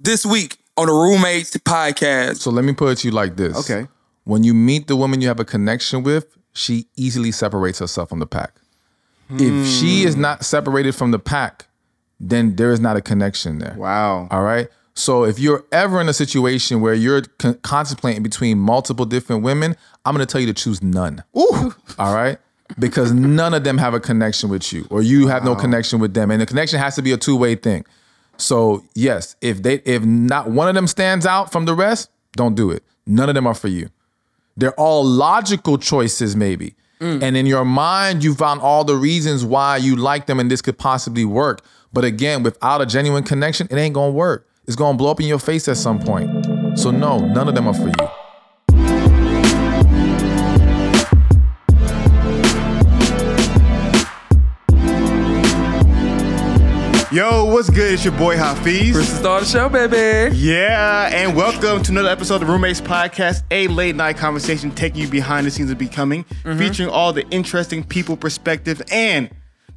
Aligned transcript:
this 0.00 0.24
week 0.24 0.56
on 0.76 0.86
the 0.86 0.92
Roommates 0.92 1.56
Podcast. 1.58 2.38
So 2.38 2.50
let 2.50 2.64
me 2.64 2.72
put 2.72 2.92
it 2.92 2.98
to 2.98 3.08
you 3.08 3.12
like 3.12 3.36
this. 3.36 3.56
Okay. 3.70 3.86
When 4.24 4.44
you 4.44 4.54
meet 4.54 4.88
the 4.88 4.96
woman 4.96 5.20
you 5.20 5.28
have 5.28 5.40
a 5.40 5.44
connection 5.44 6.02
with, 6.02 6.26
she 6.52 6.86
easily 6.96 7.30
separates 7.30 7.78
herself 7.78 8.08
from 8.08 8.18
the 8.18 8.26
pack. 8.26 8.54
If 9.30 9.38
hmm. 9.38 9.64
she 9.64 10.02
is 10.02 10.16
not 10.16 10.44
separated 10.44 10.94
from 10.94 11.12
the 11.12 11.18
pack, 11.18 11.66
then 12.18 12.56
there 12.56 12.72
is 12.72 12.80
not 12.80 12.96
a 12.96 13.00
connection 13.00 13.58
there. 13.58 13.74
Wow. 13.76 14.26
All 14.30 14.42
right. 14.42 14.68
So 14.94 15.24
if 15.24 15.38
you're 15.38 15.64
ever 15.70 16.00
in 16.00 16.08
a 16.08 16.12
situation 16.12 16.80
where 16.80 16.94
you're 16.94 17.22
con- 17.38 17.58
contemplating 17.62 18.22
between 18.22 18.58
multiple 18.58 19.04
different 19.04 19.42
women, 19.42 19.76
I'm 20.04 20.14
going 20.14 20.26
to 20.26 20.30
tell 20.30 20.40
you 20.40 20.46
to 20.48 20.52
choose 20.52 20.82
none. 20.82 21.22
Ooh. 21.38 21.74
All 21.98 22.14
right. 22.14 22.38
Because 22.78 23.12
none 23.12 23.54
of 23.54 23.64
them 23.64 23.78
have 23.78 23.94
a 23.94 24.00
connection 24.00 24.48
with 24.48 24.72
you, 24.72 24.86
or 24.90 25.02
you 25.02 25.26
have 25.26 25.44
no 25.44 25.56
connection 25.56 25.98
with 25.98 26.14
them, 26.14 26.30
and 26.30 26.40
the 26.40 26.46
connection 26.46 26.78
has 26.78 26.94
to 26.94 27.02
be 27.02 27.10
a 27.10 27.16
two 27.16 27.36
way 27.36 27.56
thing. 27.56 27.84
So 28.40 28.84
yes, 28.94 29.36
if 29.40 29.62
they 29.62 29.74
if 29.84 30.04
not 30.04 30.50
one 30.50 30.68
of 30.68 30.74
them 30.74 30.86
stands 30.86 31.26
out 31.26 31.52
from 31.52 31.64
the 31.64 31.74
rest, 31.74 32.10
don't 32.36 32.54
do 32.54 32.70
it. 32.70 32.82
None 33.06 33.28
of 33.28 33.34
them 33.34 33.46
are 33.46 33.54
for 33.54 33.68
you. 33.68 33.90
They're 34.56 34.74
all 34.74 35.04
logical 35.04 35.78
choices, 35.78 36.36
maybe. 36.36 36.74
Mm. 37.00 37.22
And 37.22 37.36
in 37.36 37.46
your 37.46 37.64
mind, 37.64 38.22
you 38.22 38.34
found 38.34 38.60
all 38.60 38.84
the 38.84 38.96
reasons 38.96 39.44
why 39.44 39.78
you 39.78 39.96
like 39.96 40.26
them 40.26 40.38
and 40.38 40.50
this 40.50 40.60
could 40.60 40.78
possibly 40.78 41.24
work. 41.24 41.64
But 41.92 42.04
again, 42.04 42.42
without 42.42 42.80
a 42.80 42.86
genuine 42.86 43.24
connection, 43.24 43.68
it 43.70 43.76
ain't 43.76 43.94
gonna 43.94 44.12
work. 44.12 44.46
It's 44.66 44.76
gonna 44.76 44.98
blow 44.98 45.10
up 45.10 45.20
in 45.20 45.26
your 45.26 45.38
face 45.38 45.66
at 45.68 45.76
some 45.76 45.98
point. 45.98 46.78
So 46.78 46.90
no, 46.90 47.18
none 47.18 47.48
of 47.48 47.54
them 47.54 47.66
are 47.66 47.74
for 47.74 47.88
you. 47.88 48.19
Yo, 57.12 57.44
what's 57.46 57.68
good? 57.70 57.92
It's 57.94 58.04
your 58.04 58.16
boy 58.16 58.36
Hafeez. 58.36 58.92
Chris 58.92 59.18
Star 59.18 59.40
the 59.40 59.46
show, 59.46 59.68
baby. 59.68 60.36
Yeah, 60.36 61.08
and 61.12 61.34
welcome 61.36 61.82
to 61.82 61.90
another 61.90 62.08
episode 62.08 62.36
of 62.36 62.40
the 62.42 62.46
Roommates 62.46 62.80
Podcast, 62.80 63.42
a 63.50 63.66
late 63.66 63.96
night 63.96 64.16
conversation 64.16 64.70
taking 64.70 65.00
you 65.00 65.08
behind 65.08 65.44
the 65.44 65.50
scenes 65.50 65.72
of 65.72 65.78
becoming, 65.78 66.22
featuring 66.44 66.88
all 66.88 67.12
the 67.12 67.26
interesting 67.30 67.82
people, 67.82 68.16
perspective, 68.16 68.80
and 68.92 69.28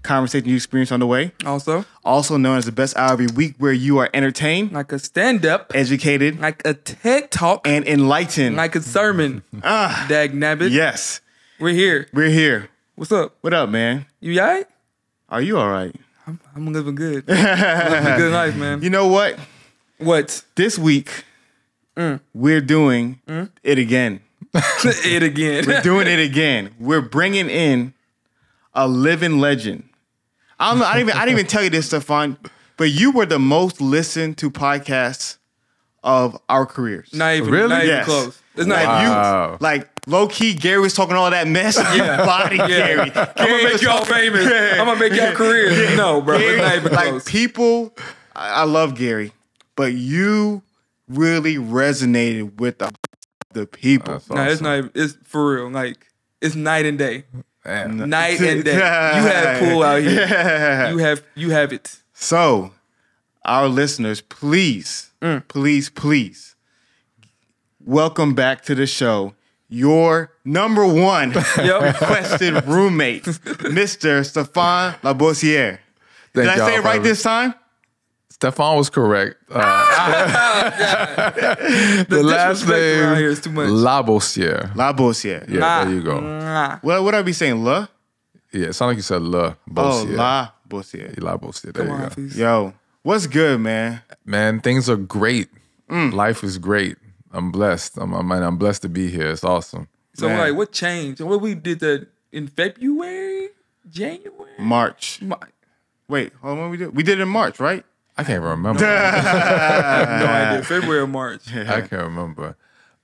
conversation 0.03 0.47
you 0.47 0.55
experience 0.55 0.91
on 0.91 0.99
the 0.99 1.07
way. 1.07 1.31
Also, 1.43 1.85
Also 2.05 2.37
known 2.37 2.59
as 2.59 2.65
the 2.65 2.71
best 2.71 2.95
hour 2.97 3.13
every 3.13 3.27
week, 3.35 3.55
where 3.57 3.73
you 3.73 3.97
are 3.97 4.11
entertained, 4.13 4.71
like 4.71 4.91
a 4.91 4.99
stand 4.99 5.43
up, 5.43 5.71
educated, 5.73 6.39
like 6.39 6.61
a 6.67 6.75
TED 6.75 7.31
talk, 7.31 7.67
and 7.67 7.87
enlightened. 7.87 8.55
like 8.57 8.75
a 8.75 8.81
sermon. 8.81 9.41
Ah, 9.63 10.05
Dag 10.07 10.33
nabbit. 10.33 10.69
yes, 10.71 11.19
We're 11.59 11.73
here. 11.73 12.07
we're 12.13 12.29
here. 12.29 12.69
What's 12.93 13.11
up? 13.11 13.35
What 13.41 13.55
up, 13.55 13.69
man? 13.69 14.05
You 14.19 14.39
all 14.39 14.45
right? 14.47 14.67
Are 15.29 15.41
you 15.41 15.57
all 15.57 15.69
right? 15.69 15.95
I'm, 16.25 16.39
I'm 16.55 16.73
living 16.73 16.95
good. 16.95 17.27
living 17.27 17.45
a 17.45 18.17
good 18.17 18.31
life, 18.31 18.55
man. 18.55 18.81
You 18.81 18.89
know 18.89 19.07
what? 19.07 19.37
What? 19.97 20.43
This 20.55 20.77
week, 20.79 21.25
mm. 21.97 22.19
we're 22.33 22.61
doing 22.61 23.19
mm. 23.27 23.49
it 23.63 23.77
again. 23.77 24.21
it 24.53 25.23
again. 25.23 25.65
We're 25.65 25.81
doing 25.81 26.07
it 26.07 26.19
again. 26.19 26.73
We're 26.79 27.01
bringing 27.01 27.49
in 27.49 27.93
a 28.73 28.87
living 28.87 29.39
legend. 29.39 29.89
I 30.59 30.69
don't 30.69 30.79
know. 30.79 30.85
I 30.85 30.93
didn't 30.93 31.09
even, 31.09 31.21
I 31.21 31.25
didn't 31.25 31.39
even 31.39 31.47
tell 31.47 31.63
you 31.63 31.69
this, 31.69 31.87
Stephan, 31.87 32.37
but 32.77 32.91
you 32.91 33.11
were 33.11 33.25
the 33.25 33.39
most 33.39 33.81
listened 33.81 34.37
to 34.39 34.51
podcasts 34.51 35.37
of 36.03 36.39
our 36.49 36.65
careers. 36.65 37.13
not 37.13 37.35
even, 37.35 37.49
Really? 37.49 37.69
not 37.69 37.83
even 37.83 37.95
Yes. 37.95 38.05
close. 38.05 38.41
It's 38.55 38.67
not 38.67 38.75
like 38.75 39.01
even. 39.01 39.11
Wow. 39.11 39.51
you, 39.51 39.57
like 39.59 39.89
low 40.07 40.27
key, 40.27 40.53
Gary 40.53 40.79
was 40.81 40.93
talking 40.93 41.15
all 41.15 41.29
that 41.31 41.47
mess. 41.47 41.77
Yeah, 41.95 42.17
body 42.25 42.57
Gary. 42.57 43.11
I'm 43.15 43.33
gonna 43.35 43.63
make 43.63 43.81
y'all 43.81 44.03
famous. 44.05 44.45
I'm 44.45 44.85
gonna 44.85 44.99
make 44.99 45.13
y'all 45.13 45.33
careers. 45.33 45.95
No, 45.97 46.21
bro. 46.21 46.37
It's 46.39 46.61
not 46.61 46.75
even 46.75 46.91
like 46.93 47.09
close. 47.09 47.23
people, 47.29 47.93
I, 48.35 48.61
I 48.61 48.63
love 48.63 48.95
Gary, 48.95 49.31
but 49.75 49.93
you 49.93 50.61
really 51.07 51.55
resonated 51.55 52.59
with 52.59 52.79
the 52.79 52.93
the 53.53 53.65
people. 53.67 54.13
That's 54.15 54.29
No, 54.29 54.43
it's 54.43 54.61
not. 54.61 54.77
Even, 54.79 54.91
it's 54.95 55.13
for 55.23 55.55
real. 55.55 55.69
Like 55.69 56.07
it's 56.41 56.55
night 56.55 56.85
and 56.85 56.97
day. 56.97 57.25
Man. 57.65 58.09
Night 58.09 58.41
and 58.41 58.63
day. 58.63 58.73
You 58.73 58.79
have 58.81 59.59
pool 59.63 59.83
out 59.83 60.01
here. 60.01 60.89
You 60.91 60.97
have 60.97 61.23
you 61.35 61.49
have 61.51 61.71
it. 61.71 61.97
So, 62.13 62.71
our 63.45 63.67
listeners, 63.67 64.21
please, 64.21 65.11
Mm. 65.21 65.47
please, 65.47 65.89
please, 65.89 66.55
welcome 67.79 68.33
back 68.33 68.61
to 68.65 68.75
the 68.75 68.85
show. 68.85 69.33
Your 69.73 70.31
number 70.45 70.85
one 70.85 71.31
Yep. 71.57 71.81
requested 71.81 72.63
roommate, 72.67 73.23
Mr. 73.23 74.23
Stephan 74.23 74.93
Labossiere. 75.01 75.79
Did 76.35 76.47
I 76.47 76.57
say 76.57 76.75
it 76.75 76.83
right 76.83 77.01
this 77.01 77.23
time? 77.23 77.55
Stephan 78.29 78.77
was 78.77 78.91
correct. 78.91 79.35
Uh, 79.49 79.55
the 82.09 82.21
last 82.23 82.67
name 82.67 83.15
here 83.17 83.29
is 83.29 83.41
too 83.41 83.51
much. 83.51 83.69
Labossiere. 83.69 84.71
Labossiere. 84.75 85.49
Yeah, 85.49 85.59
Nah. 85.59 85.83
there 85.85 85.93
you 85.93 86.03
go. 86.03 86.19
Nah. 86.19 86.77
What 86.81 87.03
would 87.03 87.15
I 87.15 87.21
be 87.23 87.33
saying? 87.33 87.63
La? 87.63 87.87
Yeah, 88.51 88.67
it 88.67 88.73
sounded 88.73 88.91
like 88.91 88.97
you 88.97 89.01
said 89.03 89.21
La 89.23 89.45
Oh, 89.45 89.55
Bossiere. 89.71 90.15
La 90.15 90.49
Bossiere. 90.69 91.15
Labossiere. 91.15 91.73
There 91.73 91.85
Come 91.85 91.87
you 91.87 91.93
on, 91.93 92.01
go. 92.01 92.09
Hafeez. 92.15 92.37
Yo, 92.37 92.73
what's 93.01 93.25
good, 93.27 93.59
man? 93.59 94.01
Man, 94.25 94.59
things 94.59 94.87
are 94.89 94.97
great. 94.97 95.49
Mm. 95.89 96.13
Life 96.13 96.43
is 96.43 96.57
great. 96.59 96.97
I'm 97.33 97.51
blessed. 97.51 97.97
I'm, 97.97 98.13
I'm, 98.13 98.31
I'm 98.31 98.57
blessed 98.57 98.83
to 98.83 98.89
be 98.89 99.09
here. 99.09 99.31
It's 99.31 99.43
awesome. 99.43 99.87
So 100.13 100.27
Man. 100.27 100.37
like, 100.37 100.55
what 100.55 100.71
changed? 100.71 101.19
What 101.21 101.41
we 101.41 101.55
did 101.55 101.79
that 101.79 102.07
in 102.31 102.47
February, 102.47 103.49
January? 103.89 104.51
March. 104.59 105.21
My, 105.21 105.37
Wait, 106.07 106.31
hold 106.41 106.59
on. 106.59 106.61
What 106.61 106.71
we 106.71 106.77
did? 106.77 106.95
We 106.95 107.03
did 107.03 107.19
it 107.19 107.23
in 107.23 107.29
March, 107.29 107.59
right? 107.59 107.83
I 108.17 108.23
can't 108.23 108.43
remember. 108.43 108.81
no 108.81 108.87
idea. 108.87 110.63
February 110.67 110.99
or 111.01 111.07
March. 111.07 111.51
I 111.51 111.81
can't 111.81 112.03
remember. 112.03 112.55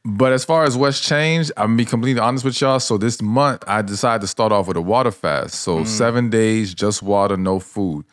But 0.05 0.31
as 0.31 0.45
far 0.45 0.63
as 0.63 0.77
what's 0.77 0.99
changed, 0.99 1.51
I'm 1.57 1.69
gonna 1.69 1.77
be 1.77 1.85
completely 1.85 2.21
honest 2.21 2.45
with 2.45 2.59
y'all. 2.61 2.79
So 2.79 2.97
this 2.97 3.21
month, 3.21 3.63
I 3.67 3.81
decided 3.81 4.21
to 4.21 4.27
start 4.27 4.51
off 4.51 4.67
with 4.67 4.77
a 4.77 4.81
water 4.81 5.11
fast. 5.11 5.55
So 5.55 5.79
mm. 5.79 5.87
seven 5.87 6.29
days, 6.29 6.73
just 6.73 7.01
water, 7.01 7.35
no 7.35 7.59
food. 7.59 8.05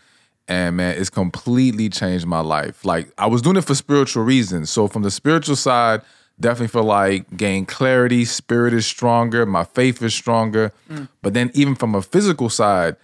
And 0.48 0.76
man, 0.76 0.96
it's 0.96 1.10
completely 1.10 1.88
changed 1.88 2.26
my 2.26 2.40
life. 2.40 2.84
Like 2.84 3.08
I 3.18 3.26
was 3.26 3.42
doing 3.42 3.56
it 3.56 3.64
for 3.64 3.74
spiritual 3.74 4.24
reasons. 4.24 4.70
So 4.70 4.86
from 4.86 5.02
the 5.02 5.10
spiritual 5.10 5.56
side, 5.56 6.02
definitely 6.38 6.68
feel 6.68 6.84
like 6.84 7.36
gain 7.36 7.66
clarity, 7.66 8.24
spirit 8.24 8.72
is 8.72 8.86
stronger, 8.86 9.44
my 9.46 9.64
faith 9.64 10.02
is 10.02 10.14
stronger. 10.14 10.72
Mm. 10.88 11.08
But 11.22 11.34
then 11.34 11.50
even 11.54 11.74
from 11.74 11.94
a 11.94 12.02
physical 12.02 12.48
side, 12.48 12.96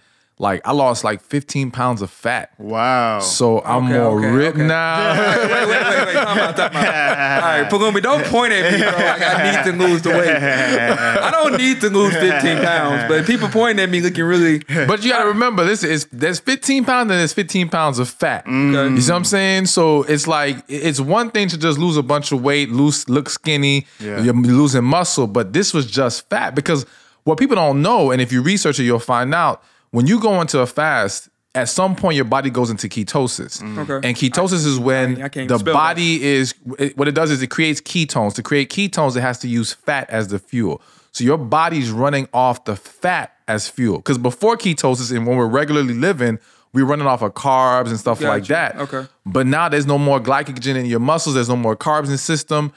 like 0.43 0.61
I 0.67 0.71
lost 0.73 1.03
like 1.03 1.21
15 1.21 1.71
pounds 1.71 2.01
of 2.01 2.09
fat. 2.11 2.51
Wow. 2.59 3.19
So 3.21 3.61
I'm 3.63 3.85
Okay, 3.85 3.93
more 3.97 4.19
okay, 4.19 4.29
ripped 4.29 4.57
okay. 4.57 4.67
now. 4.67 5.13
wait, 5.17 5.39
wait, 5.39 5.67
wait, 5.67 5.67
wait, 5.69 6.05
wait. 6.07 6.13
Time 6.13 6.37
out, 6.37 6.55
time 6.57 6.75
out. 6.75 7.43
All 7.43 7.61
right, 7.61 7.69
Pagumi, 7.71 8.01
don't 8.01 8.25
point 8.25 8.51
at 8.53 8.71
me, 8.71 8.77
bro. 8.79 8.91
Like 8.91 9.21
I 9.21 9.33
need 9.51 9.71
to 9.71 9.77
lose 9.87 10.01
the 10.01 10.09
weight. 10.09 10.35
I 10.35 11.31
don't 11.31 11.57
need 11.57 11.81
to 11.81 11.89
lose 11.89 12.13
15 12.13 12.57
pounds, 12.57 13.03
but 13.07 13.25
people 13.25 13.47
pointing 13.47 13.83
at 13.83 13.89
me 13.89 14.01
looking 14.01 14.25
really. 14.25 14.59
But 14.93 15.03
you 15.03 15.11
gotta 15.11 15.27
remember, 15.29 15.63
this 15.65 15.83
is 15.83 16.07
there's 16.11 16.39
15 16.39 16.83
pounds 16.85 17.09
and 17.11 17.19
there's 17.19 17.33
15 17.33 17.69
pounds 17.69 17.97
of 17.99 18.09
fat. 18.09 18.41
Okay. 18.41 18.51
Mm. 18.51 18.95
You 18.95 19.01
see 19.01 19.11
what 19.11 19.17
I'm 19.17 19.23
saying? 19.25 19.65
So 19.67 20.03
it's 20.03 20.27
like 20.27 20.57
it's 20.67 20.99
one 20.99 21.31
thing 21.31 21.47
to 21.49 21.57
just 21.57 21.79
lose 21.79 21.97
a 21.97 22.03
bunch 22.03 22.31
of 22.31 22.41
weight, 22.43 22.69
lose 22.69 23.07
look 23.09 23.29
skinny, 23.29 23.85
Yeah. 23.99 24.21
you're 24.21 24.33
losing 24.35 24.83
muscle, 24.83 25.27
but 25.27 25.53
this 25.53 25.73
was 25.73 25.89
just 25.89 26.29
fat 26.29 26.53
because 26.53 26.85
what 27.23 27.37
people 27.39 27.55
don't 27.55 27.81
know, 27.81 28.11
and 28.11 28.21
if 28.21 28.33
you 28.33 28.41
research 28.41 28.77
it, 28.79 28.83
you'll 28.83 28.99
find 28.99 29.33
out 29.33 29.63
when 29.93 30.07
you 30.07 30.19
go 30.19 30.41
into 30.41 30.59
a 30.59 30.67
fast. 30.67 31.29
At 31.55 31.69
some 31.69 31.95
point, 31.95 32.15
your 32.15 32.25
body 32.25 32.49
goes 32.49 32.71
into 32.71 32.87
ketosis, 32.89 33.61
mm. 33.61 33.77
Okay. 33.77 34.07
and 34.07 34.17
ketosis 34.17 34.65
is 34.65 34.79
when 34.79 35.21
I 35.21 35.29
can't 35.29 35.47
the 35.47 35.59
body 35.59 36.23
is. 36.23 36.55
it- 36.79 36.97
what 36.97 37.07
it 37.07 37.11
does 37.13 37.29
is 37.29 37.43
it 37.43 37.51
creates 37.51 37.79
ketones. 37.79 38.33
To 38.33 38.41
create 38.41 38.71
ketones, 38.71 39.15
it 39.15 39.21
has 39.21 39.37
to 39.41 39.47
use 39.47 39.71
fat 39.71 40.09
as 40.09 40.29
the 40.29 40.39
fuel. 40.39 40.81
So 41.11 41.23
your 41.23 41.37
body's 41.37 41.91
running 41.91 42.27
off 42.33 42.65
the 42.65 42.75
fat 42.75 43.33
as 43.47 43.69
fuel. 43.69 43.97
Because 43.97 44.17
before 44.17 44.57
ketosis, 44.57 45.15
and 45.15 45.27
when 45.27 45.37
we're 45.37 45.45
regularly 45.45 45.93
living, 45.93 46.39
we're 46.73 46.85
running 46.85 47.05
off 47.05 47.21
of 47.21 47.35
carbs 47.35 47.89
and 47.89 47.99
stuff 47.99 48.19
like 48.19 48.45
that. 48.47 48.75
Okay. 48.77 49.05
But 49.23 49.45
now 49.45 49.69
there's 49.69 49.85
no 49.85 49.99
more 49.99 50.19
glycogen 50.19 50.75
in 50.75 50.87
your 50.87 50.99
muscles. 50.99 51.35
There's 51.35 51.49
no 51.49 51.55
more 51.55 51.75
carbs 51.75 52.05
in 52.05 52.13
the 52.13 52.17
system. 52.17 52.73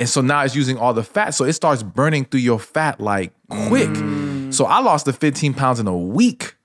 And 0.00 0.08
so 0.08 0.20
now 0.20 0.42
it's 0.42 0.56
using 0.56 0.76
all 0.78 0.92
the 0.92 1.04
fat. 1.04 1.30
So 1.30 1.44
it 1.44 1.52
starts 1.52 1.84
burning 1.84 2.24
through 2.24 2.40
your 2.40 2.58
fat 2.58 3.00
like 3.00 3.32
quick. 3.48 3.94
So 4.52 4.64
I 4.64 4.80
lost 4.80 5.04
the 5.04 5.12
15 5.12 5.54
pounds 5.54 5.78
in 5.78 5.86
a 5.86 5.96
week. 5.96 6.55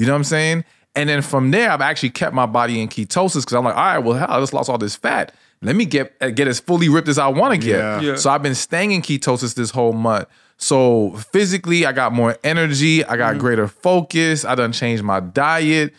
You 0.00 0.06
know 0.06 0.12
what 0.12 0.18
I'm 0.18 0.24
saying? 0.24 0.64
And 0.96 1.08
then 1.08 1.20
from 1.22 1.50
there, 1.50 1.70
I've 1.70 1.80
actually 1.82 2.10
kept 2.10 2.34
my 2.34 2.46
body 2.46 2.80
in 2.80 2.88
ketosis 2.88 3.42
because 3.42 3.52
I'm 3.52 3.64
like, 3.64 3.76
all 3.76 3.82
right, 3.84 3.98
well, 3.98 4.16
hell, 4.16 4.28
I 4.30 4.40
just 4.40 4.52
lost 4.54 4.70
all 4.70 4.78
this 4.78 4.96
fat. 4.96 5.34
Let 5.62 5.76
me 5.76 5.84
get 5.84 6.14
uh, 6.22 6.30
get 6.30 6.48
as 6.48 6.58
fully 6.58 6.88
ripped 6.88 7.06
as 7.08 7.18
I 7.18 7.28
want 7.28 7.52
to 7.54 7.58
get. 7.58 7.76
Yeah. 7.78 8.00
Yeah. 8.00 8.16
So 8.16 8.30
I've 8.30 8.42
been 8.42 8.54
staying 8.54 8.92
in 8.92 9.02
ketosis 9.02 9.54
this 9.54 9.70
whole 9.70 9.92
month. 9.92 10.26
So 10.56 11.10
physically, 11.32 11.84
I 11.86 11.92
got 11.92 12.12
more 12.12 12.36
energy. 12.42 13.04
I 13.04 13.08
Mm-hmm. 13.08 13.18
got 13.18 13.38
greater 13.38 13.68
focus. 13.68 14.44
I 14.46 14.54
done 14.54 14.72
changed 14.72 15.02
my 15.02 15.20
diet. 15.20 15.92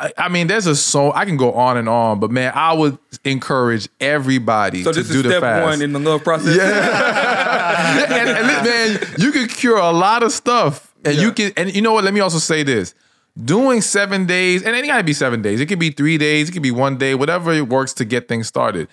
I, 0.00 0.12
I 0.18 0.28
mean, 0.28 0.46
there's 0.46 0.66
a 0.66 0.74
so 0.76 1.12
I 1.12 1.24
can 1.24 1.36
go 1.36 1.52
on 1.54 1.76
and 1.76 1.88
on, 1.88 2.18
but 2.20 2.30
man, 2.30 2.52
I 2.54 2.72
would 2.74 2.98
encourage 3.24 3.88
everybody 4.00 4.82
So 4.84 4.92
to 4.92 5.00
this 5.02 5.08
do 5.10 5.16
is 5.18 5.22
the 5.24 5.28
step 5.30 5.40
fast. 5.42 5.64
one 5.64 5.82
in 5.82 5.92
the 5.92 6.00
love 6.00 6.24
process. 6.24 6.56
and, 6.60 8.28
and 8.30 8.46
li- 8.46 8.70
man, 8.70 8.98
you 9.18 9.32
can 9.32 9.48
cure 9.48 9.78
a 9.78 9.90
lot 9.92 10.22
of 10.22 10.32
stuff, 10.32 10.92
and 11.04 11.16
you 11.16 11.32
can. 11.32 11.52
And 11.56 11.74
you 11.74 11.82
know 11.82 11.92
what? 11.92 12.04
Let 12.04 12.14
me 12.14 12.20
also 12.20 12.38
say 12.38 12.62
this: 12.62 12.94
doing 13.42 13.80
seven 13.80 14.26
days, 14.26 14.62
and 14.62 14.74
it 14.74 14.78
ain't 14.78 14.88
gotta 14.88 15.04
be 15.04 15.12
seven 15.12 15.42
days. 15.42 15.60
It 15.60 15.66
could 15.66 15.78
be 15.78 15.90
three 15.90 16.18
days, 16.18 16.48
it 16.48 16.52
could 16.52 16.62
be 16.62 16.70
one 16.70 16.96
day, 16.96 17.14
whatever 17.14 17.52
it 17.52 17.68
works 17.68 17.92
to 17.94 18.04
get 18.04 18.28
things 18.28 18.46
started. 18.46 18.88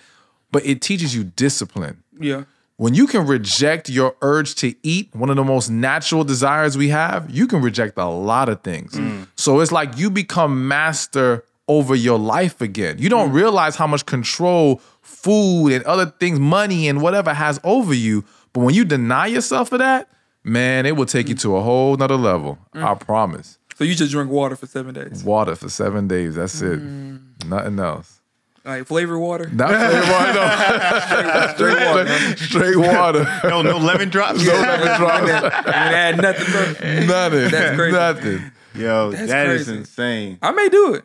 But 0.50 0.64
it 0.66 0.80
teaches 0.80 1.14
you 1.14 1.24
discipline. 1.24 2.02
Yeah. 2.18 2.44
When 2.76 2.94
you 2.94 3.06
can 3.06 3.26
reject 3.26 3.88
your 3.88 4.16
urge 4.20 4.56
to 4.56 4.74
eat, 4.82 5.14
one 5.14 5.30
of 5.30 5.36
the 5.36 5.44
most 5.44 5.70
natural 5.70 6.24
desires 6.24 6.76
we 6.76 6.88
have, 6.88 7.30
you 7.30 7.46
can 7.46 7.62
reject 7.62 7.96
a 7.98 8.06
lot 8.06 8.48
of 8.48 8.62
things. 8.62 8.92
Mm. 8.92 9.28
So 9.36 9.60
it's 9.60 9.70
like 9.70 9.96
you 9.96 10.10
become 10.10 10.66
master 10.66 11.44
over 11.68 11.94
your 11.94 12.18
life 12.18 12.60
again. 12.60 12.98
You 12.98 13.08
don't 13.08 13.30
mm. 13.30 13.34
realize 13.34 13.76
how 13.76 13.86
much 13.86 14.06
control 14.06 14.80
food 15.02 15.68
and 15.68 15.84
other 15.84 16.06
things, 16.06 16.40
money 16.40 16.88
and 16.88 17.00
whatever 17.00 17.32
has 17.32 17.60
over 17.62 17.94
you. 17.94 18.24
But 18.52 18.60
when 18.60 18.74
you 18.74 18.84
deny 18.84 19.28
yourself 19.28 19.70
of 19.72 19.78
that, 19.78 20.08
man, 20.42 20.84
it 20.84 20.96
will 20.96 21.06
take 21.06 21.28
you 21.28 21.36
mm. 21.36 21.40
to 21.42 21.56
a 21.56 21.62
whole 21.62 21.96
nother 21.96 22.16
level. 22.16 22.58
I 22.74 22.94
promise. 22.94 23.58
So 23.76 23.84
you 23.84 23.94
just 23.94 24.12
drink 24.12 24.30
water 24.30 24.56
for 24.56 24.66
seven 24.66 24.94
days. 24.94 25.24
Water 25.24 25.56
for 25.56 25.68
seven 25.68 26.06
days. 26.08 26.36
That's 26.36 26.60
it. 26.62 26.80
Mm. 26.80 27.46
Nothing 27.46 27.78
else. 27.80 28.20
Like 28.64 28.86
flavored 28.86 29.18
water. 29.20 29.48
Not 29.52 29.68
flavor 29.68 30.12
water. 30.12 30.34
No. 30.34 31.54
Straight 31.54 31.86
water. 31.86 32.04
man. 32.04 32.36
Straight 32.36 32.76
water. 32.94 33.40
No, 33.44 33.62
no 33.62 33.76
lemon 33.78 34.08
drops. 34.08 34.44
No 34.46 34.52
lemon 34.54 34.96
drops. 34.98 35.30
I 35.66 35.66
ain't 35.66 35.94
add 35.94 36.16
nothing, 36.22 36.52
bro. 36.52 36.62
Nothing. 37.06 37.50
That's 37.50 37.76
crazy. 37.76 37.92
Nothing. 37.96 38.50
Yo, 38.76 39.10
That's 39.10 39.28
that 39.28 39.46
is 39.48 39.64
crazy. 39.66 39.78
insane. 39.80 40.38
I 40.42 40.50
may 40.52 40.68
do 40.68 40.94
it. 40.94 41.04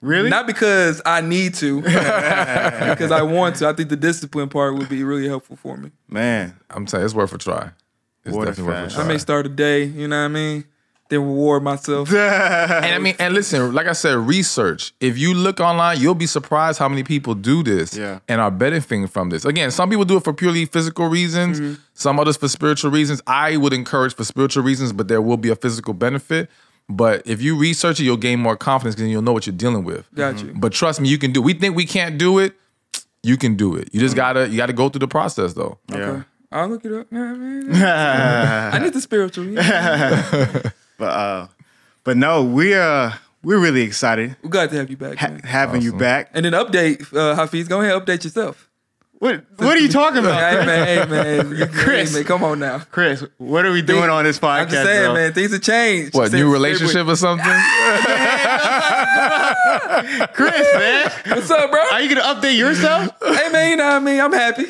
Really? 0.00 0.30
Not 0.30 0.46
because 0.46 1.02
I 1.04 1.20
need 1.20 1.52
to, 1.56 1.82
because 1.82 3.10
I 3.10 3.20
want 3.22 3.56
to. 3.56 3.68
I 3.68 3.74
think 3.74 3.90
the 3.90 3.96
discipline 3.96 4.48
part 4.48 4.74
would 4.76 4.88
be 4.88 5.04
really 5.04 5.28
helpful 5.28 5.56
for 5.56 5.76
me. 5.76 5.90
Man. 6.08 6.56
I'm 6.70 6.86
telling 6.86 7.02
you, 7.02 7.06
it's 7.06 7.14
worth 7.14 7.34
a 7.34 7.38
try. 7.38 7.72
It's 8.24 8.34
Water 8.34 8.46
definitely 8.50 8.72
worth 8.72 8.82
fast. 8.84 8.96
a 8.96 9.00
I 9.00 9.02
try. 9.02 9.12
may 9.12 9.18
start 9.18 9.44
a 9.46 9.48
day, 9.50 9.84
you 9.84 10.08
know 10.08 10.16
what 10.18 10.24
I 10.24 10.28
mean? 10.28 10.64
Then 11.10 11.20
reward 11.20 11.62
myself. 11.64 12.10
And 12.80 12.94
I 12.94 12.98
mean, 12.98 13.16
and 13.18 13.34
listen, 13.34 13.74
like 13.74 13.86
I 13.86 13.92
said, 13.92 14.16
research. 14.16 14.94
If 15.00 15.18
you 15.18 15.34
look 15.34 15.60
online, 15.60 16.00
you'll 16.00 16.14
be 16.14 16.26
surprised 16.26 16.78
how 16.78 16.88
many 16.88 17.02
people 17.02 17.34
do 17.34 17.62
this 17.62 17.96
Yeah. 17.96 18.20
and 18.28 18.40
are 18.40 18.50
benefiting 18.50 19.08
from 19.08 19.30
this. 19.30 19.44
Again, 19.44 19.70
some 19.72 19.90
people 19.90 20.04
do 20.04 20.16
it 20.16 20.24
for 20.24 20.32
purely 20.32 20.66
physical 20.66 21.08
reasons, 21.08 21.60
mm-hmm. 21.60 21.74
some 21.94 22.20
others 22.20 22.36
for 22.36 22.48
spiritual 22.48 22.92
reasons. 22.92 23.20
I 23.26 23.56
would 23.56 23.72
encourage 23.72 24.14
for 24.14 24.24
spiritual 24.24 24.62
reasons, 24.62 24.92
but 24.92 25.08
there 25.08 25.20
will 25.20 25.36
be 25.36 25.50
a 25.50 25.56
physical 25.56 25.94
benefit. 25.94 26.48
But 26.88 27.26
if 27.26 27.42
you 27.42 27.56
research 27.56 28.00
it, 28.00 28.04
you'll 28.04 28.16
gain 28.16 28.40
more 28.40 28.56
confidence 28.56 28.94
because 28.94 29.10
you'll 29.10 29.22
know 29.22 29.32
what 29.32 29.46
you're 29.46 29.54
dealing 29.56 29.84
with. 29.84 30.12
Got 30.14 30.36
mm-hmm. 30.36 30.48
you. 30.48 30.54
But 30.54 30.72
trust 30.72 31.00
me, 31.00 31.08
you 31.08 31.18
can 31.18 31.32
do. 31.32 31.42
We 31.42 31.54
think 31.54 31.76
we 31.76 31.86
can't 31.86 32.18
do 32.18 32.38
it. 32.38 32.54
You 33.22 33.36
can 33.36 33.56
do 33.56 33.76
it. 33.76 33.88
You 33.92 34.00
just 34.00 34.14
mm. 34.14 34.18
gotta 34.18 34.48
you 34.48 34.56
gotta 34.56 34.72
go 34.72 34.88
through 34.88 35.00
the 35.00 35.08
process 35.08 35.52
though. 35.52 35.78
Okay. 35.92 36.24
I'll 36.52 36.68
look 36.68 36.84
it 36.84 36.92
up. 36.92 37.06
Yeah, 37.12 37.34
man. 37.34 37.74
I 38.74 38.78
need 38.78 38.92
the 38.92 39.00
spiritual. 39.00 39.46
Yeah. 39.46 40.62
But 41.00 41.10
uh 41.10 41.46
but 42.04 42.16
no, 42.16 42.44
we 42.44 42.74
uh 42.74 43.10
we're 43.42 43.58
really 43.58 43.82
excited 43.82 44.36
We're 44.42 44.50
glad 44.50 44.70
to 44.70 44.76
have 44.76 44.90
you 44.90 44.96
back, 44.98 45.16
ha- 45.16 45.28
man. 45.28 45.40
having 45.40 45.82
you 45.82 45.94
back. 45.94 46.30
And 46.34 46.44
then 46.44 46.52
update, 46.52 47.00
uh, 47.14 47.34
Hafeez. 47.36 47.68
Go 47.68 47.80
ahead, 47.80 47.94
update 48.00 48.22
yourself. 48.24 48.68
What 49.18 49.44
what 49.56 49.76
are 49.76 49.80
you 49.80 49.88
talking 49.90 50.18
about? 50.20 50.38
hey 50.40 50.64
man, 50.66 50.86
hey 50.86 51.04
man, 51.50 51.68
Chris. 51.72 52.10
hey, 52.12 52.18
man, 52.20 52.24
come 52.24 52.42
on 52.44 52.58
now. 52.58 52.78
Chris, 52.90 53.22
what 53.38 53.66
are 53.66 53.72
we 53.72 53.82
doing 53.82 54.08
on 54.08 54.24
this 54.24 54.38
podcast? 54.38 54.60
I'm 54.62 54.68
just 54.70 54.84
saying, 54.84 55.04
bro? 55.06 55.14
man, 55.14 55.32
things 55.34 55.52
have 55.52 55.60
changed. 55.62 56.14
What 56.14 56.30
Since- 56.30 56.40
new 56.40 56.50
relationship 56.52 57.06
or 57.06 57.16
something? 57.16 57.44
Chris, 60.34 60.74
man. 60.74 61.10
What's 61.26 61.50
up, 61.50 61.70
bro? 61.70 61.80
Are 61.92 62.00
you 62.00 62.14
gonna 62.14 62.34
update 62.34 62.58
yourself? 62.58 63.14
hey 63.22 63.48
man, 63.50 63.70
you 63.70 63.76
know 63.76 63.84
what 63.84 63.94
I 63.94 63.98
mean? 64.00 64.20
I'm 64.20 64.32
happy. 64.32 64.62
you 64.62 64.68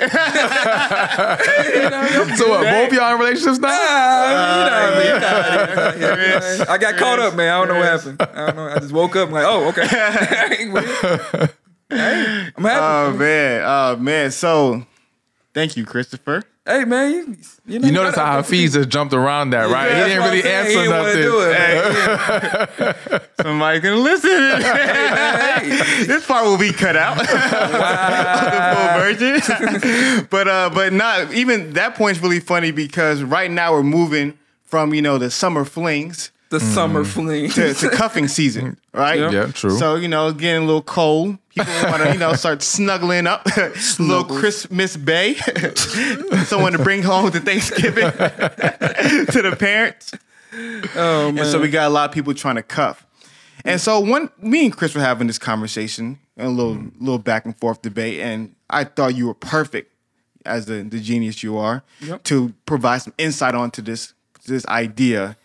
know, 1.90 2.22
I'm 2.22 2.36
so 2.36 2.48
what? 2.50 2.64
Both 2.64 2.92
y'all 2.92 3.14
in 3.14 3.20
relationships 3.20 3.58
now? 3.58 3.68
Ah, 3.70 4.58
you 4.58 4.70
know 4.70 4.76
what 4.80 4.94
I 4.94 4.98
mean? 4.98 6.00
Yeah, 6.00 6.16
yeah, 6.16 6.56
yeah. 6.58 6.64
I 6.68 6.78
got 6.78 6.96
caught 6.96 7.18
up, 7.18 7.34
man. 7.34 7.52
I 7.52 7.58
don't 7.58 7.68
know 7.68 7.80
what 7.80 7.86
happened. 7.86 8.22
I 8.22 8.46
don't 8.46 8.56
know. 8.56 8.68
I 8.68 8.78
just 8.78 8.92
woke 8.92 9.16
up 9.16 9.24
and 9.24 9.34
like, 9.34 9.46
oh, 9.46 9.68
okay. 9.68 9.86
hey, 11.88 12.52
I'm 12.56 12.64
happy. 12.64 12.80
Oh 12.80 13.16
man, 13.16 13.62
oh 13.64 13.96
man. 13.96 14.30
So 14.30 14.86
thank 15.54 15.76
you, 15.76 15.84
Christopher. 15.84 16.44
Hey, 16.70 16.84
man, 16.84 17.10
you, 17.10 17.36
you, 17.66 17.78
know, 17.80 17.86
You 17.88 17.92
notice 17.92 18.14
how 18.14 18.40
Hafeez 18.40 18.74
just 18.74 18.88
jumped 18.90 19.12
around 19.12 19.50
that, 19.50 19.68
right? 19.68 19.90
Yeah, 19.90 20.04
he 20.04 20.10
didn't 20.10 20.24
really 20.24 20.42
saying. 20.42 20.54
answer 20.54 20.70
He 20.70 20.76
didn't 20.76 20.92
wanna 20.92 22.68
nothing. 22.68 23.10
Yeah, 23.10 23.18
Somebody 23.42 23.80
can 23.80 24.04
listen. 24.04 24.30
this 26.06 26.24
part 26.26 26.44
will 26.46 26.58
be 26.58 26.72
cut 26.72 26.96
out. 26.96 27.18
the 27.18 27.26
full 28.76 28.88
version. 29.00 30.26
but 30.30 30.46
uh, 30.46 30.70
but 30.72 30.92
not 30.92 31.32
even 31.32 31.72
that 31.72 31.96
point's 31.96 32.20
really 32.20 32.38
funny 32.40 32.70
because 32.70 33.22
right 33.24 33.50
now 33.50 33.72
we're 33.72 33.82
moving 33.82 34.38
from 34.64 34.94
you 34.94 35.02
know 35.02 35.18
the 35.18 35.30
summer 35.30 35.64
flings 35.64 36.30
The 36.50 36.60
summer 36.60 37.04
fling. 37.04 37.50
to, 37.50 37.74
to 37.74 37.90
cuffing 37.90 38.28
season, 38.28 38.78
right? 38.92 39.18
Yeah. 39.18 39.30
Yeah, 39.30 39.46
true. 39.46 39.76
So 39.76 39.96
you 39.96 40.06
know, 40.06 40.28
it's 40.28 40.38
getting 40.38 40.62
a 40.62 40.66
little 40.66 40.82
cold. 40.82 41.36
People 41.50 41.72
want 41.84 42.02
to 42.02 42.12
you 42.12 42.18
know 42.18 42.32
start 42.34 42.62
snuggling 42.62 43.26
up. 43.26 43.46
little 43.98 44.24
Christmas 44.24 44.96
Bay. 44.96 45.34
Someone 46.44 46.72
to 46.72 46.78
bring 46.78 47.02
home 47.02 47.30
to 47.32 47.40
Thanksgiving 47.40 48.04
to 48.12 49.42
the 49.42 49.56
parents. 49.58 50.12
oh, 50.96 51.32
man. 51.32 51.38
And 51.38 51.46
so 51.46 51.60
we 51.60 51.68
got 51.68 51.86
a 51.86 51.90
lot 51.90 52.08
of 52.08 52.14
people 52.14 52.34
trying 52.34 52.56
to 52.56 52.62
cuff. 52.62 53.06
And 53.64 53.80
so 53.80 54.00
one 54.00 54.30
me 54.40 54.66
and 54.66 54.76
Chris 54.76 54.94
were 54.94 55.00
having 55.00 55.26
this 55.26 55.38
conversation, 55.38 56.18
a 56.38 56.48
little 56.48 56.76
mm. 56.76 56.92
little 57.00 57.18
back 57.18 57.44
and 57.44 57.58
forth 57.58 57.82
debate, 57.82 58.20
and 58.20 58.54
I 58.70 58.84
thought 58.84 59.16
you 59.16 59.26
were 59.26 59.34
perfect 59.34 59.92
as 60.46 60.66
the, 60.66 60.82
the 60.82 61.00
genius 61.00 61.42
you 61.42 61.58
are 61.58 61.82
Yep. 62.00 62.24
to 62.24 62.54
provide 62.64 63.02
some 63.02 63.12
insight 63.18 63.54
onto 63.54 63.82
this 63.82 64.14
this 64.46 64.64
idea. 64.66 65.36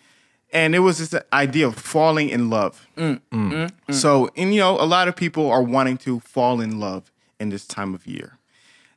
And 0.56 0.74
it 0.74 0.80
was 0.80 0.98
this 0.98 1.22
idea 1.34 1.68
of 1.68 1.76
falling 1.76 2.30
in 2.30 2.50
love. 2.50 2.88
Mm, 2.96 3.20
mm. 3.30 3.72
Mm, 3.90 3.94
so, 3.94 4.30
and 4.38 4.54
you 4.54 4.62
know, 4.62 4.80
a 4.80 4.88
lot 4.88 5.10
of 5.10 5.16
people 5.16 5.52
are 5.52 5.62
wanting 5.62 5.98
to 5.98 6.22
fall 6.22 6.62
in 6.62 6.80
love 6.80 7.12
in 7.42 7.50
this 7.50 7.68
time 7.68 7.94
of 7.94 8.08
year. 8.08 8.38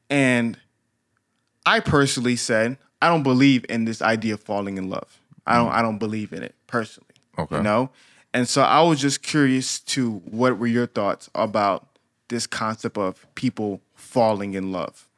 And 0.08 0.56
I 1.66 1.81
personally 1.81 2.37
said, 2.37 2.78
I 3.02 3.08
don't 3.08 3.25
believe 3.25 3.66
in 3.69 3.87
this 3.87 4.00
idea 4.00 4.34
of 4.34 4.40
falling 4.40 4.78
in 4.78 4.88
love. 4.88 5.20
I 5.49 5.56
don't 5.56 5.72
I 5.72 5.82
don't 5.82 5.99
believe 5.99 6.32
in 6.32 6.43
it 6.43 6.55
personally. 6.66 7.08
Okay. 7.38 7.56
You 7.56 7.62
know? 7.62 7.90
And 8.32 8.49
so 8.49 8.62
I 8.62 8.82
was 8.82 9.00
just 9.00 9.22
curious 9.22 9.81
to 9.81 10.19
what 10.26 10.58
were 10.58 10.66
your 10.66 10.87
thoughts 10.87 11.28
about 11.34 11.88
this 12.28 12.46
concept 12.46 12.99
of 12.99 13.26
people 13.34 13.81
falling 13.94 14.54
in 14.54 14.70
love? 14.70 15.08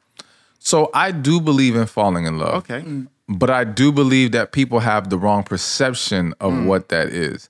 So 0.59 0.89
I 0.93 1.11
do 1.11 1.39
believe 1.41 1.75
in 1.75 1.85
falling 1.85 2.25
in 2.25 2.39
love. 2.39 2.55
Okay. 2.69 2.83
But 3.31 3.49
I 3.49 3.63
do 3.63 3.91
believe 3.91 4.33
that 4.33 4.51
people 4.51 4.79
have 4.79 5.09
the 5.09 5.17
wrong 5.17 5.43
perception 5.43 6.33
of 6.41 6.51
mm. 6.51 6.65
what 6.65 6.89
that 6.89 7.07
is. 7.07 7.49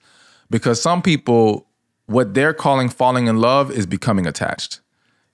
Because 0.50 0.82
some 0.82 1.02
people, 1.02 1.66
what 2.06 2.34
they're 2.34 2.54
calling 2.54 2.88
falling 2.88 3.28
in 3.28 3.38
love 3.38 3.72
is 3.72 3.86
becoming 3.86 4.28
attached. 4.28 4.80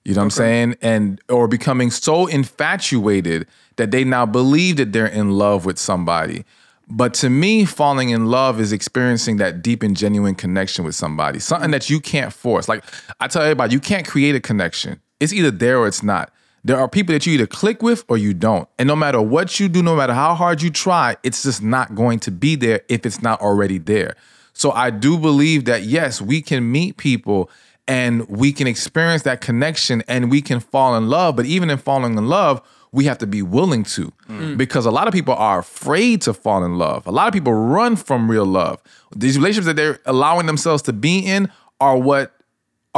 You 0.04 0.14
know 0.14 0.20
what 0.20 0.24
I'm 0.24 0.30
saying? 0.30 0.76
And 0.80 1.20
or 1.28 1.48
becoming 1.48 1.90
so 1.90 2.26
infatuated 2.26 3.46
that 3.76 3.90
they 3.90 4.04
now 4.04 4.24
believe 4.24 4.76
that 4.76 4.92
they're 4.92 5.06
in 5.06 5.32
love 5.32 5.66
with 5.66 5.78
somebody. 5.78 6.46
But 6.88 7.12
to 7.14 7.28
me, 7.28 7.66
falling 7.66 8.08
in 8.08 8.26
love 8.26 8.58
is 8.58 8.72
experiencing 8.72 9.36
that 9.36 9.60
deep 9.60 9.82
and 9.82 9.94
genuine 9.94 10.34
connection 10.34 10.82
with 10.82 10.94
somebody, 10.94 11.40
something 11.40 11.68
mm. 11.68 11.72
that 11.72 11.90
you 11.90 12.00
can't 12.00 12.32
force. 12.32 12.68
Like 12.68 12.84
I 13.20 13.28
tell 13.28 13.42
everybody, 13.42 13.74
you 13.74 13.80
can't 13.80 14.06
create 14.08 14.34
a 14.34 14.40
connection. 14.40 14.98
It's 15.20 15.34
either 15.34 15.50
there 15.50 15.78
or 15.78 15.86
it's 15.86 16.02
not. 16.02 16.32
There 16.64 16.78
are 16.78 16.88
people 16.88 17.12
that 17.12 17.26
you 17.26 17.34
either 17.34 17.46
click 17.46 17.82
with 17.82 18.04
or 18.08 18.18
you 18.18 18.34
don't. 18.34 18.68
And 18.78 18.86
no 18.86 18.96
matter 18.96 19.20
what 19.20 19.60
you 19.60 19.68
do, 19.68 19.82
no 19.82 19.96
matter 19.96 20.12
how 20.12 20.34
hard 20.34 20.62
you 20.62 20.70
try, 20.70 21.16
it's 21.22 21.42
just 21.44 21.62
not 21.62 21.94
going 21.94 22.18
to 22.20 22.30
be 22.30 22.56
there 22.56 22.82
if 22.88 23.06
it's 23.06 23.22
not 23.22 23.40
already 23.40 23.78
there. 23.78 24.16
So 24.52 24.72
I 24.72 24.90
do 24.90 25.18
believe 25.18 25.66
that 25.66 25.82
yes, 25.82 26.20
we 26.20 26.42
can 26.42 26.70
meet 26.70 26.96
people 26.96 27.50
and 27.86 28.28
we 28.28 28.52
can 28.52 28.66
experience 28.66 29.22
that 29.22 29.40
connection 29.40 30.02
and 30.08 30.30
we 30.30 30.42
can 30.42 30.60
fall 30.60 30.96
in 30.96 31.08
love. 31.08 31.36
But 31.36 31.46
even 31.46 31.70
in 31.70 31.78
falling 31.78 32.18
in 32.18 32.26
love, 32.26 32.60
we 32.92 33.04
have 33.04 33.18
to 33.18 33.26
be 33.26 33.42
willing 33.42 33.84
to 33.84 34.12
mm. 34.28 34.56
because 34.56 34.86
a 34.86 34.90
lot 34.90 35.08
of 35.08 35.14
people 35.14 35.34
are 35.34 35.60
afraid 35.60 36.22
to 36.22 36.34
fall 36.34 36.64
in 36.64 36.76
love. 36.76 37.06
A 37.06 37.10
lot 37.10 37.28
of 37.28 37.32
people 37.32 37.52
run 37.52 37.96
from 37.96 38.30
real 38.30 38.46
love. 38.46 38.82
These 39.14 39.36
relationships 39.38 39.66
that 39.66 39.76
they're 39.76 40.00
allowing 40.06 40.46
themselves 40.46 40.82
to 40.84 40.92
be 40.92 41.20
in 41.20 41.50
are 41.80 41.96
what 41.96 42.34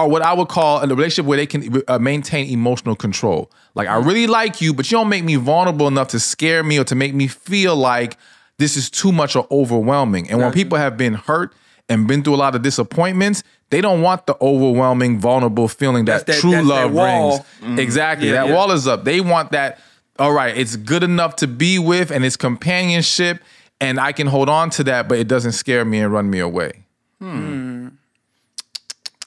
are 0.01 0.09
what 0.09 0.23
I 0.23 0.33
would 0.33 0.49
call 0.49 0.81
in 0.83 0.91
a 0.91 0.95
relationship 0.95 1.27
where 1.27 1.37
they 1.37 1.47
can 1.47 1.83
uh, 1.87 1.99
maintain 1.99 2.51
emotional 2.51 2.97
control. 2.97 3.51
Like 3.75 3.87
I 3.87 3.97
really 3.97 4.27
like 4.27 4.61
you, 4.61 4.73
but 4.73 4.91
you 4.91 4.97
don't 4.97 5.09
make 5.09 5.25
me 5.25 5.37
vulnerable 5.37 5.87
enough 5.87 6.09
to 6.09 6.21
scare 6.21 6.65
me 6.65 6.79
or 6.79 6.85
to 6.85 6.95
make 6.95 7.15
me 7.15 7.27
feel 7.27 7.77
like 7.77 8.17
this 8.59 8.77
is 8.77 8.91
too 8.91 9.13
much 9.13 9.37
or 9.37 9.47
overwhelming. 9.51 10.31
And 10.31 10.39
when 10.41 10.53
people 10.53 10.79
have 10.79 10.97
been 10.97 11.15
hurt 11.15 11.55
and 11.89 12.07
been 12.09 12.23
through 12.23 12.35
a 12.35 12.37
lot 12.37 12.55
of 12.55 12.63
disappointments, 12.63 13.43
they 13.69 13.81
don't 13.81 14.01
want 14.01 14.27
the 14.27 14.37
overwhelming, 14.41 15.21
vulnerable 15.21 15.69
feeling 15.69 16.07
that, 16.07 16.27
that- 16.27 16.41
true 16.41 16.53
that 16.53 16.65
love 16.65 16.93
wall. 16.93 17.47
brings. 17.61 17.79
Exactly. 17.79 18.29
Yeah, 18.29 18.35
that 18.35 18.49
yeah. 18.49 18.55
wall 18.55 18.71
is 18.73 18.89
up. 18.89 19.05
They 19.05 19.21
want 19.21 19.53
that, 19.53 19.81
all 20.19 20.33
right, 20.33 20.57
it's 20.57 20.77
good 20.77 21.03
enough 21.03 21.37
to 21.37 21.47
be 21.47 21.79
with 21.79 22.11
and 22.11 22.25
it's 22.25 22.37
companionship 22.37 23.43
and 23.81 24.01
I 24.01 24.13
can 24.13 24.27
hold 24.27 24.49
on 24.49 24.71
to 24.71 24.85
that, 24.85 25.09
but 25.09 25.19
it 25.19 25.29
doesn't 25.29 25.53
scare 25.53 25.85
me 25.85 26.01
and 26.01 26.13
run 26.13 26.31
me 26.31 26.39
away. 26.39 26.85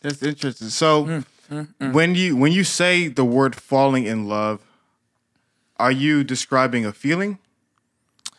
That's 0.03 0.22
interesting. 0.22 0.69
So 0.69 1.05
mm, 1.05 1.25
mm, 1.50 1.67
mm. 1.81 1.93
when 1.93 2.13
you 2.13 2.36
when 2.36 2.51
you 2.51 2.63
say 2.63 3.07
the 3.07 3.25
word 3.25 3.55
falling 3.55 4.05
in 4.05 4.27
love, 4.27 4.62
are 5.77 5.91
you 5.91 6.24
describing 6.24 6.86
a 6.86 6.93
feeling? 6.93 7.39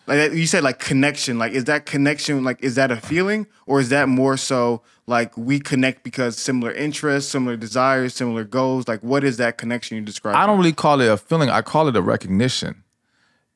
like 0.07 0.33
you 0.33 0.47
said 0.47 0.63
like 0.63 0.79
connection 0.79 1.39
like 1.39 1.53
is 1.53 1.65
that 1.65 1.87
connection 1.87 2.45
like 2.45 2.63
is 2.63 2.75
that 2.75 2.91
a 2.91 2.97
feeling 2.97 3.47
or 3.67 3.81
is 3.81 3.89
that 3.89 4.09
more 4.09 4.37
so 4.37 4.83
like 5.07 5.37
we 5.37 5.59
connect 5.59 6.05
because 6.05 6.37
similar 6.37 6.73
interests 6.73 7.31
similar 7.31 7.57
desires 7.57 8.15
similar 8.15 8.45
goals 8.45 8.87
like 8.87 9.03
what 9.03 9.25
is 9.25 9.37
that 9.39 9.57
connection 9.57 9.97
you 9.97 10.03
describe 10.03 10.37
I 10.37 10.47
don't 10.47 10.59
really 10.59 10.73
call 10.73 11.01
it 11.01 11.09
a 11.09 11.17
feeling. 11.17 11.51
I 11.51 11.63
call 11.63 11.89
it 11.89 11.97
a 11.97 12.03
recognition. 12.03 12.83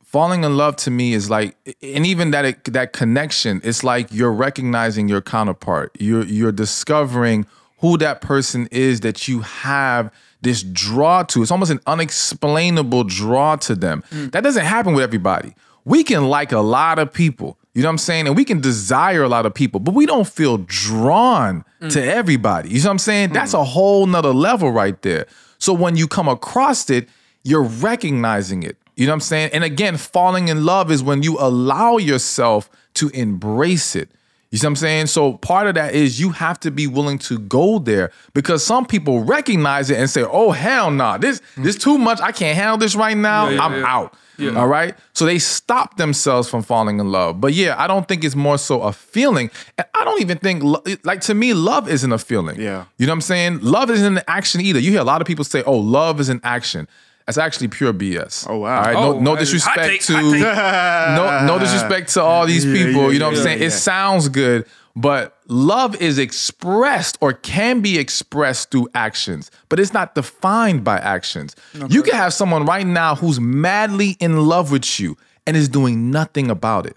Falling 0.02 0.42
in 0.42 0.56
love 0.56 0.76
to 0.76 0.90
me 0.90 1.12
is 1.12 1.28
like, 1.28 1.54
and 1.82 2.06
even 2.06 2.30
that 2.30 2.64
that 2.64 2.94
connection, 2.94 3.60
it's 3.62 3.84
like 3.84 4.10
you're 4.10 4.32
recognizing 4.32 5.06
your 5.06 5.20
counterpart. 5.20 5.94
You're 6.00 6.24
you're 6.24 6.52
discovering 6.52 7.46
who 7.78 7.96
that 7.98 8.20
person 8.20 8.68
is 8.70 9.00
that 9.00 9.28
you 9.28 9.40
have 9.40 10.12
this 10.40 10.62
draw 10.62 11.22
to. 11.24 11.42
It's 11.42 11.50
almost 11.50 11.70
an 11.70 11.80
unexplainable 11.86 13.04
draw 13.04 13.56
to 13.56 13.74
them. 13.74 14.02
Mm. 14.10 14.32
That 14.32 14.42
doesn't 14.42 14.64
happen 14.64 14.94
with 14.94 15.04
everybody. 15.04 15.54
We 15.84 16.04
can 16.04 16.28
like 16.28 16.52
a 16.52 16.60
lot 16.60 16.98
of 16.98 17.12
people. 17.12 17.58
You 17.74 17.82
know 17.82 17.88
what 17.88 17.92
I'm 17.92 17.98
saying? 17.98 18.26
And 18.26 18.36
we 18.36 18.44
can 18.44 18.60
desire 18.60 19.22
a 19.22 19.28
lot 19.28 19.46
of 19.46 19.54
people, 19.54 19.78
but 19.80 19.94
we 19.94 20.06
don't 20.06 20.26
feel 20.26 20.58
drawn 20.58 21.64
mm. 21.80 21.92
to 21.92 22.04
everybody. 22.04 22.70
You 22.70 22.78
know 22.80 22.86
what 22.86 22.92
I'm 22.92 22.98
saying? 22.98 23.32
That's 23.32 23.54
mm. 23.54 23.60
a 23.60 23.64
whole 23.64 24.06
nother 24.06 24.32
level 24.32 24.72
right 24.72 25.00
there. 25.02 25.26
So 25.58 25.72
when 25.72 25.96
you 25.96 26.08
come 26.08 26.28
across 26.28 26.90
it, 26.90 27.08
you're 27.44 27.62
recognizing 27.62 28.62
it. 28.62 28.76
You 28.96 29.06
know 29.06 29.12
what 29.12 29.14
I'm 29.14 29.20
saying? 29.20 29.50
And 29.52 29.62
again, 29.62 29.96
falling 29.96 30.48
in 30.48 30.64
love 30.64 30.90
is 30.90 31.04
when 31.04 31.22
you 31.22 31.38
allow 31.38 31.98
yourself 31.98 32.68
to 32.94 33.10
embrace 33.10 33.94
it. 33.94 34.10
You 34.50 34.56
see 34.56 34.66
what 34.66 34.70
I'm 34.70 34.76
saying? 34.76 35.06
So 35.08 35.34
part 35.34 35.66
of 35.66 35.74
that 35.74 35.94
is 35.94 36.18
you 36.18 36.30
have 36.30 36.58
to 36.60 36.70
be 36.70 36.86
willing 36.86 37.18
to 37.20 37.38
go 37.38 37.78
there 37.78 38.10
because 38.32 38.64
some 38.64 38.86
people 38.86 39.22
recognize 39.22 39.90
it 39.90 39.98
and 39.98 40.08
say, 40.08 40.22
"Oh 40.22 40.52
hell 40.52 40.90
no, 40.90 40.96
nah. 40.96 41.18
this 41.18 41.42
this 41.56 41.76
too 41.76 41.98
much. 41.98 42.20
I 42.20 42.32
can't 42.32 42.56
handle 42.56 42.78
this 42.78 42.96
right 42.96 43.16
now. 43.16 43.48
Yeah, 43.48 43.56
yeah, 43.56 43.62
I'm 43.62 43.80
yeah. 43.80 43.86
out." 43.86 44.14
All 44.56 44.68
right. 44.68 44.94
So 45.14 45.26
they 45.26 45.38
stop 45.38 45.96
themselves 45.96 46.48
from 46.48 46.62
falling 46.62 47.00
in 47.00 47.10
love. 47.10 47.40
But 47.40 47.54
yeah, 47.54 47.74
I 47.76 47.86
don't 47.86 48.06
think 48.06 48.24
it's 48.24 48.36
more 48.36 48.56
so 48.56 48.82
a 48.82 48.92
feeling. 48.92 49.50
And 49.76 49.86
I 49.94 50.04
don't 50.04 50.20
even 50.20 50.38
think 50.38 50.62
like 51.04 51.20
to 51.22 51.34
me, 51.34 51.54
love 51.54 51.88
isn't 51.88 52.12
a 52.12 52.18
feeling. 52.18 52.60
Yeah. 52.60 52.84
You 52.98 53.06
know 53.06 53.12
what 53.12 53.16
I'm 53.16 53.20
saying? 53.22 53.60
Love 53.62 53.90
isn't 53.90 54.16
an 54.16 54.24
action 54.28 54.60
either. 54.60 54.78
You 54.78 54.92
hear 54.92 55.00
a 55.00 55.04
lot 55.04 55.20
of 55.20 55.26
people 55.26 55.44
say, 55.44 55.62
"Oh, 55.64 55.76
love 55.76 56.20
is 56.20 56.28
an 56.28 56.40
action." 56.44 56.88
That's 57.28 57.36
actually 57.36 57.68
pure 57.68 57.92
BS. 57.92 58.46
Oh, 58.48 58.56
wow. 58.60 58.76
All 58.78 58.82
right. 58.82 58.96
Oh, 58.96 59.12
no, 59.12 59.34
no 59.34 59.36
disrespect 59.36 59.86
take, 59.86 60.00
to 60.06 60.14
no, 60.14 61.44
no 61.46 61.58
disrespect 61.60 62.08
to 62.14 62.22
all 62.22 62.46
these 62.46 62.64
Yeah, 62.64 62.72
people. 62.86 63.02
yeah, 63.02 63.08
you 63.10 63.18
know 63.18 63.26
what 63.28 63.36
I'm 63.36 63.42
saying? 63.42 63.58
yeah. 63.60 63.66
It 63.66 63.70
sounds 63.72 64.30
good, 64.30 64.64
but 64.96 65.36
love 65.46 65.94
is 66.00 66.18
expressed 66.18 67.18
or 67.20 67.34
can 67.34 67.82
be 67.82 67.98
expressed 67.98 68.70
through 68.70 68.88
actions, 68.94 69.50
but 69.68 69.78
it's 69.78 69.92
not 69.92 70.14
defined 70.14 70.84
by 70.84 70.96
actions. 70.96 71.54
You 71.90 72.02
can 72.02 72.14
have 72.14 72.32
someone 72.32 72.64
right 72.64 72.86
now 72.86 73.14
who's 73.14 73.38
madly 73.38 74.16
in 74.20 74.46
love 74.46 74.72
with 74.72 74.98
you 74.98 75.18
and 75.46 75.54
is 75.54 75.68
doing 75.68 76.10
nothing 76.10 76.50
about 76.50 76.86
it. 76.86 76.96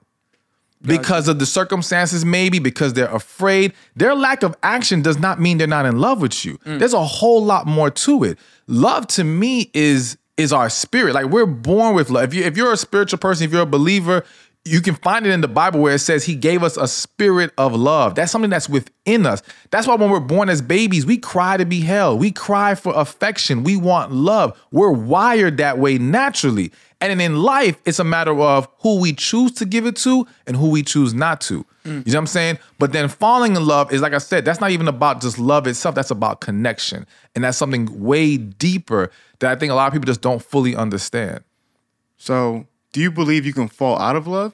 Because 0.83 1.27
of 1.27 1.37
the 1.37 1.45
circumstances, 1.45 2.25
maybe 2.25 2.57
because 2.57 2.93
they're 2.93 3.13
afraid. 3.13 3.73
Their 3.97 4.15
lack 4.15 4.41
of 4.41 4.55
action 4.63 5.03
does 5.03 5.19
not 5.19 5.39
mean 5.39 5.59
they're 5.59 5.67
not 5.67 5.85
in 5.85 5.99
love 5.99 6.21
with 6.21 6.43
you. 6.43 6.57
There's 6.65 6.93
a 6.95 7.03
whole 7.05 7.43
lot 7.43 7.67
more 7.67 7.91
to 7.91 8.23
it. 8.23 8.39
Love 8.65 9.05
to 9.07 9.23
me 9.23 9.69
is 9.75 10.17
is 10.37 10.53
our 10.53 10.69
spirit. 10.69 11.13
Like 11.13 11.25
we're 11.25 11.45
born 11.45 11.95
with 11.95 12.09
love. 12.09 12.25
If 12.25 12.33
you 12.33 12.43
if 12.43 12.57
you're 12.57 12.73
a 12.73 12.77
spiritual 12.77 13.19
person, 13.19 13.45
if 13.45 13.51
you're 13.51 13.61
a 13.61 13.65
believer, 13.65 14.23
you 14.63 14.79
can 14.81 14.93
find 14.95 15.25
it 15.25 15.31
in 15.31 15.41
the 15.41 15.47
Bible 15.47 15.79
where 15.79 15.95
it 15.95 15.99
says 15.99 16.23
he 16.23 16.35
gave 16.35 16.61
us 16.61 16.77
a 16.77 16.87
spirit 16.87 17.51
of 17.57 17.73
love. 17.73 18.13
That's 18.13 18.31
something 18.31 18.51
that's 18.51 18.69
within 18.69 19.25
us. 19.25 19.41
That's 19.71 19.87
why 19.87 19.95
when 19.95 20.11
we're 20.11 20.19
born 20.19 20.49
as 20.49 20.61
babies, 20.61 21.03
we 21.03 21.17
cry 21.17 21.57
to 21.57 21.65
be 21.65 21.79
held. 21.79 22.19
We 22.19 22.31
cry 22.31 22.75
for 22.75 22.93
affection. 22.95 23.63
We 23.63 23.75
want 23.75 24.11
love. 24.11 24.59
We're 24.71 24.91
wired 24.91 25.57
that 25.57 25.79
way 25.79 25.97
naturally. 25.97 26.71
And 26.99 27.19
in 27.19 27.41
life, 27.41 27.77
it's 27.85 27.97
a 27.97 28.03
matter 28.03 28.39
of 28.39 28.67
who 28.79 28.99
we 28.99 29.13
choose 29.13 29.51
to 29.53 29.65
give 29.65 29.87
it 29.87 29.95
to 29.97 30.27
and 30.45 30.55
who 30.55 30.69
we 30.69 30.83
choose 30.83 31.15
not 31.15 31.41
to. 31.41 31.65
Mm. 31.83 32.05
You 32.05 32.13
know 32.13 32.17
what 32.17 32.17
I'm 32.17 32.27
saying? 32.27 32.59
But 32.77 32.93
then 32.93 33.09
falling 33.09 33.55
in 33.55 33.65
love 33.65 33.91
is 33.91 34.01
like 34.01 34.13
I 34.13 34.19
said, 34.19 34.45
that's 34.45 34.61
not 34.61 34.69
even 34.69 34.87
about 34.87 35.21
just 35.21 35.39
love 35.39 35.65
itself. 35.65 35.95
That's 35.95 36.11
about 36.11 36.41
connection. 36.41 37.07
And 37.33 37.43
that's 37.43 37.57
something 37.57 37.99
way 37.99 38.37
deeper 38.37 39.09
that 39.39 39.51
I 39.51 39.55
think 39.55 39.71
a 39.71 39.75
lot 39.75 39.87
of 39.87 39.93
people 39.93 40.05
just 40.05 40.21
don't 40.21 40.43
fully 40.43 40.75
understand. 40.75 41.43
so 42.17 42.67
do 42.91 42.99
you 43.01 43.11
believe 43.11 43.45
you 43.45 43.53
can 43.53 43.67
fall 43.67 43.97
out 43.99 44.15
of 44.15 44.27
love 44.27 44.53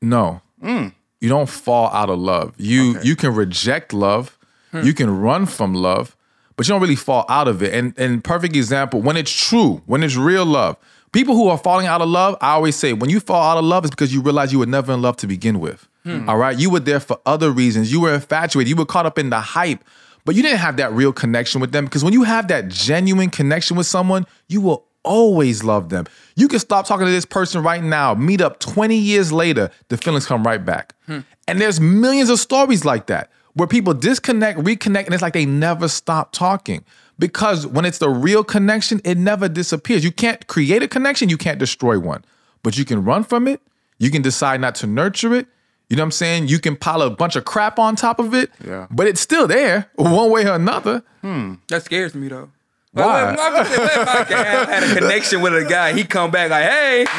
No. 0.00 0.40
Mm. 0.62 0.92
You 1.20 1.28
don't 1.28 1.48
fall 1.48 1.88
out 1.88 2.10
of 2.10 2.18
love. 2.18 2.54
You 2.58 2.98
you 3.02 3.16
can 3.16 3.34
reject 3.34 3.92
love. 3.92 4.38
Hmm. 4.72 4.82
You 4.82 4.92
can 4.92 5.10
run 5.20 5.46
from 5.46 5.74
love, 5.74 6.16
but 6.56 6.66
you 6.66 6.72
don't 6.72 6.82
really 6.82 6.96
fall 6.96 7.24
out 7.28 7.48
of 7.48 7.62
it. 7.62 7.72
And 7.74 7.94
and 7.98 8.22
perfect 8.22 8.54
example, 8.54 9.00
when 9.00 9.16
it's 9.16 9.32
true, 9.32 9.82
when 9.86 10.02
it's 10.02 10.16
real 10.16 10.44
love. 10.44 10.76
People 11.12 11.34
who 11.34 11.48
are 11.48 11.56
falling 11.56 11.86
out 11.86 12.02
of 12.02 12.08
love, 12.10 12.36
I 12.42 12.50
always 12.52 12.76
say, 12.76 12.92
when 12.92 13.08
you 13.08 13.20
fall 13.20 13.42
out 13.42 13.56
of 13.56 13.64
love, 13.64 13.84
it's 13.86 13.90
because 13.94 14.12
you 14.12 14.20
realize 14.20 14.52
you 14.52 14.58
were 14.58 14.66
never 14.66 14.92
in 14.92 15.00
love 15.00 15.16
to 15.18 15.26
begin 15.26 15.60
with. 15.60 15.88
Hmm. 16.04 16.28
All 16.28 16.36
right. 16.36 16.58
You 16.58 16.68
were 16.68 16.80
there 16.80 17.00
for 17.00 17.18
other 17.24 17.50
reasons. 17.50 17.90
You 17.90 18.00
were 18.02 18.12
infatuated. 18.14 18.68
You 18.68 18.76
were 18.76 18.84
caught 18.84 19.06
up 19.06 19.18
in 19.18 19.30
the 19.30 19.40
hype, 19.40 19.82
but 20.26 20.34
you 20.34 20.42
didn't 20.42 20.58
have 20.58 20.76
that 20.76 20.92
real 20.92 21.12
connection 21.14 21.60
with 21.60 21.72
them. 21.72 21.86
Because 21.86 22.04
when 22.04 22.12
you 22.12 22.24
have 22.24 22.48
that 22.48 22.68
genuine 22.68 23.30
connection 23.30 23.76
with 23.76 23.86
someone, 23.86 24.26
you 24.48 24.60
will 24.60 24.85
always 25.06 25.64
love 25.64 25.88
them. 25.88 26.04
You 26.34 26.48
can 26.48 26.58
stop 26.58 26.86
talking 26.86 27.06
to 27.06 27.12
this 27.12 27.24
person 27.24 27.62
right 27.62 27.82
now, 27.82 28.14
meet 28.14 28.40
up 28.40 28.60
20 28.60 28.96
years 28.96 29.32
later, 29.32 29.70
the 29.88 29.96
feelings 29.96 30.26
come 30.26 30.42
right 30.44 30.62
back. 30.62 30.94
Hmm. 31.06 31.20
And 31.48 31.60
there's 31.60 31.80
millions 31.80 32.28
of 32.28 32.38
stories 32.40 32.84
like 32.84 33.06
that 33.06 33.30
where 33.54 33.66
people 33.68 33.94
disconnect, 33.94 34.58
reconnect, 34.58 35.06
and 35.06 35.14
it's 35.14 35.22
like 35.22 35.32
they 35.32 35.46
never 35.46 35.88
stop 35.88 36.32
talking. 36.32 36.84
Because 37.18 37.66
when 37.66 37.86
it's 37.86 37.98
the 37.98 38.10
real 38.10 38.44
connection, 38.44 39.00
it 39.04 39.16
never 39.16 39.48
disappears. 39.48 40.04
You 40.04 40.12
can't 40.12 40.46
create 40.48 40.82
a 40.82 40.88
connection, 40.88 41.30
you 41.30 41.38
can't 41.38 41.58
destroy 41.58 41.98
one. 41.98 42.22
But 42.62 42.76
you 42.76 42.84
can 42.84 43.04
run 43.04 43.24
from 43.24 43.48
it, 43.48 43.62
you 43.98 44.10
can 44.10 44.20
decide 44.20 44.60
not 44.60 44.74
to 44.76 44.86
nurture 44.86 45.34
it. 45.34 45.46
You 45.88 45.96
know 45.96 46.02
what 46.02 46.06
I'm 46.06 46.10
saying? 46.12 46.48
You 46.48 46.58
can 46.58 46.74
pile 46.76 47.00
a 47.00 47.08
bunch 47.10 47.36
of 47.36 47.44
crap 47.44 47.78
on 47.78 47.94
top 47.94 48.18
of 48.18 48.34
it, 48.34 48.50
Yeah. 48.62 48.88
but 48.90 49.06
it's 49.06 49.20
still 49.20 49.46
there 49.46 49.88
one 49.94 50.30
way 50.30 50.44
or 50.44 50.54
another. 50.54 51.02
Hmm. 51.22 51.54
That 51.68 51.84
scares 51.84 52.12
me 52.14 52.26
though. 52.28 52.50
Why? 52.96 53.24
Like, 53.30 53.36
what, 53.36 53.52
what, 53.52 53.78
what 53.78 53.92
if 53.92 54.08
I 54.08 54.24
had 54.24 54.68
had 54.68 54.82
a 54.82 54.94
connection 54.98 55.40
with 55.42 55.54
a 55.54 55.64
guy? 55.68 55.92
He 55.92 56.04
come 56.04 56.30
back 56.30 56.50
like, 56.50 56.64
hey, 56.64 57.04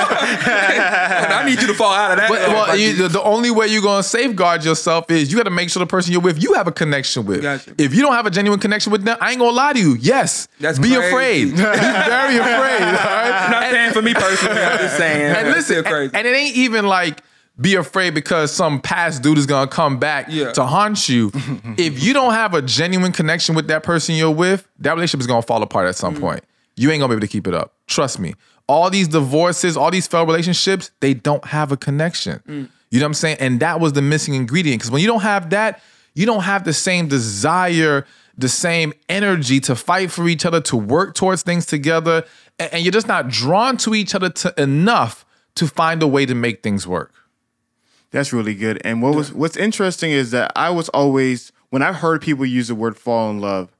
I 0.00 1.42
need 1.46 1.60
you 1.60 1.66
to 1.66 1.74
fall 1.74 1.92
out 1.92 2.12
of 2.12 2.16
that. 2.16 2.28
But, 2.30 2.48
well, 2.48 2.76
you, 2.76 2.94
the, 2.94 3.08
the 3.08 3.22
only 3.22 3.50
way 3.50 3.66
you're 3.66 3.82
gonna 3.82 4.02
safeguard 4.02 4.64
yourself 4.64 5.10
is 5.10 5.30
you 5.30 5.36
got 5.36 5.44
to 5.44 5.50
make 5.50 5.68
sure 5.70 5.80
the 5.80 5.86
person 5.86 6.12
you're 6.12 6.22
with 6.22 6.42
you 6.42 6.54
have 6.54 6.66
a 6.66 6.72
connection 6.72 7.26
with. 7.26 7.42
Gotcha. 7.42 7.74
If 7.76 7.94
you 7.94 8.00
don't 8.00 8.14
have 8.14 8.24
a 8.26 8.30
genuine 8.30 8.58
connection 8.60 8.90
with 8.90 9.04
them, 9.04 9.18
I 9.20 9.30
ain't 9.32 9.38
gonna 9.40 9.52
lie 9.52 9.74
to 9.74 9.78
you. 9.78 9.96
Yes, 10.00 10.48
That's 10.60 10.78
be 10.78 10.94
crazy. 10.94 11.08
afraid. 11.08 11.44
Be 11.50 11.56
very 11.56 12.36
afraid. 12.38 12.82
all 12.82 12.94
right? 12.94 13.32
I'm 13.44 13.50
not 13.50 13.70
saying 13.70 13.92
for 13.92 14.02
me 14.02 14.14
personally. 14.14 14.60
I'm 14.62 14.78
just 14.78 14.96
saying. 14.96 15.36
And 15.36 15.48
listen, 15.50 15.84
crazy. 15.84 16.14
and, 16.14 16.16
and 16.16 16.26
it 16.26 16.34
ain't 16.34 16.56
even 16.56 16.86
like 16.86 17.22
be 17.60 17.74
afraid 17.74 18.14
because 18.14 18.52
some 18.52 18.80
past 18.80 19.22
dude 19.22 19.38
is 19.38 19.46
gonna 19.46 19.70
come 19.70 19.98
back 19.98 20.26
Yeah. 20.28 20.52
to 20.52 20.64
haunt 20.64 21.08
you. 21.08 21.30
if 21.76 22.02
you 22.02 22.12
don't 22.12 22.32
have 22.32 22.54
a 22.54 22.62
genuine 22.62 23.12
connection 23.12 23.54
with 23.54 23.68
that 23.68 23.82
person 23.82 24.14
you're 24.14 24.30
with, 24.30 24.68
that 24.78 24.94
relationship 24.94 25.20
is 25.20 25.26
gonna 25.26 25.42
fall 25.42 25.62
apart 25.62 25.88
at 25.88 25.96
some 25.96 26.16
mm. 26.16 26.20
point. 26.20 26.44
You 26.76 26.90
ain't 26.90 27.00
gonna 27.00 27.08
be 27.08 27.16
able 27.16 27.26
to 27.26 27.32
keep 27.32 27.46
it 27.46 27.54
up. 27.54 27.74
Trust 27.86 28.18
me. 28.18 28.34
All 28.68 28.90
these 28.90 29.08
divorces, 29.08 29.76
all 29.76 29.90
these 29.90 30.06
failed 30.06 30.28
relationships, 30.28 30.90
they 31.00 31.14
don't 31.14 31.44
have 31.46 31.72
a 31.72 31.76
connection. 31.76 32.40
Mm. 32.46 32.68
You 32.90 33.00
know 33.00 33.04
what 33.04 33.08
I'm 33.08 33.14
saying? 33.14 33.36
And 33.40 33.60
that 33.60 33.80
was 33.80 33.92
the 33.92 34.02
missing 34.02 34.34
ingredient. 34.34 34.80
Because 34.80 34.90
when 34.90 35.02
you 35.02 35.08
don't 35.08 35.22
have 35.22 35.50
that, 35.50 35.82
you 36.14 36.26
don't 36.26 36.42
have 36.42 36.64
the 36.64 36.72
same 36.72 37.08
desire, 37.08 38.06
the 38.36 38.48
same 38.48 38.92
energy 39.08 39.60
to 39.60 39.74
fight 39.74 40.10
for 40.10 40.28
each 40.28 40.46
other, 40.46 40.60
to 40.62 40.76
work 40.76 41.14
towards 41.14 41.42
things 41.42 41.66
together, 41.66 42.24
and, 42.58 42.72
and 42.74 42.84
you're 42.84 42.92
just 42.92 43.08
not 43.08 43.28
drawn 43.28 43.76
to 43.78 43.94
each 43.94 44.14
other 44.14 44.30
to 44.30 44.54
enough 44.60 45.24
to 45.56 45.66
find 45.66 46.02
a 46.02 46.06
way 46.06 46.24
to 46.24 46.34
make 46.34 46.62
things 46.62 46.86
work. 46.86 47.12
That's 48.10 48.32
really 48.32 48.54
good. 48.54 48.80
And 48.84 49.02
what 49.02 49.14
was 49.14 49.32
what's 49.32 49.56
interesting 49.56 50.10
is 50.12 50.30
that 50.30 50.52
I 50.56 50.70
was 50.70 50.88
always 50.90 51.52
when 51.70 51.82
I 51.82 51.92
heard 51.92 52.22
people 52.22 52.46
use 52.46 52.68
the 52.68 52.74
word 52.74 52.96
fall 52.96 53.30
in 53.30 53.40
love, 53.40 53.70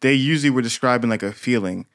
they 0.00 0.14
usually 0.14 0.50
were 0.50 0.62
describing 0.62 1.10
like 1.10 1.22
a 1.22 1.32
feeling. 1.32 1.86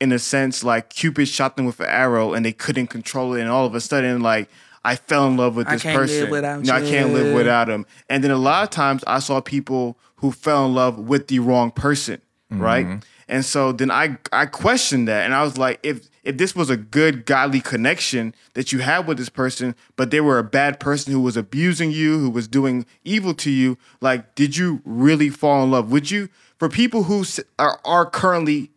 In 0.00 0.12
a 0.12 0.18
sense, 0.18 0.62
like 0.62 0.90
Cupid 0.90 1.26
shot 1.26 1.56
them 1.56 1.66
with 1.66 1.80
an 1.80 1.86
arrow 1.86 2.32
and 2.32 2.46
they 2.46 2.52
couldn't 2.52 2.86
control 2.86 3.34
it, 3.34 3.40
and 3.40 3.50
all 3.50 3.66
of 3.66 3.74
a 3.74 3.80
sudden, 3.80 4.20
like 4.20 4.48
I 4.84 4.96
fell 4.96 5.26
in 5.26 5.36
love 5.36 5.56
with 5.56 5.66
I 5.68 5.72
this 5.72 5.84
live 5.84 5.94
person. 5.94 6.30
without 6.30 6.62
no, 6.62 6.72
I 6.72 6.80
can't 6.80 7.12
live 7.12 7.34
without 7.34 7.68
him. 7.68 7.84
And 8.08 8.22
then 8.22 8.30
a 8.30 8.36
lot 8.36 8.62
of 8.62 8.70
times 8.70 9.02
I 9.06 9.18
saw 9.18 9.40
people 9.40 9.98
who 10.16 10.30
fell 10.32 10.66
in 10.66 10.74
love 10.74 10.98
with 10.98 11.26
the 11.28 11.40
wrong 11.40 11.70
person, 11.70 12.20
right? 12.50 12.86
Mm-hmm. 12.86 12.98
And 13.28 13.44
so 13.44 13.72
then 13.72 13.90
I 13.90 14.16
I 14.32 14.46
questioned 14.46 15.06
that, 15.08 15.24
and 15.24 15.34
I 15.34 15.42
was 15.42 15.58
like, 15.58 15.80
if 15.82 16.08
if 16.24 16.38
this 16.38 16.54
was 16.54 16.70
a 16.70 16.76
good 16.76 17.26
godly 17.26 17.60
connection 17.60 18.34
that 18.54 18.72
you 18.72 18.80
had 18.80 19.06
with 19.06 19.18
this 19.18 19.28
person, 19.28 19.74
but 19.96 20.10
they 20.10 20.20
were 20.20 20.38
a 20.38 20.44
bad 20.44 20.80
person 20.80 21.12
who 21.12 21.20
was 21.20 21.36
abusing 21.36 21.90
you, 21.90 22.18
who 22.18 22.30
was 22.30 22.48
doing 22.48 22.86
evil 23.04 23.34
to 23.34 23.50
you, 23.50 23.76
like, 24.00 24.34
did 24.34 24.56
you 24.56 24.80
really 24.84 25.28
fall 25.28 25.62
in 25.64 25.70
love? 25.70 25.90
Would 25.90 26.10
you, 26.10 26.28
for 26.58 26.68
people 26.68 27.04
who 27.04 27.24
are, 27.58 27.80
are 27.84 28.06
currently 28.06 28.70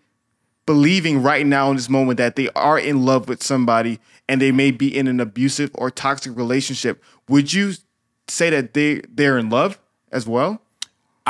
believing 0.66 1.22
right 1.22 1.46
now 1.46 1.70
in 1.70 1.76
this 1.76 1.90
moment 1.90 2.18
that 2.18 2.36
they 2.36 2.50
are 2.50 2.80
in 2.80 3.04
love 3.04 3.28
with 3.28 3.44
somebody 3.44 4.00
and 4.30 4.42
they 4.42 4.52
may 4.52 4.72
be 4.72 4.96
in 4.96 5.08
an 5.08 5.20
abusive 5.20 5.72
or 5.74 5.90
toxic 5.92 6.36
relationship, 6.38 7.04
would 7.28 7.52
you 7.54 7.74
say 8.28 8.50
that 8.50 8.74
they 8.74 9.02
they're 9.10 9.38
in 9.38 9.50
love 9.50 9.80
as 10.12 10.28
well? 10.28 10.62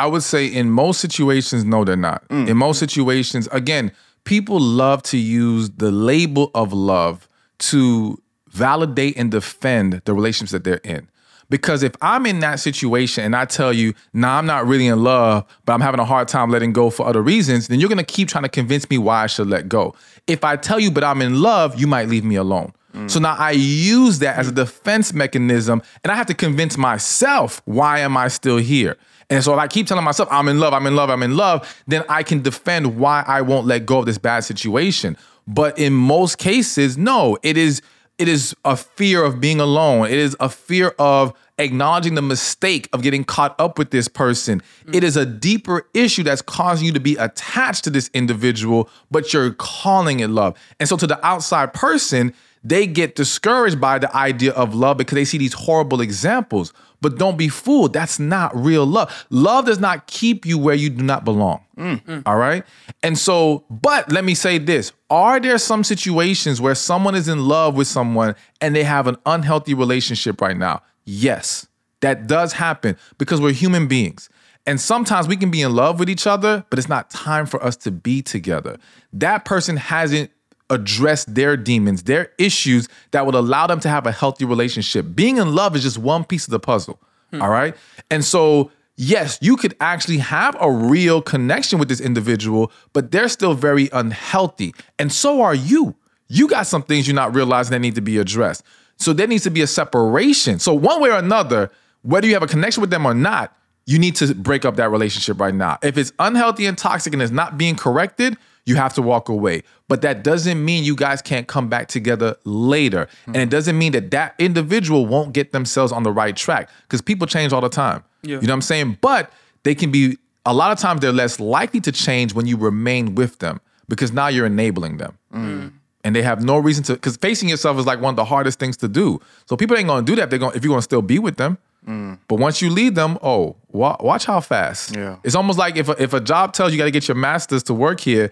I 0.02 0.08
would 0.08 0.24
say 0.24 0.48
in 0.48 0.72
most 0.72 1.00
situations, 1.00 1.64
no, 1.64 1.84
they're 1.84 1.96
not. 1.96 2.28
Mm. 2.30 2.48
In 2.48 2.58
most 2.58 2.80
situations, 2.80 3.48
again, 3.52 3.92
people 4.24 4.60
love 4.60 5.04
to 5.04 5.18
use 5.18 5.70
the 5.70 5.92
label 5.92 6.50
of 6.56 6.74
love 6.74 7.28
to 7.60 8.20
validate 8.50 9.16
and 9.16 9.30
defend 9.30 10.02
the 10.06 10.14
relationships 10.16 10.54
that 10.54 10.64
they're 10.64 10.82
in. 10.84 11.08
Because 11.52 11.84
if 11.84 11.94
I'm 12.02 12.26
in 12.26 12.40
that 12.40 12.60
situation 12.60 13.24
and 13.24 13.36
I 13.36 13.46
tell 13.46 13.72
you, 13.72 13.94
nah, 14.12 14.40
I'm 14.40 14.48
not 14.48 14.66
really 14.66 14.88
in 14.88 15.04
love, 15.04 15.46
but 15.66 15.74
I'm 15.74 15.82
having 15.82 16.00
a 16.00 16.06
hard 16.06 16.28
time 16.28 16.50
letting 16.50 16.74
go 16.74 16.90
for 16.90 17.06
other 17.06 17.22
reasons, 17.22 17.68
then 17.68 17.80
you're 17.80 17.90
gonna 17.90 18.04
keep 18.04 18.28
trying 18.28 18.44
to 18.46 18.50
convince 18.50 18.90
me 18.90 18.98
why 18.98 19.22
I 19.22 19.28
should 19.28 19.50
let 19.50 19.70
go. 19.70 19.94
If 20.26 20.44
I 20.44 20.56
tell 20.56 20.80
you, 20.80 20.90
but 20.90 21.04
I'm 21.04 21.22
in 21.22 21.44
love, 21.44 21.80
you 21.80 21.86
might 21.86 22.08
leave 22.08 22.24
me 22.24 22.38
alone. 22.38 22.74
Mm. 22.96 23.12
So 23.12 23.20
now 23.20 23.36
I 23.38 23.52
use 23.52 24.18
that 24.20 24.38
as 24.38 24.48
a 24.48 24.52
defense 24.52 25.14
mechanism 25.14 25.84
and 26.04 26.12
I 26.12 26.16
have 26.16 26.26
to 26.28 26.34
convince 26.34 26.76
myself 26.76 27.62
why 27.66 28.00
am 28.00 28.18
I 28.18 28.30
still 28.30 28.58
here? 28.58 28.98
And 29.32 29.44
so 29.44 29.54
if 29.54 29.60
I 29.60 29.68
keep 29.68 29.88
telling 29.88 30.04
myself 30.04 30.30
I'm 30.32 30.48
in 30.50 30.60
love, 30.60 30.74
I'm 30.74 30.86
in 30.86 30.96
love, 30.96 31.10
I'm 31.10 31.24
in 31.24 31.36
love, 31.36 31.84
then 31.88 32.04
I 32.10 32.22
can 32.22 32.42
defend 32.42 32.98
why 33.00 33.24
I 33.26 33.42
won't 33.42 33.66
let 33.66 33.86
go 33.86 34.00
of 34.00 34.06
this 34.06 34.18
bad 34.18 34.42
situation. 34.42 35.18
But 35.48 35.80
in 35.80 35.94
most 35.94 36.38
cases, 36.38 36.98
no, 36.98 37.38
it 37.42 37.58
is 37.58 37.82
it 38.18 38.28
is 38.28 38.56
a 38.64 38.76
fear 38.76 39.24
of 39.24 39.40
being 39.40 39.60
alone. 39.60 40.06
It 40.06 40.20
is 40.20 40.36
a 40.40 40.48
fear 40.48 40.94
of 41.00 41.34
acknowledging 41.58 42.14
the 42.14 42.22
mistake 42.22 42.88
of 42.94 43.02
getting 43.02 43.24
caught 43.24 43.60
up 43.60 43.80
with 43.80 43.90
this 43.90 44.08
person. 44.08 44.62
Mm. 44.86 44.96
It 44.96 45.04
is 45.04 45.18
a 45.18 45.26
deeper 45.26 45.88
issue 45.96 46.22
that's 46.22 46.42
causing 46.42 46.86
you 46.86 46.94
to 46.94 47.00
be 47.00 47.16
attached 47.16 47.84
to 47.86 47.90
this 47.90 48.12
individual, 48.14 48.90
but 49.10 49.34
you're 49.34 49.54
calling 49.54 50.20
it 50.20 50.30
love. 50.30 50.56
And 50.80 50.88
so 50.88 50.98
to 50.98 51.08
the 51.08 51.26
outside 51.26 51.74
person, 51.74 52.34
they 52.64 52.86
get 52.86 53.16
discouraged 53.16 53.82
by 53.82 54.00
the 54.00 54.16
idea 54.16 54.52
of 54.54 54.76
love 54.76 54.98
because 54.98 55.16
they 55.16 55.26
see 55.26 55.38
these 55.38 55.54
horrible 55.54 56.02
examples. 56.02 56.74
But 57.02 57.18
don't 57.18 57.36
be 57.36 57.50
fooled. 57.50 57.94
That's 57.94 58.20
not 58.20 58.56
real 58.56 58.86
love. 58.86 59.26
Love 59.32 59.66
does 59.66 59.80
not 59.80 60.06
keep 60.06 60.46
you 60.46 60.60
where 60.60 60.76
you 60.76 60.92
do 60.92 61.04
not 61.04 61.26
belong. 61.26 61.66
Mm, 61.76 62.04
mm. 62.04 62.24
All 62.28 62.38
right. 62.38 62.64
And 63.02 63.18
so, 63.18 63.66
but 63.72 64.12
let 64.12 64.24
me 64.24 64.36
say 64.36 64.60
this 64.60 64.92
Are 65.10 65.40
there 65.40 65.58
some 65.58 65.84
situations 65.84 66.62
where 66.62 66.76
someone 66.76 67.16
is 67.16 67.28
in 67.28 67.48
love 67.48 67.76
with 67.76 67.88
someone 67.88 68.36
and 68.62 68.76
they 68.76 68.84
have 68.84 69.08
an 69.08 69.18
unhealthy 69.26 69.74
relationship 69.74 70.42
right 70.42 70.56
now? 70.56 70.84
Yes, 71.04 71.68
that 72.02 72.28
does 72.28 72.54
happen 72.54 72.96
because 73.18 73.42
we're 73.42 73.54
human 73.54 73.88
beings. 73.88 74.30
And 74.68 74.80
sometimes 74.80 75.28
we 75.28 75.38
can 75.38 75.50
be 75.50 75.64
in 75.64 75.74
love 75.76 76.00
with 76.00 76.08
each 76.08 76.28
other, 76.28 76.64
but 76.70 76.78
it's 76.78 76.90
not 76.90 77.10
time 77.10 77.48
for 77.48 77.64
us 77.64 77.76
to 77.78 77.90
be 77.90 78.22
together. 78.22 78.78
That 79.12 79.44
person 79.44 79.76
hasn't 79.76 80.30
address 80.72 81.26
their 81.26 81.56
demons, 81.56 82.04
their 82.04 82.32
issues 82.38 82.88
that 83.12 83.26
would 83.26 83.36
allow 83.36 83.68
them 83.68 83.80
to 83.82 83.90
have 83.90 84.08
a 84.08 84.12
healthy 84.12 84.46
relationship. 84.46 85.06
Being 85.14 85.38
in 85.38 85.54
love 85.54 85.76
is 85.76 85.84
just 85.84 85.98
one 85.98 86.24
piece 86.24 86.46
of 86.46 86.52
the 86.52 86.60
puzzle. 86.60 87.00
Hmm. 87.32 87.42
All 87.42 87.50
right. 87.50 87.76
And 88.10 88.26
so, 88.26 88.72
yes, 88.96 89.38
you 89.42 89.58
could 89.58 89.76
actually 89.80 90.18
have 90.18 90.56
a 90.60 90.72
real 90.72 91.22
connection 91.22 91.78
with 91.78 91.90
this 91.90 92.02
individual, 92.02 92.72
but 92.94 93.12
they're 93.12 93.30
still 93.30 93.54
very 93.54 93.90
unhealthy. 93.94 94.74
And 94.98 95.12
so 95.12 95.42
are 95.42 95.56
you. 95.56 95.96
You 96.28 96.48
got 96.48 96.66
some 96.66 96.84
things 96.84 97.08
you're 97.08 97.16
not 97.16 97.36
realizing 97.36 97.72
that 97.72 97.80
need 97.80 97.96
to 97.96 98.02
be 98.02 98.18
addressed. 98.18 98.64
So 98.98 99.12
there 99.14 99.28
needs 99.28 99.44
to 99.44 99.52
be 99.52 99.62
a 99.62 99.68
separation. 99.68 100.60
So, 100.60 100.74
one 100.74 101.02
way 101.02 101.10
or 101.10 101.18
another, 101.18 101.72
whether 102.04 102.28
you 102.28 102.34
have 102.34 102.44
a 102.44 102.48
connection 102.48 102.82
with 102.82 102.90
them 102.90 103.06
or 103.06 103.14
not, 103.14 103.56
you 103.86 104.00
need 104.00 104.16
to 104.18 104.34
break 104.34 104.64
up 104.64 104.76
that 104.76 104.92
relationship 104.92 105.40
right 105.40 105.54
now. 105.54 105.78
If 105.82 105.98
it's 105.98 106.14
unhealthy 106.20 106.68
and 106.68 106.78
toxic 106.78 107.12
and 107.14 107.22
it's 107.22 107.32
not 107.32 107.58
being 107.58 107.76
corrected, 107.76 108.38
you 108.66 108.76
have 108.76 108.94
to 108.94 109.02
walk 109.02 109.30
away. 109.30 109.64
But 109.88 110.02
that 110.02 110.24
doesn't 110.24 110.64
mean 110.64 110.84
you 110.84 110.96
guys 110.96 111.22
can't 111.22 111.48
come 111.48 111.68
back 111.68 111.88
together 111.88 112.36
later. 112.44 113.08
Hmm. 113.26 113.32
And 113.32 113.44
it 113.44 113.50
doesn't 113.50 113.78
mean 113.78 113.92
that 113.94 114.12
that 114.12 114.36
individual 114.40 115.06
won't 115.06 115.34
get 115.34 115.52
themselves 115.52 115.92
on 115.92 116.04
the 116.04 116.12
right 116.12 116.36
track 116.36 116.70
because 116.84 117.02
people 117.02 117.28
change 117.28 117.54
all 117.54 117.62
the 117.62 117.70
time. 117.70 118.04
Yeah. 118.24 118.36
You 118.36 118.42
know 118.42 118.54
what 118.54 118.58
I'm 118.58 118.62
saying? 118.62 118.98
But 119.02 119.32
they 119.64 119.76
can 119.76 119.92
be, 119.92 120.18
a 120.46 120.54
lot 120.54 120.72
of 120.72 120.80
times, 120.80 121.02
they're 121.02 121.12
less 121.12 121.40
likely 121.40 121.82
to 121.82 121.92
change 121.92 122.34
when 122.34 122.46
you 122.46 122.58
remain 122.58 123.16
with 123.16 123.40
them 123.40 123.62
because 123.90 124.12
now 124.12 124.28
you're 124.28 124.46
enabling 124.46 124.98
them. 124.98 125.18
Mm. 125.34 125.74
And 126.04 126.16
they 126.16 126.24
have 126.24 126.44
no 126.44 126.58
reason 126.58 126.84
to, 126.86 126.94
because 126.94 127.18
facing 127.18 127.48
yourself 127.48 127.78
is 127.78 127.86
like 127.86 128.02
one 128.02 128.14
of 128.14 128.16
the 128.16 128.26
hardest 128.26 128.58
things 128.58 128.76
to 128.78 128.88
do. 128.88 129.20
So 129.48 129.56
people 129.56 129.78
ain't 129.78 129.88
gonna 129.88 130.06
do 130.06 130.16
that. 130.16 130.30
They're 130.30 130.40
gonna, 130.40 130.56
if 130.56 130.64
you're 130.64 130.72
gonna 130.72 130.82
still 130.82 131.04
be 131.04 131.20
with 131.20 131.38
them. 131.38 131.58
Mm. 131.88 132.20
But 132.28 132.40
once 132.40 132.62
you 132.62 132.70
lead 132.70 132.96
them, 132.96 133.18
oh, 133.22 133.56
wa- 133.70 133.98
watch 134.00 134.26
how 134.26 134.40
fast. 134.40 134.96
Yeah. 134.96 135.18
It's 135.24 135.36
almost 135.36 135.58
like 135.60 135.78
if 135.78 135.90
a, 135.90 136.02
if 136.02 136.14
a 136.14 136.20
job 136.20 136.54
tells 136.54 136.72
you 136.72 136.78
got 136.78 136.86
to 136.86 136.92
get 136.92 137.08
your 137.08 137.16
master's 137.16 137.64
to 137.64 137.74
work 137.74 138.00
here, 138.00 138.32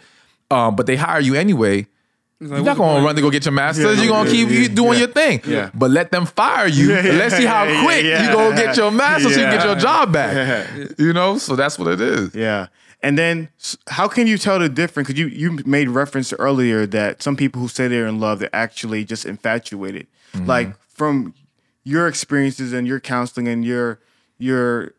um, 0.51 0.75
but 0.75 0.85
they 0.85 0.95
hire 0.95 1.19
you 1.19 1.35
anyway. 1.35 1.87
You're 2.41 2.63
not 2.63 2.77
gonna 2.77 3.03
run 3.03 3.15
to 3.15 3.21
go 3.21 3.29
get 3.29 3.43
your 3.43 3.51
master's. 3.51 3.97
Yeah, 3.97 4.03
You're 4.03 4.13
gonna 4.13 4.29
yeah, 4.29 4.35
keep 4.35 4.49
yeah, 4.49 4.59
you 4.59 4.69
doing 4.69 4.93
yeah. 4.93 4.99
your 4.99 5.07
thing. 5.09 5.41
Yeah. 5.45 5.71
But 5.73 5.91
let 5.91 6.11
them 6.11 6.25
fire 6.25 6.67
you. 6.67 6.89
Yeah, 6.93 6.99
and 6.99 7.17
let's 7.17 7.35
see 7.35 7.45
how 7.45 7.65
quick 7.83 8.05
yeah. 8.05 8.27
you 8.27 8.33
go 8.33 8.55
get 8.55 8.77
your 8.77 8.91
master's 8.91 9.33
so 9.33 9.41
you 9.41 9.45
can 9.45 9.57
get 9.57 9.65
your 9.65 9.75
job 9.75 10.13
back. 10.13 10.97
You 10.97 11.11
know, 11.11 11.37
so 11.37 11.57
that's 11.57 11.77
what 11.77 11.89
it 11.89 11.99
is. 11.99 12.33
Yeah. 12.33 12.67
And 13.01 13.17
then 13.17 13.49
how 13.87 14.07
can 14.07 14.27
you 14.27 14.37
tell 14.37 14.59
the 14.59 14.69
difference? 14.69 15.07
Because 15.07 15.19
you, 15.19 15.27
you 15.27 15.59
made 15.65 15.89
reference 15.89 16.33
earlier 16.33 16.85
that 16.87 17.21
some 17.21 17.35
people 17.35 17.61
who 17.61 17.67
say 17.67 17.87
they're 17.87 18.07
in 18.07 18.19
love, 18.19 18.39
they're 18.39 18.53
actually 18.53 19.05
just 19.05 19.25
infatuated. 19.25 20.07
Like 20.33 20.73
from 20.87 21.33
your 21.83 22.07
experiences 22.07 22.71
and 22.71 22.87
your 22.87 22.99
counseling 22.99 23.47
and 23.47 23.65
your 23.65 23.99
your 24.37 24.93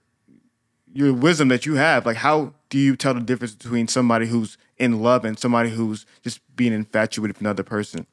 your 0.92 1.12
wisdom 1.12 1.48
that 1.48 1.66
you 1.66 1.74
have, 1.74 2.04
like 2.04 2.16
how 2.16 2.52
do 2.70 2.78
you 2.78 2.96
tell 2.96 3.12
the 3.12 3.20
difference 3.20 3.54
between 3.54 3.86
somebody 3.88 4.26
who's 4.26 4.56
in 4.78 5.02
love 5.02 5.24
and 5.24 5.38
somebody 5.38 5.68
who's 5.70 6.06
just 6.22 6.40
being 6.56 6.72
infatuated 6.72 7.36
with 7.36 7.40
another 7.40 7.62
person? 7.62 8.06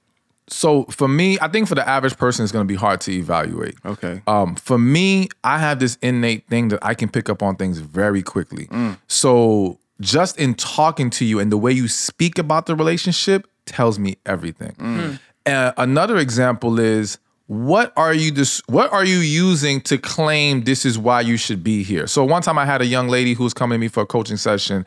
So 0.50 0.86
for 0.86 1.08
me, 1.08 1.38
I 1.42 1.48
think 1.48 1.68
for 1.68 1.76
the 1.76 1.88
average 1.88 2.18
person, 2.18 2.44
it's 2.44 2.52
gonna 2.52 2.66
be 2.66 2.76
hard 2.76 3.02
to 3.02 3.12
evaluate. 3.12 3.76
Okay. 3.86 4.22
Um, 4.28 4.56
for 4.56 4.78
me, 4.78 5.30
I 5.44 5.60
have 5.60 5.80
this 5.80 5.98
innate 6.02 6.48
thing 6.48 6.70
that 6.70 6.80
I 6.82 6.94
can 6.94 7.10
pick 7.10 7.30
up 7.30 7.42
on 7.44 7.56
things 7.56 7.80
very 7.80 8.24
quickly. 8.24 8.70
So 9.08 9.80
just 10.00 10.38
in 10.40 10.54
talking 10.56 11.10
to 11.12 11.26
you 11.26 11.40
and 11.40 11.52
the 11.52 11.58
way 11.58 11.72
you 11.72 11.88
speak 11.88 12.38
about 12.38 12.66
the 12.66 12.76
relationship 12.76 13.48
tells 13.66 14.00
me 14.00 14.18
everything. 14.26 15.20
Uh, 15.46 15.72
another 15.78 16.18
example 16.18 16.80
is 16.80 17.20
what 17.48 17.94
are 17.96 18.14
you 18.14 18.30
this 18.32 18.62
what 18.68 18.92
are 18.92 19.06
you 19.06 19.18
using 19.18 19.80
to 19.82 19.98
claim 19.98 20.64
this 20.64 20.86
is 20.86 21.00
why 21.00 21.22
you 21.22 21.38
should 21.38 21.64
be 21.64 21.84
here? 21.84 22.06
So 22.08 22.24
one 22.24 22.42
time 22.42 22.58
I 22.60 22.66
had 22.66 22.82
a 22.82 22.86
young 22.86 23.08
lady 23.08 23.34
who 23.34 23.44
was 23.44 23.54
coming 23.54 23.78
to 23.78 23.80
me 23.80 23.88
for 23.88 24.04
a 24.04 24.06
coaching 24.06 24.38
session 24.38 24.86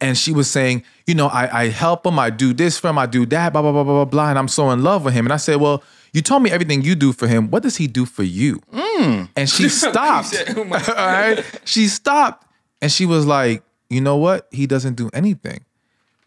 and 0.00 0.16
she 0.16 0.32
was 0.32 0.50
saying, 0.50 0.84
you 1.06 1.14
know, 1.14 1.28
I, 1.28 1.62
I 1.62 1.68
help 1.68 2.06
him, 2.06 2.18
I 2.18 2.30
do 2.30 2.52
this 2.52 2.78
for 2.78 2.88
him, 2.88 2.98
I 2.98 3.06
do 3.06 3.26
that, 3.26 3.52
blah, 3.52 3.62
blah, 3.62 3.72
blah, 3.72 3.82
blah, 3.84 3.94
blah, 3.94 4.04
blah, 4.04 4.30
and 4.30 4.38
I'm 4.38 4.48
so 4.48 4.70
in 4.70 4.82
love 4.82 5.04
with 5.04 5.14
him. 5.14 5.24
And 5.26 5.32
I 5.32 5.38
said, 5.38 5.56
well, 5.56 5.82
you 6.12 6.20
told 6.22 6.42
me 6.42 6.50
everything 6.50 6.82
you 6.82 6.94
do 6.94 7.12
for 7.12 7.26
him. 7.26 7.50
What 7.50 7.62
does 7.62 7.76
he 7.76 7.86
do 7.86 8.04
for 8.04 8.22
you? 8.22 8.60
And 9.36 9.48
she 9.48 9.68
stopped. 9.68 10.28
said, 10.28 10.54
"Oh 10.56 10.62
All 10.64 11.06
right. 11.06 11.60
She 11.64 11.88
stopped 11.88 12.46
and 12.80 12.92
she 12.92 13.06
was 13.06 13.26
like, 13.26 13.62
you 13.88 14.00
know 14.00 14.16
what? 14.16 14.48
He 14.50 14.66
doesn't 14.66 14.94
do 14.94 15.10
anything. 15.12 15.64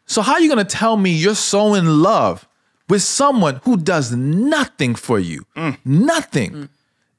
So 0.05 0.21
how 0.23 0.33
are 0.33 0.41
you 0.41 0.49
gonna 0.49 0.65
tell 0.65 0.97
me 0.97 1.11
you're 1.11 1.35
so 1.35 1.75
in 1.75 2.01
love 2.01 2.47
with 2.89 3.01
someone 3.01 3.61
who 3.63 3.77
does 3.77 4.13
nothing 4.13 4.95
for 4.95 5.19
you? 5.19 5.45
Mm. 5.55 5.77
Nothing. 5.85 6.51
Mm. 6.51 6.69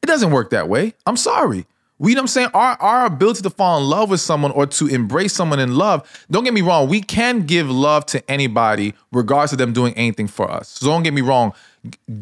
It 0.03 0.07
doesn't 0.07 0.31
work 0.31 0.51
that 0.51 0.69
way. 0.69 0.95
I'm 1.07 1.17
sorry. 1.17 1.67
We, 1.99 2.13
you 2.13 2.15
know 2.17 2.21
what 2.21 2.25
I'm 2.25 2.29
saying? 2.29 2.49
Our, 2.55 2.77
our 2.81 3.07
ability 3.07 3.43
to 3.43 3.51
fall 3.51 3.79
in 3.79 3.85
love 3.85 4.09
with 4.09 4.21
someone 4.21 4.53
or 4.53 4.67
to 4.67 4.87
embrace 4.87 5.35
someone 5.35 5.59
in 5.59 5.77
love, 5.77 6.27
don't 6.31 6.45
get 6.45 6.55
me 6.55 6.63
wrong, 6.63 6.89
we 6.89 7.03
can 7.03 7.45
give 7.45 7.71
love 7.71 8.07
to 8.07 8.31
anybody 8.31 8.95
regardless 9.13 9.53
of 9.53 9.59
them 9.59 9.75
doing 9.75 9.93
anything 9.95 10.27
for 10.27 10.51
us. 10.51 10.69
So 10.69 10.87
don't 10.87 11.03
get 11.03 11.13
me 11.13 11.21
wrong, 11.21 11.53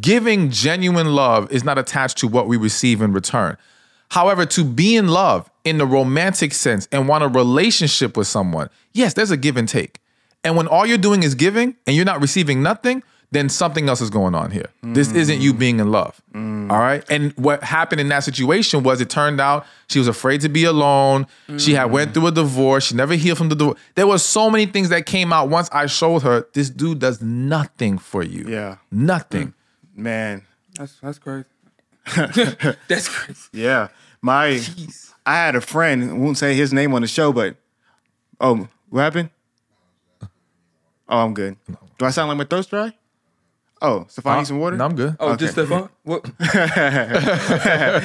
giving 0.00 0.50
genuine 0.50 1.14
love 1.14 1.52
is 1.52 1.62
not 1.62 1.78
attached 1.78 2.18
to 2.18 2.26
what 2.28 2.48
we 2.48 2.56
receive 2.56 3.00
in 3.00 3.12
return. 3.12 3.56
However, 4.10 4.46
to 4.46 4.64
be 4.64 4.96
in 4.96 5.08
love 5.08 5.48
in 5.64 5.78
the 5.78 5.86
romantic 5.86 6.54
sense 6.54 6.88
and 6.90 7.06
want 7.06 7.22
a 7.22 7.28
relationship 7.28 8.16
with 8.16 8.26
someone, 8.26 8.70
yes, 8.92 9.14
there's 9.14 9.30
a 9.30 9.36
give 9.36 9.56
and 9.56 9.68
take. 9.68 10.00
And 10.42 10.56
when 10.56 10.66
all 10.66 10.86
you're 10.86 10.98
doing 10.98 11.22
is 11.22 11.36
giving 11.36 11.76
and 11.86 11.94
you're 11.94 12.04
not 12.04 12.20
receiving 12.20 12.62
nothing, 12.62 13.02
then 13.30 13.48
something 13.48 13.88
else 13.88 14.00
is 14.00 14.08
going 14.08 14.34
on 14.34 14.50
here. 14.50 14.70
This 14.82 15.12
isn't 15.12 15.40
you 15.40 15.52
being 15.52 15.80
in 15.80 15.90
love. 15.90 16.22
Mm. 16.32 16.70
All 16.70 16.78
right. 16.78 17.04
And 17.10 17.32
what 17.32 17.62
happened 17.62 18.00
in 18.00 18.08
that 18.08 18.24
situation 18.24 18.82
was 18.82 19.02
it 19.02 19.10
turned 19.10 19.38
out 19.38 19.66
she 19.88 19.98
was 19.98 20.08
afraid 20.08 20.40
to 20.42 20.48
be 20.48 20.64
alone. 20.64 21.26
She 21.58 21.74
had 21.74 21.90
went 21.90 22.10
mm. 22.10 22.14
through 22.14 22.26
a 22.28 22.32
divorce. 22.32 22.86
She 22.86 22.94
never 22.94 23.14
healed 23.14 23.36
from 23.36 23.50
the 23.50 23.54
divorce. 23.54 23.78
There 23.96 24.06
was 24.06 24.24
so 24.24 24.48
many 24.48 24.64
things 24.64 24.88
that 24.88 25.04
came 25.04 25.32
out 25.32 25.50
once 25.50 25.68
I 25.72 25.86
showed 25.86 26.22
her 26.22 26.46
this 26.54 26.70
dude 26.70 27.00
does 27.00 27.20
nothing 27.20 27.98
for 27.98 28.22
you. 28.22 28.46
Yeah. 28.48 28.76
Nothing. 28.90 29.48
Mm. 29.48 29.54
Man. 29.96 30.42
That's 30.78 30.98
that's 31.00 31.18
crazy. 31.18 31.44
that's 32.88 33.08
crazy. 33.08 33.48
Yeah. 33.52 33.88
My 34.22 34.60
I 35.26 35.34
had 35.34 35.54
a 35.54 35.60
friend, 35.60 36.10
I 36.10 36.14
won't 36.14 36.38
say 36.38 36.54
his 36.54 36.72
name 36.72 36.94
on 36.94 37.02
the 37.02 37.08
show, 37.08 37.32
but 37.32 37.56
oh, 38.40 38.68
what 38.88 39.02
happened? 39.02 39.30
Oh, 41.08 41.18
I'm 41.18 41.34
good. 41.34 41.56
Do 41.98 42.06
I 42.06 42.10
sound 42.10 42.28
like 42.28 42.38
my 42.38 42.44
throat's 42.44 42.68
dry? 42.68 42.94
Oh, 43.80 44.06
Stephan, 44.08 44.38
need 44.38 44.46
some 44.46 44.58
water? 44.58 44.76
No, 44.76 44.84
I'm 44.86 44.96
good. 44.96 45.16
Oh, 45.20 45.36
just 45.36 45.52
Stephan? 45.52 45.88
What? 46.02 46.22
but 46.38 46.38
I 46.48 48.00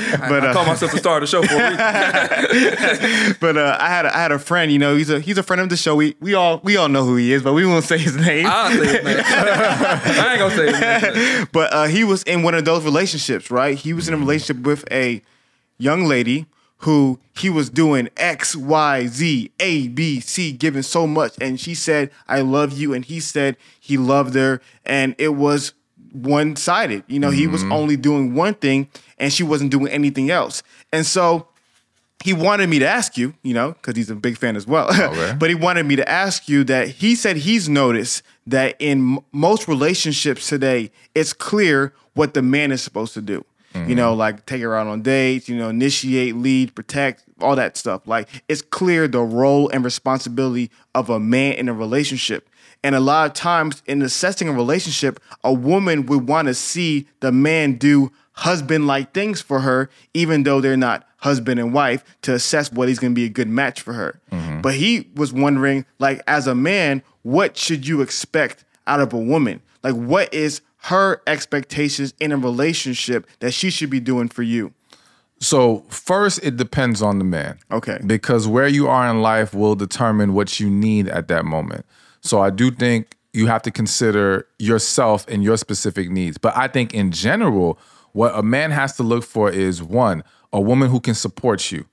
uh, 0.49 0.53
call 0.53 0.65
myself 0.65 0.91
the 0.91 0.99
star 0.99 1.17
of 1.17 1.21
the 1.21 1.27
show 1.27 1.41
for 1.41 1.55
a 1.55 1.57
reason. 1.57 3.35
but 3.41 3.57
uh, 3.57 3.77
I 3.79 3.87
had 3.89 4.05
a, 4.05 4.15
I 4.15 4.19
had 4.19 4.31
a 4.31 4.39
friend. 4.39 4.71
You 4.71 4.77
know, 4.77 4.95
he's 4.95 5.09
a 5.09 5.19
he's 5.19 5.37
a 5.37 5.43
friend 5.43 5.61
of 5.61 5.69
the 5.69 5.77
show. 5.77 5.95
We 5.95 6.15
we 6.19 6.35
all 6.35 6.59
we 6.63 6.77
all 6.77 6.89
know 6.89 7.03
who 7.03 7.15
he 7.15 7.33
is, 7.33 7.41
but 7.41 7.53
we 7.53 7.65
won't 7.65 7.85
say 7.85 7.97
his 7.97 8.15
name. 8.15 8.45
I'll 8.47 8.71
say 8.71 8.85
his 8.85 9.03
name. 9.03 9.17
I 9.25 10.27
ain't 10.31 10.39
gonna 10.39 10.55
say 10.55 10.71
his 10.71 10.79
name. 11.37 11.47
but 11.51 11.73
uh, 11.73 11.85
he 11.85 12.03
was 12.03 12.21
in 12.23 12.43
one 12.43 12.53
of 12.53 12.65
those 12.65 12.83
relationships, 12.83 13.49
right? 13.49 13.75
He 13.77 13.93
was 13.93 14.07
in 14.07 14.13
a 14.13 14.17
relationship 14.17 14.63
with 14.63 14.85
a 14.91 15.23
young 15.79 16.05
lady 16.05 16.45
who 16.83 17.17
he 17.33 17.49
was 17.49 17.69
doing 17.69 18.09
X, 18.17 18.55
Y, 18.55 19.07
Z, 19.07 19.51
A, 19.59 19.87
B, 19.87 20.19
C, 20.19 20.51
giving 20.51 20.81
so 20.81 21.07
much. 21.07 21.33
And 21.39 21.59
she 21.59 21.75
said, 21.75 22.11
I 22.27 22.41
love 22.41 22.73
you. 22.73 22.93
And 22.93 23.05
he 23.05 23.21
said 23.21 23.55
he 23.79 23.97
loved 23.97 24.35
her. 24.35 24.61
And 24.85 25.15
it 25.17 25.29
was 25.29 25.73
one 26.11 26.57
sided. 26.57 27.03
You 27.07 27.19
know, 27.19 27.29
he 27.29 27.47
was 27.47 27.63
mm-hmm. 27.63 27.71
only 27.71 27.95
doing 27.95 28.35
one 28.35 28.53
thing 28.55 28.89
and 29.17 29.31
she 29.31 29.43
wasn't 29.43 29.71
doing 29.71 29.87
anything 29.87 30.29
else. 30.29 30.61
And 30.91 31.05
so 31.05 31.47
he 32.21 32.33
wanted 32.33 32.69
me 32.69 32.79
to 32.79 32.87
ask 32.87 33.17
you, 33.17 33.33
you 33.43 33.53
know, 33.53 33.71
because 33.71 33.95
he's 33.95 34.09
a 34.09 34.15
big 34.15 34.37
fan 34.37 34.55
as 34.57 34.67
well. 34.67 34.89
Okay. 34.93 35.35
but 35.39 35.49
he 35.49 35.55
wanted 35.55 35.85
me 35.85 35.95
to 35.95 36.07
ask 36.09 36.49
you 36.49 36.65
that 36.65 36.89
he 36.89 37.15
said 37.15 37.37
he's 37.37 37.69
noticed 37.69 38.23
that 38.45 38.75
in 38.79 39.15
m- 39.15 39.19
most 39.31 39.69
relationships 39.69 40.49
today, 40.49 40.91
it's 41.15 41.31
clear 41.31 41.93
what 42.13 42.33
the 42.33 42.41
man 42.41 42.73
is 42.73 42.81
supposed 42.81 43.13
to 43.13 43.21
do. 43.21 43.45
You 43.75 43.95
know, 43.95 44.11
mm-hmm. 44.11 44.19
like 44.19 44.45
take 44.45 44.61
her 44.61 44.75
out 44.75 44.87
on 44.87 45.01
dates, 45.01 45.49
you 45.49 45.57
know, 45.57 45.69
initiate, 45.69 46.35
lead, 46.35 46.75
protect, 46.75 47.23
all 47.41 47.55
that 47.55 47.75
stuff. 47.75 48.07
Like 48.07 48.29
it's 48.47 48.61
clear 48.61 49.07
the 49.07 49.21
role 49.21 49.69
and 49.69 49.83
responsibility 49.83 50.69
of 50.93 51.09
a 51.09 51.19
man 51.19 51.53
in 51.53 51.69
a 51.69 51.73
relationship. 51.73 52.49
And 52.83 52.95
a 52.95 52.99
lot 52.99 53.27
of 53.27 53.33
times 53.33 53.81
in 53.85 54.01
assessing 54.01 54.49
a 54.49 54.53
relationship, 54.53 55.19
a 55.43 55.53
woman 55.53 56.05
would 56.05 56.27
want 56.27 56.49
to 56.49 56.53
see 56.53 57.07
the 57.21 57.31
man 57.31 57.75
do 57.75 58.11
husband 58.33 58.87
like 58.87 59.13
things 59.13 59.41
for 59.41 59.61
her, 59.61 59.89
even 60.13 60.43
though 60.43 60.59
they're 60.59 60.75
not 60.75 61.07
husband 61.17 61.59
and 61.59 61.73
wife, 61.73 62.03
to 62.23 62.33
assess 62.33 62.71
what 62.71 62.89
he's 62.89 62.99
going 62.99 63.13
to 63.13 63.15
be 63.15 63.25
a 63.25 63.29
good 63.29 63.47
match 63.47 63.79
for 63.81 63.93
her. 63.93 64.19
Mm-hmm. 64.31 64.61
But 64.61 64.75
he 64.75 65.07
was 65.15 65.31
wondering, 65.31 65.85
like, 65.99 66.21
as 66.27 66.47
a 66.47 66.55
man, 66.55 67.01
what 67.21 67.55
should 67.55 67.87
you 67.87 68.01
expect 68.01 68.65
out 68.85 68.99
of 68.99 69.13
a 69.13 69.17
woman? 69.17 69.61
Like, 69.83 69.95
what 69.95 70.33
is 70.33 70.61
her 70.83 71.21
expectations 71.27 72.13
in 72.19 72.31
a 72.31 72.37
relationship 72.37 73.27
that 73.39 73.53
she 73.53 73.69
should 73.69 73.89
be 73.89 73.99
doing 73.99 74.27
for 74.27 74.43
you? 74.43 74.73
So 75.39 75.85
first, 75.89 76.43
it 76.43 76.57
depends 76.57 77.01
on 77.01 77.19
the 77.19 77.25
man. 77.25 77.57
Okay. 77.71 77.99
Because 78.05 78.47
where 78.47 78.67
you 78.67 78.87
are 78.87 79.09
in 79.09 79.21
life 79.21 79.53
will 79.53 79.75
determine 79.75 80.33
what 80.33 80.59
you 80.59 80.69
need 80.69 81.07
at 81.07 81.27
that 81.29 81.45
moment. 81.45 81.85
So 82.21 82.41
I 82.41 82.49
do 82.49 82.71
think 82.71 83.15
you 83.33 83.47
have 83.47 83.61
to 83.63 83.71
consider 83.71 84.47
yourself 84.59 85.25
and 85.27 85.43
your 85.43 85.57
specific 85.57 86.09
needs. 86.09 86.37
But 86.37 86.55
I 86.55 86.67
think 86.67 86.93
in 86.93 87.11
general, 87.11 87.79
what 88.11 88.37
a 88.37 88.43
man 88.43 88.71
has 88.71 88.95
to 88.97 89.03
look 89.03 89.23
for 89.23 89.49
is 89.49 89.81
one, 89.81 90.23
a 90.51 90.61
woman 90.61 90.89
who 90.89 90.99
can 90.99 91.15
support 91.15 91.71
you. 91.71 91.85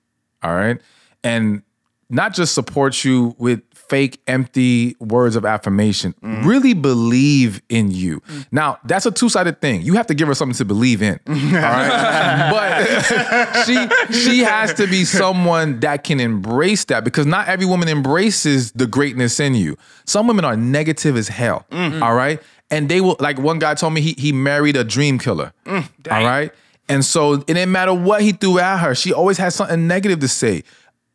All 0.43 0.55
right. 0.55 0.81
And 1.25 1.63
not 2.09 2.35
just 2.35 2.55
support 2.55 3.05
you 3.05 3.35
with 3.39 3.63
fake, 3.91 4.21
empty 4.29 4.95
words 5.01 5.35
of 5.35 5.45
affirmation. 5.45 6.15
Mm. 6.23 6.45
Really 6.47 6.75
believe 6.75 7.61
in 7.69 7.91
you. 7.91 8.21
Mm. 8.21 8.47
Now, 8.53 8.79
that's 8.85 9.05
a 9.05 9.11
two-sided 9.11 9.61
thing. 9.61 9.83
You 9.83 9.95
have 9.95 10.07
to 10.07 10.15
give 10.15 10.29
her 10.29 10.35
something 10.35 10.57
to 10.57 10.65
believe 10.65 11.03
in. 11.03 11.19
All 11.29 11.35
right. 11.35 12.51
but 12.53 13.65
she 13.67 13.89
she 14.13 14.39
has 14.39 14.73
to 14.75 14.87
be 14.87 15.05
someone 15.05 15.81
that 15.81 16.05
can 16.05 16.21
embrace 16.21 16.85
that 16.85 17.03
because 17.03 17.27
not 17.27 17.49
every 17.49 17.67
woman 17.67 17.89
embraces 17.89 18.71
the 18.73 18.87
greatness 18.87 19.41
in 19.41 19.55
you. 19.57 19.77
Some 20.07 20.29
women 20.29 20.45
are 20.45 20.57
negative 20.57 21.17
as 21.17 21.27
hell. 21.29 21.67
Mm. 21.71 22.01
all 22.01 22.15
right. 22.15 22.41
And 22.71 22.89
they 22.89 23.01
will 23.01 23.17
like 23.19 23.39
one 23.39 23.59
guy 23.59 23.75
told 23.75 23.93
me 23.93 24.01
he 24.01 24.15
he 24.17 24.33
married 24.33 24.77
a 24.77 24.85
dream 24.85 25.19
killer. 25.19 25.53
all 25.67 25.83
right. 26.09 26.53
And 26.89 27.05
so 27.05 27.35
it 27.35 27.47
didn't 27.47 27.71
matter 27.71 27.95
what 27.95 28.21
he 28.23 28.33
threw 28.33 28.59
at 28.59 28.79
her, 28.79 28.95
she 28.97 29.13
always 29.13 29.39
had 29.39 29.53
something 29.53 29.87
negative 29.87 30.19
to 30.21 30.29
say. 30.29 30.65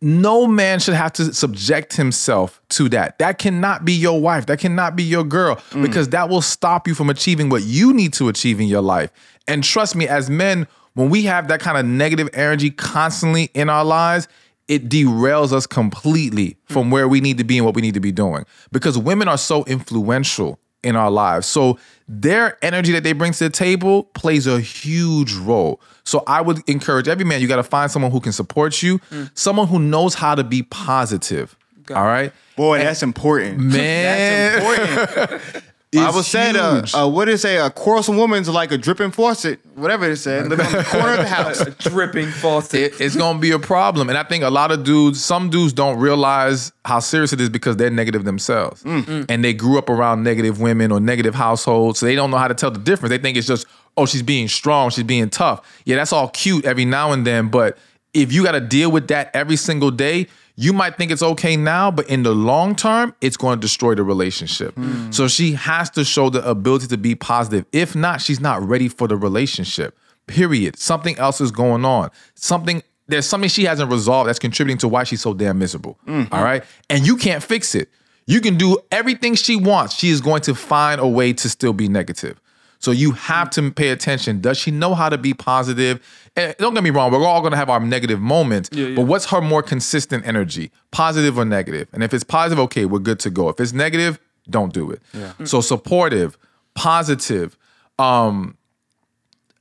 No 0.05 0.45
man 0.45 0.79
should 0.79 0.93
have 0.93 1.13
to 1.13 1.33
subject 1.33 1.95
himself 1.95 2.61
to 2.69 2.87
that. 2.89 3.17
That 3.17 3.39
cannot 3.39 3.85
be 3.85 3.93
your 3.93 4.21
wife. 4.21 4.45
That 4.45 4.59
cannot 4.59 4.95
be 4.95 5.01
your 5.01 5.23
girl 5.23 5.55
mm. 5.71 5.81
because 5.81 6.09
that 6.09 6.29
will 6.29 6.43
stop 6.43 6.87
you 6.87 6.93
from 6.93 7.09
achieving 7.09 7.49
what 7.49 7.63
you 7.63 7.91
need 7.91 8.13
to 8.13 8.29
achieve 8.29 8.59
in 8.59 8.67
your 8.67 8.83
life. 8.83 9.09
And 9.47 9.63
trust 9.63 9.95
me, 9.95 10.07
as 10.07 10.29
men, 10.29 10.67
when 10.93 11.09
we 11.09 11.23
have 11.23 11.47
that 11.47 11.59
kind 11.59 11.75
of 11.75 11.87
negative 11.87 12.29
energy 12.35 12.69
constantly 12.69 13.45
in 13.55 13.67
our 13.67 13.83
lives, 13.83 14.27
it 14.67 14.89
derails 14.89 15.51
us 15.51 15.65
completely 15.65 16.57
hmm. 16.67 16.73
from 16.73 16.91
where 16.91 17.07
we 17.07 17.19
need 17.19 17.39
to 17.39 17.43
be 17.43 17.57
and 17.57 17.65
what 17.65 17.73
we 17.73 17.81
need 17.81 17.95
to 17.95 17.99
be 17.99 18.11
doing 18.11 18.45
because 18.71 18.99
women 18.99 19.27
are 19.27 19.39
so 19.39 19.63
influential 19.65 20.59
in 20.85 20.95
our 20.95 21.11
lives. 21.11 21.47
So 21.47 21.77
their 22.07 22.57
energy 22.63 22.91
that 22.93 23.03
they 23.03 23.13
bring 23.13 23.33
to 23.33 23.45
the 23.45 23.49
table 23.49 24.03
plays 24.03 24.47
a 24.47 24.59
huge 24.59 25.33
role. 25.33 25.81
So 26.03 26.23
I 26.27 26.41
would 26.41 26.67
encourage 26.69 27.07
every 27.07 27.25
man, 27.25 27.41
you 27.41 27.47
got 27.47 27.55
to 27.55 27.63
find 27.63 27.89
someone 27.89 28.11
who 28.11 28.19
can 28.19 28.31
support 28.31 28.83
you, 28.83 28.99
mm. 29.09 29.31
someone 29.33 29.67
who 29.67 29.79
knows 29.79 30.13
how 30.13 30.35
to 30.35 30.43
be 30.43 30.61
positive. 30.63 31.57
All 31.89 32.05
right? 32.05 32.31
Boy, 32.55 32.77
that's 32.79 33.03
important. 33.03 33.59
Man. 33.59 34.61
That's 34.61 35.37
important. 35.41 35.63
Bible 35.95 36.23
said, 36.23 36.55
uh, 36.55 36.75
huge. 36.75 36.93
uh, 36.95 37.07
what 37.07 37.25
did 37.25 37.35
it 37.35 37.37
say? 37.39 37.57
A 37.57 37.69
quarrelsome 37.69 38.17
woman's 38.17 38.49
like 38.49 38.71
a 38.71 38.77
dripping 38.77 39.11
faucet, 39.11 39.59
whatever 39.75 40.09
it 40.09 40.17
said, 40.17 40.47
living 40.49 40.65
on 40.65 40.71
the 40.73 40.83
corner 40.83 41.11
of 41.13 41.17
the 41.19 41.27
house. 41.27 41.63
dripping 41.79 42.27
faucet. 42.29 42.79
it- 42.93 43.01
it's 43.01 43.15
gonna 43.15 43.39
be 43.39 43.51
a 43.51 43.59
problem. 43.59 44.09
And 44.09 44.17
I 44.17 44.23
think 44.23 44.43
a 44.43 44.49
lot 44.49 44.71
of 44.71 44.83
dudes, 44.83 45.23
some 45.23 45.49
dudes 45.49 45.73
don't 45.73 45.97
realize 45.99 46.71
how 46.85 46.99
serious 46.99 47.33
it 47.33 47.41
is 47.41 47.49
because 47.49 47.77
they're 47.77 47.89
negative 47.89 48.23
themselves. 48.25 48.83
And 48.85 49.43
they 49.43 49.53
grew 49.53 49.77
up 49.77 49.89
around 49.89 50.23
negative 50.23 50.59
women 50.61 50.91
or 50.91 50.99
negative 50.99 51.35
households. 51.35 51.99
So 51.99 52.05
they 52.05 52.15
don't 52.15 52.31
know 52.31 52.37
how 52.37 52.47
to 52.47 52.53
tell 52.55 52.71
the 52.71 52.79
difference. 52.79 53.09
They 53.09 53.17
think 53.17 53.37
it's 53.37 53.47
just, 53.47 53.65
oh, 53.97 54.05
she's 54.05 54.23
being 54.23 54.47
strong, 54.47 54.89
she's 54.89 55.03
being 55.03 55.29
tough. 55.29 55.81
Yeah, 55.85 55.95
that's 55.97 56.11
all 56.13 56.29
cute 56.29 56.65
every 56.65 56.85
now 56.85 57.11
and 57.11 57.25
then. 57.25 57.49
But 57.49 57.77
if 58.13 58.31
you 58.31 58.43
gotta 58.43 58.61
deal 58.61 58.91
with 58.91 59.07
that 59.09 59.29
every 59.33 59.55
single 59.57 59.91
day, 59.91 60.27
you 60.55 60.71
might 60.71 60.97
think 60.97 61.11
it's 61.11 61.23
okay 61.23 61.57
now, 61.57 61.91
but 61.91 62.09
in 62.09 62.23
the 62.23 62.33
long 62.33 62.75
term, 62.75 63.13
it's 63.21 63.37
going 63.37 63.57
to 63.57 63.61
destroy 63.61 63.95
the 63.95 64.03
relationship. 64.03 64.73
Hmm. 64.75 65.11
So 65.11 65.27
she 65.27 65.53
has 65.53 65.89
to 65.91 66.03
show 66.03 66.29
the 66.29 66.47
ability 66.47 66.87
to 66.87 66.97
be 66.97 67.15
positive. 67.15 67.65
If 67.71 67.95
not, 67.95 68.21
she's 68.21 68.39
not 68.39 68.61
ready 68.61 68.87
for 68.87 69.07
the 69.07 69.17
relationship. 69.17 69.97
Period. 70.27 70.77
Something 70.77 71.17
else 71.19 71.41
is 71.41 71.51
going 71.51 71.85
on. 71.85 72.09
Something 72.35 72.81
there's 73.07 73.27
something 73.27 73.49
she 73.49 73.65
hasn't 73.65 73.91
resolved 73.91 74.27
that's 74.27 74.39
contributing 74.39 74.79
to 74.79 74.87
why 74.87 75.03
she's 75.03 75.21
so 75.21 75.33
damn 75.33 75.59
miserable. 75.59 75.99
Mm-hmm. 76.07 76.33
All 76.33 76.43
right? 76.43 76.63
And 76.89 77.05
you 77.05 77.17
can't 77.17 77.43
fix 77.43 77.75
it. 77.75 77.89
You 78.25 78.41
can 78.41 78.57
do 78.57 78.79
everything 78.91 79.35
she 79.35 79.55
wants. 79.55 79.95
She 79.95 80.09
is 80.09 80.21
going 80.21 80.41
to 80.41 80.55
find 80.55 80.99
a 80.99 81.07
way 81.07 81.31
to 81.33 81.49
still 81.49 81.73
be 81.73 81.87
negative. 81.87 82.41
So 82.79 82.91
you 82.91 83.11
have 83.13 83.49
to 83.51 83.71
pay 83.71 83.89
attention. 83.89 84.41
Does 84.41 84.57
she 84.57 84.71
know 84.71 84.93
how 84.93 85.09
to 85.09 85.17
be 85.17 85.33
positive? 85.33 85.99
And 86.35 86.55
don't 86.59 86.73
get 86.73 86.83
me 86.83 86.89
wrong, 86.89 87.11
we're 87.11 87.25
all 87.25 87.41
gonna 87.41 87.55
have 87.55 87.69
our 87.69 87.79
negative 87.79 88.19
moments. 88.19 88.69
Yeah, 88.71 88.87
yeah. 88.87 88.95
But 88.95 89.03
what's 89.03 89.25
her 89.27 89.41
more 89.41 89.63
consistent 89.63 90.25
energy? 90.27 90.71
Positive 90.91 91.37
or 91.37 91.45
negative? 91.45 91.87
And 91.93 92.03
if 92.03 92.13
it's 92.13 92.23
positive, 92.23 92.59
okay, 92.65 92.85
we're 92.85 92.99
good 92.99 93.19
to 93.21 93.29
go. 93.29 93.49
If 93.49 93.59
it's 93.59 93.73
negative, 93.73 94.19
don't 94.49 94.73
do 94.73 94.91
it. 94.91 95.01
So 95.45 95.61
supportive, 95.61 96.37
positive. 96.75 97.57
Um, 97.97 98.57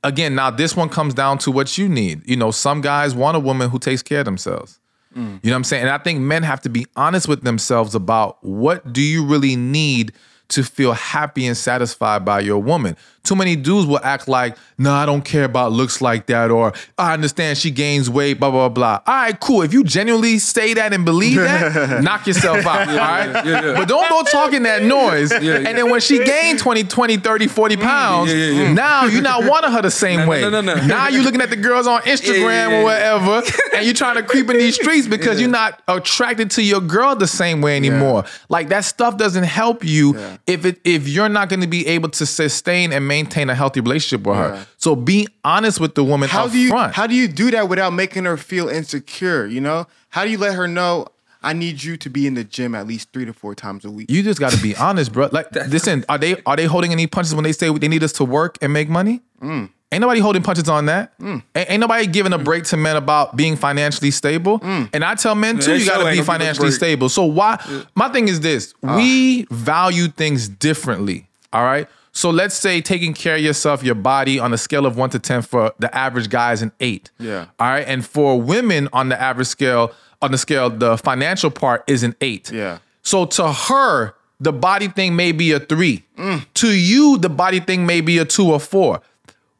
again, 0.03 0.35
now 0.35 0.51
this 0.51 0.75
one 0.75 0.89
comes 0.89 1.13
down 1.13 1.37
to 1.39 1.51
what 1.51 1.77
you 1.77 1.89
need. 1.89 2.27
You 2.29 2.35
know, 2.35 2.51
some 2.51 2.81
guys 2.81 3.15
want 3.15 3.35
a 3.37 3.39
woman 3.39 3.69
who 3.69 3.79
takes 3.79 4.03
care 4.03 4.19
of 4.19 4.25
themselves. 4.25 4.79
You 5.15 5.21
know 5.21 5.39
what 5.43 5.53
I'm 5.53 5.63
saying? 5.63 5.83
And 5.83 5.91
I 5.91 5.97
think 5.97 6.19
men 6.19 6.43
have 6.43 6.59
to 6.61 6.69
be 6.69 6.85
honest 6.97 7.29
with 7.29 7.43
themselves 7.43 7.95
about 7.95 8.43
what 8.43 8.91
do 8.91 9.01
you 9.01 9.25
really 9.25 9.55
need 9.55 10.11
to 10.49 10.63
feel 10.63 10.93
happy 10.93 11.45
and 11.45 11.57
satisfied 11.57 12.23
by 12.25 12.39
your 12.39 12.61
woman. 12.61 12.95
Too 13.25 13.35
many 13.35 13.55
dudes 13.55 13.87
will 13.87 13.99
act 14.03 14.27
like, 14.27 14.55
no, 14.77 14.93
I 14.93 15.05
don't 15.05 15.23
care 15.23 15.45
about 15.45 15.71
looks 15.71 16.01
like 16.01 16.27
that, 16.27 16.51
or 16.51 16.73
I 16.97 17.13
understand 17.13 17.57
she 17.57 17.71
gains 17.71 18.09
weight, 18.09 18.39
blah, 18.39 18.51
blah, 18.51 18.69
blah. 18.69 19.01
All 19.07 19.15
right, 19.15 19.39
cool. 19.39 19.61
If 19.63 19.73
you 19.73 19.83
genuinely 19.83 20.37
say 20.39 20.73
that 20.75 20.93
and 20.93 21.03
believe 21.03 21.37
that, 21.37 22.03
knock 22.03 22.27
yourself 22.27 22.65
out. 22.65 22.87
all 22.87 22.95
right? 22.95 23.45
yeah, 23.45 23.65
yeah. 23.65 23.73
But 23.73 23.87
don't 23.87 24.07
go 24.09 24.21
talking 24.23 24.63
that 24.63 24.83
noise. 24.83 25.31
yeah. 25.41 25.55
And 25.57 25.77
then 25.77 25.89
when 25.89 26.01
she 26.01 26.23
gained 26.23 26.59
20, 26.59 26.83
20, 26.83 27.17
30, 27.17 27.47
40 27.47 27.75
mm, 27.75 27.81
pounds, 27.81 28.31
yeah, 28.31 28.37
yeah, 28.37 28.61
yeah. 28.63 28.73
now 28.73 29.05
you're 29.05 29.21
not 29.23 29.43
wanting 29.49 29.71
her 29.71 29.81
the 29.81 29.89
same 29.91 30.19
No, 30.19 30.25
no, 30.25 30.29
way. 30.31 30.41
no, 30.41 30.49
no, 30.49 30.61
no. 30.61 30.85
Now 30.85 31.07
you're 31.07 31.23
looking 31.23 31.41
at 31.41 31.49
the 31.49 31.55
girls 31.55 31.87
on 31.87 32.01
Instagram 32.01 32.79
or 32.81 32.83
whatever, 32.83 33.41
and 33.73 33.85
you're 33.85 33.95
trying 33.95 34.15
to 34.17 34.23
creep 34.23 34.49
in 34.51 34.57
these 34.59 34.75
streets 34.75 35.07
because 35.07 35.39
you're 35.41 35.49
not 35.49 35.81
attracted 35.87 36.51
to 36.51 36.61
your 36.63 36.81
girl 36.81 37.15
the 37.15 37.27
same 37.27 37.61
way 37.61 37.75
anymore. 37.75 38.25
Like 38.49 38.69
that 38.69 38.85
stuff 38.85 39.17
doesn't 39.17 39.45
help 39.45 39.83
you 39.83 40.15
if 40.45 40.65
it 40.65 40.79
if 40.83 41.07
you're 41.07 41.29
not 41.29 41.49
going 41.49 41.61
to 41.61 41.67
be 41.67 41.87
able 41.87 42.09
to 42.09 42.25
sustain 42.25 42.93
and 42.93 43.07
maintain 43.07 43.14
a 43.23 43.55
healthy 43.55 43.79
relationship 43.81 44.25
with 44.25 44.37
her. 44.37 44.67
So 44.77 44.95
be 44.95 45.27
honest 45.43 45.79
with 45.79 45.95
the 45.95 46.03
woman 46.03 46.29
How 46.29 46.45
up 46.45 46.51
do 46.51 46.57
you 46.59 46.69
front. 46.69 46.93
how 46.93 47.07
do 47.07 47.15
you 47.15 47.27
do 47.27 47.51
that 47.51 47.69
without 47.69 47.91
making 47.93 48.25
her 48.25 48.37
feel 48.37 48.67
insecure? 48.69 49.45
You 49.45 49.61
know, 49.61 49.87
how 50.09 50.23
do 50.25 50.31
you 50.31 50.37
let 50.37 50.55
her 50.55 50.67
know 50.67 51.07
I 51.43 51.53
need 51.53 51.83
you 51.83 51.95
to 51.97 52.09
be 52.09 52.25
in 52.25 52.33
the 52.33 52.43
gym 52.43 52.73
at 52.73 52.87
least 52.87 53.13
three 53.13 53.25
to 53.25 53.33
four 53.33 53.53
times 53.55 53.85
a 53.85 53.91
week? 53.91 54.09
you 54.09 54.23
just 54.23 54.39
got 54.39 54.51
to 54.51 54.61
be 54.61 54.75
honest, 54.75 55.13
bro. 55.13 55.29
Like, 55.31 55.51
listen, 55.67 56.03
are 56.09 56.17
they 56.17 56.41
are 56.45 56.55
they 56.55 56.65
holding 56.65 56.91
any 56.91 57.07
punches 57.07 57.35
when 57.35 57.43
they 57.43 57.51
say 57.51 57.69
they 57.71 57.87
need 57.87 58.03
us 58.03 58.13
to 58.13 58.25
work 58.25 58.57
and 58.61 58.73
make 58.73 58.89
money? 58.89 59.21
Mm. 59.41 59.69
Ain't 59.91 60.01
nobody 60.01 60.19
holding 60.19 60.41
punches 60.41 60.67
on 60.67 60.87
that. 60.87 61.13
Ain't, 61.21 61.43
ain't 61.55 61.79
nobody 61.79 62.07
giving 62.07 62.33
a 62.33 62.39
break 62.39 62.63
to 62.65 62.77
men 62.77 62.95
about 62.95 63.35
being 63.37 63.55
financially 63.55 64.09
stable. 64.11 64.59
Mm. 64.59 64.89
And 64.91 65.05
I 65.05 65.13
tell 65.15 65.35
men 65.35 65.59
too, 65.59 65.71
they 65.73 65.77
you 65.77 65.85
got 65.85 65.93
to 65.93 65.99
be 65.99 66.03
gonna 66.05 66.15
give 66.15 66.23
a 66.23 66.31
financially 66.31 66.71
stable. 66.71 67.07
So 67.07 67.23
why? 67.25 67.63
My 67.93 68.09
thing 68.09 68.27
is 68.27 68.39
this: 68.39 68.73
Ah. 68.83 68.97
we 68.97 69.45
value 69.51 70.07
things 70.07 70.49
differently. 70.49 71.27
All 71.53 71.63
right. 71.63 71.87
So 72.15 72.29
let's 72.29 72.55
say 72.55 72.79
taking 72.79 73.13
care 73.13 73.35
of 73.35 73.41
yourself, 73.41 73.83
your 73.83 73.93
body 73.93 74.39
on 74.39 74.53
a 74.53 74.57
scale 74.57 74.85
of 74.85 74.95
one 74.95 75.09
to 75.09 75.19
ten 75.19 75.41
for 75.41 75.73
the 75.79 75.93
average 75.93 76.29
guy 76.29 76.53
is 76.53 76.61
an 76.61 76.71
eight. 76.79 77.11
Yeah. 77.19 77.47
All 77.59 77.67
right. 77.67 77.85
And 77.85 78.05
for 78.05 78.41
women 78.41 78.87
on 78.93 79.09
the 79.09 79.21
average 79.21 79.47
scale, 79.47 79.91
on 80.21 80.31
the 80.31 80.37
scale, 80.37 80.69
the 80.69 80.97
financial 80.97 81.51
part 81.51 81.83
is 81.87 82.03
an 82.03 82.15
eight. 82.21 82.49
Yeah. 82.51 82.79
So 83.01 83.25
to 83.25 83.51
her, 83.51 84.15
the 84.39 84.53
body 84.53 84.87
thing 84.87 85.17
may 85.17 85.33
be 85.33 85.51
a 85.51 85.59
three. 85.59 86.05
Mm. 86.17 86.45
To 86.55 86.67
you, 86.67 87.17
the 87.17 87.29
body 87.29 87.59
thing 87.59 87.85
may 87.85 87.99
be 87.99 88.17
a 88.17 88.25
two 88.25 88.49
or 88.49 88.61
four. 88.61 89.01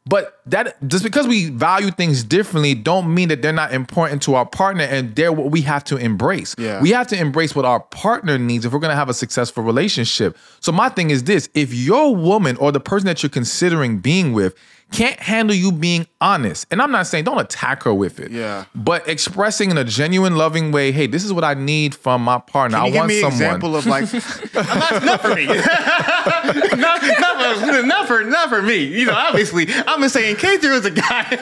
But 0.08 0.40
that 0.46 0.76
just 0.88 1.02
because 1.02 1.26
we 1.26 1.50
value 1.50 1.90
things 1.90 2.22
differently 2.22 2.74
don't 2.74 3.12
mean 3.12 3.28
that 3.28 3.42
they're 3.42 3.52
not 3.52 3.72
important 3.72 4.22
to 4.22 4.36
our 4.36 4.46
partner 4.46 4.84
and 4.84 5.14
they're 5.16 5.32
what 5.32 5.50
we 5.50 5.62
have 5.62 5.82
to 5.84 5.96
embrace. 5.96 6.54
Yeah. 6.56 6.80
We 6.80 6.90
have 6.90 7.08
to 7.08 7.18
embrace 7.18 7.56
what 7.56 7.64
our 7.64 7.80
partner 7.80 8.38
needs 8.38 8.64
if 8.64 8.72
we're 8.72 8.78
gonna 8.78 8.94
have 8.94 9.08
a 9.08 9.14
successful 9.14 9.64
relationship. 9.64 10.38
So 10.60 10.70
my 10.70 10.88
thing 10.90 11.10
is 11.10 11.24
this: 11.24 11.48
if 11.54 11.74
your 11.74 12.14
woman 12.14 12.56
or 12.58 12.70
the 12.70 12.80
person 12.80 13.06
that 13.06 13.22
you're 13.22 13.30
considering 13.30 13.98
being 13.98 14.32
with 14.32 14.54
can't 14.92 15.18
handle 15.18 15.54
you 15.54 15.72
being 15.72 16.06
honest, 16.20 16.66
and 16.70 16.80
I'm 16.80 16.90
not 16.92 17.06
saying 17.06 17.24
don't 17.24 17.40
attack 17.40 17.82
her 17.82 17.92
with 17.92 18.20
it, 18.20 18.30
Yeah. 18.30 18.64
but 18.74 19.06
expressing 19.08 19.70
in 19.70 19.76
a 19.78 19.84
genuine, 19.84 20.36
loving 20.36 20.70
way, 20.72 20.92
hey, 20.92 21.06
this 21.06 21.24
is 21.24 21.32
what 21.32 21.44
I 21.44 21.54
need 21.54 21.94
from 21.94 22.22
my 22.22 22.38
partner. 22.38 22.78
Can 22.78 22.86
you 22.86 22.88
I 22.88 22.92
give 22.92 22.98
want 22.98 23.08
me 23.08 23.14
an 23.22 23.30
someone. 23.32 23.56
example 23.56 23.76
of 23.76 23.86
like, 23.86 24.12
not, 24.54 25.04
not 25.04 25.20
for 25.22 25.34
me, 25.34 25.46
not, 26.76 27.02
not, 27.02 27.66
for, 27.66 27.82
not 27.82 28.06
for 28.08 28.24
not 28.24 28.48
for 28.48 28.62
me. 28.62 28.76
You 28.84 29.06
know, 29.06 29.14
obviously, 29.14 29.66
I'm 29.86 30.00
just 30.00 30.14
saying 30.14 30.24
say 30.26 30.30
in 30.30 30.36
case 30.36 30.60
there 30.62 30.72
was 30.72 30.84
a 30.86 30.90
guy, 30.90 31.26
in 31.32 31.38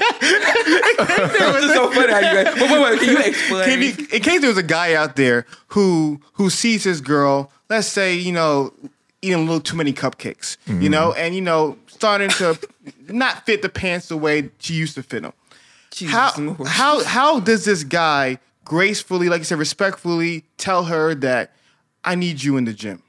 case 1.07 1.41
was 1.41 1.65
a- 1.65 1.75
so 1.75 1.91
funny 1.93 2.13
how 2.13 2.19
you. 2.21 2.37
Wait, 2.37 2.57
wait, 2.57 2.83
wait. 2.83 3.01
Can 3.01 3.09
you 3.11 3.19
explain? 3.23 3.65
Can 3.65 3.83
you, 3.83 3.89
in 4.17 4.23
case 4.23 4.41
there's 4.41 4.57
a 4.57 4.63
guy 4.63 4.95
out 4.95 5.17
there 5.17 5.47
who 5.69 6.21
who 6.35 6.51
sees 6.51 6.85
his 6.85 7.01
girl, 7.01 7.51
let's 7.69 7.87
say 7.87 8.15
you 8.15 8.33
know, 8.33 8.73
eating 9.25 9.35
a 9.35 9.39
little 9.39 9.61
too 9.61 9.77
many 9.77 9.93
cupcakes, 9.93 10.57
you 10.67 10.89
know, 10.89 11.13
and 11.15 11.35
you 11.35 11.41
know, 11.41 11.77
starting 11.87 12.29
to 12.31 12.59
not 13.09 13.47
fit 13.47 13.63
the 13.63 13.69
pants 13.69 14.09
the 14.09 14.17
way 14.17 14.51
she 14.59 14.75
used 14.75 14.95
to 14.95 15.03
fit 15.03 15.23
them. 15.23 15.33
Jesus 15.91 16.13
How 16.13 16.33
Lord. 16.39 16.67
how 16.67 17.05
how 17.05 17.41
does 17.41 17.65
this 17.65 17.85
guy 17.85 18.39
gracefully, 18.65 19.29
like 19.29 19.41
you 19.41 19.45
said, 19.45 19.59
respectfully 19.59 20.45
tell 20.57 20.85
her 20.85 21.15
that 21.17 21.53
I 22.05 22.15
need 22.15 22.43
you 22.43 22.57
in 22.57 22.65
the 22.65 22.73
gym? 22.73 23.03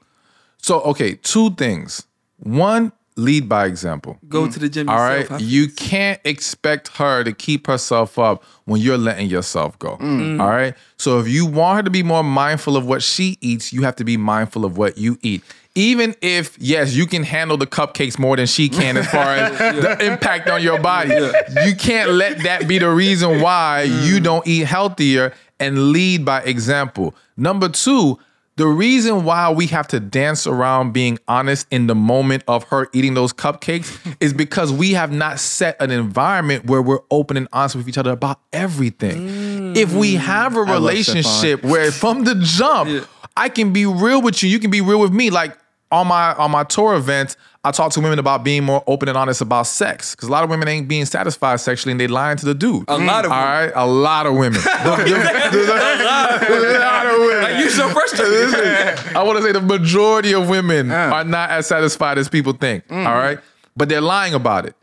So, 0.58 0.80
okay, 0.82 1.14
two 1.14 1.50
things. 1.50 2.06
One, 2.38 2.92
lead 3.16 3.48
by 3.48 3.66
example. 3.66 4.18
go 4.28 4.48
to 4.48 4.58
the 4.58 4.68
gym? 4.68 4.88
All 4.88 4.96
yourself, 4.96 5.30
right. 5.30 5.40
huh? 5.40 5.46
You 5.46 5.68
can't 5.68 6.20
expect 6.24 6.88
her 6.96 7.24
to 7.24 7.32
keep 7.32 7.66
herself 7.66 8.18
up 8.18 8.44
when 8.64 8.80
you're 8.80 8.98
letting 8.98 9.28
yourself 9.28 9.78
go. 9.78 9.96
Mm. 9.96 10.40
All 10.40 10.48
right. 10.48 10.74
So 10.98 11.18
if 11.18 11.28
you 11.28 11.46
want 11.46 11.78
her 11.78 11.82
to 11.84 11.90
be 11.90 12.02
more 12.02 12.22
mindful 12.22 12.76
of 12.76 12.86
what 12.86 13.02
she 13.02 13.38
eats, 13.40 13.72
you 13.72 13.82
have 13.82 13.96
to 13.96 14.04
be 14.04 14.16
mindful 14.16 14.64
of 14.64 14.76
what 14.76 14.98
you 14.98 15.18
eat. 15.22 15.42
Even 15.76 16.14
if, 16.22 16.56
yes, 16.58 16.94
you 16.94 17.06
can 17.06 17.22
handle 17.22 17.56
the 17.56 17.66
cupcakes 17.66 18.18
more 18.18 18.34
than 18.36 18.46
she 18.46 18.68
can 18.68 18.96
as 18.96 19.06
far 19.08 19.28
as 19.36 19.58
the 19.82 20.04
impact 20.10 20.48
on 20.48 20.62
your 20.62 20.80
body, 20.80 21.14
you 21.64 21.76
can't 21.76 22.10
let 22.10 22.42
that 22.44 22.66
be 22.66 22.78
the 22.78 22.90
reason 22.90 23.40
why 23.40 23.84
Mm. 23.86 24.06
you 24.08 24.20
don't 24.20 24.46
eat 24.46 24.66
healthier 24.66 25.32
and 25.60 25.92
lead 25.92 26.24
by 26.24 26.40
example. 26.42 27.14
Number 27.36 27.68
two, 27.68 28.18
the 28.56 28.66
reason 28.66 29.24
why 29.24 29.50
we 29.52 29.66
have 29.66 29.86
to 29.88 30.00
dance 30.00 30.46
around 30.46 30.92
being 30.92 31.18
honest 31.28 31.66
in 31.70 31.88
the 31.88 31.94
moment 31.94 32.42
of 32.48 32.64
her 32.64 32.88
eating 32.94 33.12
those 33.12 33.34
cupcakes 33.34 34.16
is 34.20 34.32
because 34.32 34.72
we 34.72 34.92
have 34.94 35.12
not 35.12 35.38
set 35.38 35.76
an 35.82 35.90
environment 35.90 36.64
where 36.64 36.80
we're 36.80 37.00
open 37.10 37.36
and 37.36 37.48
honest 37.52 37.76
with 37.76 37.86
each 37.86 37.98
other 37.98 38.12
about 38.12 38.40
everything. 38.54 39.76
If 39.76 39.92
we 39.92 40.14
have 40.14 40.56
a 40.56 40.62
relationship 40.62 41.62
where 41.62 41.92
from 41.92 42.24
the 42.24 42.34
jump, 42.42 43.06
I 43.36 43.50
can 43.50 43.74
be 43.74 43.84
real 43.84 44.22
with 44.22 44.42
you, 44.42 44.48
you 44.48 44.58
can 44.58 44.70
be 44.70 44.80
real 44.80 45.00
with 45.00 45.12
me. 45.12 45.28
Like 45.28 45.54
on 45.90 46.08
my 46.08 46.34
on 46.34 46.50
my 46.50 46.64
tour 46.64 46.94
events, 46.94 47.36
I 47.64 47.70
talk 47.70 47.92
to 47.92 48.00
women 48.00 48.18
about 48.18 48.44
being 48.44 48.64
more 48.64 48.82
open 48.86 49.08
and 49.08 49.16
honest 49.16 49.40
about 49.40 49.66
sex 49.66 50.14
because 50.14 50.28
a 50.28 50.32
lot 50.32 50.44
of 50.44 50.50
women 50.50 50.68
ain't 50.68 50.88
being 50.88 51.04
satisfied 51.04 51.60
sexually 51.60 51.92
and 51.92 52.00
they 52.00 52.06
lying 52.06 52.36
to 52.38 52.46
the 52.46 52.54
dude. 52.54 52.84
A 52.88 52.98
lot 52.98 53.24
of 53.24 53.32
all 53.32 53.38
women. 53.38 53.52
right, 53.52 53.72
a 53.74 53.86
lot 53.86 54.26
of 54.26 54.34
women. 54.34 54.60
a 54.80 54.88
lot 54.88 55.00
of 57.06 57.18
women. 57.18 57.42
Like, 57.42 57.58
you 57.58 57.70
so 57.70 57.88
frustrated. 57.88 59.16
I 59.16 59.22
want 59.22 59.38
to 59.38 59.44
say 59.44 59.52
the 59.52 59.60
majority 59.60 60.34
of 60.34 60.48
women 60.48 60.90
are 60.90 61.24
not 61.24 61.50
as 61.50 61.66
satisfied 61.66 62.18
as 62.18 62.28
people 62.28 62.52
think. 62.52 62.86
Mm. 62.88 63.06
all 63.06 63.16
right. 63.16 63.38
But 63.76 63.88
they're 63.88 64.00
lying 64.00 64.34
about 64.34 64.66
it. 64.66 64.74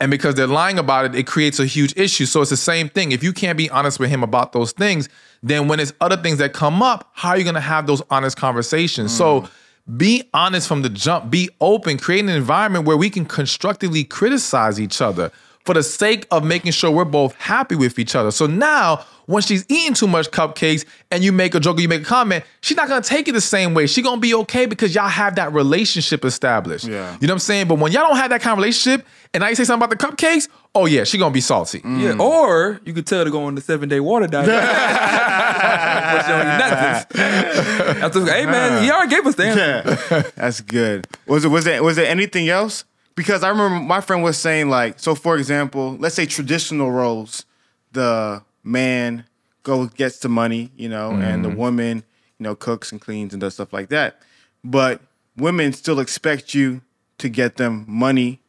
And 0.00 0.10
because 0.10 0.34
they're 0.34 0.48
lying 0.48 0.80
about 0.80 1.04
it, 1.04 1.14
it 1.14 1.28
creates 1.28 1.60
a 1.60 1.64
huge 1.64 1.96
issue. 1.96 2.26
So 2.26 2.40
it's 2.40 2.50
the 2.50 2.56
same 2.56 2.88
thing. 2.88 3.12
If 3.12 3.22
you 3.22 3.32
can't 3.32 3.56
be 3.56 3.70
honest 3.70 4.00
with 4.00 4.10
him 4.10 4.24
about 4.24 4.52
those 4.52 4.72
things, 4.72 5.08
then 5.44 5.68
when 5.68 5.78
it's 5.78 5.92
other 6.00 6.16
things 6.16 6.38
that 6.38 6.52
come 6.52 6.82
up, 6.82 7.08
how 7.12 7.30
are 7.30 7.38
you 7.38 7.44
going 7.44 7.54
to 7.54 7.60
have 7.60 7.86
those 7.86 8.02
honest 8.10 8.36
conversations? 8.36 9.16
So 9.16 9.42
mm. 9.42 9.50
Be 9.96 10.28
honest 10.32 10.68
from 10.68 10.82
the 10.82 10.88
jump, 10.88 11.30
be 11.30 11.50
open, 11.60 11.98
create 11.98 12.20
an 12.20 12.30
environment 12.30 12.86
where 12.86 12.96
we 12.96 13.10
can 13.10 13.24
constructively 13.24 14.04
criticize 14.04 14.80
each 14.80 15.00
other 15.00 15.30
for 15.64 15.74
the 15.74 15.82
sake 15.82 16.26
of 16.30 16.44
making 16.44 16.72
sure 16.72 16.90
we're 16.90 17.04
both 17.04 17.34
happy 17.34 17.74
with 17.74 17.98
each 17.98 18.14
other. 18.14 18.30
So 18.30 18.46
now, 18.46 19.04
when 19.26 19.42
she's 19.42 19.64
eating 19.68 19.94
too 19.94 20.08
much 20.08 20.30
cupcakes 20.30 20.84
and 21.10 21.22
you 21.22 21.32
make 21.32 21.54
a 21.54 21.60
joke 21.60 21.78
or 21.78 21.80
you 21.80 21.88
make 21.88 22.02
a 22.02 22.04
comment, 22.04 22.44
she's 22.60 22.76
not 22.76 22.88
gonna 22.88 23.02
take 23.02 23.28
it 23.28 23.32
the 23.32 23.40
same 23.40 23.72
way. 23.72 23.86
She's 23.86 24.04
gonna 24.04 24.20
be 24.20 24.34
okay 24.34 24.66
because 24.66 24.94
y'all 24.94 25.08
have 25.08 25.36
that 25.36 25.52
relationship 25.52 26.24
established. 26.24 26.84
Yeah. 26.84 27.16
You 27.20 27.26
know 27.26 27.32
what 27.32 27.36
I'm 27.36 27.38
saying? 27.40 27.68
But 27.68 27.78
when 27.78 27.92
y'all 27.92 28.08
don't 28.08 28.16
have 28.16 28.30
that 28.30 28.40
kind 28.40 28.52
of 28.52 28.58
relationship 28.58 29.06
and 29.32 29.44
I 29.44 29.54
say 29.54 29.64
something 29.64 29.84
about 29.84 29.98
the 29.98 30.04
cupcakes, 30.04 30.48
oh 30.74 30.86
yeah, 30.86 31.04
she 31.04 31.18
gonna 31.18 31.32
be 31.32 31.40
salty. 31.40 31.80
Mm. 31.80 32.00
Yeah, 32.00 32.24
or 32.24 32.80
you 32.84 32.92
could 32.92 33.06
tell 33.06 33.24
to 33.24 33.30
go 33.30 33.44
on 33.44 33.54
the 33.54 33.60
seven 33.60 33.88
day 33.88 34.00
water 34.00 34.26
diet. 34.26 34.48
But 35.62 36.22
she 36.22 36.32
don't 36.32 36.40
eat 36.40 36.58
nothing. 36.58 38.00
That's 38.00 38.16
okay. 38.16 38.40
Hey 38.40 38.46
man, 38.46 38.82
he 38.82 38.90
already 38.90 39.10
gave 39.10 39.26
us 39.26 39.34
the 39.34 39.46
answer. 39.46 39.98
Yeah, 40.10 40.22
that's 40.34 40.60
good. 40.60 41.06
Was 41.26 41.44
it 41.44 41.48
was 41.48 41.64
there 41.64 41.82
was 41.82 41.96
there 41.96 42.06
anything 42.06 42.48
else? 42.48 42.84
Because 43.14 43.42
I 43.42 43.48
remember 43.48 43.80
my 43.80 44.00
friend 44.00 44.22
was 44.22 44.38
saying 44.38 44.68
like, 44.68 44.98
so 44.98 45.14
for 45.14 45.36
example, 45.36 45.96
let's 45.98 46.14
say 46.14 46.26
traditional 46.26 46.90
roles, 46.90 47.44
the 47.92 48.42
man 48.64 49.24
goes 49.62 49.90
gets 49.90 50.18
the 50.18 50.28
money, 50.28 50.70
you 50.76 50.88
know, 50.88 51.12
and 51.12 51.44
the 51.44 51.48
mm-hmm. 51.48 51.58
woman, 51.58 51.96
you 52.38 52.44
know, 52.44 52.54
cooks 52.54 52.90
and 52.90 53.00
cleans 53.00 53.32
and 53.32 53.40
does 53.40 53.54
stuff 53.54 53.72
like 53.72 53.88
that. 53.90 54.20
But 54.64 55.00
women 55.36 55.72
still 55.72 56.00
expect 56.00 56.54
you 56.54 56.82
to 57.18 57.28
get 57.28 57.56
them 57.56 57.84
money 57.86 58.41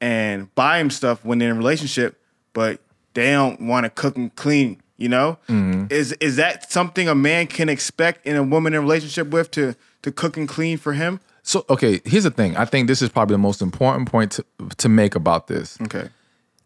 and 0.00 0.54
buy 0.54 0.78
them 0.78 0.90
stuff 0.90 1.24
when 1.24 1.38
they're 1.38 1.50
in 1.50 1.56
a 1.56 1.58
relationship, 1.58 2.20
but 2.52 2.80
they 3.14 3.32
don't 3.32 3.60
want 3.62 3.84
to 3.84 3.90
cook 3.90 4.16
and 4.16 4.34
clean. 4.36 4.80
You 4.96 5.08
know, 5.08 5.38
mm-hmm. 5.48 5.86
is 5.90 6.12
is 6.14 6.36
that 6.36 6.72
something 6.72 7.08
a 7.08 7.14
man 7.14 7.46
can 7.46 7.68
expect 7.68 8.26
in 8.26 8.34
a 8.34 8.42
woman 8.42 8.72
in 8.74 8.78
a 8.78 8.80
relationship 8.80 9.28
with 9.28 9.50
to 9.52 9.76
to 10.02 10.10
cook 10.10 10.36
and 10.36 10.48
clean 10.48 10.76
for 10.76 10.92
him? 10.92 11.20
So 11.44 11.64
okay, 11.70 12.00
here's 12.04 12.24
the 12.24 12.30
thing. 12.32 12.56
I 12.56 12.64
think 12.64 12.88
this 12.88 13.00
is 13.00 13.08
probably 13.08 13.34
the 13.34 13.38
most 13.38 13.62
important 13.62 14.10
point 14.10 14.32
to, 14.32 14.44
to 14.78 14.88
make 14.88 15.14
about 15.14 15.46
this. 15.46 15.78
Okay. 15.82 16.08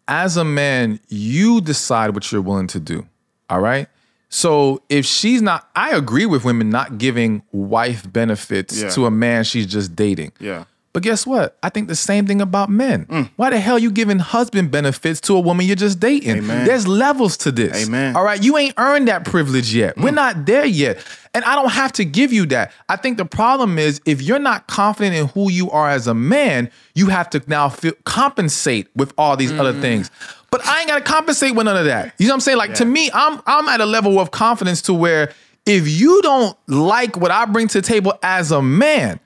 as 0.09 0.37
a 0.37 0.45
man, 0.45 0.99
you 1.09 1.61
decide 1.61 2.15
what 2.15 2.33
you're 2.33 2.41
willing 2.43 2.67
to 2.69 2.81
do. 2.81 3.07
All 3.51 3.61
right. 3.61 3.87
So 4.31 4.81
if 4.89 5.05
she's 5.05 5.43
not, 5.43 5.69
I 5.77 5.91
agree 5.91 6.25
with 6.25 6.43
women 6.43 6.71
not 6.71 6.97
giving 6.97 7.43
wife 7.53 8.11
benefits 8.11 8.81
Yeah. 8.81 8.89
to 8.91 9.05
a 9.05 9.11
man 9.11 9.45
she's 9.45 9.67
just 9.67 9.95
dating. 9.95 10.33
Yeah. 10.41 10.65
But 10.93 11.03
guess 11.03 11.27
what? 11.27 11.57
I 11.63 11.71
think 11.71 11.89
the 11.89 11.97
same 11.97 12.27
thing 12.27 12.43
about 12.43 12.69
men. 12.69 13.07
Mm. 13.07 13.31
Why 13.37 13.49
the 13.49 13.59
hell 13.59 13.79
you 13.79 13.91
giving 13.91 14.19
husband 14.19 14.71
benefits 14.71 15.23
to 15.23 15.37
a 15.37 15.41
woman 15.41 15.67
you're 15.67 15.75
just 15.75 15.99
dating? 16.01 16.39
Amen. 16.39 16.67
There's 16.67 16.87
levels 16.87 17.39
to 17.39 17.53
this. 17.53 17.87
Amen. 17.87 18.15
All 18.15 18.23
right. 18.23 18.43
You 18.43 18.59
ain't 18.59 18.75
earned 18.77 19.09
that 19.09 19.25
privilege 19.25 19.75
yet. 19.75 19.97
We're 19.97 20.11
mm. 20.11 20.17
not 20.17 20.45
there 20.45 20.67
yet. 20.67 21.03
And 21.33 21.45
I 21.47 21.55
don't 21.55 21.73
have 21.73 21.93
to 21.93 22.05
give 22.05 22.31
you 22.31 22.45
that. 22.47 22.73
I 22.91 22.97
think 22.97 23.17
the 23.17 23.25
problem 23.25 23.79
is 23.79 24.03
if 24.05 24.21
you're 24.21 24.39
not 24.39 24.67
confident 24.67 25.17
in 25.17 25.29
who 25.29 25.51
you 25.51 25.71
are 25.71 25.89
as 25.89 26.07
a 26.07 26.15
man, 26.15 26.71
you 26.95 27.07
have 27.07 27.31
to 27.31 27.43
now 27.47 27.71
feel, 27.71 27.95
compensate 28.05 28.89
with 28.95 29.15
all 29.17 29.37
these 29.39 29.53
other 29.53 29.73
mm-hmm. 29.73 29.81
things. 29.81 30.11
But 30.51 30.67
I 30.67 30.81
ain't 30.81 30.89
got 30.89 30.99
to 30.99 31.05
compensate 31.11 31.55
with 31.55 31.65
none 31.65 31.79
of 31.79 31.87
that. 31.87 32.15
You 32.19 32.27
know 32.27 32.33
what 32.33 32.37
I'm 32.37 32.41
saying? 32.41 32.59
Like 32.59 32.75
to 32.75 32.85
me, 32.85 33.11
I'm 33.15 33.41
I'm 33.47 33.67
at 33.69 33.81
a 33.81 33.87
level 33.87 34.21
of 34.21 34.31
confidence 34.31 34.83
to 34.83 34.93
where 34.93 35.33
if 35.65 35.89
you 35.89 36.21
don't 36.21 36.57
like 36.69 37.17
what 37.17 37.31
I 37.31 37.47
bring 37.47 37.69
to 37.69 37.81
the 37.81 37.87
table 37.87 38.13
as 38.23 38.51
a 38.51 38.61
man, 38.61 39.19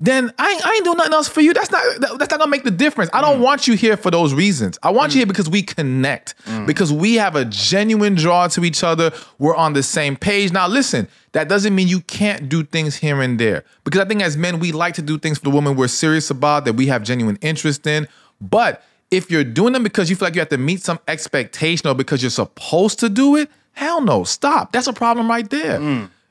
then 0.00 0.32
I 0.38 0.52
ain't, 0.52 0.66
I 0.66 0.74
ain't 0.74 0.84
doing 0.84 0.96
nothing 0.96 1.12
else 1.12 1.28
for 1.28 1.40
you. 1.40 1.52
That's 1.52 1.70
not 1.70 1.82
that- 2.00 2.18
that's 2.18 2.30
not 2.30 2.38
gonna 2.38 2.50
make 2.50 2.62
the 2.62 2.70
difference. 2.70 3.10
I 3.12 3.20
don't 3.20 3.38
mm. 3.38 3.42
want 3.42 3.66
you 3.66 3.74
here 3.74 3.96
for 3.96 4.10
those 4.10 4.32
reasons. 4.32 4.78
I 4.82 4.90
want 4.90 5.12
you 5.12 5.16
mm. 5.16 5.20
here 5.20 5.26
because 5.26 5.48
we 5.48 5.62
connect, 5.62 6.34
mm. 6.46 6.66
because 6.66 6.92
we 6.92 7.14
have 7.16 7.34
a 7.34 7.44
genuine 7.44 8.14
draw 8.14 8.46
to 8.48 8.64
each 8.64 8.84
other. 8.84 9.12
We're 9.38 9.56
on 9.56 9.72
the 9.72 9.82
same 9.82 10.16
page. 10.16 10.52
Now, 10.52 10.68
listen, 10.68 11.08
that 11.32 11.48
doesn't 11.48 11.74
mean 11.74 11.88
you 11.88 12.00
can't 12.02 12.48
do 12.48 12.62
things 12.62 12.96
here 12.96 13.20
and 13.20 13.40
there. 13.40 13.64
Because 13.84 14.00
I 14.00 14.04
think 14.04 14.22
as 14.22 14.36
men, 14.36 14.60
we 14.60 14.70
like 14.70 14.94
to 14.94 15.02
do 15.02 15.18
things 15.18 15.38
for 15.38 15.44
the 15.44 15.50
woman 15.50 15.74
we're 15.74 15.88
serious 15.88 16.30
about, 16.30 16.64
that 16.66 16.74
we 16.74 16.86
have 16.86 17.02
genuine 17.02 17.38
interest 17.40 17.86
in. 17.86 18.06
But 18.40 18.84
if 19.10 19.30
you're 19.30 19.44
doing 19.44 19.72
them 19.72 19.82
because 19.82 20.10
you 20.10 20.16
feel 20.16 20.26
like 20.26 20.34
you 20.34 20.40
have 20.40 20.48
to 20.50 20.58
meet 20.58 20.82
some 20.82 21.00
expectation 21.08 21.88
or 21.88 21.94
because 21.94 22.22
you're 22.22 22.30
supposed 22.30 23.00
to 23.00 23.08
do 23.08 23.36
it, 23.36 23.50
hell 23.72 24.00
no, 24.00 24.22
stop. 24.22 24.70
That's 24.72 24.86
a 24.86 24.92
problem 24.92 25.28
right 25.28 25.48
there. 25.48 25.80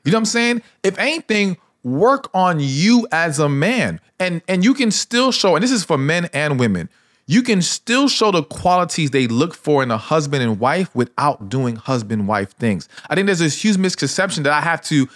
You 0.04 0.12
know 0.12 0.18
what 0.18 0.20
I'm 0.20 0.24
saying? 0.24 0.62
If 0.82 0.98
anything, 0.98 1.58
work 1.82 2.28
on 2.34 2.58
you 2.60 3.06
as 3.12 3.38
a 3.38 3.48
man. 3.48 4.00
And 4.18 4.42
and 4.48 4.64
you 4.64 4.74
can 4.74 4.90
still 4.90 5.32
show, 5.32 5.54
and 5.54 5.62
this 5.62 5.70
is 5.70 5.84
for 5.84 5.98
men 5.98 6.28
and 6.32 6.58
women, 6.58 6.88
you 7.26 7.42
can 7.42 7.60
still 7.60 8.08
show 8.08 8.30
the 8.30 8.42
qualities 8.42 9.10
they 9.10 9.26
look 9.26 9.54
for 9.54 9.82
in 9.82 9.90
a 9.90 9.98
husband 9.98 10.42
and 10.42 10.58
wife 10.58 10.94
without 10.94 11.50
doing 11.50 11.76
husband-wife 11.76 12.52
things. 12.52 12.88
I 13.10 13.14
think 13.14 13.26
there's 13.26 13.38
this 13.38 13.62
huge 13.62 13.76
misconception 13.76 14.44
that 14.44 14.52
I 14.52 14.62
have 14.62 14.80
to 14.84 15.08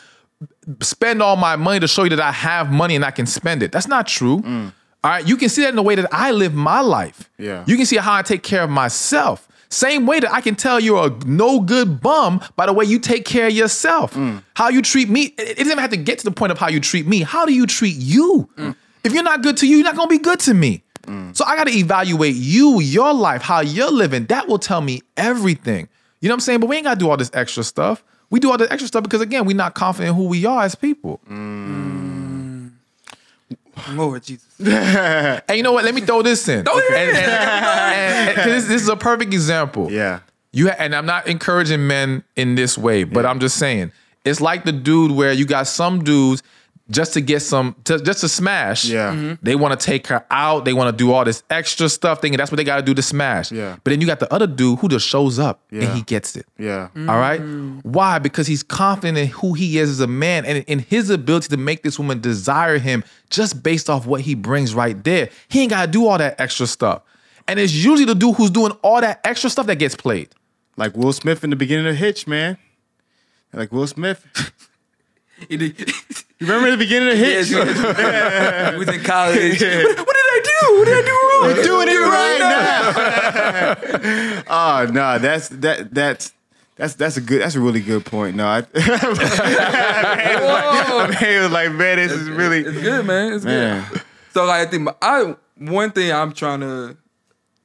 spend 0.81 1.23
all 1.23 1.37
my 1.37 1.57
money 1.57 1.81
to 1.81 1.89
show 1.89 2.05
you 2.05 2.11
that 2.11 2.21
I 2.21 2.33
have 2.33 2.71
money 2.71 2.97
and 2.97 3.05
I 3.05 3.13
can 3.13 3.27
spend 3.27 3.63
it. 3.63 3.73
That's 3.73 3.89
not 3.89 4.07
true. 4.07 4.41
Mm. 4.41 4.73
All 5.05 5.11
right. 5.11 5.27
You 5.27 5.37
can 5.37 5.49
see 5.49 5.63
that 5.63 5.71
in 5.71 5.77
the 5.77 5.83
way 5.83 5.95
that 5.95 6.13
I 6.13 6.33
live 6.33 6.55
my 6.55 6.81
life. 6.81 7.31
Yeah. 7.39 7.65
You 7.67 7.77
can 7.77 7.87
see 7.87 7.97
how 7.97 8.13
I 8.13 8.23
take 8.23 8.43
care 8.43 8.63
of 8.63 8.71
myself. 8.71 9.49
Same 9.73 10.07
way 10.07 10.21
that 10.21 10.31
I 10.31 10.43
can 10.43 10.55
tell 10.55 10.79
you're 10.79 11.07
a 11.07 11.11
no 11.25 11.61
good 11.61 12.01
bum 12.01 12.43
by 12.57 12.67
the 12.67 12.75
way 12.75 12.85
you 12.85 12.99
take 12.99 13.25
care 13.25 13.47
of 13.47 13.53
yourself. 13.53 14.13
Mm. 14.13 14.45
How 14.55 14.69
you 14.69 14.83
treat 14.83 15.09
me. 15.09 15.35
It 15.39 15.57
doesn't 15.57 15.67
even 15.67 15.79
have 15.79 15.91
to 15.91 15.97
get 15.97 16.19
to 16.19 16.25
the 16.25 16.31
point 16.31 16.53
of 16.53 16.59
how 16.59 16.69
you 16.69 16.79
treat 16.79 17.07
me. 17.07 17.23
How 17.23 17.47
do 17.47 17.55
you 17.55 17.67
treat 17.67 17.97
you? 17.97 18.51
Mm. 18.57 18.77
If 19.03 19.15
you're 19.15 19.23
not 19.23 19.43
good 19.43 19.57
to 19.59 19.67
you, 19.67 19.77
you're 19.77 19.85
not 19.85 19.97
gonna 19.97 20.09
be 20.09 20.19
good 20.19 20.41
to 20.41 20.53
me. 20.55 20.83
Mm. 21.05 21.35
So 21.35 21.45
I 21.47 21.57
got 21.57 21.67
to 21.67 21.73
evaluate 21.73 22.37
you, 22.37 22.81
your 22.81 23.13
life, 23.15 23.43
how 23.43 23.61
you're 23.61 23.91
living. 23.91 24.27
That 24.27 24.47
will 24.47 24.59
tell 24.59 24.81
me 24.81 25.01
everything. 25.17 25.89
You 26.21 26.29
know 26.29 26.35
what 26.35 26.37
I'm 26.37 26.41
saying? 26.41 26.61
But 26.61 26.69
we 26.69 26.77
ain't 26.77 26.85
got 26.85 26.95
to 26.95 27.01
do 27.01 27.11
all 27.11 27.17
this 27.17 27.31
extra 27.33 27.65
stuff. 27.65 28.05
We 28.31 28.41
do 28.41 28.51
all 28.51 28.59
this 28.59 28.71
extra 28.71 28.87
stuff 28.87 29.03
because 29.03 29.21
again, 29.21 29.45
we're 29.45 29.57
not 29.57 29.75
confident 29.75 30.11
in 30.11 30.15
who 30.23 30.29
we 30.29 30.47
are 30.47 30.63
as 30.63 30.75
people. 30.75 31.21
Lord 33.93 34.23
Jesus. 34.23 34.47
And 34.61 35.57
you 35.57 35.63
know 35.63 35.73
what? 35.73 35.85
Let 35.85 35.95
me 35.95 36.01
throw 36.03 36.23
this 36.23 36.47
in. 36.49 36.65
Throw 36.65 36.75
it 36.79 36.91
in. 37.11 37.17
And- 37.17 38.51
this, 38.51 38.67
this 38.67 38.83
is 38.83 38.89
a 38.89 38.97
perfect 38.97 39.33
example. 39.33 39.91
Yeah. 39.91 40.21
You 40.53 40.69
ha- 40.69 40.77
and 40.79 40.95
I'm 40.95 41.07
not 41.07 41.27
encouraging 41.27 41.87
men 41.87 42.25
in 42.37 42.55
this 42.55 42.77
way, 42.77 43.05
but 43.05 43.25
I'm 43.27 43.41
just 43.41 43.57
saying 43.57 43.93
it's 44.25 44.41
like 44.41 44.65
the 44.65 44.73
dude 44.73 45.11
where 45.13 45.33
you 45.33 45.45
got 45.47 45.67
some 45.67 46.05
dudes 46.05 46.43
just 46.93 47.15
to 47.15 47.21
get 47.21 47.41
some 47.41 47.75
to, 47.85 47.99
just 48.01 48.21
to 48.21 48.29
smash. 48.29 48.85
Yeah. 48.85 49.13
Mhm. 49.13 49.39
they 49.43 49.57
want 49.57 49.79
to 49.79 49.85
take 49.85 50.07
her 50.09 50.25
out. 50.31 50.65
They 50.65 50.73
want 50.73 50.97
to 50.97 51.05
do 51.05 51.11
all 51.13 51.25
this 51.25 51.43
extra 51.51 51.89
stuff, 51.89 52.21
thinking 52.21 52.37
that's 52.39 52.53
what 52.53 52.59
they 52.59 52.65
got 52.65 52.77
to 52.77 52.83
do 52.83 52.95
to 52.95 53.03
smash. 53.03 53.51
Yeah. 53.51 53.77
But 53.83 53.91
then 53.91 54.01
you 54.01 54.07
got 54.07 54.21
the 54.21 54.33
other 54.33 54.47
dude 54.47 54.79
who 54.79 54.89
just 54.89 55.09
shows 55.09 55.39
up 55.41 55.61
Yeah. 55.71 55.83
and 55.85 55.97
he 55.97 56.03
gets 56.03 56.37
it. 56.37 56.47
Yeah. 56.59 56.89
All 56.97 57.19
right. 57.19 57.41
Why? 57.83 58.19
Because 58.21 58.47
he's 58.47 58.63
confident 58.63 59.19
in 59.19 59.27
who 59.29 59.55
he 59.55 59.79
is 59.79 59.91
as 59.91 60.01
a 60.01 60.07
man 60.07 60.45
and 60.45 60.63
in 60.69 60.79
his 60.79 61.11
ability 61.11 61.49
to 61.49 61.57
make 61.57 61.83
this 61.83 61.99
woman 61.99 62.21
desire 62.21 62.79
him 62.79 63.03
just 63.31 63.63
based 63.63 63.89
off 63.91 64.07
what 64.07 64.21
he 64.21 64.35
brings 64.35 64.75
right 64.75 65.03
there. 65.03 65.31
He 65.49 65.63
ain't 65.63 65.71
got 65.71 65.87
to 65.87 65.91
do 65.91 66.07
all 66.07 66.19
that 66.19 66.39
extra 66.39 66.67
stuff. 66.69 67.03
And 67.49 67.59
it's 67.59 67.73
usually 67.73 68.05
the 68.05 68.15
dude 68.15 68.37
who's 68.37 68.51
doing 68.51 68.73
all 68.83 69.01
that 69.01 69.21
extra 69.25 69.51
stuff 69.51 69.67
that 69.67 69.77
gets 69.77 69.97
played. 69.97 70.29
Like 70.77 70.97
Will 70.97 71.13
Smith 71.13 71.43
in 71.43 71.51
the 71.51 71.57
beginning 71.57 71.87
of 71.87 71.97
Hitch, 71.97 72.27
man. 72.27 72.57
Like 73.53 73.73
Will 73.73 73.87
Smith. 73.87 74.25
You 76.43 76.49
remember 76.49 76.73
the 76.73 76.77
beginning 76.77 77.11
of 77.11 77.17
Hitch? 77.19 77.51
he 77.51 77.55
was, 77.55 77.69
was 77.69 78.89
in 78.97 79.05
college. 79.05 79.61
What, 79.63 79.99
what 79.99 80.17
did 80.17 80.29
I 80.29 80.41
do? 80.43 80.77
What 80.77 80.85
did 80.87 80.97
I 80.97 81.03
do 81.07 81.13
wrong? 81.13 81.43
We're 81.55 81.63
doing 81.63 81.89
it 81.89 82.01
right 82.01 82.39
now. 84.45 84.47
oh 84.49 84.87
no, 84.93 85.19
that's 85.21 85.49
that 85.51 85.95
that's 85.95 86.33
that's 86.75 86.95
that's 86.95 87.17
a 87.17 87.21
good 87.21 87.43
that's 87.43 87.55
a 87.55 87.61
really 87.61 87.79
good 87.81 88.05
point. 88.05 88.35
No, 88.35 88.49
I, 88.49 88.63
Whoa. 89.83 91.11
he 91.13 91.39
was 91.39 91.51
like, 91.53 91.73
man, 91.73 91.97
this 91.99 92.13
is 92.13 92.29
really 92.29 92.61
It's 92.61 92.81
good, 92.81 93.07
man. 93.07 93.33
It's 93.35 93.45
man. 93.45 93.87
good. 93.93 94.03
So 94.35 94.45
like, 94.45 94.67
I 94.67 94.71
think 94.71 94.89
I 95.01 95.35
one 95.59 95.91
thing 95.93 96.13
I'm 96.13 96.33
trying 96.33 96.61
to 96.61 96.97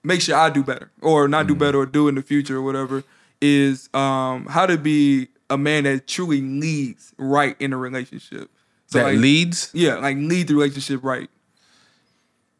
make 0.04 0.22
sure 0.22 0.36
I 0.36 0.50
do 0.50 0.64
better, 0.64 0.92
or 1.02 1.28
not 1.28 1.48
do 1.48 1.56
Mm. 1.56 1.60
better, 1.60 1.78
or 1.80 1.86
do 1.86 2.08
in 2.08 2.16
the 2.16 2.22
future, 2.22 2.58
or 2.58 2.62
whatever, 2.62 3.04
is 3.42 3.90
um 3.94 4.46
how 4.48 4.66
to 4.66 4.78
be 4.78 5.30
a 5.50 5.58
man 5.58 5.84
that 5.84 6.08
truly 6.08 6.42
leads 6.42 7.14
right 7.18 7.56
in 7.60 7.74
a 7.74 7.78
relationship. 7.78 8.50
So 8.88 9.00
that 9.00 9.06
like, 9.06 9.18
leads. 9.18 9.70
yeah, 9.74 9.96
like 9.96 10.18
lead 10.18 10.48
the 10.48 10.56
relationship 10.56 11.04
right. 11.04 11.30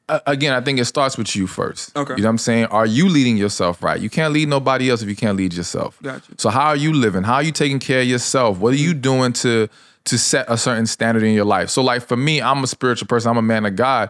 Uh, 0.10 0.20
again, 0.26 0.54
I 0.54 0.62
think 0.62 0.80
it 0.80 0.86
starts 0.86 1.18
with 1.18 1.36
you 1.36 1.48
first. 1.48 1.96
Okay. 1.96 2.14
You 2.14 2.22
know 2.22 2.28
what 2.28 2.32
I'm 2.32 2.38
saying? 2.38 2.66
Are 2.68 2.86
you 2.86 3.10
leading 3.10 3.36
yourself 3.36 3.84
right? 3.84 4.00
You 4.00 4.10
can't 4.10 4.34
lead 4.34 4.48
nobody 4.48 4.90
else 4.90 5.02
if 5.02 5.10
you 5.10 5.16
can't 5.16 5.38
lead 5.38 5.54
yourself. 5.54 6.00
Gotcha. 6.02 6.32
So 6.38 6.50
how 6.50 6.68
are 6.68 6.76
you 6.76 6.94
living? 6.94 7.24
How 7.24 7.36
are 7.36 7.44
you 7.44 7.52
taking 7.52 7.80
care 7.80 8.02
of 8.02 8.08
yourself? 8.08 8.58
What 8.60 8.74
are 8.74 8.78
you 8.78 8.94
doing 8.94 9.34
to 9.34 9.68
to 10.06 10.18
set 10.18 10.46
a 10.48 10.58
certain 10.58 10.86
standard 10.86 11.24
in 11.24 11.34
your 11.34 11.46
life? 11.46 11.70
So 11.70 11.84
like 11.84 12.04
for 12.06 12.16
me, 12.16 12.42
I'm 12.42 12.64
a 12.64 12.68
spiritual 12.68 13.08
person. 13.08 13.30
I'm 13.30 13.38
a 13.38 13.42
man 13.42 13.66
of 13.66 13.76
God. 13.76 14.10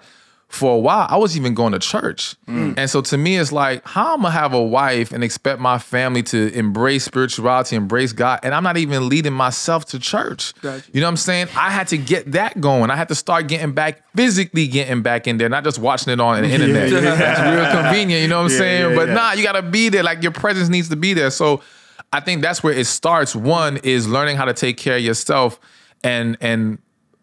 For 0.49 0.75
a 0.75 0.79
while, 0.79 1.05
I 1.09 1.17
was 1.17 1.35
even 1.35 1.53
going 1.53 1.73
to 1.73 1.79
church. 1.79 2.35
Mm. 2.47 2.75
And 2.77 2.89
so 2.89 3.01
to 3.01 3.17
me, 3.17 3.35
it's 3.35 3.51
like, 3.51 3.85
how 3.85 4.13
I'm 4.15 4.21
gonna 4.21 4.31
have 4.31 4.53
a 4.53 4.61
wife 4.63 5.11
and 5.11 5.21
expect 5.21 5.59
my 5.59 5.77
family 5.77 6.23
to 6.23 6.53
embrace 6.53 7.03
spirituality, 7.03 7.75
embrace 7.75 8.13
God, 8.13 8.39
and 8.43 8.55
I'm 8.55 8.63
not 8.63 8.77
even 8.77 9.09
leading 9.09 9.33
myself 9.33 9.83
to 9.87 9.99
church. 9.99 10.53
Gotcha. 10.61 10.85
You 10.93 11.01
know 11.01 11.07
what 11.07 11.11
I'm 11.11 11.17
saying? 11.17 11.47
I 11.57 11.69
had 11.69 11.89
to 11.89 11.97
get 11.97 12.31
that 12.31 12.61
going. 12.61 12.89
I 12.89 12.95
had 12.95 13.09
to 13.09 13.15
start 13.15 13.47
getting 13.49 13.73
back, 13.73 14.01
physically 14.15 14.67
getting 14.67 15.01
back 15.01 15.27
in 15.27 15.37
there, 15.37 15.49
not 15.49 15.65
just 15.65 15.79
watching 15.79 16.13
it 16.13 16.21
on 16.21 16.41
the 16.41 16.49
internet. 16.53 16.91
yeah. 16.91 16.99
That's 17.15 17.41
real 17.73 17.83
convenient, 17.83 18.21
you 18.21 18.29
know 18.29 18.37
what 18.37 18.45
I'm 18.45 18.51
Yeah, 18.51 18.57
saying? 18.57 18.89
yeah, 18.91 18.95
but 18.95 19.09
nah, 19.09 19.33
you 19.33 19.43
gotta 19.43 19.61
be 19.63 19.89
there. 19.89 20.03
Like 20.03 20.23
your 20.23 20.31
presence 20.31 20.69
needs 20.69 20.87
to 20.89 20.95
be 20.95 21.13
there. 21.13 21.29
So 21.29 21.61
I 22.13 22.21
think 22.21 22.41
that's 22.41 22.63
where 22.63 22.73
it 22.73 22.87
starts. 22.87 23.35
One 23.35 23.77
is 23.83 24.07
learning 24.07 24.37
how 24.37 24.45
to 24.45 24.53
take 24.53 24.77
care 24.77 24.95
of 24.95 25.03
yourself 25.03 25.59
and 26.05 26.37
and 26.39 26.77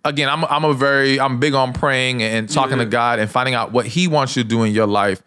again, 0.05 0.29
I'm 0.29 0.45
I'm 0.45 0.65
a 0.65 0.75
very 0.75 1.19
I'm 1.19 1.41
big 1.41 1.55
on 1.55 1.73
praying 1.73 2.23
and 2.23 2.49
talking 2.49 2.79
to 2.79 2.87
God 2.87 3.19
and 3.19 3.31
finding 3.31 3.55
out 3.55 3.73
what 3.73 3.87
He 3.87 4.07
wants 4.09 4.37
you 4.37 4.43
to 4.43 4.49
do 4.49 4.63
in 4.63 4.73
your 4.73 4.87
life. 4.87 5.23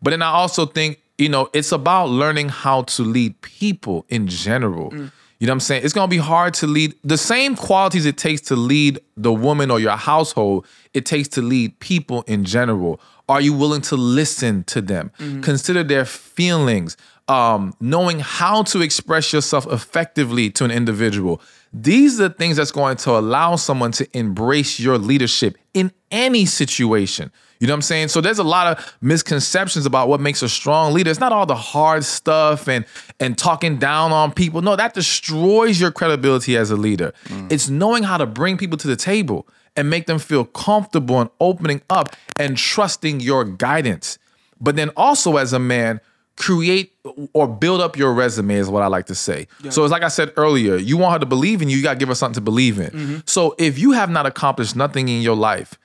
But 0.00 0.10
then 0.10 0.22
I 0.22 0.30
also 0.30 0.66
think, 0.66 1.00
you 1.18 1.28
know, 1.28 1.48
it's 1.52 1.72
about 1.72 2.06
learning 2.06 2.48
how 2.48 2.82
to 2.82 3.02
lead 3.02 3.40
people 3.40 4.04
in 4.08 4.26
general. 4.26 4.90
Mm. 4.90 5.12
You 5.38 5.46
know 5.46 5.52
what 5.52 5.56
I'm 5.56 5.60
saying? 5.60 5.84
It's 5.84 5.92
gonna 5.92 6.08
be 6.08 6.18
hard 6.18 6.54
to 6.54 6.66
lead 6.66 6.94
the 7.02 7.18
same 7.18 7.56
qualities 7.56 8.06
it 8.06 8.16
takes 8.16 8.40
to 8.42 8.56
lead 8.56 9.00
the 9.16 9.32
woman 9.32 9.70
or 9.70 9.80
your 9.80 9.96
household, 9.96 10.66
it 10.94 11.04
takes 11.04 11.28
to 11.30 11.42
lead 11.42 11.78
people 11.80 12.22
in 12.28 12.44
general. 12.44 13.00
Are 13.28 13.40
you 13.40 13.52
willing 13.52 13.80
to 13.82 13.96
listen 13.96 14.62
to 14.64 14.80
them? 14.80 15.10
Mm-hmm. 15.18 15.40
Consider 15.40 15.82
their 15.82 16.04
feelings, 16.04 16.96
um, 17.28 17.74
knowing 17.80 18.20
how 18.20 18.62
to 18.64 18.82
express 18.82 19.32
yourself 19.32 19.66
effectively 19.66 20.50
to 20.50 20.64
an 20.64 20.70
individual. 20.70 21.40
These 21.72 22.20
are 22.20 22.28
the 22.28 22.34
things 22.34 22.56
that's 22.56 22.70
going 22.70 22.96
to 22.98 23.12
allow 23.12 23.56
someone 23.56 23.92
to 23.92 24.16
embrace 24.16 24.78
your 24.78 24.98
leadership 24.98 25.56
in 25.72 25.90
any 26.10 26.44
situation. 26.44 27.32
You 27.60 27.68
know 27.68 27.74
what 27.74 27.76
I'm 27.76 27.82
saying? 27.82 28.08
So 28.08 28.20
there's 28.20 28.40
a 28.40 28.44
lot 28.44 28.66
of 28.76 28.96
misconceptions 29.00 29.86
about 29.86 30.08
what 30.08 30.20
makes 30.20 30.42
a 30.42 30.48
strong 30.48 30.92
leader. 30.92 31.10
It's 31.10 31.20
not 31.20 31.32
all 31.32 31.46
the 31.46 31.54
hard 31.54 32.04
stuff 32.04 32.68
and 32.68 32.84
and 33.20 33.38
talking 33.38 33.78
down 33.78 34.10
on 34.10 34.32
people. 34.32 34.62
No, 34.62 34.74
that 34.74 34.94
destroys 34.94 35.80
your 35.80 35.92
credibility 35.92 36.56
as 36.56 36.72
a 36.72 36.76
leader. 36.76 37.14
Mm. 37.26 37.52
It's 37.52 37.68
knowing 37.68 38.02
how 38.02 38.16
to 38.16 38.26
bring 38.26 38.58
people 38.58 38.76
to 38.78 38.88
the 38.88 38.96
table 38.96 39.46
and 39.76 39.88
make 39.88 40.06
them 40.06 40.18
feel 40.18 40.44
comfortable 40.44 41.20
and 41.20 41.30
opening 41.40 41.82
up 41.88 42.16
and 42.36 42.56
trusting 42.56 43.20
your 43.20 43.44
guidance. 43.44 44.18
But 44.60 44.76
then 44.76 44.90
also 44.96 45.36
as 45.36 45.52
a 45.52 45.58
man, 45.58 46.00
create 46.42 46.92
or 47.32 47.46
build 47.46 47.80
up 47.80 47.96
your 47.96 48.12
resume 48.12 48.54
is 48.56 48.68
what 48.68 48.82
I 48.82 48.88
like 48.88 49.06
to 49.06 49.14
say. 49.14 49.46
So 49.70 49.84
it's 49.84 49.92
like 49.92 50.02
I 50.02 50.08
said 50.08 50.32
earlier, 50.36 50.76
you 50.76 50.96
want 50.96 51.12
her 51.14 51.18
to 51.20 51.26
believe 51.26 51.62
in 51.62 51.68
you, 51.68 51.76
you 51.76 51.82
got 51.82 51.94
to 51.94 51.98
give 51.98 52.08
her 52.08 52.14
something 52.14 52.34
to 52.34 52.40
believe 52.40 52.78
in. 52.78 52.90
Mm-hmm. 52.90 53.16
So 53.26 53.54
if 53.58 53.78
you 53.78 53.92
have 53.92 54.10
not 54.10 54.26
accomplished 54.26 54.74
nothing 54.76 55.08
in 55.08 55.22
your 55.22 55.36
life, 55.36 55.78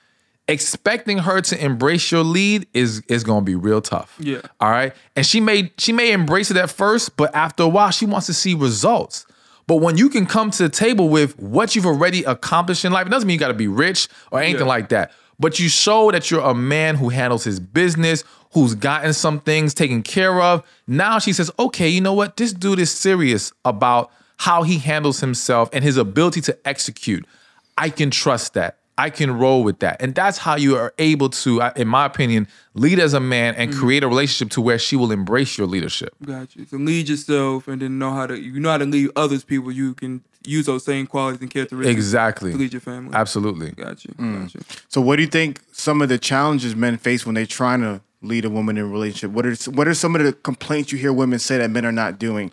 expecting 0.48 1.18
her 1.18 1.40
to 1.42 1.64
embrace 1.64 2.10
your 2.10 2.24
lead 2.24 2.66
is 2.72 3.02
is 3.08 3.22
going 3.24 3.42
to 3.42 3.44
be 3.44 3.54
real 3.54 3.80
tough. 3.80 4.16
Yeah. 4.18 4.40
All 4.60 4.70
right? 4.70 4.92
And 5.14 5.24
she 5.24 5.40
may 5.40 5.70
she 5.78 5.92
may 5.92 6.12
embrace 6.12 6.50
it 6.50 6.56
at 6.56 6.70
first, 6.70 7.16
but 7.16 7.34
after 7.34 7.62
a 7.62 7.68
while 7.68 7.90
she 7.90 8.06
wants 8.06 8.26
to 8.26 8.34
see 8.34 8.54
results. 8.54 9.26
But 9.66 9.76
when 9.76 9.98
you 9.98 10.08
can 10.08 10.24
come 10.24 10.50
to 10.52 10.62
the 10.62 10.68
table 10.70 11.10
with 11.10 11.38
what 11.38 11.76
you've 11.76 11.84
already 11.84 12.24
accomplished 12.24 12.86
in 12.86 12.92
life, 12.92 13.06
it 13.06 13.10
doesn't 13.10 13.26
mean 13.26 13.34
you 13.34 13.38
got 13.40 13.48
to 13.48 13.54
be 13.54 13.68
rich 13.68 14.08
or 14.32 14.40
anything 14.40 14.62
Yeah. 14.62 14.66
like 14.76 14.88
that. 14.88 15.12
But 15.38 15.58
you 15.58 15.68
show 15.68 16.10
that 16.10 16.30
you're 16.30 16.40
a 16.40 16.54
man 16.54 16.96
who 16.96 17.10
handles 17.10 17.44
his 17.44 17.60
business, 17.60 18.24
who's 18.52 18.74
gotten 18.74 19.12
some 19.12 19.40
things 19.40 19.74
taken 19.74 20.02
care 20.02 20.40
of. 20.40 20.64
Now 20.86 21.18
she 21.18 21.32
says, 21.32 21.50
okay, 21.58 21.88
you 21.88 22.00
know 22.00 22.14
what? 22.14 22.36
This 22.36 22.52
dude 22.52 22.80
is 22.80 22.90
serious 22.90 23.52
about 23.64 24.10
how 24.38 24.62
he 24.62 24.78
handles 24.78 25.20
himself 25.20 25.68
and 25.72 25.84
his 25.84 25.96
ability 25.96 26.40
to 26.42 26.58
execute. 26.66 27.26
I 27.76 27.90
can 27.90 28.10
trust 28.10 28.54
that. 28.54 28.78
I 28.96 29.10
can 29.10 29.30
roll 29.30 29.62
with 29.62 29.78
that. 29.78 30.02
And 30.02 30.12
that's 30.12 30.38
how 30.38 30.56
you 30.56 30.74
are 30.74 30.92
able 30.98 31.28
to, 31.30 31.60
in 31.76 31.86
my 31.86 32.04
opinion, 32.04 32.48
lead 32.74 32.98
as 32.98 33.14
a 33.14 33.20
man 33.20 33.54
and 33.54 33.70
mm-hmm. 33.70 33.80
create 33.80 34.02
a 34.02 34.08
relationship 34.08 34.50
to 34.54 34.60
where 34.60 34.78
she 34.78 34.96
will 34.96 35.12
embrace 35.12 35.56
your 35.56 35.68
leadership. 35.68 36.14
Got 36.24 36.56
you. 36.56 36.64
So 36.64 36.78
lead 36.78 37.08
yourself, 37.08 37.68
and 37.68 37.80
then 37.80 38.00
know 38.00 38.10
how 38.10 38.26
to 38.26 38.36
you 38.36 38.58
know 38.58 38.70
how 38.70 38.78
to 38.78 38.84
lead 38.84 39.10
others 39.14 39.44
people. 39.44 39.70
You 39.70 39.94
can 39.94 40.24
use 40.44 40.66
those 40.66 40.84
same 40.84 41.06
qualities 41.06 41.40
and 41.40 41.50
characteristics 41.50 41.92
Exactly. 41.92 42.52
to 42.52 42.58
lead 42.58 42.72
your 42.72 42.80
family. 42.80 43.14
Absolutely. 43.14 43.70
Got 43.72 44.04
you. 44.04 44.12
Mm. 44.14 44.42
Got 44.42 44.54
you. 44.54 44.60
So, 44.88 45.00
what 45.00 45.16
do 45.16 45.22
you 45.22 45.28
think 45.28 45.60
some 45.72 46.00
of 46.02 46.08
the 46.08 46.18
challenges 46.18 46.74
men 46.76 46.96
face 46.96 47.26
when 47.26 47.34
they're 47.34 47.46
trying 47.46 47.80
to 47.80 48.00
lead 48.22 48.44
a 48.44 48.50
woman 48.50 48.76
in 48.78 48.84
a 48.84 48.88
relationship? 48.88 49.30
What 49.30 49.46
are 49.46 49.54
what 49.70 49.88
are 49.88 49.94
some 49.94 50.14
of 50.16 50.22
the 50.22 50.32
complaints 50.32 50.92
you 50.92 50.98
hear 50.98 51.12
women 51.12 51.38
say 51.38 51.58
that 51.58 51.70
men 51.70 51.84
are 51.84 51.92
not 51.92 52.18
doing? 52.18 52.50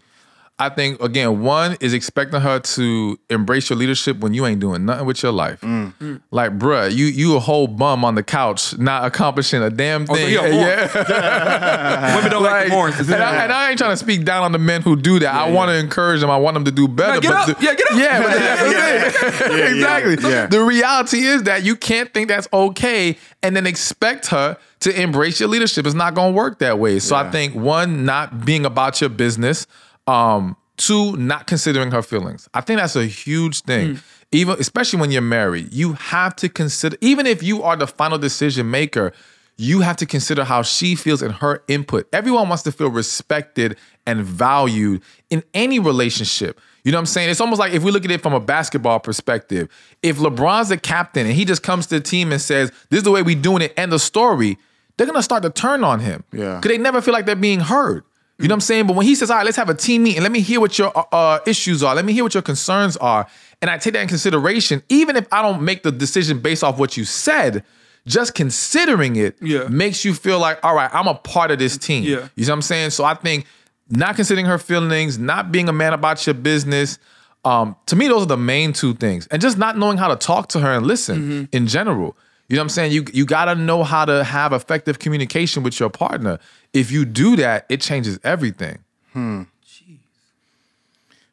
I 0.57 0.69
think 0.69 1.01
again, 1.01 1.41
one 1.41 1.75
is 1.81 1.93
expecting 1.93 2.39
her 2.39 2.59
to 2.61 3.19
embrace 3.29 3.69
your 3.69 3.77
leadership 3.77 4.19
when 4.19 4.33
you 4.33 4.45
ain't 4.45 4.61
doing 4.61 4.85
nothing 4.85 5.05
with 5.05 5.21
your 5.21 5.33
life. 5.33 5.59
Mm. 5.59 6.21
Like, 6.31 6.57
bruh, 6.57 6.89
you 6.95 7.07
you 7.07 7.35
a 7.35 7.41
whole 7.41 7.67
bum 7.67 8.05
on 8.05 8.15
the 8.15 8.23
couch, 8.23 8.77
not 8.77 9.03
accomplishing 9.03 9.61
a 9.61 9.69
damn 9.69 10.05
thing. 10.05 10.29
he 10.29 10.35
a 10.35 10.39
whore. 10.39 10.51
yeah, 10.51 12.15
Women 12.15 12.31
don't 12.31 12.43
like, 12.43 12.67
the 12.69 12.73
horns. 12.73 12.99
and, 12.99 13.13
I, 13.21 13.43
and 13.43 13.51
I 13.51 13.69
ain't 13.69 13.77
trying 13.77 13.91
to 13.91 13.97
speak 13.97 14.23
down 14.23 14.43
on 14.43 14.53
the 14.53 14.57
men 14.57 14.81
who 14.81 14.95
do 14.95 15.19
that. 15.19 15.35
I 15.35 15.51
want 15.51 15.69
to 15.71 15.75
encourage 15.75 16.21
them. 16.21 16.29
I 16.29 16.37
want 16.37 16.53
them 16.53 16.63
to 16.63 16.71
do 16.71 16.87
better. 16.87 17.15
Now 17.15 17.19
get 17.19 17.29
but 17.31 17.49
up. 17.49 17.57
the- 17.59 17.65
Yeah, 17.65 17.73
get 17.75 17.91
up. 17.91 17.97
Yeah, 17.97 18.21
but 18.23 18.31
that's 18.31 19.19
the 19.21 19.31
thing. 19.49 19.75
exactly. 19.75 20.29
yeah. 20.29 20.45
The 20.47 20.61
reality 20.61 21.17
is 21.19 21.43
that 21.43 21.63
you 21.63 21.75
can't 21.75 22.13
think 22.13 22.29
that's 22.29 22.47
okay 22.53 23.17
and 23.43 23.57
then 23.57 23.67
expect 23.67 24.27
her 24.27 24.57
to 24.79 25.01
embrace 25.01 25.37
your 25.41 25.49
leadership. 25.49 25.85
It's 25.85 25.95
not 25.95 26.13
going 26.13 26.31
to 26.33 26.37
work 26.37 26.59
that 26.59 26.79
way. 26.79 26.99
So 26.99 27.15
I 27.17 27.29
think 27.29 27.55
one, 27.55 28.05
not 28.05 28.45
being 28.45 28.65
about 28.65 29.01
your 29.01 29.09
business. 29.09 29.67
Um, 30.07 30.55
two, 30.77 31.15
not 31.17 31.47
considering 31.47 31.91
her 31.91 32.01
feelings. 32.01 32.49
I 32.53 32.61
think 32.61 32.79
that's 32.79 32.95
a 32.95 33.05
huge 33.05 33.61
thing. 33.61 33.99
Even 34.31 34.59
especially 34.59 34.99
when 34.99 35.11
you're 35.11 35.21
married, 35.21 35.71
you 35.73 35.93
have 35.93 36.35
to 36.37 36.49
consider. 36.49 36.97
Even 37.01 37.25
if 37.25 37.41
you 37.41 37.63
are 37.63 37.75
the 37.75 37.87
final 37.87 38.17
decision 38.17 38.69
maker, 38.69 39.13
you 39.57 39.81
have 39.81 39.95
to 39.97 40.05
consider 40.05 40.43
how 40.43 40.61
she 40.61 40.95
feels 40.95 41.21
and 41.21 41.33
her 41.35 41.63
input. 41.67 42.07
Everyone 42.11 42.49
wants 42.49 42.63
to 42.63 42.71
feel 42.71 42.89
respected 42.89 43.77
and 44.05 44.21
valued 44.21 45.01
in 45.29 45.43
any 45.53 45.79
relationship. 45.79 46.59
You 46.83 46.91
know 46.91 46.97
what 46.97 47.03
I'm 47.03 47.05
saying? 47.07 47.29
It's 47.29 47.41
almost 47.41 47.59
like 47.59 47.73
if 47.73 47.83
we 47.83 47.91
look 47.91 48.05
at 48.05 48.11
it 48.11 48.21
from 48.21 48.33
a 48.33 48.39
basketball 48.39 48.99
perspective, 48.99 49.69
if 50.03 50.17
LeBron's 50.17 50.69
the 50.69 50.77
captain 50.77 51.25
and 51.25 51.35
he 51.35 51.45
just 51.45 51.63
comes 51.63 51.87
to 51.87 51.95
the 51.95 52.01
team 52.01 52.31
and 52.31 52.41
says, 52.41 52.71
This 52.89 52.99
is 52.99 53.03
the 53.03 53.11
way 53.11 53.23
we're 53.23 53.41
doing 53.41 53.61
it, 53.61 53.73
end 53.77 53.93
of 53.93 54.01
story, 54.01 54.57
they're 54.97 55.07
gonna 55.07 55.23
start 55.23 55.43
to 55.43 55.49
turn 55.49 55.83
on 55.83 56.01
him. 56.01 56.23
Yeah. 56.31 56.57
Because 56.57 56.75
they 56.75 56.77
never 56.77 57.01
feel 57.01 57.13
like 57.13 57.25
they're 57.25 57.35
being 57.35 57.61
heard. 57.61 58.03
You 58.37 58.47
know 58.49 58.53
what 58.53 58.57
I'm 58.57 58.61
saying? 58.61 58.87
But 58.87 58.95
when 58.97 59.05
he 59.05 59.15
says, 59.15 59.31
all 59.31 59.37
right, 59.37 59.45
let's 59.45 59.55
have 59.57 59.69
a 59.69 59.73
team 59.73 60.03
meeting, 60.03 60.21
let 60.21 60.31
me 60.31 60.41
hear 60.41 60.59
what 60.59 60.77
your 60.77 60.91
uh, 60.97 61.03
uh, 61.11 61.39
issues 61.47 61.81
are, 61.83 61.95
let 61.95 62.03
me 62.03 62.11
hear 62.13 62.23
what 62.23 62.33
your 62.33 62.43
concerns 62.43 62.97
are, 62.97 63.25
and 63.61 63.71
I 63.71 63.77
take 63.77 63.93
that 63.93 64.01
in 64.01 64.07
consideration, 64.09 64.83
even 64.89 65.15
if 65.15 65.25
I 65.31 65.41
don't 65.41 65.61
make 65.61 65.83
the 65.83 65.91
decision 65.91 66.39
based 66.39 66.61
off 66.63 66.77
what 66.77 66.97
you 66.97 67.05
said, 67.05 67.63
just 68.05 68.35
considering 68.35 69.15
it 69.15 69.37
Yeah. 69.41 69.67
makes 69.69 70.03
you 70.03 70.13
feel 70.13 70.39
like, 70.39 70.59
all 70.63 70.75
right, 70.75 70.89
I'm 70.93 71.07
a 71.07 71.15
part 71.15 71.49
of 71.51 71.59
this 71.59 71.77
team. 71.77 72.03
Yeah. 72.03 72.27
You 72.35 72.45
know 72.45 72.51
what 72.51 72.55
I'm 72.57 72.61
saying? 72.63 72.89
So 72.91 73.05
I 73.05 73.13
think 73.13 73.45
not 73.89 74.15
considering 74.17 74.45
her 74.47 74.57
feelings, 74.57 75.17
not 75.17 75.51
being 75.51 75.69
a 75.69 75.73
man 75.73 75.93
about 75.93 76.25
your 76.27 76.33
business, 76.33 76.99
um, 77.45 77.75
to 77.85 77.95
me, 77.95 78.07
those 78.07 78.23
are 78.23 78.27
the 78.27 78.37
main 78.37 78.73
two 78.73 78.95
things. 78.95 79.27
And 79.27 79.41
just 79.41 79.57
not 79.57 79.77
knowing 79.77 79.97
how 79.97 80.07
to 80.09 80.15
talk 80.15 80.49
to 80.49 80.59
her 80.59 80.73
and 80.73 80.85
listen 80.85 81.17
Mm-hmm. 81.21 81.43
in 81.55 81.67
general. 81.67 82.17
You 82.47 82.55
know 82.55 82.61
what 82.61 82.65
I'm 82.65 82.69
saying? 82.69 82.91
You 82.91 83.05
you 83.13 83.25
gotta 83.25 83.55
know 83.55 83.83
how 83.83 84.05
to 84.05 84.23
have 84.23 84.53
effective 84.53 84.99
communication 84.99 85.63
with 85.63 85.79
your 85.79 85.89
partner. 85.89 86.39
If 86.73 86.91
you 86.91 87.03
do 87.05 87.35
that, 87.37 87.65
it 87.69 87.81
changes 87.81 88.19
everything. 88.23 88.79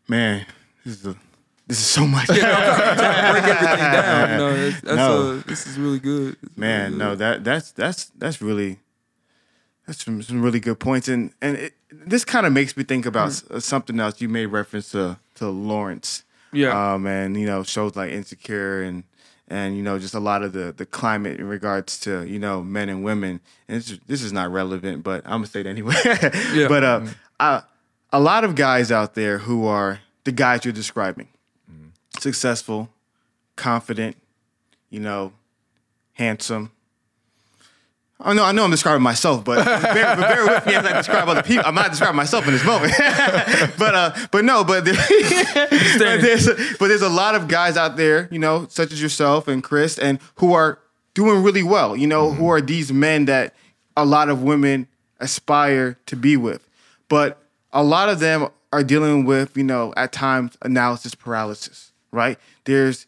Man, 0.09 0.47
this 0.85 1.01
is 1.01 1.07
a, 1.07 1.17
this 1.67 1.79
is 1.79 1.85
so 1.87 2.07
much. 2.07 2.27
break 2.29 2.43
everything 2.43 3.79
down. 3.79 4.39
No, 4.39 4.57
that's, 4.57 4.81
that's 4.81 4.97
No. 4.97 5.33
Uh, 5.39 5.43
this 5.47 5.67
is 5.67 5.79
really 5.79 5.99
good. 6.01 6.37
It's 6.43 6.57
Man, 6.57 6.93
really 6.93 6.99
no, 6.99 7.15
that 7.17 7.45
that's 7.45 7.71
that's 7.73 8.07
that's 8.19 8.43
really 8.43 8.79
that's 9.87 10.05
some, 10.05 10.23
some 10.23 10.43
really 10.43 10.61
good 10.61 10.79
points, 10.81 11.09
and 11.09 11.33
and 11.41 11.57
it, 11.57 11.75
this 11.91 12.25
kind 12.25 12.47
of 12.47 12.53
makes 12.53 12.77
me 12.77 12.85
think 12.85 13.07
about 13.07 13.29
s- 13.29 13.45
uh, 13.51 13.61
something 13.61 13.99
else. 14.01 14.21
You 14.21 14.29
made 14.29 14.47
reference 14.47 14.91
to 14.93 15.19
to 15.37 15.49
Lawrence, 15.49 16.25
Yeah. 16.53 16.95
um, 16.95 17.07
and 17.07 17.39
you 17.39 17.47
know 17.47 17.63
shows 17.63 17.97
like 17.97 18.13
Insecure 18.13 18.83
and 18.83 19.05
and 19.53 19.77
you 19.77 19.83
know 19.83 19.99
just 19.99 20.15
a 20.15 20.21
lot 20.21 20.43
of 20.43 20.53
the 20.53 20.73
the 20.73 20.87
climate 20.87 21.39
in 21.39 21.47
regards 21.47 22.01
to 22.01 22.25
you 22.27 22.39
know 22.39 22.63
men 22.63 22.89
and 22.89 23.05
women. 23.05 23.41
And 23.69 23.83
this, 23.83 23.99
this 24.07 24.23
is 24.23 24.33
not 24.33 24.51
relevant, 24.51 25.03
but 25.03 25.23
I'm 25.25 25.43
gonna 25.43 25.47
say 25.47 25.61
it 25.61 25.67
anyway. 25.67 25.95
Yeah. 26.53 26.69
But 26.69 26.85
uh, 26.85 27.07
I, 27.39 27.63
a 28.13 28.21
lot 28.21 28.45
of 28.45 28.55
guys 28.55 28.91
out 28.91 29.15
there 29.15 29.39
who 29.39 29.67
are 29.67 30.01
the 30.25 30.33
guys 30.33 30.65
you're 30.65 30.73
describing, 30.73 31.29
successful, 32.19 32.91
confident, 33.57 34.17
you 34.91 35.01
know, 35.01 35.33
handsome. 36.15 36.73
I 38.25 38.35
know, 38.35 38.45
I 38.45 38.53
know 38.53 38.65
I'm 38.65 38.71
describing 38.71 39.03
myself, 39.03 39.45
but 39.45 39.65
bear, 39.95 40.17
but 40.17 40.21
bear 40.29 40.47
with 40.47 40.67
me 40.67 40.75
as 40.75 40.85
I 40.85 40.93
describe 40.93 41.29
other 41.29 41.43
people. 41.43 41.65
I'm 41.67 41.75
not 41.75 41.91
describing 41.91 42.17
myself 42.17 42.47
in 42.47 42.53
this 42.53 42.65
moment. 42.65 42.93
but 43.79 43.95
uh, 43.95 44.17
but 44.31 44.45
no, 44.45 44.65
but, 44.65 44.85
there- 44.85 44.95
but 44.95 46.21
there's 46.21 46.47
but 46.79 46.89
there's 46.89 47.03
a 47.03 47.09
lot 47.09 47.35
of 47.35 47.49
guys 47.49 47.77
out 47.77 47.97
there, 47.97 48.29
you 48.31 48.39
know, 48.39 48.67
such 48.69 48.93
as 48.93 49.03
yourself 49.03 49.49
and 49.49 49.63
Chris, 49.63 49.99
and 49.99 50.19
who 50.37 50.53
are 50.55 50.79
doing 51.15 51.43
really 51.43 51.63
well. 51.63 51.97
You 51.97 52.07
know, 52.07 52.31
who 52.31 52.49
are 52.49 52.61
these 52.61 52.93
men 52.93 53.25
that 53.27 53.55
a 53.97 54.05
lot 54.05 54.29
of 54.29 54.43
women 54.43 54.87
aspire 55.21 55.99
to 56.07 56.17
be 56.17 56.37
with, 56.37 56.67
but 57.09 57.43
a 57.73 57.83
lot 57.83 58.09
of 58.09 58.21
them 58.21 58.49
are 58.73 58.83
dealing 58.83 59.25
with, 59.25 59.57
you 59.57 59.65
know, 59.65 59.93
at 59.97 60.13
times 60.13 60.57
analysis 60.63 61.15
paralysis. 61.15 61.93
Right? 62.11 62.39
There's 62.65 63.07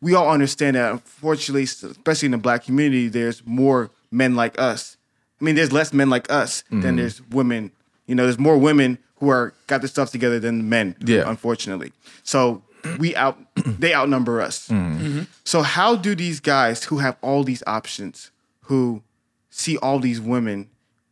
we 0.00 0.14
all 0.14 0.30
understand 0.30 0.76
that 0.76 0.92
unfortunately, 0.92 1.64
especially 1.64 2.26
in 2.26 2.32
the 2.32 2.38
black 2.38 2.64
community, 2.64 3.08
there's 3.08 3.44
more 3.44 3.90
men 4.10 4.34
like 4.36 4.58
us. 4.60 4.96
I 5.40 5.44
mean, 5.44 5.54
there's 5.54 5.72
less 5.72 5.92
men 5.92 6.10
like 6.10 6.30
us 6.30 6.62
Mm-hmm. 6.64 6.80
than 6.82 6.96
there's 6.96 7.22
women. 7.30 7.72
You 8.06 8.14
know, 8.14 8.24
there's 8.24 8.38
more 8.38 8.58
women 8.58 8.98
who 9.16 9.28
are 9.28 9.52
got 9.66 9.80
their 9.80 9.88
stuff 9.88 10.10
together 10.10 10.40
than 10.40 10.68
men. 10.68 10.96
Yeah. 11.04 11.28
Unfortunately. 11.28 11.92
So 12.22 12.62
we 12.98 13.14
out 13.16 13.38
they 13.54 13.94
outnumber 13.94 14.40
us. 14.40 14.68
Mm-hmm. 14.68 15.22
So 15.44 15.62
how 15.62 15.96
do 15.96 16.14
these 16.14 16.40
guys 16.40 16.84
who 16.84 16.98
have 16.98 17.16
all 17.22 17.44
these 17.44 17.62
options, 17.66 18.30
who 18.62 19.02
see 19.50 19.76
all 19.78 19.98
these 19.98 20.20
women 20.20 20.68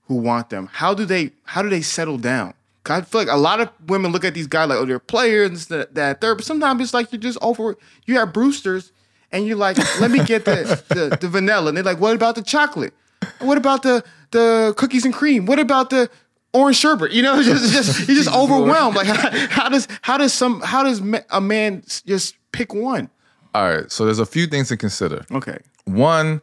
who 0.07 0.15
want 0.15 0.49
them, 0.51 0.69
how 0.73 0.95
do 0.95 1.05
they 1.05 1.33
how 1.45 1.63
do 1.63 1.69
they 1.69 1.83
settle 1.83 2.19
down? 2.19 2.55
I 2.91 3.03
feel 3.03 3.21
like 3.21 3.29
a 3.29 3.37
lot 3.37 3.61
of 3.61 3.69
women 3.87 4.13
look 4.13 4.25
at 4.25 4.33
these 4.33 4.47
guys 4.47 4.71
like, 4.71 4.79
oh, 4.79 4.87
they're 4.87 4.99
players, 4.99 5.67
that, 5.67 5.95
that 5.95 6.23
third. 6.23 6.37
But 6.39 6.47
sometimes 6.47 6.81
it's 6.81 6.95
like 6.95 7.13
you're 7.13 7.21
just 7.21 7.37
over. 7.43 7.77
You 8.07 8.15
have 8.19 8.33
Bruster's, 8.33 8.93
and 9.33 9.47
you're 9.47 9.57
like, 9.57 9.77
let 10.01 10.11
me 10.11 10.25
get 10.25 10.45
the, 10.45 10.83
the 10.89 11.17
the 11.21 11.29
vanilla, 11.29 11.69
and 11.69 11.77
they're 11.77 11.85
like, 11.85 12.01
what 12.01 12.15
about 12.15 12.35
the 12.35 12.43
chocolate? 12.43 12.95
What 13.41 13.59
about 13.59 13.83
the 13.83 14.05
the 14.31 14.75
cookies 14.77 15.05
and 15.05 15.13
cream? 15.15 15.47
What 15.47 15.59
about 15.59 15.91
the 15.91 16.11
orange 16.53 16.77
sherbet? 16.77 17.13
You 17.13 17.23
know, 17.23 17.43
just 17.43 17.73
just 17.73 18.09
you're 18.09 18.17
just 18.17 18.35
overwhelmed. 18.35 18.97
Like, 18.97 19.07
how, 19.09 19.31
how 19.49 19.69
does 19.69 19.89
how 20.03 20.17
does 20.19 20.33
some 20.33 20.61
how 20.61 20.83
does 20.83 21.03
a 21.31 21.41
man 21.41 21.83
just 22.07 22.37
pick 22.53 22.73
one? 22.75 23.11
All 23.55 23.69
right. 23.75 23.91
So 23.91 24.05
there's 24.05 24.19
a 24.19 24.27
few 24.27 24.47
things 24.47 24.69
to 24.69 24.77
consider. 24.77 25.25
Okay, 25.33 25.59
One, 25.85 26.43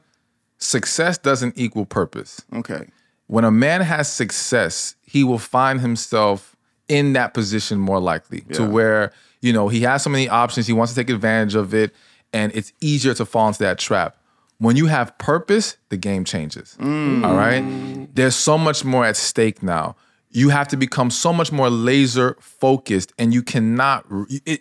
success 0.58 1.18
doesn't 1.18 1.58
equal 1.58 1.86
purpose. 1.86 2.42
okay, 2.54 2.88
when 3.28 3.44
a 3.46 3.52
man 3.52 3.82
has 3.82 4.12
success, 4.12 4.96
he 5.06 5.24
will 5.24 5.40
find 5.40 5.82
himself 5.82 6.56
in 6.88 7.14
that 7.14 7.34
position 7.34 7.80
more 7.80 8.00
likely 8.00 8.42
to 8.54 8.64
where, 8.68 9.12
you 9.42 9.52
know, 9.54 9.68
he 9.70 9.82
has 9.82 10.04
so 10.04 10.10
many 10.10 10.30
options, 10.30 10.68
he 10.68 10.74
wants 10.74 10.94
to 10.94 11.00
take 11.00 11.10
advantage 11.10 11.56
of 11.56 11.74
it, 11.74 11.94
and 12.34 12.54
it's 12.56 12.74
easier 12.82 13.14
to 13.14 13.26
fall 13.26 13.48
into 13.48 13.60
that 13.60 13.78
trap. 13.78 14.18
When 14.58 14.76
you 14.76 14.88
have 14.88 15.18
purpose, 15.18 15.78
the 15.90 15.98
game 15.98 16.24
changes. 16.24 16.78
Mm. 16.80 17.26
All 17.26 17.36
right? 17.36 18.08
There's 18.16 18.36
so 18.36 18.58
much 18.58 18.86
more 18.86 19.06
at 19.06 19.18
stake 19.18 19.62
now. 19.62 19.96
You 20.32 20.50
have 20.50 20.68
to 20.70 20.78
become 20.78 21.12
so 21.12 21.32
much 21.32 21.52
more 21.52 21.70
laser 21.70 22.38
focused, 22.40 23.14
and 23.18 23.34
you 23.34 23.42
cannot 23.42 24.06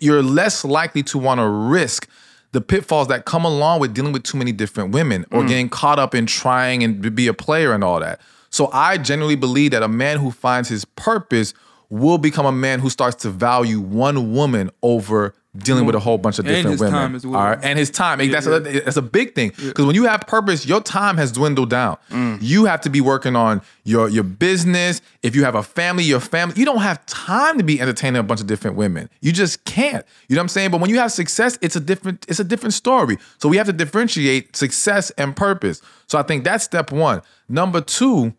you're 0.01 0.23
less 0.23 0.65
likely 0.65 1.03
to 1.05 1.19
want 1.19 1.41
to 1.41 1.49
risk 1.49 2.09
the 2.53 2.61
pitfalls 2.61 3.09
that 3.09 3.25
come 3.25 3.45
along 3.45 3.81
with 3.81 3.93
dealing 3.93 4.13
with 4.13 4.23
too 4.23 4.39
many 4.39 4.53
different 4.53 4.93
women 4.93 5.27
or 5.33 5.43
mm. 5.43 5.49
getting 5.49 5.69
caught 5.69 5.99
up 5.99 6.15
in 6.15 6.27
trying 6.27 6.85
and 6.85 7.15
be 7.15 7.27
a 7.27 7.35
player 7.35 7.73
and 7.73 7.83
all 7.83 7.99
that. 7.99 8.21
So 8.51 8.71
I 8.73 8.99
genuinely 8.99 9.35
believe 9.35 9.73
that 9.73 9.83
a 9.83 9.89
man 9.89 10.19
who 10.19 10.31
finds 10.31 10.69
his 10.69 10.85
purpose 10.85 11.53
will 11.91 12.19
become 12.19 12.47
a 12.47 12.53
man 12.53 12.79
who 12.79 12.89
starts 12.89 13.17
to 13.23 13.31
value 13.31 13.81
one 13.81 14.33
woman 14.33 14.71
over 14.83 15.35
dealing 15.57 15.87
with 15.87 15.95
a 15.95 16.01
whole 16.01 16.19
bunch 16.19 16.39
of 16.39 16.47
And 16.47 16.57
different 16.57 16.73
his 16.73 16.81
women. 16.81 17.33
well. 17.33 17.41
All 17.41 17.49
right? 17.51 17.59
And 17.63 17.79
his 17.79 17.91
time. 17.91 18.19
that's, 18.19 18.47
yeah. 18.47 18.57
A, 18.57 18.61
that's 18.61 18.97
a 18.97 19.03
big 19.03 19.35
thing. 19.35 19.51
Because 19.51 19.85
when 19.87 19.95
you 19.95 20.05
have 20.05 20.27
purpose, 20.27 20.67
your 20.67 20.81
time 20.81 21.17
has 21.17 21.31
dwindled 21.31 21.71
down. 21.71 21.97
Mm. 22.11 22.39
You 22.41 22.65
have 22.65 22.81
to 22.83 22.91
be 22.91 23.01
working 23.01 23.37
on 23.37 23.63
your, 23.85 24.09
your 24.09 24.25
business. 24.25 25.01
If 25.23 25.37
you 25.37 25.45
have 25.45 25.55
a 25.55 25.63
family, 25.63 26.05
your 26.05 26.21
family, 26.21 26.55
you 26.59 26.65
don't 26.65 26.83
have 26.83 27.05
time 27.07 27.59
to 27.59 27.65
be 27.65 27.81
entertaining 27.81 28.19
a 28.19 28.23
bunch 28.25 28.41
of 28.41 28.47
different 28.47 28.77
women. 28.77 29.09
You 29.21 29.33
just 29.33 29.65
can't. 29.65 30.05
You 30.29 30.35
know 30.35 30.41
what 30.41 30.45
I'm 30.45 30.49
saying? 30.49 30.71
But 30.73 30.81
when 30.81 30.91
you 30.91 30.99
have 30.99 31.13
success, 31.13 31.57
it's 31.63 31.77
a 31.77 31.81
different, 31.81 32.27
it's 32.29 32.41
a 32.41 32.45
different 32.45 32.75
story. 32.75 33.19
So 33.39 33.49
we 33.49 33.57
have 33.57 33.67
to 33.67 33.73
differentiate 33.73 34.57
success 34.57 35.11
and 35.13 35.37
purpose. 35.37 35.81
So 36.09 36.19
I 36.19 36.23
think 36.23 36.45
that's 36.45 36.65
step 36.65 36.91
one. 36.91 37.23
Number 37.49 37.81
two, 37.81 38.35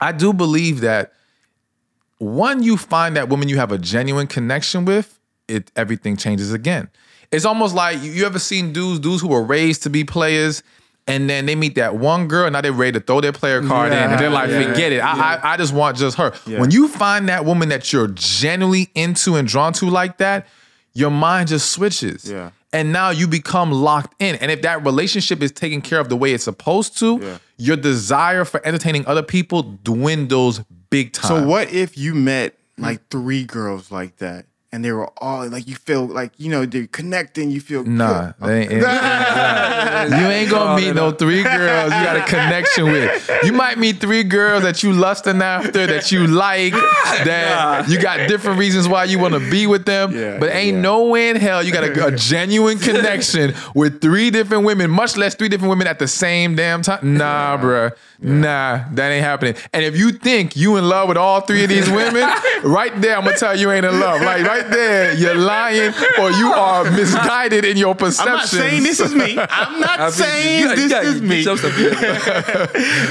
I 0.00 0.12
do 0.12 0.32
believe 0.32 0.80
that 0.82 1.12
one, 2.18 2.62
you 2.62 2.76
find 2.76 3.16
that 3.16 3.28
woman 3.28 3.48
you 3.48 3.56
have 3.56 3.72
a 3.72 3.78
genuine 3.78 4.26
connection 4.26 4.84
with, 4.84 5.17
it 5.48 5.70
everything 5.76 6.16
changes 6.16 6.52
again. 6.52 6.88
It's 7.30 7.44
almost 7.44 7.74
like 7.74 8.00
you, 8.02 8.24
ever 8.24 8.38
seen 8.38 8.72
dudes, 8.72 9.00
dudes 9.00 9.20
who 9.22 9.28
were 9.28 9.42
raised 9.42 9.82
to 9.82 9.90
be 9.90 10.02
players, 10.04 10.62
and 11.06 11.28
then 11.28 11.46
they 11.46 11.54
meet 11.54 11.74
that 11.74 11.96
one 11.96 12.26
girl, 12.28 12.46
and 12.46 12.52
now 12.54 12.60
they're 12.60 12.72
ready 12.72 12.92
to 12.98 13.00
throw 13.00 13.20
their 13.20 13.32
player 13.32 13.62
card 13.62 13.92
in, 13.92 13.98
and 13.98 14.18
they're 14.20 14.30
like, 14.30 14.48
Yeah, 14.50 14.62
forget 14.62 14.92
it. 14.92 15.00
I, 15.00 15.34
I 15.36 15.52
I 15.52 15.56
just 15.56 15.72
want 15.74 15.96
just 15.98 16.16
her. 16.16 16.30
When 16.46 16.70
you 16.70 16.88
find 16.88 17.28
that 17.28 17.44
woman 17.44 17.68
that 17.70 17.92
you're 17.92 18.08
genuinely 18.08 18.90
into 18.94 19.36
and 19.36 19.46
drawn 19.48 19.72
to 19.74 19.86
like 19.90 20.18
that, 20.18 20.46
your 20.94 21.10
mind 21.10 21.48
just 21.48 21.70
switches. 21.70 22.30
Yeah. 22.30 22.50
And 22.72 22.92
now 22.92 23.08
you 23.10 23.26
become 23.26 23.72
locked 23.72 24.14
in. 24.22 24.34
And 24.36 24.50
if 24.50 24.60
that 24.62 24.84
relationship 24.84 25.42
is 25.42 25.50
taken 25.52 25.80
care 25.80 26.00
of 26.00 26.10
the 26.10 26.16
way 26.16 26.32
it's 26.34 26.44
supposed 26.44 26.98
to, 26.98 27.18
Yeah. 27.22 27.38
your 27.56 27.76
desire 27.78 28.44
for 28.44 28.60
entertaining 28.66 29.06
other 29.06 29.22
people 29.22 29.62
dwindles 29.84 30.60
big 30.90 31.12
time. 31.14 31.28
So 31.28 31.46
what 31.46 31.72
if 31.72 31.96
you 31.96 32.14
met 32.14 32.58
like 32.76 33.08
three 33.10 33.44
girls 33.44 33.90
like 33.90 34.16
that, 34.18 34.44
and 34.70 34.84
they 34.84 34.92
were 34.92 35.08
all 35.18 35.48
like 35.48 35.66
you 35.66 35.74
feel 35.74 36.06
like 36.06 36.32
you 36.36 36.50
know 36.50 36.66
they're 36.66 36.86
connecting, 36.86 37.50
you 37.50 37.60
feel 37.60 37.84
Nah, 37.84 38.32
they 38.40 38.62
ain't, 38.62 38.72
you 38.72 38.76
ain't 40.26 40.50
gonna 40.50 40.80
meet 40.80 40.94
no 40.94 41.10
three 41.10 41.42
girls 41.42 41.92
you 41.92 42.04
got 42.04 42.16
a 42.16 42.22
connection 42.22 42.86
with. 42.86 43.30
You 43.44 43.52
might 43.52 43.78
meet 43.78 44.00
three 44.00 44.24
girls 44.24 44.62
that 44.62 44.82
you 44.82 44.92
lusting 44.92 45.40
after, 45.40 45.86
that 45.86 46.12
you 46.12 46.26
like, 46.26 46.72
that 47.24 47.88
you 47.88 48.00
got 48.00 48.28
different 48.28 48.58
reasons 48.58 48.86
why 48.88 49.04
you 49.04 49.18
want 49.18 49.34
to 49.34 49.50
be 49.50 49.66
with 49.66 49.86
them. 49.86 50.14
Yeah, 50.14 50.38
but 50.38 50.50
ain't 50.50 50.76
yeah. 50.76 50.82
no 50.82 51.06
way 51.06 51.30
in 51.30 51.36
hell 51.36 51.62
you 51.62 51.72
got 51.72 51.84
a, 51.84 52.06
a 52.06 52.10
genuine 52.12 52.78
connection 52.78 53.54
with 53.74 54.00
three 54.02 54.30
different 54.30 54.64
women, 54.64 54.90
much 54.90 55.16
less 55.16 55.34
three 55.34 55.48
different 55.48 55.70
women 55.70 55.86
at 55.86 55.98
the 55.98 56.08
same 56.08 56.54
damn 56.54 56.82
time. 56.82 57.16
Nah, 57.16 57.56
bruh. 57.56 57.92
Nah, 58.20 58.84
that 58.94 59.12
ain't 59.12 59.24
happening. 59.24 59.54
And 59.72 59.84
if 59.84 59.96
you 59.96 60.10
think 60.10 60.56
you 60.56 60.76
in 60.76 60.88
love 60.88 61.06
with 61.08 61.16
all 61.16 61.40
three 61.40 61.62
of 61.62 61.68
these 61.68 61.88
women, 61.88 62.28
right 62.64 62.92
there, 63.00 63.16
I'm 63.16 63.24
gonna 63.24 63.36
tell 63.36 63.54
you, 63.54 63.62
you 63.62 63.70
ain't 63.72 63.86
in 63.86 64.00
love. 64.00 64.20
Like 64.20 64.44
right 64.44 64.68
there, 64.68 65.14
you're 65.14 65.36
lying 65.36 65.92
or 66.20 66.30
you 66.32 66.48
are 66.52 66.90
misguided 66.90 67.64
in 67.64 67.76
your 67.76 67.94
perception. 67.94 68.32
I'm 68.32 68.38
not 68.38 68.48
saying 68.48 68.82
this 68.82 68.98
is 68.98 69.14
me. 69.14 69.38
I'm 69.50 69.80
not 69.80 70.00
I 70.00 70.04
mean, 70.06 70.12
saying 70.12 70.62
you 70.62 70.74
this 70.76 70.90
gotta 70.92 71.08
is 71.08 71.22
me. 71.22 71.44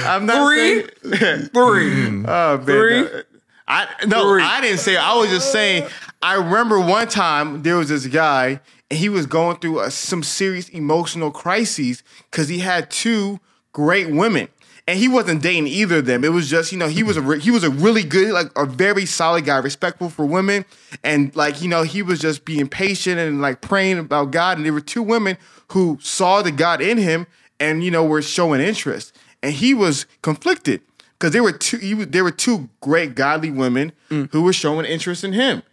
I'm 0.05 0.25
not 0.25 0.45
Three, 0.45 0.83
saying. 1.17 1.45
three. 1.49 1.91
Mm. 1.91 2.25
Oh, 2.27 2.57
man, 2.57 2.65
Three. 2.65 3.01
no. 3.01 3.21
I 3.69 3.87
no, 4.07 4.29
Three. 4.33 4.43
I 4.43 4.61
didn't 4.61 4.79
say. 4.79 4.95
it. 4.95 4.99
I 4.99 5.15
was 5.17 5.29
just 5.29 5.51
saying. 5.51 5.87
I 6.21 6.35
remember 6.35 6.79
one 6.79 7.07
time 7.07 7.63
there 7.63 7.75
was 7.77 7.89
this 7.89 8.07
guy, 8.07 8.59
and 8.89 8.99
he 8.99 9.07
was 9.09 9.25
going 9.25 9.57
through 9.57 9.81
a, 9.81 9.91
some 9.91 10.23
serious 10.23 10.67
emotional 10.69 11.31
crises 11.31 12.01
because 12.31 12.47
he 12.49 12.59
had 12.59 12.89
two 12.89 13.39
great 13.73 14.09
women, 14.09 14.47
and 14.87 14.97
he 14.97 15.07
wasn't 15.09 15.41
dating 15.43 15.67
either 15.67 15.97
of 15.97 16.05
them. 16.05 16.23
It 16.23 16.31
was 16.31 16.49
just 16.49 16.71
you 16.71 16.77
know 16.77 16.87
he 16.87 17.03
was 17.03 17.17
a 17.17 17.21
re- 17.21 17.39
he 17.39 17.51
was 17.51 17.63
a 17.63 17.69
really 17.69 18.03
good 18.03 18.31
like 18.31 18.47
a 18.55 18.65
very 18.65 19.05
solid 19.05 19.45
guy, 19.45 19.57
respectful 19.57 20.09
for 20.09 20.25
women, 20.25 20.65
and 21.03 21.35
like 21.35 21.61
you 21.61 21.67
know 21.67 21.83
he 21.83 22.01
was 22.01 22.19
just 22.19 22.45
being 22.45 22.67
patient 22.67 23.19
and 23.19 23.41
like 23.41 23.61
praying 23.61 23.99
about 23.99 24.31
God. 24.31 24.57
And 24.57 24.65
there 24.65 24.73
were 24.73 24.81
two 24.81 25.03
women 25.03 25.37
who 25.73 25.97
saw 26.01 26.41
the 26.41 26.51
God 26.51 26.81
in 26.81 26.97
him, 26.97 27.27
and 27.59 27.83
you 27.83 27.91
know 27.91 28.05
were 28.05 28.21
showing 28.21 28.61
interest, 28.61 29.15
and 29.43 29.53
he 29.53 29.73
was 29.73 30.05
conflicted 30.21 30.81
because 31.19 31.31
there 31.33 31.43
were 31.43 31.51
two 31.51 31.77
he, 31.77 31.93
was- 31.93 32.07
there 32.07 32.23
were 32.23 32.31
two 32.31 32.69
great 32.79 33.13
godly 33.15 33.51
women 33.51 33.91
mm. 34.09 34.31
who 34.31 34.41
were 34.43 34.53
showing 34.53 34.85
interest 34.85 35.23
in 35.23 35.33
him, 35.33 35.63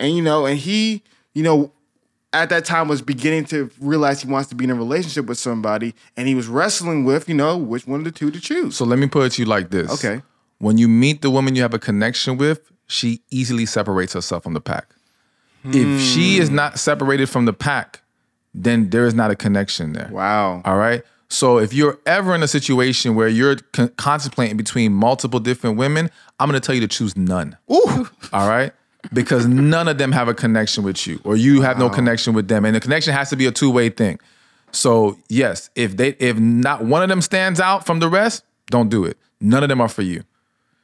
and 0.00 0.16
you 0.16 0.22
know 0.22 0.46
and 0.46 0.58
he 0.58 1.02
you 1.32 1.42
know 1.44 1.70
at 2.34 2.50
that 2.50 2.64
time 2.64 2.88
was 2.88 3.00
beginning 3.00 3.44
to 3.46 3.70
realize 3.80 4.20
he 4.20 4.28
wants 4.28 4.48
to 4.48 4.54
be 4.54 4.64
in 4.64 4.70
a 4.70 4.74
relationship 4.74 5.26
with 5.26 5.38
somebody 5.38 5.94
and 6.16 6.28
he 6.28 6.34
was 6.34 6.48
wrestling 6.48 7.04
with 7.04 7.28
you 7.28 7.34
know 7.34 7.56
which 7.56 7.86
one 7.86 8.00
of 8.00 8.04
the 8.04 8.10
two 8.10 8.30
to 8.30 8.40
choose 8.40 8.76
So 8.76 8.84
let 8.84 8.98
me 8.98 9.06
put 9.06 9.26
it 9.26 9.32
to 9.32 9.42
you 9.42 9.46
like 9.46 9.70
this. 9.70 9.90
Okay. 9.90 10.22
When 10.58 10.76
you 10.76 10.88
meet 10.88 11.22
the 11.22 11.30
woman 11.30 11.54
you 11.54 11.62
have 11.62 11.74
a 11.74 11.78
connection 11.78 12.36
with, 12.36 12.70
she 12.86 13.22
easily 13.30 13.66
separates 13.66 14.12
herself 14.12 14.42
from 14.42 14.54
the 14.54 14.60
pack. 14.60 14.88
If 15.64 15.72
hmm. 15.74 15.98
she 15.98 16.38
is 16.38 16.50
not 16.50 16.78
separated 16.78 17.28
from 17.28 17.46
the 17.46 17.52
pack, 17.52 18.02
then 18.52 18.90
there 18.90 19.06
is 19.06 19.14
not 19.14 19.30
a 19.30 19.36
connection 19.36 19.92
there. 19.92 20.08
wow 20.12 20.60
All 20.64 20.76
right. 20.76 21.02
So 21.28 21.58
if 21.58 21.72
you're 21.72 21.98
ever 22.06 22.34
in 22.34 22.42
a 22.42 22.48
situation 22.48 23.14
where 23.14 23.28
you're 23.28 23.56
con- 23.72 23.88
contemplating 23.96 24.56
between 24.56 24.92
multiple 24.92 25.40
different 25.40 25.78
women, 25.78 26.10
I'm 26.38 26.48
going 26.48 26.60
to 26.60 26.64
tell 26.64 26.74
you 26.74 26.80
to 26.82 26.88
choose 26.88 27.16
none. 27.16 27.56
Ooh. 27.72 28.08
All 28.32 28.48
right. 28.48 28.72
Because 29.12 29.46
none 29.46 29.88
of 29.88 29.98
them 29.98 30.12
have 30.12 30.28
a 30.28 30.34
connection 30.34 30.82
with 30.84 31.06
you, 31.06 31.20
or 31.24 31.36
you 31.36 31.60
have 31.62 31.78
no 31.78 31.90
connection 31.90 32.32
with 32.32 32.48
them, 32.48 32.64
and 32.64 32.74
the 32.74 32.80
connection 32.80 33.12
has 33.12 33.30
to 33.30 33.36
be 33.36 33.46
a 33.46 33.52
two 33.52 33.70
way 33.70 33.90
thing. 33.90 34.18
So 34.72 35.18
yes, 35.28 35.70
if 35.74 35.96
they 35.96 36.10
if 36.18 36.38
not 36.38 36.84
one 36.84 37.02
of 37.02 37.08
them 37.08 37.20
stands 37.20 37.60
out 37.60 37.86
from 37.86 38.00
the 38.00 38.08
rest, 38.08 38.44
don't 38.70 38.88
do 38.88 39.04
it. 39.04 39.18
None 39.40 39.62
of 39.62 39.68
them 39.68 39.80
are 39.80 39.88
for 39.88 40.02
you. 40.02 40.24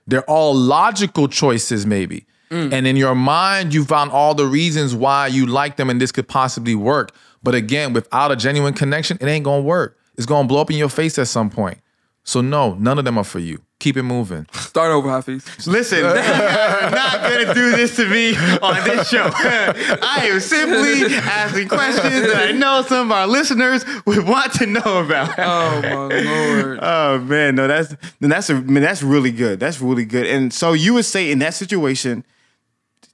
They're 0.07 0.29
all 0.29 0.55
logical 0.55 1.29
choices, 1.29 1.87
maybe. 1.87 2.27
Mm. 2.51 2.73
And 2.73 2.87
in 2.87 2.97
your 2.97 3.15
mind, 3.15 3.73
you 3.73 3.85
found 3.85 4.11
all 4.11 4.35
the 4.35 4.47
reasons 4.47 4.95
why 4.95 5.29
you 5.29 5.47
like 5.47 5.77
them 5.77 5.89
and 5.89 6.01
this 6.01 6.11
could 6.11 6.27
possibly 6.27 6.75
work. 6.75 7.15
But 7.43 7.55
again, 7.55 7.93
without 7.93 8.33
a 8.33 8.37
genuine 8.37 8.75
connection, 8.75 9.19
it 9.21 9.27
ain't 9.27 9.45
gonna 9.45 9.63
work. 9.63 9.99
It's 10.17 10.27
gonna 10.27 10.49
blow 10.49 10.61
up 10.61 10.71
in 10.71 10.77
your 10.77 10.89
face 10.89 11.19
at 11.19 11.29
some 11.29 11.49
point. 11.49 11.79
So 12.25 12.41
no, 12.41 12.75
none 12.75 12.99
of 12.99 13.05
them 13.05 13.19
are 13.19 13.25
for 13.25 13.39
you. 13.39 13.63
Keep 13.81 13.97
it 13.97 14.03
moving. 14.05 14.47
Start 14.53 14.93
over, 14.93 15.09
Hafeez. 15.09 15.67
listen 15.67 15.99
you're 15.99 16.15
not 16.15 17.23
gonna 17.23 17.53
do 17.55 17.73
this 17.73 17.97
to 17.97 18.07
me 18.09 18.37
on 18.63 18.75
this 18.85 19.09
show 19.09 19.29
i 19.35 20.29
am 20.31 20.39
simply 20.39 21.15
asking 21.17 21.67
questions 21.69 22.23
that 22.33 22.49
i 22.49 22.53
know 22.53 22.83
some 22.83 23.07
of 23.07 23.13
our 23.13 23.27
listeners 23.27 23.85
would 24.07 24.27
want 24.29 24.53
to 24.53 24.67
know 24.67 25.03
about 25.05 25.31
Oh 25.39 25.81
my 25.83 26.21
lord. 26.21 26.79
Oh 26.83 27.19
man, 27.21 27.55
no, 27.55 27.67
that's 27.67 27.95
that's 28.21 28.51
a 28.51 28.55
man, 28.55 28.83
that's 28.83 29.03
really 29.03 29.31
good. 29.33 29.59
That's 29.61 29.81
really 29.81 30.05
good. 30.05 30.27
And 30.27 30.53
so 30.53 30.73
you 30.73 30.95
would 30.95 31.05
say 31.05 31.31
in 31.31 31.39
that 31.41 31.55
situation, 31.55 32.25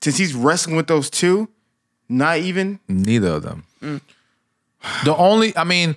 since 0.02 0.16
he's 0.16 0.34
wrestling 0.34 0.76
with 0.76 0.86
those 0.88 1.08
two, 1.10 1.48
not 2.08 2.38
even 2.38 2.80
Neither 2.88 3.28
of 3.28 3.42
them. 3.42 3.64
Mm. 3.82 4.00
The 5.04 5.14
only, 5.16 5.56
I 5.56 5.64
mean, 5.64 5.96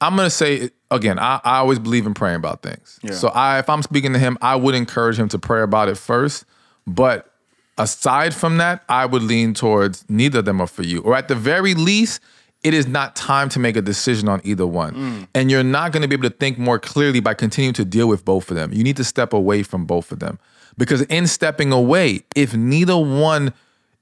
I'm 0.00 0.16
gonna 0.16 0.30
say 0.30 0.70
again. 0.90 1.18
I, 1.18 1.40
I 1.44 1.58
always 1.58 1.78
believe 1.78 2.06
in 2.06 2.14
praying 2.14 2.36
about 2.36 2.62
things. 2.62 2.98
So 3.14 3.28
I, 3.28 3.58
if 3.58 3.68
I'm 3.68 3.82
speaking 3.82 4.12
to 4.12 4.18
him, 4.18 4.38
I 4.40 4.56
would 4.56 4.74
encourage 4.74 5.18
him 5.18 5.28
to 5.30 5.38
pray 5.38 5.62
about 5.62 5.88
it 5.88 5.96
first. 5.96 6.44
But 6.86 7.32
aside 7.78 8.34
from 8.34 8.58
that, 8.58 8.84
I 8.88 9.06
would 9.06 9.22
lean 9.22 9.54
towards 9.54 10.04
neither 10.08 10.40
of 10.40 10.44
them 10.44 10.60
are 10.60 10.66
for 10.66 10.82
you, 10.82 11.00
or 11.00 11.14
at 11.14 11.28
the 11.28 11.34
very 11.34 11.74
least. 11.74 12.20
It 12.62 12.74
is 12.74 12.88
not 12.88 13.14
time 13.14 13.48
to 13.50 13.60
make 13.60 13.76
a 13.76 13.82
decision 13.82 14.28
on 14.28 14.40
either 14.42 14.66
one. 14.66 14.94
Mm. 14.94 15.28
And 15.34 15.50
you're 15.52 15.62
not 15.62 15.92
going 15.92 16.02
to 16.02 16.08
be 16.08 16.14
able 16.14 16.28
to 16.28 16.34
think 16.34 16.58
more 16.58 16.80
clearly 16.80 17.20
by 17.20 17.32
continuing 17.34 17.74
to 17.74 17.84
deal 17.84 18.08
with 18.08 18.24
both 18.24 18.50
of 18.50 18.56
them. 18.56 18.72
You 18.72 18.82
need 18.82 18.96
to 18.96 19.04
step 19.04 19.32
away 19.32 19.62
from 19.62 19.84
both 19.84 20.10
of 20.10 20.18
them. 20.18 20.40
Because 20.76 21.02
in 21.02 21.28
stepping 21.28 21.70
away, 21.70 22.22
if 22.34 22.56
neither 22.56 22.96
one 22.96 23.52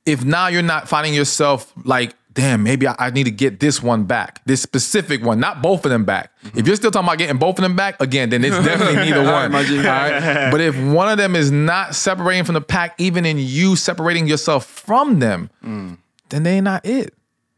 if 0.07 0.24
now 0.24 0.49
you're 0.49 0.62
not 0.62 0.89
finding 0.89 1.14
yourself 1.14 1.72
like, 1.85 2.14
damn, 2.35 2.62
maybe 2.62 2.87
I, 2.87 2.95
I 2.99 3.11
need 3.11 3.24
to 3.24 3.30
get 3.30 3.61
this 3.61 3.82
one 3.82 4.05
back, 4.05 4.41
this 4.45 4.61
specific 4.61 5.24
one, 5.24 5.41
not 5.41 5.62
both 5.62 5.85
of 5.85 5.91
them 5.91 6.05
back. 6.05 6.32
If 6.55 6.66
you're 6.66 6.76
still 6.76 6.91
talking 6.91 7.07
about 7.09 7.18
getting 7.18 7.39
both 7.39 7.59
of 7.59 7.62
them 7.62 7.76
back, 7.76 8.01
again, 8.01 8.30
then 8.30 8.45
it's 8.45 8.57
definitely 8.64 8.97
neither 8.97 9.22
one. 9.32 9.53
my 9.53 9.64
G. 9.64 9.78
all 9.78 9.85
right? 9.85 10.51
But 10.51 10.61
if 10.61 10.76
one 10.76 11.09
of 11.09 11.16
them 11.16 11.35
is 11.37 11.51
not 11.51 11.95
separating 11.95 12.45
from 12.45 12.55
the 12.55 12.61
pack, 12.61 12.95
even 12.99 13.24
in 13.24 13.39
you 13.39 13.76
separating 13.76 14.26
yourself 14.26 14.66
from 14.66 15.20
them, 15.20 15.49
then 15.62 16.43
they 16.43 16.57
ain't 16.57 16.64
not 16.64 16.85
it. 16.85 17.14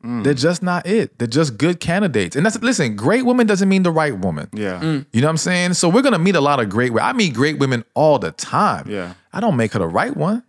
They're 0.09 0.35
just 0.35 0.63
not 0.63 0.87
it. 0.87 1.19
They're 1.19 1.27
just 1.27 1.59
good 1.59 1.81
candidates. 1.81 2.37
And 2.37 2.47
that's 2.47 2.63
listen, 2.63 2.95
great 2.95 3.25
woman 3.25 3.45
doesn't 3.49 3.69
mean 3.69 3.83
the 3.83 3.91
right 3.91 4.17
woman. 4.17 4.49
yeah. 4.53 4.79
Mm. 4.81 5.05
You 5.13 5.21
know 5.21 5.27
what 5.27 5.31
I'm 5.33 5.37
saying? 5.37 5.75
So 5.75 5.89
we're 5.89 6.03
gonna 6.03 6.21
meet 6.21 6.37
a 6.37 6.41
lot 6.41 6.61
of 6.61 6.69
great 6.69 6.93
women. 6.93 7.09
I 7.09 7.13
meet 7.13 7.35
great 7.35 7.59
women 7.59 7.85
all 7.95 8.21
the 8.21 8.31
time. 8.31 8.89
Yeah. 8.89 9.15
I 9.33 9.41
don't 9.41 9.57
make 9.57 9.73
her 9.73 9.81
the 9.81 9.89
right 9.89 10.17
one. 10.17 10.45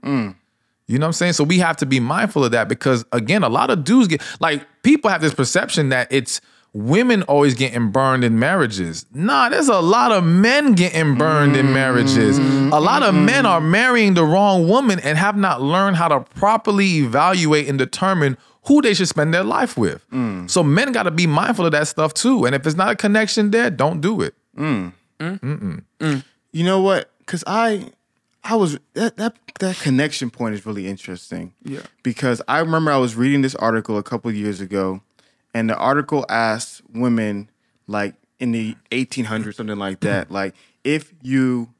You 0.87 0.97
know 0.97 1.05
what 1.05 1.09
I'm 1.09 1.13
saying? 1.13 1.33
So 1.33 1.43
we 1.43 1.59
have 1.59 1.77
to 1.77 1.85
be 1.85 1.99
mindful 1.99 2.45
of 2.45 2.51
that 2.51 2.69
because 2.69 3.05
again, 3.11 3.43
a 3.43 3.49
lot 3.49 3.69
of 3.69 3.83
dudes 3.83 4.07
get 4.07 4.21
like 4.39 4.65
people 4.83 5.09
have 5.09 5.21
this 5.21 5.33
perception 5.33 5.89
that 5.89 6.07
it's 6.11 6.39
women 6.73 7.23
always 7.23 7.55
getting 7.55 7.91
burned 7.91 8.23
in 8.23 8.39
marriages. 8.39 9.05
Nah, 9.13 9.49
there's 9.49 9.67
a 9.67 9.79
lot 9.79 10.11
of 10.11 10.23
men 10.23 10.73
getting 10.73 11.15
burned 11.15 11.57
in 11.57 11.73
marriages. 11.73 12.39
Mm-hmm. 12.39 12.71
A 12.71 12.79
lot 12.79 13.03
of 13.03 13.15
mm-hmm. 13.15 13.25
men 13.25 13.45
are 13.45 13.59
marrying 13.59 14.13
the 14.13 14.23
wrong 14.23 14.67
woman 14.67 14.99
and 14.99 15.17
have 15.17 15.35
not 15.35 15.61
learned 15.61 15.97
how 15.97 16.07
to 16.07 16.21
properly 16.35 16.97
evaluate 16.97 17.67
and 17.67 17.77
determine 17.77 18.37
who 18.67 18.81
they 18.81 18.93
should 18.93 19.07
spend 19.07 19.33
their 19.33 19.43
life 19.43 19.77
with. 19.77 20.07
Mm. 20.11 20.49
So 20.49 20.61
men 20.61 20.91
got 20.91 21.03
to 21.03 21.11
be 21.11 21.25
mindful 21.25 21.65
of 21.65 21.71
that 21.71 21.87
stuff 21.87 22.13
too. 22.13 22.45
And 22.45 22.53
if 22.53 22.63
there's 22.63 22.75
not 22.75 22.91
a 22.91 22.95
connection 22.95 23.51
there, 23.51 23.69
don't 23.69 24.01
do 24.01 24.21
it. 24.21 24.35
Mm. 24.57 24.93
Mm. 25.19 26.23
You 26.51 26.63
know 26.63 26.81
what? 26.81 27.09
Because 27.19 27.43
I, 27.47 27.91
I 28.49 28.55
was 28.55 28.79
that 28.93 29.17
that 29.17 29.35
that 29.59 29.75
connection 29.77 30.29
point 30.29 30.55
is 30.55 30.65
really 30.65 30.87
interesting. 30.87 31.53
Yeah. 31.63 31.81
Because 32.01 32.41
I 32.47 32.59
remember 32.59 32.91
I 32.91 32.97
was 32.97 33.15
reading 33.15 33.41
this 33.41 33.55
article 33.55 33.97
a 33.97 34.03
couple 34.03 34.31
years 34.31 34.61
ago, 34.61 35.01
and 35.53 35.69
the 35.69 35.75
article 35.75 36.25
asked 36.29 36.81
women 36.93 37.49
like 37.87 38.15
in 38.39 38.51
the 38.53 38.75
1800s, 38.91 39.55
something 39.55 39.77
like 39.77 39.99
that, 39.99 40.31
like 40.31 40.55
if 40.85 41.13
you 41.21 41.73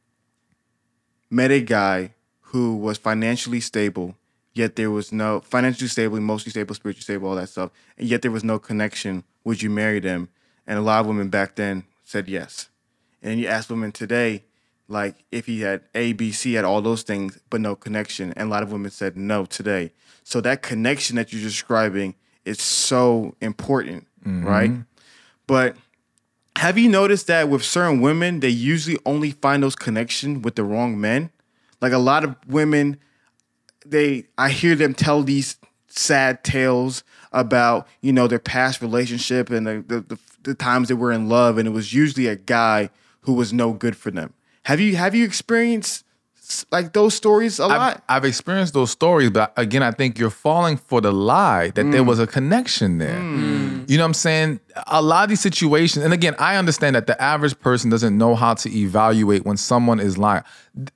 met 1.29 1.51
a 1.51 1.61
guy 1.61 2.13
who 2.41 2.75
was 2.75 2.97
financially 2.97 3.61
stable, 3.61 4.15
yet 4.53 4.75
there 4.75 4.91
was 4.91 5.13
no 5.13 5.39
financially 5.39 5.87
stable, 5.87 6.17
emotionally 6.17 6.51
stable, 6.51 6.75
spiritually 6.75 7.03
stable, 7.03 7.29
all 7.29 7.35
that 7.35 7.47
stuff, 7.47 7.71
and 7.97 8.09
yet 8.09 8.21
there 8.21 8.31
was 8.31 8.43
no 8.43 8.59
connection, 8.59 9.23
would 9.45 9.61
you 9.61 9.69
marry 9.69 10.01
them? 10.01 10.27
And 10.65 10.77
a 10.77 10.81
lot 10.81 10.99
of 10.99 11.07
women 11.07 11.29
back 11.29 11.55
then 11.55 11.85
said 12.03 12.27
yes. 12.27 12.67
And 13.21 13.31
then 13.31 13.39
you 13.39 13.47
ask 13.47 13.69
women 13.69 13.93
today, 13.93 14.43
like 14.87 15.15
if 15.31 15.45
he 15.45 15.61
had 15.61 15.81
A, 15.95 16.13
B, 16.13 16.31
C, 16.31 16.53
had 16.53 16.65
all 16.65 16.81
those 16.81 17.03
things, 17.03 17.39
but 17.49 17.61
no 17.61 17.75
connection. 17.75 18.33
And 18.33 18.47
a 18.47 18.51
lot 18.51 18.63
of 18.63 18.71
women 18.71 18.91
said 18.91 19.17
no 19.17 19.45
today. 19.45 19.91
So 20.23 20.41
that 20.41 20.61
connection 20.61 21.15
that 21.17 21.31
you're 21.31 21.41
describing 21.41 22.15
is 22.45 22.61
so 22.61 23.35
important, 23.41 24.07
mm-hmm. 24.25 24.45
right? 24.45 24.71
But 25.45 25.75
have 26.57 26.77
you 26.77 26.89
noticed 26.89 27.27
that 27.27 27.49
with 27.49 27.63
certain 27.63 28.01
women, 28.01 28.39
they 28.39 28.49
usually 28.49 28.97
only 29.05 29.31
find 29.31 29.61
those 29.61 29.75
connection 29.75 30.41
with 30.41 30.55
the 30.55 30.63
wrong 30.63 30.99
men? 30.99 31.29
Like 31.81 31.93
a 31.93 31.97
lot 31.97 32.23
of 32.23 32.35
women, 32.47 32.97
they 33.85 34.25
I 34.37 34.49
hear 34.49 34.75
them 34.75 34.93
tell 34.93 35.21
these 35.23 35.57
sad 35.87 36.43
tales 36.43 37.03
about 37.31 37.87
you 38.01 38.11
know 38.11 38.27
their 38.27 38.39
past 38.39 38.81
relationship 38.81 39.49
and 39.49 39.67
the 39.67 39.83
the, 39.85 40.01
the, 40.01 40.19
the 40.43 40.55
times 40.55 40.87
they 40.87 40.93
were 40.93 41.11
in 41.11 41.29
love, 41.29 41.57
and 41.57 41.67
it 41.67 41.71
was 41.71 41.93
usually 41.93 42.27
a 42.27 42.35
guy 42.35 42.89
who 43.21 43.33
was 43.33 43.53
no 43.53 43.73
good 43.73 43.95
for 43.95 44.09
them. 44.09 44.33
Have 44.67 44.81
you 44.81 44.97
have 44.97 45.15
you 45.15 45.23
experienced 45.23 46.03
like 46.73 46.91
those 46.91 47.13
stories 47.13 47.57
a 47.57 47.63
I've, 47.63 47.69
lot? 47.69 48.03
I've 48.09 48.25
experienced 48.25 48.73
those 48.73 48.91
stories, 48.91 49.29
but 49.29 49.53
again, 49.55 49.81
I 49.81 49.91
think 49.91 50.19
you're 50.19 50.29
falling 50.29 50.75
for 50.75 50.99
the 50.99 51.13
lie 51.13 51.69
that 51.69 51.89
there 51.91 52.01
mm. 52.01 52.05
was 52.05 52.19
a 52.19 52.27
connection 52.27 52.97
there. 52.97 53.17
Mm. 53.17 53.89
You 53.89 53.95
know 53.95 54.03
what 54.03 54.07
I'm 54.07 54.13
saying? 54.13 54.59
A 54.87 55.01
lot 55.01 55.23
of 55.23 55.29
these 55.29 55.39
situations, 55.39 56.03
and 56.03 56.13
again, 56.13 56.35
I 56.37 56.57
understand 56.57 56.97
that 56.97 57.07
the 57.07 57.19
average 57.21 57.57
person 57.61 57.89
doesn't 57.89 58.17
know 58.17 58.35
how 58.35 58.55
to 58.55 58.69
evaluate 58.69 59.45
when 59.45 59.55
someone 59.55 60.01
is 60.01 60.17
lying. 60.17 60.43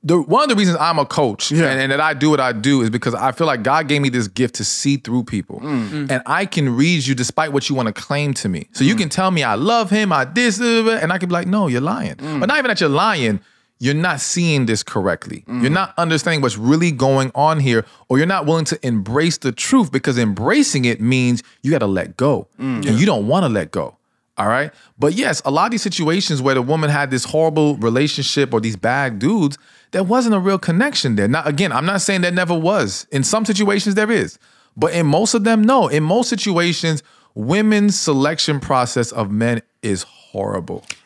The, 0.04 0.22
one 0.22 0.44
of 0.44 0.50
the 0.50 0.56
reasons 0.56 0.78
I'm 0.78 1.00
a 1.00 1.06
coach 1.06 1.50
Yeah. 1.50 1.72
and, 1.72 1.80
and 1.80 1.94
that 1.94 2.02
I 2.02 2.14
do 2.14 2.30
what 2.30 2.42
I 2.42 2.52
do 2.52 2.82
is 2.82 2.90
because 2.90 3.16
I 3.16 3.32
feel 3.32 3.48
like 3.48 3.64
God 3.64 3.88
gave 3.88 4.02
me 4.02 4.10
this 4.10 4.28
gift 4.28 4.56
to 4.56 4.66
see 4.66 4.98
through 4.98 5.24
people. 5.24 5.62
Mm. 5.62 6.12
And 6.12 6.22
I 6.26 6.46
can 6.46 6.76
read 6.76 7.08
you 7.08 7.16
despite 7.16 7.54
what 7.54 7.70
you 7.70 7.76
want 7.78 7.88
to 7.88 7.94
claim 7.94 8.34
to 8.34 8.50
me. 8.50 8.68
So 8.74 8.84
you 8.84 8.96
can 8.96 9.08
tell 9.08 9.32
me 9.32 9.44
I 9.44 9.56
love 9.56 9.90
him, 9.90 10.12
I 10.12 10.26
this, 10.26 10.60
and 10.60 11.14
I 11.14 11.18
can 11.18 11.30
be 11.30 11.34
like, 11.34 11.48
no, 11.48 11.68
you're 11.68 11.80
lying. 11.80 12.16
But 12.16 12.48
not 12.48 12.58
even 12.58 12.68
that 12.68 12.82
you're 12.82 12.90
lying 12.90 13.40
you're 13.82 13.96
not 13.96 14.22
seeing 14.22 14.68
this 14.68 14.84
correctly. 14.84 15.44
You're 15.48 15.72
not 15.72 15.96
understanding 15.98 16.42
what's 16.42 16.56
really 16.56 16.92
going 16.92 17.32
on 17.34 17.60
here, 17.60 17.84
or 18.10 18.20
you're 18.20 18.28
not 18.28 18.46
willing 18.46 18.66
to 18.66 18.80
embrace 18.86 19.40
the 19.40 19.52
truth 19.52 19.92
because 19.92 20.20
embracing 20.20 20.86
it 20.86 21.02
means 21.02 21.42
you 21.64 21.72
got 21.72 21.80
to 21.80 21.88
let 21.88 22.16
go. 22.16 22.48
Mm. 22.60 22.88
And 22.88 23.00
you 23.00 23.08
don't 23.08 23.28
want 23.28 23.44
to 23.44 23.50
let 23.50 23.72
go. 23.72 23.98
All 24.38 24.48
right. 24.48 24.72
But 25.00 25.14
yes, 25.14 25.42
a 25.46 25.52
lot 25.52 25.66
of 25.66 25.72
these 25.72 25.82
situations 25.82 26.44
where 26.44 26.54
the 26.54 26.62
woman 26.62 26.92
had 26.92 27.10
this 27.10 27.24
horrible 27.24 27.76
relationship 27.78 28.54
or 28.54 28.62
these 28.62 28.76
bad 28.76 29.18
dudes, 29.18 29.58
there 29.94 30.04
wasn't 30.04 30.36
a 30.36 30.40
real 30.40 30.60
connection 30.60 31.16
there. 31.16 31.28
Now, 31.28 31.44
again, 31.46 31.72
I'm 31.72 31.88
not 31.88 32.02
saying 32.02 32.22
there 32.22 32.30
never 32.30 32.54
was. 32.54 33.08
In 33.12 33.24
some 33.24 33.46
situations, 33.46 33.96
there 33.96 34.12
is. 34.12 34.38
But 34.78 34.94
in 34.94 35.08
most 35.08 35.34
of 35.34 35.44
them, 35.44 35.64
no. 35.64 35.88
In 35.88 36.04
most 36.04 36.30
situations, 36.30 37.02
women's 37.34 38.00
selection 38.00 38.60
process 38.60 39.12
of 39.12 39.32
men 39.32 39.64
is 39.82 40.04
horrible. 40.04 40.21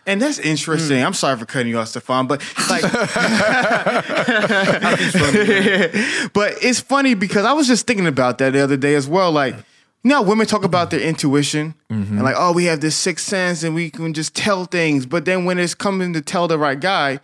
And 0.06 0.22
that's 0.22 0.40
interesting. 0.40 1.00
Hmm. 1.00 1.08
I'm 1.08 1.14
sorry 1.14 1.38
for 1.38 1.46
cutting 1.46 1.70
you 1.70 1.80
off, 1.80 1.90
Stephan, 1.90 2.28
but 2.28 2.42
like, 2.70 2.84
but 6.34 6.54
it's 6.62 6.80
funny 6.80 7.16
because 7.16 7.46
I 7.46 7.54
was 7.54 7.68
just 7.68 7.88
thinking 7.88 8.08
about 8.08 8.38
that 8.38 8.54
the 8.54 8.60
other 8.60 8.78
day 8.78 8.96
as 8.96 9.08
well. 9.08 9.32
Like, 9.32 9.56
you 9.56 10.10
know, 10.10 10.18
how 10.18 10.24
women 10.24 10.46
talk 10.46 10.64
about 10.64 10.92
their 10.92 11.00
intuition 11.00 11.74
mm-hmm. 11.90 12.14
and 12.14 12.24
like, 12.24 12.36
oh, 12.38 12.54
we 12.54 12.66
have 12.66 12.82
this 12.82 12.96
sixth 12.96 13.26
sense 13.26 13.64
and 13.64 13.74
we 13.74 13.90
can 13.90 14.14
just 14.14 14.36
tell 14.36 14.66
things. 14.66 15.08
But 15.08 15.26
then 15.26 15.46
when 15.46 15.58
it's 15.58 15.74
coming 15.74 16.14
to 16.14 16.22
tell 16.22 16.48
the 16.48 16.60
right 16.60 16.80
guy, 16.80 17.20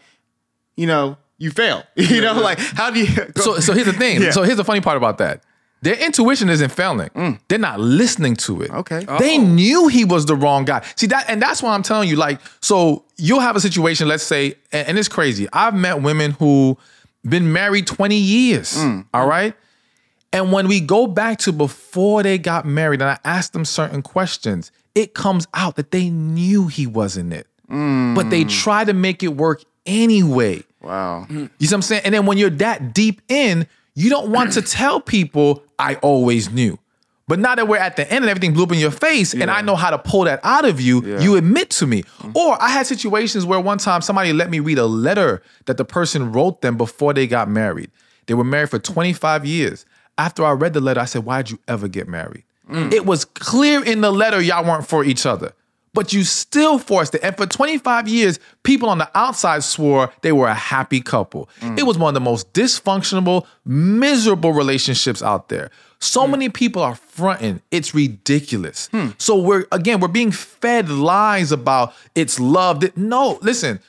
you 0.76 0.88
know, 0.88 1.18
you 1.38 1.52
fail. 1.52 1.84
you 1.96 2.22
know, 2.22 2.34
like 2.34 2.60
how 2.60 2.90
do 2.90 3.00
you? 3.00 3.16
Go, 3.16 3.26
So, 3.36 3.60
so 3.60 3.74
here's 3.74 3.86
the 3.86 3.94
thing. 3.94 4.22
Yeah. 4.22 4.32
So 4.32 4.44
here's 4.44 4.58
the 4.58 4.64
funny 4.64 4.82
part 4.82 4.98
about 4.98 5.20
that. 5.20 5.44
Their 5.82 5.96
intuition 5.96 6.50
isn't 6.50 6.70
failing. 6.70 7.10
Mm. 7.10 7.40
They're 7.48 7.58
not 7.58 7.80
listening 7.80 8.36
to 8.38 8.62
it. 8.62 8.72
Okay. 8.72 9.04
They 9.20 9.38
oh. 9.38 9.42
knew 9.42 9.88
he 9.88 10.06
was 10.06 10.28
the 10.28 10.36
wrong 10.36 10.64
guy. 10.64 10.86
See 10.96 11.08
that, 11.08 11.26
and 11.28 11.42
that's 11.42 11.64
why 11.64 11.74
I'm 11.74 11.82
telling 11.82 12.08
you. 12.08 12.16
Like, 12.16 12.40
so 12.62 13.04
you'll 13.18 13.40
have 13.40 13.56
a 13.56 13.60
situation. 13.60 14.08
Let's 14.08 14.24
say, 14.24 14.56
and, 14.72 14.90
and 14.90 15.00
it's 15.00 15.08
crazy. 15.08 15.48
I've 15.52 15.74
met 15.74 16.02
women 16.02 16.32
who 16.32 16.78
been 17.28 17.52
married 17.52 17.88
20 17.88 18.16
years. 18.16 18.76
Mm. 18.76 19.06
all 19.14 19.28
right. 19.28 19.56
And 20.34 20.52
when 20.52 20.68
we 20.68 20.80
go 20.80 21.08
back 21.08 21.40
to 21.40 21.52
before 21.52 22.24
they 22.24 22.38
got 22.38 22.66
married, 22.66 23.02
and 23.02 23.10
I 23.10 23.18
asked 23.26 23.54
them 23.54 23.66
certain 23.66 24.02
questions, 24.02 24.72
it 24.96 25.14
comes 25.14 25.46
out 25.54 25.76
that 25.76 25.92
they 25.92 26.10
knew 26.10 26.68
he 26.68 26.88
wasn't 26.88 27.34
it, 27.34 27.48
mm. 27.70 28.16
but 28.16 28.30
they 28.30 28.44
try 28.46 28.86
to 28.86 28.94
make 28.94 29.24
it 29.24 29.36
work 29.36 29.64
anyway. 29.86 30.64
wow. 30.82 31.26
You 31.30 31.50
see 31.60 31.66
what 31.66 31.74
I'm 31.74 31.82
saying? 31.82 32.04
And 32.06 32.14
then 32.14 32.26
when 32.26 32.38
you're 32.38 32.50
that 32.50 32.94
deep 32.94 33.22
in, 33.28 33.68
you 33.96 34.10
don't 34.10 34.30
want 34.32 34.54
to 34.54 34.62
tell 34.80 35.00
people, 35.00 35.64
I 35.78 35.96
always 35.96 36.52
knew. 36.52 36.78
But 37.28 37.40
now 37.40 37.56
that 37.56 37.68
we're 37.68 37.78
at 37.78 37.96
the 37.96 38.04
end 38.12 38.26
and 38.26 38.30
everything 38.30 38.54
blew 38.54 38.64
up 38.64 38.74
in 38.74 38.80
your 38.80 38.92
face, 38.92 39.34
and 39.34 39.50
I 39.50 39.62
know 39.62 39.78
how 39.78 39.90
to 39.90 39.98
pull 39.98 40.26
that 40.26 40.42
out 40.44 40.66
of 40.66 40.82
you, 40.82 41.18
you 41.20 41.38
admit 41.38 41.70
to 41.72 41.88
me. 41.88 42.04
Mm-hmm. 42.04 42.36
Or 42.36 42.62
I 42.62 42.70
had 42.70 42.88
situations 42.88 43.46
where 43.46 43.60
one 43.60 43.78
time 43.78 44.02
somebody 44.02 44.34
let 44.34 44.50
me 44.50 44.60
read 44.60 44.78
a 44.78 44.86
letter 44.86 45.42
that 45.66 45.78
the 45.78 45.86
person 45.86 46.34
wrote 46.34 46.62
them 46.62 46.76
before 46.76 47.14
they 47.14 47.28
got 47.28 47.50
married. 47.50 47.90
They 48.26 48.34
were 48.34 48.44
married 48.44 48.70
for 48.70 48.80
25 48.80 49.46
years. 49.46 49.86
After 50.18 50.44
I 50.44 50.52
read 50.52 50.74
the 50.74 50.82
letter, 50.82 51.00
I 51.00 51.06
said, 51.06 51.24
Why'd 51.24 51.50
you 51.50 51.60
ever 51.70 51.88
get 51.88 52.10
married? 52.10 52.44
Mm. 52.70 52.92
It 52.92 53.06
was 53.06 53.24
clear 53.24 53.84
in 53.84 54.02
the 54.02 54.12
letter 54.12 54.42
y'all 54.42 54.66
weren't 54.66 54.88
for 54.88 55.04
each 55.04 55.26
other. 55.26 55.54
But 55.94 56.14
you 56.14 56.24
still 56.24 56.80
forced 56.80 57.16
it. 57.16 57.22
And 57.24 57.36
for 57.36 57.46
25 57.46 58.08
years, 58.08 58.40
people 58.64 58.90
on 58.90 58.98
the 58.98 59.12
outside 59.14 59.64
swore 59.64 60.12
they 60.22 60.32
were 60.32 60.48
a 60.48 60.54
happy 60.54 61.02
couple. 61.02 61.50
Mm. 61.60 61.80
It 61.80 61.84
was 61.84 61.98
one 61.98 62.10
of 62.10 62.14
the 62.14 62.22
most 62.22 62.54
dysfunctional, 62.54 63.46
miserable 63.66 64.54
relationships 64.54 65.22
out 65.22 65.50
there. 65.50 65.70
So 66.02 66.26
hmm. 66.26 66.32
many 66.32 66.50
people 66.50 66.82
are 66.82 66.96
fronting. 66.96 67.62
It's 67.70 67.94
ridiculous. 67.94 68.88
Hmm. 68.88 69.10
So 69.20 69.38
we're 69.38 69.66
again, 69.72 70.00
we're 70.00 70.08
being 70.08 70.32
fed 70.32 70.90
lies 70.90 71.52
about 71.52 71.94
it's 72.16 72.40
love. 72.40 72.84
No, 72.98 73.38
listen. 73.42 73.80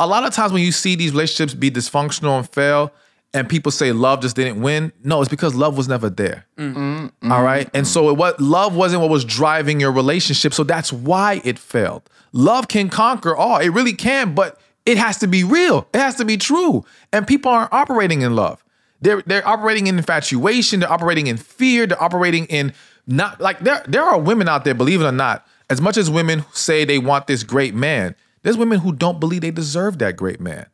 A 0.00 0.06
lot 0.06 0.24
of 0.24 0.32
times 0.32 0.52
when 0.52 0.62
you 0.62 0.72
see 0.72 0.96
these 0.96 1.12
relationships 1.12 1.54
be 1.54 1.70
dysfunctional 1.70 2.38
and 2.38 2.48
fail, 2.48 2.90
and 3.34 3.48
people 3.48 3.72
say 3.72 3.90
love 3.90 4.22
just 4.22 4.36
didn't 4.36 4.62
win, 4.62 4.92
no, 5.02 5.20
it's 5.20 5.28
because 5.28 5.54
love 5.56 5.76
was 5.76 5.88
never 5.88 6.08
there. 6.08 6.46
Mm-hmm. 6.56 7.30
All 7.30 7.42
right. 7.42 7.66
Mm-hmm. 7.66 7.76
And 7.76 7.86
so 7.86 8.08
it 8.08 8.16
was 8.16 8.34
love 8.38 8.76
wasn't 8.76 9.02
what 9.02 9.10
was 9.10 9.24
driving 9.24 9.80
your 9.80 9.90
relationship. 9.90 10.54
So 10.54 10.62
that's 10.62 10.92
why 10.92 11.42
it 11.44 11.58
failed. 11.58 12.08
Love 12.32 12.68
can 12.68 12.88
conquer 12.88 13.34
all. 13.34 13.58
It 13.58 13.68
really 13.68 13.92
can, 13.92 14.34
but 14.34 14.58
it 14.86 14.96
has 14.98 15.18
to 15.18 15.26
be 15.26 15.42
real. 15.42 15.88
It 15.92 15.98
has 15.98 16.14
to 16.16 16.24
be 16.24 16.36
true. 16.36 16.84
And 17.12 17.26
people 17.26 17.50
aren't 17.50 17.72
operating 17.72 18.22
in 18.22 18.36
love. 18.36 18.64
They're 19.00 19.22
they're 19.26 19.46
operating 19.46 19.88
in 19.88 19.98
infatuation, 19.98 20.80
they're 20.80 20.92
operating 20.92 21.26
in 21.26 21.36
fear, 21.36 21.86
they're 21.86 22.02
operating 22.02 22.46
in 22.46 22.72
not 23.06 23.40
like 23.40 23.58
there 23.58 23.82
there 23.86 24.02
are 24.02 24.18
women 24.18 24.48
out 24.48 24.64
there, 24.64 24.74
believe 24.74 25.02
it 25.02 25.04
or 25.04 25.12
not, 25.12 25.46
as 25.68 25.80
much 25.80 25.96
as 25.96 26.08
women 26.08 26.44
say 26.52 26.84
they 26.84 26.98
want 26.98 27.26
this 27.26 27.42
great 27.42 27.74
man, 27.74 28.14
there's 28.42 28.56
women 28.56 28.78
who 28.78 28.92
don't 28.92 29.18
believe 29.18 29.40
they 29.42 29.50
deserve 29.50 29.98
that 29.98 30.16
great 30.16 30.40
man 30.40 30.66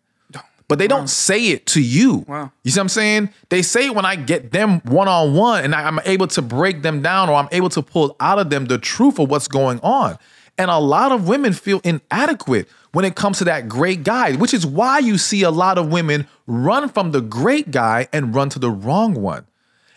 but 0.70 0.78
they 0.78 0.88
don't 0.88 1.10
say 1.10 1.48
it 1.48 1.66
to 1.66 1.82
you. 1.82 2.24
Wow. 2.26 2.50
You 2.64 2.70
see 2.70 2.78
what 2.80 2.84
I'm 2.84 2.88
saying? 2.88 3.28
They 3.50 3.60
say 3.60 3.86
it 3.86 3.94
when 3.94 4.06
I 4.06 4.16
get 4.16 4.52
them 4.52 4.80
one 4.86 5.08
on 5.08 5.34
one 5.34 5.64
and 5.64 5.74
I- 5.74 5.82
I'm 5.82 6.00
able 6.06 6.28
to 6.28 6.40
break 6.40 6.80
them 6.82 7.02
down 7.02 7.28
or 7.28 7.34
I'm 7.34 7.48
able 7.52 7.68
to 7.70 7.82
pull 7.82 8.16
out 8.20 8.38
of 8.38 8.48
them 8.50 8.64
the 8.66 8.78
truth 8.78 9.18
of 9.18 9.28
what's 9.28 9.48
going 9.48 9.80
on. 9.82 10.16
And 10.56 10.70
a 10.70 10.78
lot 10.78 11.10
of 11.12 11.26
women 11.28 11.52
feel 11.52 11.80
inadequate 11.84 12.68
when 12.92 13.04
it 13.04 13.14
comes 13.16 13.38
to 13.38 13.44
that 13.44 13.68
great 13.68 14.04
guy, 14.04 14.32
which 14.36 14.54
is 14.54 14.64
why 14.64 14.98
you 15.00 15.18
see 15.18 15.42
a 15.42 15.50
lot 15.50 15.76
of 15.76 15.90
women 15.90 16.26
run 16.46 16.88
from 16.88 17.10
the 17.12 17.20
great 17.20 17.70
guy 17.70 18.08
and 18.12 18.34
run 18.34 18.48
to 18.50 18.58
the 18.58 18.70
wrong 18.70 19.14
one. 19.14 19.46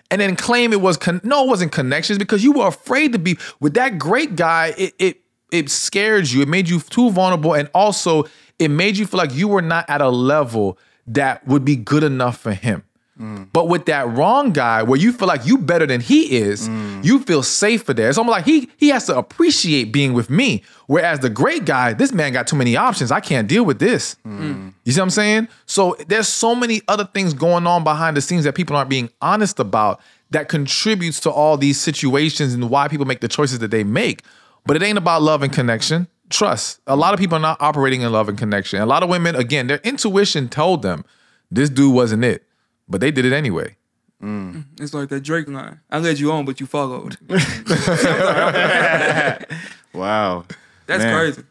And 0.09 0.21
then 0.21 0.35
claim 0.35 0.73
it 0.73 0.81
was 0.81 0.97
con- 0.97 1.21
no, 1.23 1.43
it 1.43 1.47
wasn't 1.47 1.71
connections 1.71 2.17
because 2.19 2.43
you 2.43 2.51
were 2.51 2.67
afraid 2.67 3.13
to 3.13 3.19
be 3.19 3.37
with 3.59 3.73
that 3.75 3.97
great 3.97 4.35
guy. 4.35 4.73
It 4.77 4.93
it 4.99 5.17
it 5.51 5.69
scared 5.69 6.31
you. 6.31 6.41
It 6.41 6.47
made 6.47 6.67
you 6.69 6.79
too 6.79 7.09
vulnerable, 7.11 7.53
and 7.53 7.69
also 7.73 8.25
it 8.59 8.69
made 8.69 8.97
you 8.97 9.05
feel 9.05 9.17
like 9.17 9.33
you 9.33 9.47
were 9.47 9.61
not 9.61 9.89
at 9.89 10.01
a 10.01 10.09
level 10.09 10.77
that 11.07 11.45
would 11.47 11.65
be 11.65 11.75
good 11.75 12.03
enough 12.03 12.37
for 12.37 12.53
him. 12.53 12.83
Mm. 13.19 13.49
But 13.53 13.67
with 13.67 13.85
that 13.85 14.07
wrong 14.09 14.51
guy, 14.53 14.81
where 14.81 14.99
you 14.99 15.13
feel 15.13 15.27
like 15.27 15.45
you 15.45 15.59
better 15.59 15.85
than 15.85 16.01
he 16.01 16.35
is, 16.37 16.67
mm. 16.67 17.05
you 17.05 17.19
feel 17.19 17.43
safer 17.43 17.93
there. 17.93 18.09
It's 18.09 18.17
almost 18.17 18.37
like 18.37 18.45
he 18.45 18.69
he 18.77 18.89
has 18.89 19.05
to 19.05 19.17
appreciate 19.17 19.91
being 19.91 20.13
with 20.13 20.31
me. 20.31 20.63
Whereas 20.87 21.19
the 21.19 21.29
great 21.29 21.65
guy, 21.65 21.93
this 21.93 22.11
man 22.11 22.33
got 22.33 22.47
too 22.47 22.55
many 22.55 22.75
options. 22.75 23.11
I 23.11 23.19
can't 23.19 23.47
deal 23.47 23.65
with 23.65 23.77
this. 23.77 24.15
Mm. 24.25 24.73
You 24.83 24.91
see 24.91 24.99
what 24.99 25.05
I'm 25.05 25.09
saying? 25.11 25.47
So 25.67 25.95
there's 26.07 26.27
so 26.27 26.55
many 26.55 26.81
other 26.87 27.05
things 27.05 27.35
going 27.35 27.67
on 27.67 27.83
behind 27.83 28.17
the 28.17 28.21
scenes 28.21 28.45
that 28.45 28.55
people 28.55 28.75
aren't 28.75 28.89
being 28.89 29.09
honest 29.21 29.59
about 29.59 30.01
that 30.31 30.49
contributes 30.49 31.19
to 31.19 31.31
all 31.31 31.55
these 31.55 31.79
situations 31.79 32.55
and 32.55 32.69
why 32.69 32.87
people 32.87 33.05
make 33.05 33.21
the 33.21 33.27
choices 33.27 33.59
that 33.59 33.69
they 33.69 33.83
make. 33.83 34.23
But 34.65 34.75
it 34.75 34.81
ain't 34.81 34.97
about 34.97 35.21
love 35.21 35.43
and 35.43 35.53
connection. 35.53 36.07
Trust. 36.29 36.79
A 36.87 36.95
lot 36.95 37.13
of 37.13 37.19
people 37.19 37.37
are 37.37 37.41
not 37.41 37.61
operating 37.61 38.01
in 38.01 38.11
love 38.11 38.29
and 38.29 38.37
connection. 38.37 38.81
A 38.81 38.85
lot 38.85 39.03
of 39.03 39.09
women, 39.09 39.35
again, 39.35 39.67
their 39.67 39.79
intuition 39.83 40.49
told 40.49 40.81
them 40.81 41.03
this 41.51 41.69
dude 41.69 41.93
wasn't 41.93 42.23
it, 42.23 42.43
but 42.87 43.01
they 43.01 43.11
did 43.11 43.25
it 43.25 43.33
anyway. 43.33 43.75
It's 44.79 44.93
like 44.93 45.09
that 45.09 45.19
Drake 45.21 45.49
line. 45.49 45.81
I 45.91 45.99
led 45.99 46.17
you 46.17 46.31
on, 46.31 46.45
but 46.45 46.61
you 46.61 46.65
followed. 46.65 47.17
Wow. 49.93 50.45
That's 50.87 51.03
Man. 51.03 51.15
crazy. 51.15 51.43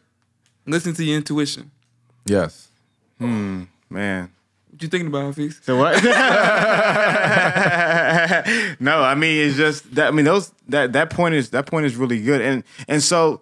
Listen 0.65 0.93
to 0.95 1.03
your 1.03 1.17
intuition. 1.17 1.71
Yes. 2.25 2.67
Hmm, 3.19 3.63
Man. 3.89 4.31
What 4.69 4.81
you 4.81 4.89
thinking 4.89 5.07
about, 5.07 5.33
Hafeez? 5.33 5.63
So 5.63 5.77
what? 5.77 5.93
no, 8.79 9.01
I 9.01 9.15
mean 9.15 9.47
it's 9.47 9.55
just 9.55 9.95
that. 9.95 10.07
I 10.07 10.11
mean 10.11 10.25
those 10.25 10.51
that 10.67 10.93
that 10.93 11.09
point 11.09 11.35
is 11.35 11.51
that 11.51 11.67
point 11.67 11.85
is 11.85 11.95
really 11.95 12.21
good, 12.21 12.41
and 12.41 12.63
and 12.87 13.01
so 13.01 13.41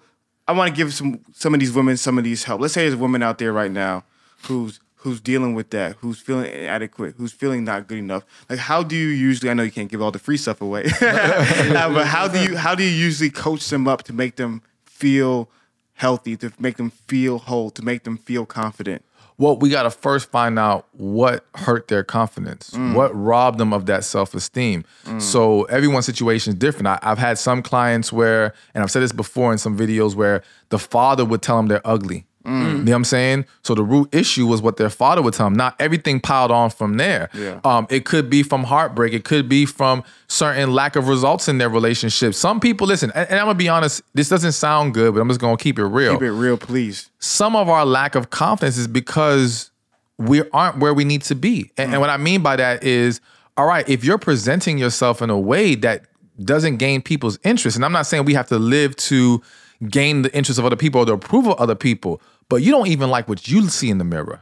I 0.51 0.53
want 0.53 0.69
to 0.69 0.75
give 0.75 0.93
some 0.93 1.21
some 1.31 1.53
of 1.53 1.61
these 1.61 1.71
women 1.71 1.95
some 1.95 2.17
of 2.17 2.25
these 2.25 2.43
help. 2.43 2.59
Let's 2.59 2.73
say 2.73 2.81
there's 2.81 2.95
a 2.95 2.97
woman 2.97 3.23
out 3.23 3.37
there 3.37 3.53
right 3.53 3.71
now 3.71 4.03
who's 4.43 4.81
who's 4.95 5.21
dealing 5.21 5.55
with 5.55 5.69
that, 5.69 5.95
who's 6.01 6.19
feeling 6.19 6.51
inadequate, 6.51 7.15
who's 7.17 7.31
feeling 7.31 7.63
not 7.63 7.87
good 7.87 7.97
enough. 7.97 8.25
Like 8.49 8.59
how 8.59 8.83
do 8.83 8.97
you 8.97 9.07
usually? 9.07 9.49
I 9.49 9.53
know 9.53 9.63
you 9.63 9.71
can't 9.71 9.89
give 9.89 10.01
all 10.01 10.11
the 10.11 10.19
free 10.19 10.35
stuff 10.35 10.61
away, 10.61 10.83
but 10.99 12.05
how 12.05 12.27
do 12.27 12.43
you 12.43 12.57
how 12.57 12.75
do 12.75 12.83
you 12.83 12.89
usually 12.89 13.29
coach 13.29 13.65
them 13.69 13.87
up 13.87 14.03
to 14.03 14.13
make 14.13 14.35
them 14.35 14.61
feel 14.83 15.49
healthy, 15.93 16.35
to 16.35 16.51
make 16.59 16.75
them 16.75 16.89
feel 16.89 17.37
whole, 17.37 17.71
to 17.71 17.81
make 17.81 18.03
them 18.03 18.17
feel 18.17 18.45
confident? 18.45 19.05
Well, 19.41 19.57
we 19.57 19.71
got 19.71 19.83
to 19.83 19.89
first 19.89 20.29
find 20.29 20.59
out 20.59 20.87
what 20.91 21.43
hurt 21.55 21.87
their 21.87 22.03
confidence, 22.03 22.69
mm. 22.69 22.93
what 22.93 23.09
robbed 23.15 23.57
them 23.57 23.73
of 23.73 23.87
that 23.87 24.03
self 24.03 24.35
esteem. 24.35 24.85
Mm. 25.05 25.19
So 25.19 25.63
everyone's 25.63 26.05
situation 26.05 26.53
is 26.53 26.59
different. 26.59 26.85
I, 26.85 26.99
I've 27.01 27.17
had 27.17 27.39
some 27.39 27.63
clients 27.63 28.13
where, 28.13 28.53
and 28.75 28.83
I've 28.83 28.91
said 28.91 29.01
this 29.01 29.11
before 29.11 29.51
in 29.51 29.57
some 29.57 29.75
videos, 29.75 30.13
where 30.13 30.43
the 30.69 30.77
father 30.77 31.25
would 31.25 31.41
tell 31.41 31.57
them 31.57 31.69
they're 31.69 31.81
ugly. 31.83 32.27
You 32.43 32.51
know 32.51 32.83
what 32.83 32.91
I'm 32.93 33.03
saying? 33.03 33.45
So 33.63 33.75
the 33.75 33.83
root 33.83 34.13
issue 34.13 34.47
was 34.47 34.61
what 34.61 34.77
their 34.77 34.89
father 34.89 35.21
would 35.21 35.33
tell 35.33 35.45
them. 35.45 35.53
Not 35.53 35.75
everything 35.79 36.19
piled 36.19 36.49
on 36.51 36.69
from 36.71 36.97
there. 36.97 37.29
Yeah. 37.33 37.59
Um, 37.63 37.85
it 37.89 38.05
could 38.05 38.29
be 38.29 38.41
from 38.43 38.63
heartbreak. 38.63 39.13
It 39.13 39.23
could 39.23 39.47
be 39.47 39.65
from 39.65 40.03
certain 40.27 40.73
lack 40.73 40.95
of 40.95 41.07
results 41.07 41.47
in 41.47 41.59
their 41.59 41.69
relationship. 41.69 42.33
Some 42.33 42.59
people 42.59 42.87
listen, 42.87 43.11
and, 43.13 43.29
and 43.29 43.39
I'm 43.39 43.45
gonna 43.45 43.57
be 43.57 43.69
honest. 43.69 44.01
This 44.13 44.29
doesn't 44.29 44.53
sound 44.53 44.93
good, 44.93 45.13
but 45.13 45.19
I'm 45.21 45.27
just 45.27 45.39
gonna 45.39 45.57
keep 45.57 45.77
it 45.77 45.85
real 45.85 46.13
Keep 46.13 46.23
it 46.23 46.31
real, 46.31 46.57
please. 46.57 47.09
some 47.19 47.55
of 47.55 47.69
our 47.69 47.85
lack 47.85 48.15
of 48.15 48.29
confidence 48.31 48.77
is 48.77 48.87
because 48.87 49.69
we 50.17 50.41
aren't 50.51 50.77
where 50.77 50.93
we 50.93 51.03
need 51.03 51.21
to 51.23 51.35
be. 51.35 51.71
And, 51.77 51.91
and 51.91 52.01
what 52.01 52.09
I 52.09 52.17
mean 52.17 52.41
by 52.41 52.55
that 52.55 52.83
is, 52.83 53.21
all 53.57 53.65
right, 53.65 53.87
if 53.89 54.03
you're 54.03 54.17
presenting 54.17 54.77
yourself 54.77 55.21
in 55.21 55.29
a 55.29 55.39
way 55.39 55.75
that 55.75 56.05
doesn't 56.43 56.77
gain 56.77 57.01
people's 57.01 57.37
interest, 57.43 57.75
and 57.75 57.85
I'm 57.85 57.91
not 57.91 58.07
saying 58.07 58.25
we 58.25 58.33
have 58.33 58.47
to 58.47 58.57
live 58.57 58.95
to 58.97 59.41
gain 59.89 60.21
the 60.21 60.35
interest 60.35 60.59
of 60.59 60.65
other 60.65 60.75
people 60.75 61.01
or 61.01 61.05
the 61.05 61.13
approval 61.13 61.53
of 61.53 61.59
other 61.59 61.75
people, 61.75 62.21
but 62.49 62.57
you 62.57 62.71
don't 62.71 62.87
even 62.87 63.09
like 63.09 63.27
what 63.27 63.47
you 63.47 63.67
see 63.69 63.89
in 63.89 63.97
the 63.97 64.03
mirror. 64.03 64.41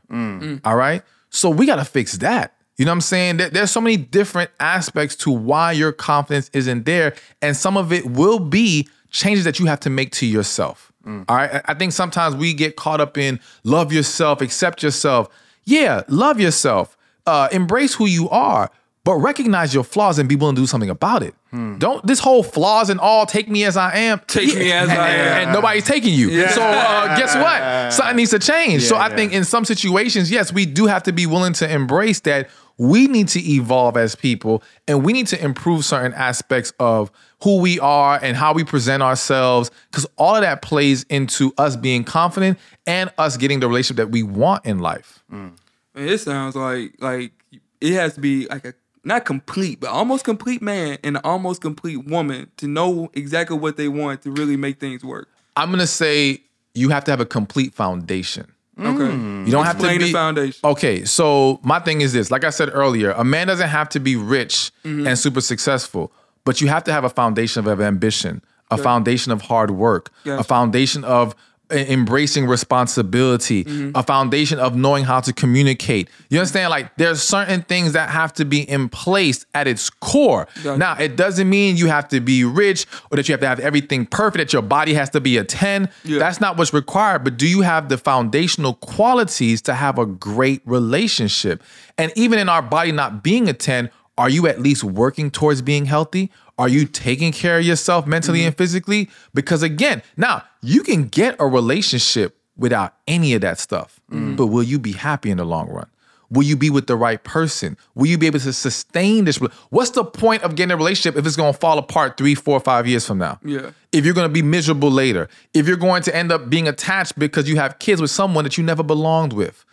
All 0.66 0.76
right. 0.76 1.04
So 1.30 1.50
we 1.50 1.66
got 1.66 1.76
to 1.78 1.86
fix 1.86 2.18
that. 2.18 2.56
You 2.78 2.86
know 2.86 2.92
what 2.92 2.96
I'm 2.96 3.02
saying? 3.02 3.38
There- 3.38 3.50
There's 3.50 3.72
so 3.72 3.82
many 3.82 3.98
different 3.98 4.52
aspects 4.60 5.16
to 5.18 5.32
why 5.32 5.74
your 5.74 5.92
confidence 5.92 6.50
isn't 6.54 6.86
there. 6.86 7.14
And 7.42 7.56
some 7.56 7.78
of 7.78 7.92
it 7.94 8.06
will 8.10 8.40
be 8.40 8.88
changes 9.12 9.44
that 9.46 9.60
you 9.60 9.66
have 9.68 9.80
to 9.82 9.90
make 9.90 10.12
to 10.14 10.26
yourself. 10.26 10.92
All 11.06 11.36
right. 11.36 11.56
I- 11.56 11.62
I 11.66 11.74
think 11.74 11.92
sometimes 11.94 12.36
we 12.36 12.54
get 12.54 12.76
caught 12.76 13.02
up 13.02 13.18
in 13.18 13.40
love 13.64 13.92
yourself, 13.92 14.42
accept 14.42 14.84
yourself. 14.84 15.28
Yeah, 15.66 16.02
love 16.08 16.40
yourself, 16.40 16.98
uh, 17.26 17.48
embrace 17.52 17.94
who 17.96 18.06
you 18.06 18.30
are. 18.30 18.70
But 19.04 19.16
recognize 19.16 19.74
your 19.74 19.84
flaws 19.84 20.20
and 20.20 20.28
be 20.28 20.36
willing 20.36 20.56
to 20.56 20.62
do 20.62 20.68
something 20.68 20.90
about 20.90 21.24
it. 21.24 21.34
Don't 21.52 22.06
this 22.06 22.20
whole 22.20 22.44
flaws 22.44 22.90
and 22.90 23.00
all 23.00 23.26
take 23.26 23.50
me 23.50 23.64
as 23.64 23.76
I 23.76 23.96
am. 23.96 24.22
Take 24.28 24.56
me 24.56 24.72
as 24.72 24.90
and, 24.90 25.00
I 25.00 25.10
am. 25.10 25.42
and 25.44 25.54
nobody's 25.54 25.86
taking 25.86 26.14
you. 26.14 26.30
Yeah. 26.30 26.50
So 26.50 26.62
uh, 26.62 27.18
guess 27.18 27.36
what? 27.36 27.94
Something 27.94 28.18
needs 28.18 28.32
to 28.32 28.40
change. 28.40 28.84
so 28.84 28.96
I 28.96 29.10
yeah. 29.10 29.16
think 29.16 29.34
in 29.34 29.44
some 29.46 29.66
situations, 29.66 30.30
yes, 30.30 30.54
we 30.54 30.66
do 30.68 30.86
have 30.86 31.04
to 31.04 31.12
be 31.12 31.26
willing 31.26 31.54
to 31.54 31.72
embrace 31.72 32.20
that 32.22 32.50
we 32.78 33.08
need 33.08 33.28
to 33.30 33.40
evolve 33.40 33.98
as 33.98 34.16
people 34.16 34.64
and 34.88 35.04
we 35.04 35.12
need 35.12 35.28
to 35.28 35.44
improve 35.44 35.84
certain 35.84 36.14
aspects 36.14 36.72
of 36.80 37.12
who 37.44 37.60
we 37.60 37.80
are 37.80 38.20
and 38.22 38.38
how 38.38 38.54
we 38.54 38.64
present 38.64 39.04
ourselves 39.04 39.70
because 39.92 40.06
all 40.18 40.36
of 40.36 40.42
that 40.42 40.62
plays 40.62 41.04
into 41.10 41.54
us 41.58 41.76
being 41.76 42.04
confident 42.04 42.58
and 42.86 43.12
us 43.18 43.38
getting 43.38 43.60
the 43.60 43.68
relationship 43.68 43.98
that 43.98 44.12
we 44.12 44.24
want 44.24 44.66
in 44.66 44.80
life. 44.80 45.24
Man, 45.30 45.56
it 45.96 46.20
sounds 46.20 46.56
like 46.56 46.94
like 47.00 47.34
it 47.82 47.94
has 47.94 48.14
to 48.14 48.22
be 48.22 48.46
like 48.48 48.66
a 48.66 48.74
not 49.04 49.26
complete, 49.26 49.80
but 49.80 49.90
almost 49.90 50.26
complete 50.26 50.62
man 50.62 50.98
and 51.04 51.18
an 51.18 51.22
almost 51.24 51.62
complete 51.62 52.06
woman 52.06 52.52
to 52.58 52.68
know 52.68 53.10
exactly 53.14 53.58
what 53.58 53.78
they 53.78 53.88
want 53.88 54.22
to 54.24 54.32
really 54.32 54.58
make 54.58 54.80
things 54.80 55.04
work. 55.04 55.28
I'm 55.56 55.70
gonna 55.72 55.88
say 55.88 56.42
you 56.74 56.90
have 56.90 57.04
to 57.06 57.12
have 57.12 57.20
a 57.20 57.26
complete 57.26 57.74
foundation. 57.74 58.52
Okay. 58.80 59.14
You 59.14 59.52
don't 59.52 59.66
have 59.66 59.78
to 59.80 59.84
Explain 59.84 60.00
be 60.00 60.06
the 60.06 60.12
foundation. 60.14 60.60
Okay, 60.64 61.04
so 61.04 61.60
my 61.64 61.80
thing 61.80 62.00
is 62.00 62.14
this: 62.14 62.32
like 62.32 62.46
I 62.46 62.50
said 62.50 62.70
earlier, 62.72 63.12
a 63.12 63.26
man 63.26 63.48
doesn't 63.48 63.68
have 63.68 63.90
to 63.90 64.00
be 64.00 64.16
rich 64.16 64.72
Mm-hmm. 64.86 65.06
and 65.08 65.20
super 65.20 65.42
successful, 65.42 66.14
but 66.46 66.62
you 66.62 66.68
have 66.70 66.86
to 66.86 66.94
have 66.94 67.04
a 67.04 67.10
foundation 67.10 67.68
of 67.68 67.82
ambition, 67.82 68.42
a 68.72 68.78
foundation 68.78 69.34
of 69.34 69.42
hard 69.42 69.72
work, 69.72 70.12
Gotcha. 70.24 70.40
a 70.40 70.44
foundation 70.44 71.04
of 71.04 71.36
embracing 71.72 72.46
responsibility, 72.48 73.64
Mm-hmm. 73.64 73.92
a 73.96 74.04
foundation 74.04 74.60
of 74.60 74.76
knowing 74.76 75.04
how 75.04 75.20
to 75.20 75.32
communicate. 75.34 76.10
You 76.30 76.40
understand? 76.40 76.70
Like 76.70 76.96
there's 76.98 77.22
certain 77.22 77.62
things 77.62 77.94
that 77.94 78.10
have 78.10 78.34
to 78.34 78.46
be 78.46 78.62
in 78.62 78.90
place 78.90 79.46
at 79.54 79.68
its 79.68 79.90
core. 79.90 80.48
Gotcha. 80.64 80.78
Now, 80.78 80.96
it 80.98 81.16
doesn't 81.16 81.50
mean 81.50 81.78
you 81.78 81.88
have 81.88 82.08
to 82.10 82.20
be 82.20 82.44
rich 82.44 82.86
or 83.12 83.18
that 83.18 83.28
you 83.28 83.34
have 83.34 83.42
to 83.42 83.48
have 83.48 83.60
everything 83.60 84.06
perfect, 84.06 84.38
that 84.38 84.54
your 84.54 84.62
body 84.62 84.94
has 84.94 85.10
to 85.12 85.22
be 85.22 85.38
a 85.38 85.44
10. 85.44 85.90
Yeah. 86.04 86.20
That's 86.20 86.40
not 86.42 86.58
what's 86.58 86.74
required, 86.74 87.24
but 87.24 87.38
do 87.38 87.48
you 87.48 87.62
have 87.62 87.90
the 87.90 87.98
foundational 87.98 88.74
qualities 88.76 89.62
to 89.64 89.74
have 89.74 90.00
a 90.00 90.06
great 90.06 90.62
relationship? 90.66 91.62
And 91.98 92.12
even 92.16 92.40
in 92.40 92.50
our 92.50 92.62
body 92.62 92.92
not 92.92 93.24
being 93.24 93.48
a 93.50 93.54
10, 93.54 93.90
are 94.18 94.30
you 94.30 94.48
at 94.48 94.60
least 94.60 94.84
working 94.84 95.32
towards 95.32 95.62
being 95.62 95.86
healthy? 95.86 96.30
Are 96.60 96.68
you 96.68 96.86
taking 96.86 97.32
care 97.32 97.58
of 97.58 97.66
yourself 97.66 98.06
mentally 98.06 98.44
and 98.44 98.54
mm-hmm. 98.54 98.58
physically? 98.58 99.10
Because 99.34 99.64
again, 99.64 100.04
now 100.18 100.44
you 100.62 100.84
can 100.84 101.08
get 101.08 101.38
a 101.40 101.48
relationship 101.48 102.38
without 102.58 102.96
any 103.08 103.34
of 103.34 103.40
that 103.42 103.60
stuff, 103.60 104.02
mm. 104.12 104.36
but 104.36 104.48
will 104.48 104.64
you 104.64 104.78
be 104.78 104.92
happy 104.92 105.32
in 105.32 105.38
the 105.38 105.46
long 105.46 105.70
run? 105.70 105.88
Will 106.30 106.44
you 106.44 106.58
be 106.58 106.70
with 106.70 106.88
the 106.88 106.98
right 106.98 107.24
person? 107.24 107.78
Will 107.96 108.08
you 108.08 108.18
be 108.18 108.28
able 108.28 108.40
to 108.40 108.54
sustain 108.54 109.24
this? 109.24 109.38
What's 109.70 109.92
the 109.92 110.04
point 110.04 110.44
of 110.44 110.56
getting 110.56 110.72
a 110.72 110.78
relationship 110.78 111.18
if 111.18 111.26
it's 111.26 111.38
going 111.38 111.54
to 111.54 111.58
fall 111.58 111.80
apart 111.80 112.18
three, 112.18 112.36
four, 112.36 112.60
five 112.60 112.86
years 112.86 113.08
from 113.08 113.18
now? 113.20 113.40
Yeah. 113.44 113.72
If 113.94 114.06
you're 114.06 114.14
going 114.14 114.28
to 114.28 114.34
be 114.34 114.42
miserable 114.44 114.92
later, 114.92 115.30
if 115.54 115.66
you're 115.66 115.78
going 115.78 116.04
to 116.04 116.16
end 116.16 116.32
up 116.32 116.50
being 116.50 116.68
attached 116.68 117.18
because 117.18 117.50
you 117.50 117.56
have 117.56 117.80
kids 117.80 118.02
with 118.02 118.12
someone 118.12 118.44
that 118.44 118.58
you 118.58 118.64
never 118.66 118.84
belonged 118.84 119.32
with, 119.32 119.66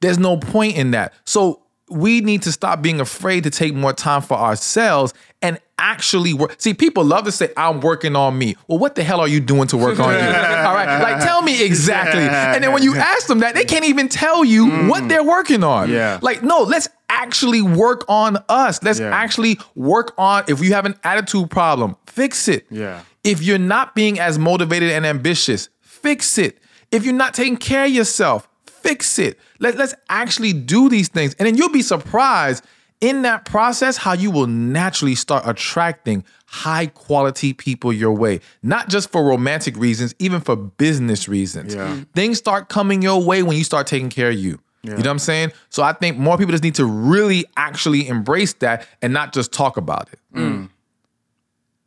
there's 0.00 0.18
no 0.18 0.36
point 0.36 0.76
in 0.76 0.90
that. 0.90 1.14
So 1.24 1.62
we 1.90 2.20
need 2.20 2.42
to 2.42 2.52
stop 2.52 2.80
being 2.82 3.00
afraid 3.00 3.44
to 3.44 3.50
take 3.50 3.74
more 3.74 3.92
time 3.92 4.22
for 4.22 4.36
ourselves 4.36 5.12
and 5.42 5.58
actually 5.78 6.32
work. 6.32 6.54
See, 6.58 6.74
people 6.74 7.04
love 7.04 7.24
to 7.24 7.32
say, 7.32 7.50
I'm 7.56 7.80
working 7.80 8.14
on 8.14 8.38
me. 8.38 8.56
Well, 8.68 8.78
what 8.78 8.94
the 8.94 9.02
hell 9.02 9.20
are 9.20 9.28
you 9.28 9.40
doing 9.40 9.66
to 9.68 9.76
work 9.76 9.98
on 9.98 10.14
you? 10.14 10.20
All 10.20 10.74
right. 10.74 11.02
Like, 11.02 11.22
tell 11.22 11.42
me 11.42 11.62
exactly. 11.64 12.22
And 12.22 12.62
then 12.62 12.72
when 12.72 12.82
you 12.82 12.96
ask 12.96 13.26
them 13.26 13.40
that, 13.40 13.54
they 13.54 13.64
can't 13.64 13.84
even 13.84 14.08
tell 14.08 14.44
you 14.44 14.66
mm. 14.66 14.88
what 14.88 15.08
they're 15.08 15.24
working 15.24 15.64
on. 15.64 15.90
Yeah. 15.90 16.18
Like, 16.22 16.42
no, 16.42 16.62
let's 16.62 16.88
actually 17.08 17.62
work 17.62 18.04
on 18.08 18.38
us. 18.48 18.82
Let's 18.82 19.00
Yeah. 19.00 19.10
actually 19.14 19.58
work 19.74 20.14
on 20.16 20.44
if 20.48 20.60
you 20.62 20.72
have 20.72 20.86
an 20.86 20.94
attitude 21.04 21.50
problem, 21.50 21.96
fix 22.06 22.48
it. 22.48 22.66
Yeah. 22.70 23.00
If 23.24 23.42
you're 23.42 23.58
not 23.58 23.94
being 23.94 24.18
as 24.18 24.38
motivated 24.38 24.90
and 24.90 25.04
ambitious, 25.04 25.68
fix 25.80 26.38
it. 26.38 26.58
If 26.90 27.04
you're 27.04 27.14
not 27.14 27.34
taking 27.34 27.56
care 27.56 27.84
of 27.84 27.90
yourself, 27.90 28.48
fix 28.82 29.18
it. 29.18 29.38
Let, 29.58 29.76
let's 29.76 29.94
actually 30.08 30.52
do 30.52 30.88
these 30.88 31.08
things. 31.08 31.34
And 31.38 31.46
then 31.46 31.56
you'll 31.56 31.70
be 31.70 31.82
surprised 31.82 32.64
in 33.00 33.22
that 33.22 33.44
process 33.44 33.96
how 33.96 34.12
you 34.12 34.30
will 34.30 34.46
naturally 34.46 35.14
start 35.16 35.42
attracting 35.46 36.24
high 36.46 36.86
quality 36.86 37.52
people 37.52 37.92
your 37.92 38.12
way, 38.12 38.40
not 38.62 38.88
just 38.88 39.10
for 39.10 39.24
romantic 39.24 39.76
reasons, 39.76 40.14
even 40.18 40.40
for 40.40 40.54
business 40.54 41.28
reasons. 41.28 41.74
Yeah. 41.74 41.88
Mm. 41.88 42.06
Things 42.14 42.38
start 42.38 42.68
coming 42.68 43.02
your 43.02 43.22
way 43.22 43.42
when 43.42 43.56
you 43.56 43.64
start 43.64 43.86
taking 43.86 44.08
care 44.08 44.30
of 44.30 44.36
you. 44.36 44.60
You 44.84 44.90
know 44.90 44.96
what 44.96 45.06
I'm 45.06 45.18
saying? 45.20 45.52
So 45.70 45.82
I 45.84 45.92
think 45.92 46.18
more 46.18 46.36
people 46.36 46.50
just 46.50 46.64
need 46.64 46.74
to 46.74 46.84
really 46.84 47.44
actually 47.56 48.08
embrace 48.08 48.54
that 48.54 48.86
and 49.00 49.12
not 49.12 49.32
just 49.32 49.52
talk 49.52 49.76
about 49.76 50.08
it. 50.12 50.18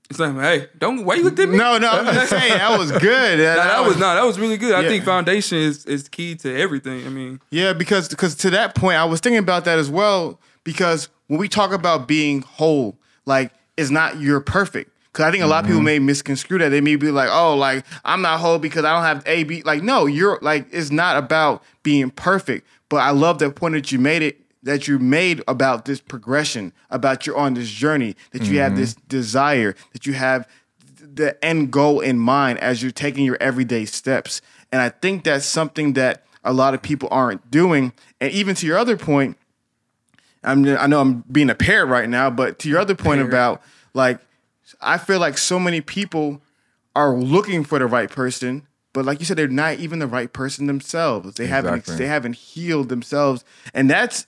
It's 0.10 0.20
like, 0.20 0.36
hey, 0.36 0.68
don't 0.78 1.04
why 1.04 1.16
you 1.16 1.24
looked 1.24 1.40
at 1.40 1.50
me? 1.50 1.58
No, 1.58 1.80
no, 1.80 1.90
I'm 1.90 2.14
just 2.14 2.30
saying 2.30 2.54
that 2.54 2.78
was 2.78 2.92
good. 2.92 3.40
Nah, 3.46 3.56
that 3.56 3.86
was 3.86 3.96
no, 3.98 4.14
that 4.14 4.24
was 4.24 4.40
really 4.40 4.58
good. 4.58 4.76
I 4.76 4.88
think 4.88 5.04
foundation 5.04 5.58
is 5.58 5.86
is 5.86 6.08
key 6.10 6.36
to 6.36 6.56
everything. 6.56 7.06
I 7.06 7.10
mean, 7.10 7.42
Yeah, 7.50 7.74
because 7.74 8.08
because 8.08 8.36
to 8.36 8.50
that 8.52 8.76
point, 8.76 8.98
I 8.98 9.06
was 9.06 9.20
thinking 9.20 9.40
about 9.40 9.66
that 9.66 9.80
as 9.80 9.90
well. 9.90 10.40
Because 10.64 11.10
when 11.28 11.40
we 11.40 11.48
talk 11.48 11.74
about 11.74 12.08
being 12.08 12.42
whole, 12.42 12.98
like 13.26 13.52
it's 13.78 13.90
not 13.90 14.20
you're 14.20 14.42
perfect. 14.42 14.92
Because 15.12 15.26
I 15.26 15.32
think 15.32 15.44
a 15.44 15.48
lot 15.48 15.64
of 15.64 15.68
people 15.68 15.80
mm-hmm. 15.80 15.86
may 15.86 16.00
misconstrue 16.00 16.60
that. 16.60 16.70
They 16.70 16.82
may 16.82 16.98
be 16.98 17.10
like, 17.10 17.30
"Oh, 17.32 17.56
like 17.56 17.86
I'm 18.04 18.22
not 18.22 18.40
whole 18.40 18.60
because 18.60 18.86
I 18.86 18.94
don't 18.94 19.04
have 19.04 19.24
A 19.26 19.44
B. 19.44 19.64
Like, 19.64 19.82
no, 19.82 20.06
you're 20.06 20.38
like 20.42 20.68
it's 20.72 20.92
not 20.92 21.18
about 21.18 21.64
being 21.84 22.12
perfect. 22.12 22.68
But 22.90 22.98
I 22.98 23.10
love 23.12 23.40
the 23.40 23.50
point 23.50 23.74
that 23.74 23.92
you 23.92 23.98
made 23.98 24.22
it 24.22 24.45
that 24.66 24.88
you 24.88 24.98
made 24.98 25.44
about 25.48 25.86
this 25.86 26.02
progression, 26.02 26.74
about 26.90 27.26
you're 27.26 27.38
on 27.38 27.54
this 27.54 27.70
journey, 27.70 28.16
that 28.32 28.44
you 28.44 28.60
have 28.60 28.72
mm-hmm. 28.72 28.82
this 28.82 28.96
desire, 29.08 29.76
that 29.94 30.08
you 30.08 30.14
have 30.14 30.48
the 31.00 31.44
end 31.46 31.72
goal 31.72 32.00
in 32.02 32.18
mind 32.18 32.60
as 32.60 32.82
you're 32.82 32.92
taking 32.92 33.24
your 33.24 33.38
everyday 33.40 33.86
steps. 33.86 34.42
And 34.72 34.82
I 34.82 34.90
think 34.90 35.24
that's 35.24 35.46
something 35.46 35.94
that 35.94 36.26
a 36.44 36.52
lot 36.52 36.74
of 36.74 36.82
people 36.82 37.08
aren't 37.12 37.50
doing. 37.52 37.94
And 38.20 38.34
even 38.34 38.56
to 38.56 38.66
your 38.66 38.80
other 38.80 38.98
point, 38.98 39.38
I'm, 40.44 40.68
I 40.68 40.88
know 40.88 41.00
I'm 41.00 41.24
being 41.32 41.52
a 41.52 41.56
parrot 41.56 41.86
right 41.86 42.10
now, 42.10 42.32
but 42.32 42.58
to 42.60 42.70
your 42.70 42.80
other 42.80 42.96
point 42.96 43.20
Parrot. 43.20 43.30
about 43.30 43.62
like, 43.94 44.20
I 44.82 44.98
feel 44.98 45.20
like 45.20 45.38
so 45.38 45.60
many 45.60 45.80
people 45.80 46.42
are 46.96 47.16
looking 47.16 47.64
for 47.64 47.78
the 47.78 47.86
right 47.86 48.10
person, 48.10 48.68
but 48.94 49.06
like 49.06 49.20
you 49.20 49.26
said, 49.26 49.38
they're 49.38 49.48
not 49.48 49.78
even 49.78 50.00
the 50.00 50.08
right 50.08 50.34
person 50.34 50.66
themselves. 50.66 51.36
They 51.36 51.48
haven't 51.48 51.86
they 51.86 52.08
haven't 52.08 52.36
healed 52.38 52.88
themselves, 52.88 53.44
and 53.74 53.90
that's 53.90 54.26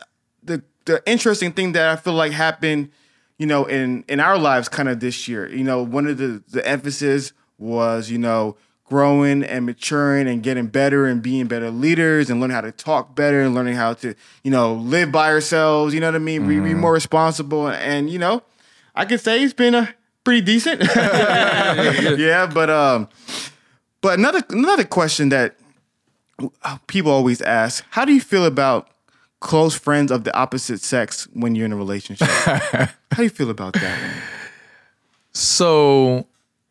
the 0.47 0.63
the 0.85 1.03
interesting 1.05 1.51
thing 1.51 1.73
that 1.73 1.89
I 1.89 1.95
feel 1.95 2.13
like 2.13 2.31
happened, 2.31 2.89
you 3.37 3.45
know, 3.45 3.65
in 3.65 4.03
in 4.07 4.19
our 4.19 4.37
lives 4.37 4.69
kind 4.69 4.89
of 4.89 4.99
this 4.99 5.27
year. 5.27 5.47
You 5.47 5.63
know, 5.63 5.83
one 5.83 6.07
of 6.07 6.17
the 6.17 6.43
the 6.49 6.67
emphasis 6.67 7.33
was 7.57 8.09
you 8.09 8.17
know 8.17 8.57
growing 8.85 9.43
and 9.43 9.65
maturing 9.65 10.27
and 10.27 10.41
getting 10.41 10.67
better 10.67 11.05
and 11.05 11.21
being 11.21 11.45
better 11.45 11.69
leaders 11.69 12.29
and 12.29 12.39
learning 12.39 12.55
how 12.55 12.61
to 12.61 12.71
talk 12.71 13.15
better 13.15 13.41
and 13.41 13.53
learning 13.53 13.75
how 13.75 13.93
to 13.93 14.15
you 14.43 14.51
know 14.51 14.73
live 14.73 15.11
by 15.11 15.29
ourselves. 15.29 15.93
You 15.93 15.99
know 15.99 16.07
what 16.07 16.15
I 16.15 16.19
mean? 16.19 16.47
Be, 16.47 16.59
be 16.59 16.73
more 16.73 16.93
responsible 16.93 17.67
and 17.67 18.09
you 18.09 18.19
know, 18.19 18.43
I 18.95 19.05
could 19.05 19.19
say 19.19 19.43
it's 19.43 19.53
been 19.53 19.75
a 19.75 19.93
pretty 20.23 20.41
decent. 20.41 20.81
yeah, 22.17 22.49
but 22.51 22.69
um, 22.69 23.09
but 24.01 24.17
another 24.17 24.41
another 24.49 24.85
question 24.85 25.29
that 25.29 25.57
people 26.87 27.11
always 27.11 27.41
ask: 27.41 27.83
How 27.89 28.05
do 28.05 28.13
you 28.13 28.21
feel 28.21 28.45
about 28.45 28.89
close 29.39 29.75
friends 29.75 30.11
of 30.11 30.23
the 30.23 30.35
opposite 30.35 30.81
sex 30.81 31.27
when 31.33 31.55
you're 31.55 31.65
in 31.65 31.73
a 31.73 31.77
relationship? 31.77 32.27
How 32.27 32.89
do 33.15 33.23
you 33.23 33.29
feel 33.29 33.49
about 33.49 33.73
that? 33.73 34.01
One? 34.01 34.21
So 35.33 36.27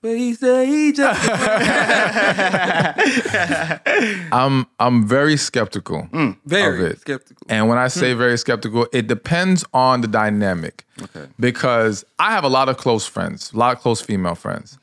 but 0.07 0.19
he 0.19 0.35
said 0.35 0.69
he 0.69 0.93
just 0.93 1.21
I'm 4.33 4.69
I'm 4.79 5.05
very 5.05 5.37
skeptical. 5.37 6.07
Mm. 6.13 6.37
very 6.45 6.85
of 6.85 6.93
it. 6.93 7.01
skeptical. 7.01 7.45
And 7.49 7.69
when 7.69 7.79
I 7.79 7.89
say 7.89 8.15
mm. 8.15 8.19
very 8.19 8.39
skeptical, 8.39 8.87
it 8.93 9.09
depends 9.09 9.65
on 9.75 10.03
the 10.03 10.07
dynamic. 10.07 10.85
Okay. 11.03 11.27
Because 11.41 12.05
I 12.21 12.31
have 12.31 12.45
a 12.45 12.49
lot 12.49 12.69
of 12.69 12.77
close 12.77 13.05
friends, 13.05 13.53
a 13.53 13.57
lot 13.57 13.75
of 13.75 13.83
close 13.83 14.01
female 14.01 14.37
friends. 14.37 14.79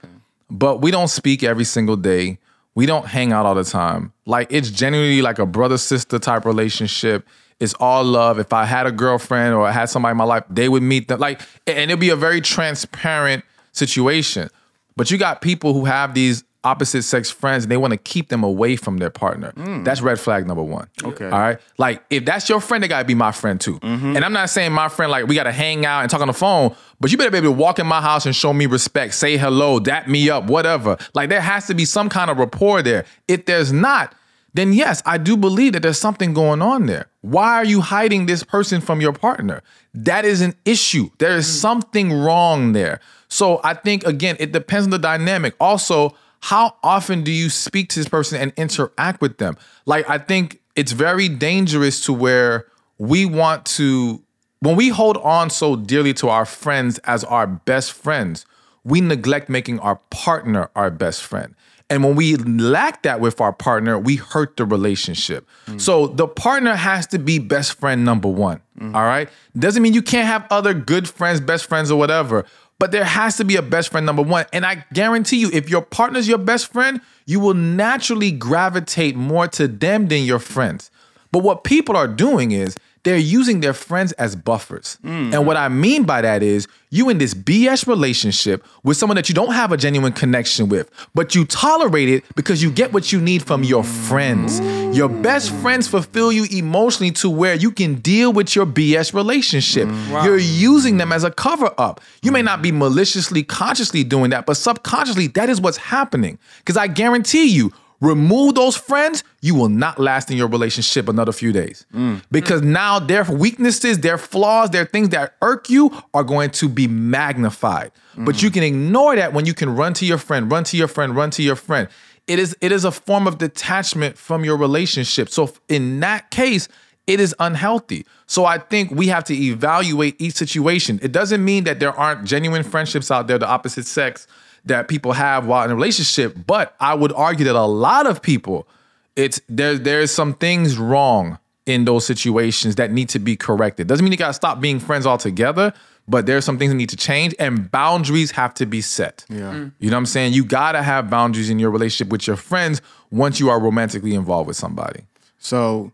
But 0.49 0.81
we 0.81 0.91
don't 0.91 1.07
speak 1.07 1.41
every 1.41 1.63
single 1.63 1.95
day. 1.95 2.37
We 2.75 2.85
don't 2.85 3.05
hang 3.05 3.31
out 3.31 3.45
all 3.45 3.55
the 3.55 3.63
time. 3.63 4.11
Like 4.25 4.47
it's 4.49 4.71
genuinely 4.71 5.21
like 5.21 5.39
a 5.39 5.45
brother 5.45 5.77
sister 5.77 6.19
type 6.19 6.43
relationship. 6.43 7.25
It's 7.59 7.73
all 7.75 8.03
love. 8.03 8.39
If 8.39 8.53
I 8.53 8.65
had 8.65 8.85
a 8.85 8.91
girlfriend 8.91 9.53
or 9.53 9.65
I 9.65 9.71
had 9.71 9.85
somebody 9.85 10.11
in 10.11 10.17
my 10.17 10.23
life, 10.23 10.43
they 10.49 10.69
would 10.69 10.83
meet 10.83 11.07
them. 11.07 11.19
Like, 11.19 11.41
and 11.67 11.91
it'd 11.91 11.99
be 11.99 12.09
a 12.09 12.15
very 12.15 12.41
transparent 12.41 13.43
situation. 13.71 14.49
But 14.95 15.11
you 15.11 15.17
got 15.17 15.41
people 15.41 15.73
who 15.73 15.85
have 15.85 16.13
these 16.13 16.43
opposite 16.65 17.03
sex 17.03 17.29
friends 17.29 17.65
and 17.65 17.71
they 17.71 17.77
want 17.77 17.91
to 17.91 17.97
keep 17.97 18.29
them 18.29 18.43
away 18.43 18.75
from 18.75 18.97
their 18.97 19.09
partner. 19.09 19.51
Hmm. 19.51 19.83
That's 19.83 20.01
red 20.01 20.19
flag 20.19 20.47
number 20.47 20.63
one. 20.63 20.87
Okay. 21.03 21.25
All 21.25 21.31
right. 21.31 21.59
Like 21.77 22.03
if 22.09 22.23
that's 22.23 22.47
your 22.47 22.61
friend, 22.61 22.83
they 22.83 22.87
gotta 22.87 23.05
be 23.05 23.15
my 23.15 23.31
friend 23.31 23.59
too. 23.59 23.79
Mm-hmm. 23.79 24.15
And 24.15 24.23
I'm 24.23 24.31
not 24.31 24.49
saying 24.49 24.71
my 24.71 24.87
friend 24.87 25.11
like 25.11 25.27
we 25.27 25.35
gotta 25.35 25.51
hang 25.51 25.85
out 25.85 26.01
and 26.01 26.09
talk 26.09 26.21
on 26.21 26.27
the 26.27 26.33
phone, 26.33 26.73
but 27.01 27.11
you 27.11 27.17
better 27.17 27.31
be 27.31 27.37
able 27.39 27.49
to 27.49 27.51
walk 27.51 27.79
in 27.79 27.87
my 27.87 28.01
house 28.01 28.25
and 28.25 28.35
show 28.35 28.53
me 28.53 28.65
respect, 28.65 29.13
say 29.13 29.37
hello, 29.37 29.79
dap 29.79 30.07
me 30.07 30.29
up, 30.29 30.45
whatever. 30.45 30.97
Like 31.13 31.29
there 31.29 31.41
has 31.41 31.67
to 31.67 31.73
be 31.73 31.83
some 31.83 32.07
kind 32.07 32.31
of 32.31 32.37
rapport 32.37 32.81
there. 32.81 33.05
If 33.27 33.45
there's 33.45 33.73
not, 33.73 34.15
then 34.53 34.73
yes, 34.73 35.01
I 35.05 35.17
do 35.17 35.35
believe 35.35 35.73
that 35.73 35.81
there's 35.81 35.99
something 35.99 36.33
going 36.33 36.61
on 36.61 36.85
there. 36.85 37.07
Why 37.21 37.55
are 37.55 37.65
you 37.65 37.81
hiding 37.81 38.25
this 38.27 38.43
person 38.43 38.81
from 38.81 39.01
your 39.01 39.13
partner? 39.13 39.61
That 39.93 40.25
is 40.25 40.41
an 40.41 40.55
issue. 40.65 41.09
There 41.17 41.35
is 41.35 41.47
mm. 41.47 41.61
something 41.61 42.13
wrong 42.13 42.73
there. 42.73 42.99
So 43.29 43.59
I 43.63 43.73
think 43.73 44.05
again, 44.05 44.37
it 44.39 44.51
depends 44.51 44.85
on 44.85 44.91
the 44.91 44.99
dynamic. 44.99 45.55
Also, 45.59 46.15
how 46.41 46.75
often 46.83 47.23
do 47.23 47.31
you 47.31 47.49
speak 47.49 47.89
to 47.89 47.99
this 47.99 48.09
person 48.09 48.39
and 48.39 48.53
interact 48.57 49.21
with 49.21 49.37
them? 49.37 49.57
Like 49.85 50.07
I 50.09 50.17
think 50.17 50.59
it's 50.75 50.91
very 50.91 51.29
dangerous 51.29 52.03
to 52.05 52.13
where 52.13 52.67
we 52.97 53.25
want 53.25 53.65
to 53.65 54.21
when 54.59 54.77
we 54.77 54.89
hold 54.89 55.17
on 55.17 55.49
so 55.49 55.75
dearly 55.75 56.13
to 56.13 56.29
our 56.29 56.45
friends 56.45 56.97
as 56.99 57.25
our 57.25 57.45
best 57.45 57.91
friends, 57.91 58.45
we 58.85 59.01
neglect 59.01 59.49
making 59.49 59.79
our 59.79 59.97
partner 60.09 60.69
our 60.75 60.89
best 60.89 61.21
friend. 61.21 61.55
And 61.89 62.03
when 62.03 62.15
we 62.15 62.35
lack 62.37 63.03
that 63.03 63.19
with 63.19 63.39
our 63.41 63.53
partner, 63.53 63.99
we 63.99 64.15
hurt 64.15 64.57
the 64.57 64.65
relationship. 64.65 65.47
So 65.77 66.07
the 66.07 66.27
partner 66.27 66.75
has 66.75 67.05
to 67.07 67.19
be 67.19 67.39
best 67.39 67.79
friend 67.79 68.03
number 68.05 68.27
one. 68.29 68.61
all 68.81 69.03
right. 69.03 69.29
Doesn't 69.57 69.81
mean 69.83 69.93
you 69.93 70.01
can't 70.01 70.27
have 70.27 70.45
other 70.49 70.73
good 70.73 71.07
friends, 71.07 71.39
best 71.39 71.65
friends, 71.67 71.91
or 71.91 71.99
whatever, 71.99 72.45
but 72.79 72.91
there 72.91 73.03
has 73.05 73.37
to 73.37 73.45
be 73.45 73.55
a 73.55 73.61
best 73.61 73.89
friend 73.89 74.05
number 74.05 74.23
one. 74.23 74.45
And 74.51 74.65
I 74.65 74.83
guarantee 74.93 75.37
you, 75.37 75.49
if 75.53 75.69
your 75.69 75.81
partner's 75.81 76.27
your 76.27 76.39
best 76.39 76.71
friend, 76.71 76.99
you 77.25 77.39
will 77.39 77.53
naturally 77.53 78.31
gravitate 78.31 79.15
more 79.15 79.47
to 79.49 79.67
them 79.67 80.07
than 80.07 80.23
your 80.23 80.39
friends. 80.39 80.89
But 81.31 81.43
what 81.43 81.63
people 81.63 81.95
are 81.95 82.07
doing 82.07 82.51
is 82.51 82.75
they're 83.03 83.17
using 83.17 83.59
their 83.59 83.73
friends 83.73 84.13
as 84.13 84.35
buffers. 84.35 84.97
And 85.03 85.33
mm. 85.33 85.45
what 85.45 85.57
I 85.57 85.67
mean 85.67 86.03
by 86.03 86.21
that 86.21 86.41
is 86.41 86.67
you 86.89 87.09
in 87.09 87.17
this 87.17 87.33
BS 87.33 87.85
relationship 87.85 88.63
with 88.83 88.97
someone 88.97 89.15
that 89.15 89.27
you 89.27 89.35
don't 89.35 89.53
have 89.53 89.71
a 89.71 89.77
genuine 89.77 90.13
connection 90.13 90.69
with, 90.69 90.89
but 91.13 91.35
you 91.35 91.43
tolerate 91.45 92.07
it 92.07 92.23
because 92.35 92.63
you 92.63 92.71
get 92.71 92.93
what 92.93 93.11
you 93.11 93.19
need 93.19 93.43
from 93.43 93.63
your 93.63 93.83
friends. 93.83 94.59
Your 94.95 95.09
mm. 95.09 95.21
best 95.21 95.51
friends 95.55 95.87
fulfill 95.87 96.31
you 96.31 96.45
emotionally 96.51 97.11
to 97.13 97.29
where 97.29 97.55
you 97.55 97.71
can 97.71 97.95
deal 97.95 98.31
with 98.31 98.55
your 98.55 98.65
BS 98.65 99.13
relationship. 99.13 99.87
Mm. 99.87 100.23
You're 100.23 100.37
using 100.37 100.97
them 100.97 101.11
as 101.11 101.23
a 101.23 101.31
cover 101.31 101.73
up. 101.77 101.99
You 102.21 102.31
may 102.31 102.41
not 102.41 102.61
be 102.61 102.71
maliciously, 102.71 103.43
consciously 103.43 104.03
doing 104.03 104.29
that, 104.29 104.45
but 104.45 104.55
subconsciously, 104.55 105.27
that 105.27 105.49
is 105.49 105.59
what's 105.59 105.77
happening. 105.77 106.39
Because 106.59 106.77
I 106.77 106.87
guarantee 106.87 107.47
you, 107.47 107.73
remove 108.03 108.55
those 108.55 108.75
friends, 108.75 109.23
you 109.41 109.55
will 109.55 109.69
not 109.69 109.97
last 109.99 110.29
in 110.29 110.37
your 110.37 110.47
relationship 110.47 111.07
another 111.07 111.31
few 111.31 111.51
days. 111.51 111.85
Mm. 111.93 112.21
Because 112.31 112.61
now 112.61 112.99
their 112.99 113.23
weaknesses, 113.23 113.99
their 113.99 114.17
flaws, 114.17 114.69
their 114.71 114.85
things 114.85 115.09
that 115.09 115.35
irk 115.41 115.69
you 115.69 115.91
are 116.13 116.23
going 116.23 116.49
to 116.51 116.67
be 116.67 116.87
magnified. 116.87 117.91
But 118.15 118.43
you 118.43 118.49
mm. 118.49 118.53
can 118.53 118.63
ignore 118.63 119.15
that 119.15 119.33
when 119.33 119.45
you 119.45 119.53
can 119.53 119.75
run 119.75 119.93
to 119.95 120.05
your 120.05 120.17
friend, 120.17 120.51
run 120.51 120.65
to 120.65 120.77
your 120.77 120.87
friend, 120.87 121.15
run 121.15 121.31
to 121.31 121.41
your 121.41 121.55
friend. 121.55 121.87
It 122.27 122.39
is 122.39 122.55
it 122.61 122.71
is 122.71 122.85
a 122.85 122.91
form 122.91 123.25
of 123.27 123.37
detachment 123.37 124.17
from 124.17 124.45
your 124.45 124.57
relationship. 124.57 125.29
So 125.29 125.51
in 125.67 125.99
that 126.01 126.29
case, 126.29 126.67
it 127.07 127.19
is 127.19 127.35
unhealthy. 127.39 128.05
So 128.27 128.45
I 128.45 128.59
think 128.59 128.91
we 128.91 129.07
have 129.07 129.23
to 129.25 129.33
evaluate 129.33 130.15
each 130.21 130.35
situation. 130.35 130.99
It 131.01 131.11
doesn't 131.11 131.43
mean 131.43 131.65
that 131.65 131.79
there 131.79 131.91
aren't 131.91 132.23
genuine 132.23 132.63
friendships 132.63 133.11
out 133.11 133.27
there, 133.27 133.37
the 133.37 133.47
opposite 133.47 133.85
sex, 133.85 134.27
that 134.65 134.87
people 134.87 135.13
have 135.13 135.45
while 135.45 135.65
in 135.65 135.71
a 135.71 135.75
relationship. 135.75 136.35
But 136.47 136.75
I 136.79 136.93
would 136.93 137.13
argue 137.13 137.45
that 137.45 137.55
a 137.55 137.65
lot 137.65 138.07
of 138.07 138.21
people, 138.21 138.67
it's 139.15 139.41
there. 139.49 139.77
There's 139.77 140.11
some 140.11 140.33
things 140.33 140.77
wrong 140.77 141.39
in 141.65 141.85
those 141.85 142.05
situations 142.05 142.75
that 142.75 142.91
need 142.91 143.09
to 143.09 143.19
be 143.19 143.35
corrected. 143.35 143.87
Doesn't 143.87 144.03
mean 144.03 144.11
you 144.11 144.17
gotta 144.17 144.33
stop 144.33 144.59
being 144.59 144.79
friends 144.79 145.05
altogether, 145.05 145.73
but 146.07 146.25
there's 146.25 146.43
some 146.43 146.57
things 146.57 146.71
that 146.71 146.75
need 146.75 146.89
to 146.89 146.97
change, 146.97 147.33
and 147.39 147.71
boundaries 147.71 148.31
have 148.31 148.53
to 148.55 148.65
be 148.65 148.81
set. 148.81 149.25
Yeah. 149.29 149.37
Mm-hmm. 149.39 149.69
You 149.79 149.89
know 149.89 149.95
what 149.95 149.99
I'm 149.99 150.05
saying? 150.05 150.33
You 150.33 150.43
gotta 150.43 150.83
have 150.83 151.09
boundaries 151.09 151.49
in 151.49 151.59
your 151.59 151.71
relationship 151.71 152.11
with 152.11 152.27
your 152.27 152.35
friends 152.35 152.81
once 153.11 153.39
you 153.39 153.49
are 153.49 153.59
romantically 153.59 154.13
involved 154.13 154.47
with 154.47 154.57
somebody. 154.57 155.01
So 155.39 155.91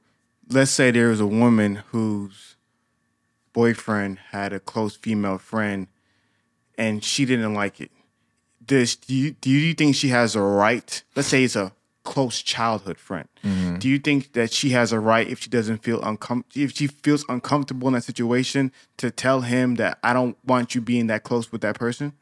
let's 0.50 0.72
say 0.72 0.92
there 0.92 1.10
was 1.10 1.20
a 1.20 1.28
woman 1.28 1.84
whose 1.92 2.56
boyfriend 3.54 4.20
had 4.32 4.54
a 4.54 4.60
close 4.60 4.96
female 4.96 5.38
friend 5.38 5.88
and 6.78 7.04
she 7.04 7.26
didn't 7.26 7.54
like 7.54 7.82
it. 7.82 7.92
Does 8.70 8.96
do 8.96 9.14
you 9.14 9.32
do 9.42 9.50
you 9.50 9.74
think 9.74 9.96
she 9.96 10.08
has 10.10 10.36
a 10.36 10.42
right? 10.42 11.04
Let's 11.16 11.28
say 11.28 11.44
it's 11.44 11.56
a 11.58 11.72
close 12.06 12.42
childhood 12.42 12.98
friend. 12.98 13.28
Mm-hmm. 13.44 13.78
Do 13.80 13.90
you 13.90 14.00
think 14.00 14.34
that 14.34 14.54
she 14.54 14.70
has 14.70 14.92
a 14.94 15.00
right 15.00 15.28
if 15.28 15.42
she 15.42 15.50
doesn't 15.50 15.84
feel 15.84 16.02
uncomfortable 16.02 16.64
if 16.64 16.76
she 16.78 16.88
feels 16.88 17.26
uncomfortable 17.30 17.88
in 17.90 17.94
that 17.96 18.04
situation 18.04 18.72
to 18.98 19.12
tell 19.12 19.42
him 19.42 19.76
that 19.76 20.00
I 20.04 20.14
don't 20.14 20.38
want 20.46 20.74
you 20.76 20.82
being 20.82 21.08
that 21.08 21.24
close 21.24 21.52
with 21.52 21.62
that 21.62 21.76
person? 21.78 22.14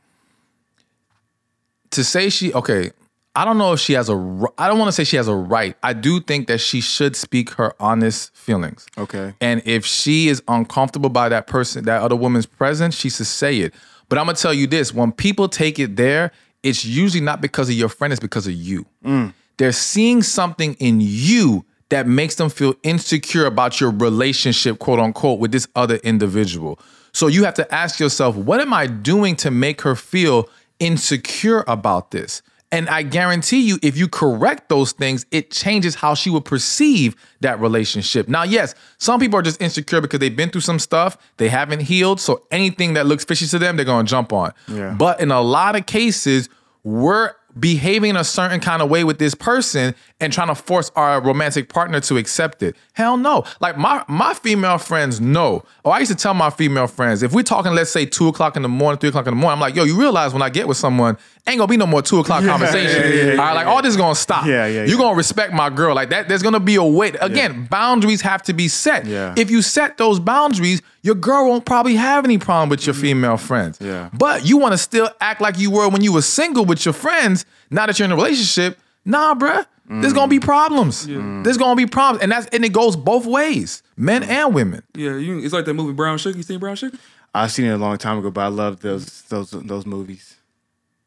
to 1.91 2.03
say 2.03 2.29
she 2.29 2.53
okay 2.53 2.91
i 3.33 3.45
don't 3.45 3.57
know 3.57 3.71
if 3.71 3.79
she 3.79 3.93
has 3.93 4.09
a 4.09 4.13
I 4.57 4.67
don't 4.67 4.77
want 4.77 4.89
to 4.89 4.91
say 4.91 5.05
she 5.05 5.15
has 5.15 5.29
a 5.29 5.33
right 5.35 5.73
i 5.81 5.93
do 5.93 6.19
think 6.19 6.47
that 6.47 6.57
she 6.59 6.81
should 6.81 7.15
speak 7.15 7.51
her 7.51 7.73
honest 7.79 8.35
feelings 8.35 8.85
Okay. 8.97 9.33
and 9.39 9.61
if 9.65 9.85
she 9.85 10.27
is 10.27 10.43
uncomfortable 10.49 11.09
by 11.09 11.29
that 11.29 11.47
person 11.47 11.85
that 11.85 12.01
other 12.01 12.15
woman's 12.17 12.45
presence 12.45 12.93
she 12.93 13.09
should 13.09 13.25
say 13.25 13.59
it 13.59 13.73
but 14.09 14.17
i'm 14.17 14.25
gonna 14.25 14.37
tell 14.37 14.53
you 14.53 14.67
this 14.67 14.93
when 14.93 15.11
people 15.11 15.47
take 15.47 15.79
it 15.79 15.95
there 15.95 16.31
it's 16.63 16.83
usually 16.83 17.23
not 17.23 17.41
because 17.41 17.69
of 17.69 17.75
your 17.75 17.89
friend 17.89 18.11
it's 18.11 18.19
because 18.19 18.47
of 18.47 18.53
you. 18.53 18.85
Mm. 19.03 19.33
They're 19.57 19.71
seeing 19.71 20.21
something 20.21 20.73
in 20.75 20.99
you 21.01 21.65
that 21.89 22.07
makes 22.07 22.35
them 22.35 22.49
feel 22.49 22.75
insecure 22.83 23.45
about 23.45 23.79
your 23.79 23.91
relationship 23.91 24.79
quote 24.79 24.99
unquote 24.99 25.39
with 25.39 25.51
this 25.51 25.67
other 25.75 25.95
individual. 25.97 26.79
So 27.13 27.27
you 27.27 27.45
have 27.45 27.53
to 27.55 27.73
ask 27.73 27.99
yourself 27.99 28.35
what 28.35 28.59
am 28.59 28.73
i 28.73 28.87
doing 28.87 29.35
to 29.37 29.51
make 29.51 29.81
her 29.81 29.95
feel 29.95 30.49
insecure 30.79 31.63
about 31.67 32.11
this. 32.11 32.41
And 32.71 32.89
I 32.89 33.03
guarantee 33.03 33.61
you, 33.61 33.79
if 33.81 33.97
you 33.97 34.09
correct 34.09 34.67
those 34.67 34.91
things, 34.91 35.25
it 35.31 35.51
changes 35.51 35.95
how 35.95 36.15
she 36.15 36.29
would 36.29 36.43
perceive 36.43 37.15
that 37.39 37.59
relationship. 37.61 38.27
Now, 38.27 38.43
yes, 38.43 38.75
some 38.97 39.19
people 39.19 39.39
are 39.39 39.43
just 39.43 39.61
insecure 39.61 40.01
because 40.01 40.19
they've 40.19 40.35
been 40.35 40.49
through 40.49 40.61
some 40.61 40.79
stuff, 40.79 41.17
they 41.37 41.47
haven't 41.47 41.81
healed. 41.81 42.19
So 42.19 42.43
anything 42.51 42.93
that 42.95 43.05
looks 43.05 43.23
fishy 43.23 43.47
to 43.47 43.59
them, 43.59 43.77
they're 43.77 43.85
gonna 43.85 44.07
jump 44.07 44.33
on. 44.33 44.51
Yeah. 44.67 44.95
But 44.97 45.21
in 45.21 45.31
a 45.31 45.41
lot 45.41 45.77
of 45.77 45.85
cases, 45.85 46.49
we're 46.83 47.33
behaving 47.59 48.15
a 48.15 48.23
certain 48.23 48.59
kind 48.59 48.81
of 48.81 48.89
way 48.89 49.03
with 49.03 49.17
this 49.17 49.35
person 49.35 49.95
and 50.19 50.31
trying 50.31 50.47
to 50.47 50.55
force 50.55 50.91
our 50.95 51.21
romantic 51.21 51.69
partner 51.69 51.99
to 52.01 52.17
accept 52.17 52.61
it. 52.63 52.75
Hell 52.93 53.17
no. 53.17 53.45
Like 53.59 53.77
my 53.77 54.03
my 54.07 54.33
female 54.33 54.77
friends 54.77 55.19
know. 55.19 55.63
Or 55.83 55.93
I 55.93 55.99
used 55.99 56.11
to 56.11 56.17
tell 56.17 56.33
my 56.33 56.49
female 56.49 56.87
friends, 56.87 57.23
if 57.23 57.33
we're 57.33 57.43
talking, 57.43 57.73
let's 57.73 57.91
say 57.91 58.05
two 58.05 58.27
o'clock 58.27 58.55
in 58.55 58.61
the 58.61 58.69
morning, 58.69 58.99
three 58.99 59.09
o'clock 59.09 59.27
in 59.27 59.31
the 59.31 59.39
morning, 59.39 59.55
I'm 59.55 59.59
like, 59.59 59.75
yo, 59.75 59.83
you 59.83 59.99
realize 59.99 60.33
when 60.33 60.41
I 60.41 60.49
get 60.49 60.67
with 60.67 60.77
someone, 60.77 61.17
ain't 61.47 61.57
gonna 61.57 61.67
be 61.67 61.77
no 61.77 61.87
more 61.87 62.01
two 62.01 62.19
o'clock 62.19 62.43
conversation. 62.43 63.01
yeah, 63.01 63.23
yeah, 63.23 63.31
all 63.31 63.37
right, 63.37 63.53
like 63.53 63.67
all 63.67 63.81
this 63.81 63.91
is 63.91 63.97
gonna 63.97 64.15
stop. 64.15 64.45
Yeah, 64.45 64.65
yeah, 64.67 64.85
You're 64.85 64.97
gonna 64.97 65.15
respect 65.15 65.53
my 65.53 65.69
girl. 65.69 65.95
Like 65.95 66.09
that, 66.09 66.27
there's 66.27 66.43
gonna 66.43 66.59
be 66.59 66.75
a 66.75 66.83
way. 66.83 67.09
Again, 67.21 67.65
boundaries 67.65 68.21
have 68.21 68.43
to 68.43 68.53
be 68.53 68.67
set. 68.67 69.05
Yeah. 69.05 69.33
If 69.37 69.49
you 69.49 69.61
set 69.61 69.97
those 69.97 70.19
boundaries, 70.19 70.81
your 71.01 71.15
girl 71.15 71.47
won't 71.49 71.65
probably 71.65 71.95
have 71.95 72.25
any 72.25 72.37
problem 72.37 72.69
with 72.69 72.85
your 72.85 72.93
female 72.93 73.37
friends. 73.37 73.77
Yeah. 73.81 74.09
But 74.13 74.45
you 74.45 74.57
want 74.57 74.73
to 74.73 74.77
still 74.77 75.09
act 75.21 75.41
like 75.41 75.57
you 75.57 75.71
were 75.71 75.87
when 75.89 76.01
you 76.03 76.13
were 76.13 76.21
single 76.21 76.65
with 76.65 76.85
your 76.85 76.93
friends. 76.93 77.45
Now 77.71 77.85
that 77.85 77.97
you're 77.99 78.05
in 78.05 78.11
a 78.11 78.15
relationship, 78.15 78.77
nah, 79.05 79.33
bruh. 79.35 79.65
There's 79.89 80.11
gonna 80.11 80.27
Mm. 80.27 80.31
be 80.31 80.39
problems. 80.41 81.07
Yeah. 81.07 81.41
There's 81.43 81.55
gonna 81.57 81.77
be 81.77 81.85
problems, 81.85 82.21
and 82.21 82.29
that's 82.29 82.45
and 82.47 82.65
it 82.65 82.73
goes 82.73 82.97
both 82.97 83.25
ways, 83.25 83.83
men 83.95 84.21
Mm. 84.23 84.27
and 84.29 84.53
women. 84.53 84.83
Yeah, 84.93 85.15
you, 85.15 85.39
it's 85.39 85.53
like 85.53 85.63
that 85.63 85.73
movie 85.75 85.93
Brown 85.93 86.17
Sugar. 86.17 86.35
You 86.35 86.43
seen 86.43 86.59
Brown 86.59 86.75
Sugar? 86.75 86.97
I've 87.33 87.51
seen 87.53 87.65
it 87.67 87.71
a 87.71 87.77
long 87.77 87.97
time 87.97 88.17
ago, 88.17 88.29
but 88.31 88.41
I 88.41 88.47
love 88.47 88.81
those 88.81 89.21
those 89.29 89.51
those 89.51 89.85
movies. 89.85 90.35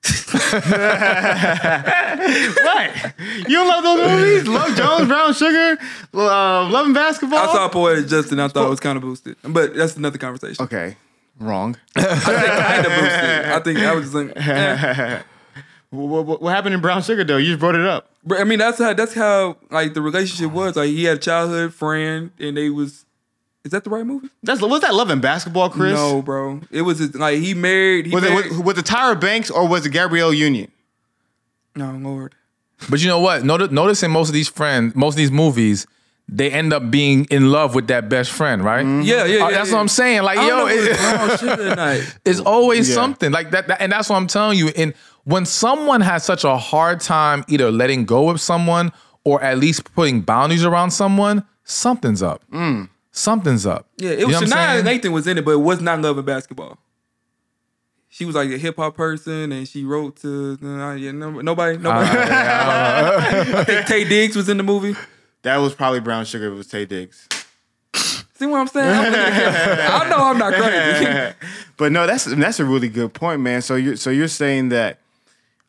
What? 0.03 0.40
You 3.46 3.57
don't 3.57 3.68
love 3.68 3.84
those 3.84 4.11
movies? 4.11 4.48
Love 4.48 4.76
Jones, 4.76 5.09
Brown 5.09 5.34
Sugar, 5.34 5.78
uh, 6.14 6.68
loving 6.70 6.94
basketball. 6.94 7.38
I 7.38 7.46
saw 7.53 7.68
Poetic 7.68 8.07
Justice 8.07 8.32
and 8.32 8.40
I 8.40 8.48
thought 8.48 8.66
it 8.66 8.70
was 8.70 8.80
kind 8.80 8.96
of 8.96 9.03
boosted, 9.03 9.36
but 9.42 9.74
that's 9.74 9.96
another 9.96 10.18
conversation. 10.18 10.64
Okay, 10.64 10.96
wrong. 11.38 11.76
I 11.96 12.03
think 12.03 12.46
kind 12.46 12.86
of 12.86 12.92
boosted. 12.92 13.44
I 13.46 13.61
think 13.61 13.78
I 13.80 13.94
was 13.94 14.05
just 14.05 14.14
like, 14.14 14.32
eh. 14.36 15.22
what, 15.90 16.24
what, 16.24 16.42
what 16.42 16.55
happened 16.55 16.74
in 16.74 16.80
Brown 16.80 17.03
Sugar 17.03 17.24
though? 17.24 17.36
You 17.36 17.48
just 17.48 17.61
brought 17.61 17.74
it 17.74 17.86
up. 17.86 18.11
I 18.30 18.44
mean, 18.44 18.59
that's 18.59 18.78
how 18.78 18.94
that's 18.94 19.14
how 19.14 19.57
like 19.70 19.94
the 19.94 20.03
relationship 20.03 20.53
was. 20.53 20.76
Like 20.76 20.88
he 20.88 21.05
had 21.05 21.18
a 21.18 21.20
childhood 21.20 21.74
friend, 21.74 22.30
and 22.38 22.57
they 22.57 22.70
was. 22.70 23.05
Is 23.64 23.72
that 23.72 23.84
the 23.84 23.90
right 23.90 24.06
movie? 24.06 24.28
That's 24.42 24.61
was 24.62 24.80
that 24.80 24.94
Love 24.94 25.20
& 25.20 25.22
Basketball, 25.22 25.68
Chris? 25.68 25.92
No, 25.94 26.22
bro. 26.22 26.61
It 26.70 26.82
was 26.82 26.98
his- 26.98 27.14
like 27.14 27.38
he 27.38 27.52
married. 27.54 28.06
He 28.06 28.14
Was 28.14 28.24
married, 28.24 28.46
it 28.46 28.52
was, 28.52 28.58
was 28.61 28.78
it 28.78 28.86
Tyra 28.86 29.20
Banks 29.20 29.50
or 29.50 29.68
was 29.68 29.84
it 29.84 29.90
Gabrielle 29.90 30.32
Union? 30.32 30.70
no, 31.76 31.92
Lord. 31.92 32.34
But 32.88 33.00
you 33.02 33.08
know 33.08 33.20
what? 33.20 33.44
Notice, 33.44 33.70
notice 33.70 34.02
in 34.02 34.11
most 34.11 34.28
of 34.28 34.34
these 34.34 34.48
friends, 34.48 34.94
most 34.96 35.12
of 35.14 35.18
these 35.18 35.30
movies, 35.30 35.86
they 36.28 36.50
end 36.50 36.72
up 36.72 36.90
being 36.90 37.26
in 37.26 37.50
love 37.50 37.74
with 37.74 37.88
that 37.88 38.08
best 38.08 38.30
friend, 38.30 38.64
right? 38.64 38.82
Yeah, 38.86 39.02
yeah, 39.02 39.20
Uh, 39.22 39.26
yeah, 39.26 39.50
that's 39.50 39.68
yeah. 39.68 39.74
what 39.74 39.80
I'm 39.82 39.88
saying. 39.88 40.22
Like, 40.22 40.38
I 40.38 40.44
yo, 40.44 40.48
don't 40.48 40.58
know 40.61 40.66
if 40.68 40.80
it- 40.80 40.86
it 40.86 40.90
was 40.90 40.98
Brown 40.98 41.38
Sugar 41.38 41.68
tonight. 41.70 42.16
it's 42.24 42.40
always 42.40 42.88
Yeah. 42.88 42.94
something 42.94 43.30
like 43.32 43.50
that, 43.50 43.68
that- 43.68 43.82
and 43.82 43.92
that's 43.92 44.08
what 44.08 44.16
I'm 44.16 44.26
telling 44.26 44.56
you. 44.58 44.68
And 44.68 44.94
when 45.24 45.44
someone 45.44 46.00
has 46.00 46.24
such 46.24 46.44
a 46.44 46.56
hard 46.56 47.00
time 47.00 47.44
either 47.48 47.70
letting 47.70 48.06
go 48.06 48.30
of 48.30 48.40
someone 48.40 48.90
or 49.24 49.42
at 49.42 49.58
least 49.58 49.92
putting 49.94 50.22
boundaries 50.22 50.64
around 50.64 50.92
someone, 50.92 51.44
something's 51.64 52.22
up. 52.22 52.42
Something's 53.12 53.66
up. 53.66 53.88
Yeah, 53.96 54.11
it 54.11 54.20
You 54.20 54.26
was 54.28 54.40
know 54.42 54.56
Sanaa? 54.56 54.82
Lathan 54.82 55.12
was 55.12 55.26
in 55.26 55.38
it, 55.38 55.44
but 55.44 55.52
it 55.52 55.61
was 55.61 55.80
not 55.80 56.00
Love 56.00 56.24
& 56.24 56.26
Basketball. 56.26 56.78
She 58.08 58.24
was 58.24 58.34
like 58.34 58.50
a 58.50 58.58
hip 58.58 58.76
hop 58.76 58.96
person, 58.96 59.52
and 59.52 59.68
she 59.68 59.84
wrote 59.84 60.16
to 60.22 60.58
uh, 60.62 60.94
yeah, 60.94 61.12
no, 61.12 61.40
nobody. 61.40 61.78
Nobody. 61.78 62.08
I 62.12 63.64
think 63.64 63.86
Taye 63.86 64.08
Diggs 64.08 64.34
was 64.34 64.48
in 64.48 64.56
the 64.56 64.64
movie. 64.64 64.96
That 65.42 65.58
was 65.58 65.74
probably 65.74 66.00
brown 66.00 66.24
sugar. 66.24 66.48
If 66.48 66.52
it 66.52 66.56
was 66.56 66.66
Taye 66.68 66.88
Diggs. 66.88 67.28
See 68.34 68.46
what 68.46 68.58
I'm 68.58 68.66
saying? 68.66 68.88
I'm 68.88 69.14
I 70.06 70.08
know 70.08 70.16
I'm 70.16 70.38
not 70.38 70.54
crazy. 70.54 71.34
but 71.76 71.92
no, 71.92 72.06
that's 72.06 72.24
that's 72.24 72.58
a 72.58 72.64
really 72.64 72.88
good 72.88 73.14
point, 73.14 73.42
man. 73.42 73.62
So 73.62 73.76
you're 73.76 73.96
so 73.96 74.11
you're 74.11 74.28
saying 74.28 74.70
that, 74.70 74.98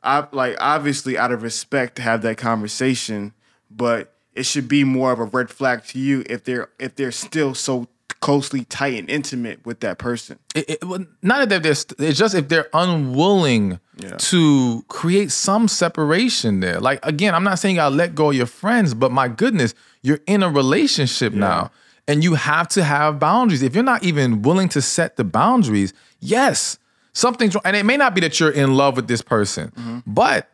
I 0.02 0.26
like 0.32 0.56
obviously 0.60 1.18
out 1.18 1.32
of 1.32 1.44
respect 1.44 1.98
to 1.98 2.02
have 2.02 2.22
that 2.24 2.38
conversation, 2.38 3.34
but 3.70 4.11
it 4.34 4.44
should 4.46 4.68
be 4.68 4.84
more 4.84 5.12
of 5.12 5.20
a 5.20 5.26
red 5.26 5.50
flag 5.50 5.84
to 5.86 6.00
you 6.00 6.24
if 6.30 6.44
they're 6.44 6.70
if 6.80 6.96
they're 6.96 7.12
still 7.12 7.54
so 7.54 7.88
closely 8.20 8.66
tight 8.66 9.00
and 9.00 9.10
intimate 9.10 9.66
with 9.66 9.80
that 9.80 9.98
person. 9.98 10.38
it, 10.54 10.70
it, 10.70 10.84
well, 10.84 11.04
not 11.24 11.50
that 11.50 11.64
they're 11.64 11.74
st- 11.74 12.00
it's 12.00 12.20
just 12.20 12.36
if 12.36 12.48
they're 12.50 12.68
unwilling 12.74 13.80
Yeah. 13.98 14.18
to 14.18 14.84
create 14.90 15.32
some 15.32 15.68
separation 15.68 16.60
there. 16.60 16.80
Like 16.80 17.00
again 17.06 17.34
i'm 17.36 17.44
not 17.44 17.58
saying 17.60 17.76
you 17.76 17.80
gotta 17.82 17.96
let 17.96 18.14
go 18.16 18.30
of 18.30 18.36
your 18.36 18.46
friends 18.48 18.94
but 18.94 19.12
my 19.12 19.28
goodness 19.28 19.74
you're 20.02 20.20
in 20.28 20.44
a 20.44 20.50
relationship 20.50 21.34
now 21.34 21.72
and 22.08 22.24
you 22.24 22.34
have 22.34 22.68
to 22.70 22.84
have 22.84 23.20
boundaries. 23.20 23.62
If 23.62 23.76
you're 23.76 23.84
not 23.84 24.04
even 24.04 24.42
willing 24.42 24.70
to 24.70 24.82
set 24.82 25.16
the 25.18 25.24
boundaries 25.24 25.94
yes 26.20 26.78
something's 27.14 27.56
wrong. 27.56 27.62
And 27.66 27.76
it 27.76 27.86
may 27.86 27.98
not 27.98 28.14
be 28.16 28.22
that 28.22 28.40
you're 28.40 28.52
in 28.52 28.76
love 28.76 28.96
with 28.98 29.08
this 29.08 29.22
person 29.22 29.72
mm-hmm. 29.72 30.00
but 30.06 30.50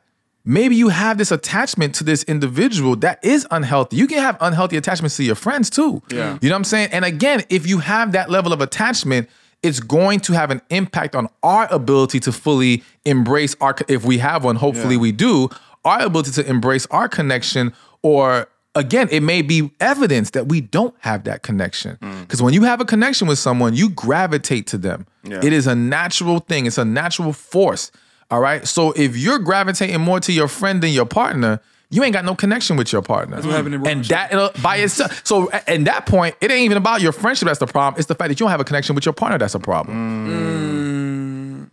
maybe 0.47 0.75
you 0.77 0.87
have 0.87 1.17
this 1.17 1.29
attachment 1.31 1.93
to 1.95 2.03
this 2.05 2.23
individual 2.23 2.95
that 2.95 3.23
is 3.23 3.45
unhealthy. 3.51 3.97
You 3.97 4.07
can 4.07 4.19
have 4.19 4.37
unhealthy 4.39 4.77
attachments 4.77 5.17
to 5.17 5.23
your 5.23 5.35
friends 5.35 5.69
too. 5.69 6.01
Yeah. 6.09 6.37
You 6.41 6.49
know 6.49 6.55
what 6.55 6.59
I'm 6.59 6.63
saying? 6.63 6.89
And 6.93 7.03
again, 7.03 7.43
if 7.49 7.67
you 7.67 7.79
have 7.79 8.13
that 8.13 8.29
level 8.29 8.53
of 8.53 8.61
attachment, 8.61 9.29
it's 9.61 9.81
going 9.81 10.21
to 10.21 10.33
have 10.33 10.49
an 10.49 10.61
impact 10.69 11.15
on 11.15 11.27
our 11.43 11.67
ability 11.71 12.21
to 12.21 12.31
fully 12.31 12.83
embrace 13.05 13.55
our 13.59 13.75
if 13.89 14.05
we 14.05 14.19
have 14.19 14.43
one, 14.45 14.55
hopefully 14.55 14.95
Yeah. 14.95 15.01
we 15.01 15.11
do, 15.11 15.49
our 15.83 16.03
ability 16.05 16.31
to 16.31 16.49
embrace 16.49 16.85
our 16.91 17.09
connection 17.09 17.73
or 18.01 18.47
again, 18.73 19.09
it 19.11 19.21
may 19.23 19.41
be 19.41 19.71
evidence 19.81 20.29
that 20.29 20.47
we 20.47 20.61
don't 20.61 20.95
have 20.99 21.23
that 21.25 21.41
connection. 21.43 21.97
Mm. 22.01 22.21
Because 22.21 22.41
when 22.41 22.53
you 22.53 22.63
have 22.63 22.79
a 22.79 22.85
connection 22.85 23.27
with 23.27 23.39
someone, 23.39 23.73
you 23.75 23.89
gravitate 23.89 24.67
to 24.67 24.77
them. 24.77 25.07
Yeah. 25.23 25.39
It 25.43 25.51
is 25.51 25.67
a 25.67 25.75
natural 25.75 26.39
thing, 26.39 26.67
it's 26.67 26.77
a 26.77 26.85
natural 26.85 27.33
force. 27.33 27.91
All 28.29 28.39
right. 28.39 28.67
So 28.67 28.91
if 28.91 29.15
you're 29.15 29.39
gravitating 29.39 30.01
more 30.01 30.19
to 30.19 30.33
your 30.33 30.47
friend 30.47 30.81
than 30.81 30.91
your 30.91 31.05
partner, 31.05 31.61
you 31.89 32.03
ain't 32.03 32.13
got 32.13 32.25
no 32.25 32.35
connection 32.35 32.75
with 32.75 32.91
your 32.91 33.01
partner. 33.01 33.37
what 33.37 33.45
happened 33.45 33.75
in 33.75 33.87
and 33.87 34.03
that 34.05 34.61
by 34.61 34.77
itself. 34.77 35.25
So 35.25 35.49
at 35.51 35.67
at 35.69 35.85
that 35.85 36.05
point, 36.05 36.35
it 36.41 36.51
ain't 36.51 36.65
even 36.65 36.77
about 36.77 37.01
your 37.01 37.13
friendship 37.13 37.47
that's 37.47 37.59
the 37.59 37.67
problem. 37.67 37.99
It's 37.99 38.07
the 38.07 38.15
fact 38.15 38.29
that 38.29 38.39
you 38.39 38.45
don't 38.45 38.51
have 38.51 38.59
a 38.59 38.65
connection 38.65 38.95
with 38.95 39.05
your 39.05 39.13
partner 39.13 39.37
that's 39.37 39.55
a 39.55 39.59
problem. 39.59 41.67
Mm. 41.67 41.69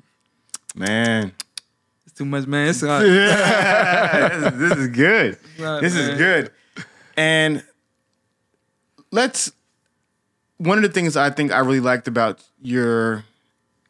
Man, 0.77 1.33
It's 2.05 2.15
too 2.17 2.25
much, 2.25 2.47
man. 2.47 2.69
It's 2.69 2.83
like, 2.83 3.03
this, 3.03 4.53
is, 4.53 4.59
this 4.59 4.79
is 4.79 4.89
good. 4.89 5.39
Right, 5.59 5.81
this 5.81 5.97
is 5.97 6.19
good. 6.19 6.51
And 7.17 7.63
let's. 9.11 9.53
One 10.59 10.79
of 10.79 10.83
the 10.83 10.89
things 10.89 11.17
I 11.17 11.31
think 11.31 11.53
I 11.53 11.59
really 11.59 11.81
liked 11.81 12.07
about 12.07 12.43
your 12.63 13.25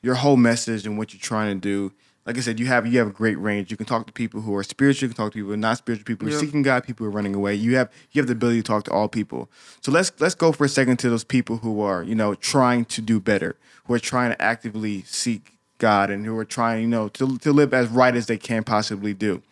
your 0.02 0.14
whole 0.14 0.36
message 0.36 0.86
and 0.86 0.96
what 0.96 1.12
you're 1.12 1.20
trying 1.20 1.56
to 1.56 1.60
do. 1.60 1.92
Like 2.26 2.38
I 2.38 2.40
said, 2.40 2.58
you 2.58 2.66
have 2.66 2.86
you 2.86 2.98
have 2.98 3.08
a 3.08 3.12
great 3.12 3.38
range. 3.38 3.70
You 3.70 3.76
can 3.76 3.84
talk 3.84 4.06
to 4.06 4.12
people 4.12 4.40
who 4.40 4.54
are 4.56 4.62
spiritual. 4.62 5.08
You 5.08 5.14
can 5.14 5.24
talk 5.24 5.32
to 5.32 5.36
people 5.36 5.48
who 5.48 5.54
are 5.54 5.58
not 5.58 5.76
spiritual. 5.76 6.06
People 6.06 6.28
who 6.28 6.34
are 6.34 6.38
seeking 6.38 6.62
God. 6.62 6.84
People 6.84 7.04
who 7.04 7.12
are 7.12 7.14
running 7.14 7.34
away. 7.34 7.54
You 7.54 7.76
have 7.76 7.90
you 8.12 8.20
have 8.20 8.26
the 8.26 8.32
ability 8.32 8.62
to 8.62 8.66
talk 8.66 8.84
to 8.84 8.92
all 8.92 9.08
people. 9.08 9.50
So 9.82 9.92
let's 9.92 10.10
let's 10.20 10.34
go 10.34 10.50
for 10.50 10.64
a 10.64 10.68
second 10.68 10.98
to 11.00 11.10
those 11.10 11.24
people 11.24 11.58
who 11.58 11.82
are 11.82 12.02
you 12.02 12.14
know 12.14 12.34
trying 12.34 12.86
to 12.86 13.02
do 13.02 13.20
better, 13.20 13.56
who 13.86 13.94
are 13.94 13.98
trying 13.98 14.30
to 14.30 14.40
actively 14.40 15.02
seek 15.02 15.58
God, 15.78 16.10
and 16.10 16.24
who 16.24 16.36
are 16.38 16.46
trying 16.46 16.82
you 16.82 16.88
know 16.88 17.08
to 17.10 17.36
to 17.38 17.52
live 17.52 17.74
as 17.74 17.88
right 17.88 18.14
as 18.14 18.26
they 18.26 18.38
can 18.38 18.64
possibly 18.64 19.12
do, 19.12 19.42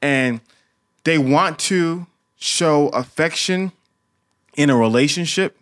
and 0.00 0.40
they 1.02 1.18
want 1.18 1.58
to 1.60 2.06
show 2.36 2.88
affection 2.90 3.72
in 4.54 4.70
a 4.70 4.76
relationship, 4.76 5.58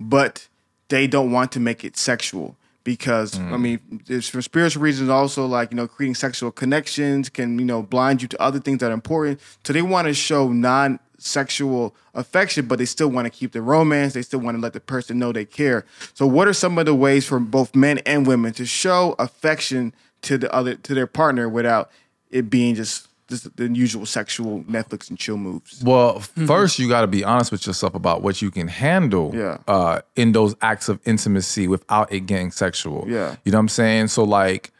but 0.00 0.48
they 0.88 1.06
don't 1.06 1.30
want 1.30 1.52
to 1.52 1.60
make 1.60 1.84
it 1.84 1.98
sexual 1.98 2.56
because 2.88 3.38
I 3.38 3.42
mm. 3.42 3.60
mean, 3.60 4.02
it's 4.08 4.30
for 4.30 4.40
spiritual 4.40 4.82
reasons. 4.82 5.10
Also, 5.10 5.44
like 5.44 5.70
you 5.70 5.76
know, 5.76 5.86
creating 5.86 6.14
sexual 6.14 6.50
connections 6.50 7.28
can 7.28 7.58
you 7.58 7.64
know 7.66 7.82
blind 7.82 8.22
you 8.22 8.28
to 8.28 8.42
other 8.42 8.58
things 8.58 8.78
that 8.78 8.90
are 8.90 8.94
important. 8.94 9.42
So 9.62 9.74
they 9.74 9.82
want 9.82 10.08
to 10.08 10.14
show 10.14 10.50
non-sexual 10.50 11.94
affection, 12.14 12.64
but 12.64 12.78
they 12.78 12.86
still 12.86 13.08
want 13.08 13.26
to 13.26 13.30
keep 13.30 13.52
the 13.52 13.60
romance. 13.60 14.14
They 14.14 14.22
still 14.22 14.40
want 14.40 14.56
to 14.56 14.62
let 14.62 14.72
the 14.72 14.80
person 14.80 15.18
know 15.18 15.32
they 15.32 15.44
care. 15.44 15.84
So, 16.14 16.26
what 16.26 16.48
are 16.48 16.54
some 16.54 16.78
of 16.78 16.86
the 16.86 16.94
ways 16.94 17.26
for 17.26 17.38
both 17.38 17.76
men 17.76 17.98
and 18.06 18.26
women 18.26 18.54
to 18.54 18.64
show 18.64 19.14
affection 19.18 19.92
to 20.22 20.38
the 20.38 20.50
other 20.50 20.74
to 20.74 20.94
their 20.94 21.06
partner 21.06 21.46
without 21.46 21.90
it 22.30 22.48
being 22.48 22.74
just 22.74 23.07
just 23.28 23.54
the 23.56 23.68
usual 23.68 24.06
sexual 24.06 24.62
Netflix 24.64 25.10
and 25.10 25.18
chill 25.18 25.36
moves? 25.36 25.82
Well, 25.84 26.20
first 26.20 26.78
you 26.78 26.88
got 26.88 27.02
to 27.02 27.06
be 27.06 27.24
honest 27.24 27.52
with 27.52 27.66
yourself 27.66 27.94
about 27.94 28.22
what 28.22 28.40
you 28.42 28.50
can 28.50 28.68
handle 28.68 29.32
Yeah. 29.34 29.58
uh, 29.68 30.00
in 30.16 30.32
those 30.32 30.54
acts 30.62 30.88
of 30.88 30.98
intimacy 31.04 31.68
without 31.68 32.12
it 32.12 32.20
getting 32.20 32.50
sexual. 32.50 33.04
Yeah. 33.06 33.36
you 33.44 33.52
know 33.52 33.58
what 33.58 33.62
I'm 33.62 33.68
saying. 33.68 34.08
So 34.08 34.24
like, 34.24 34.72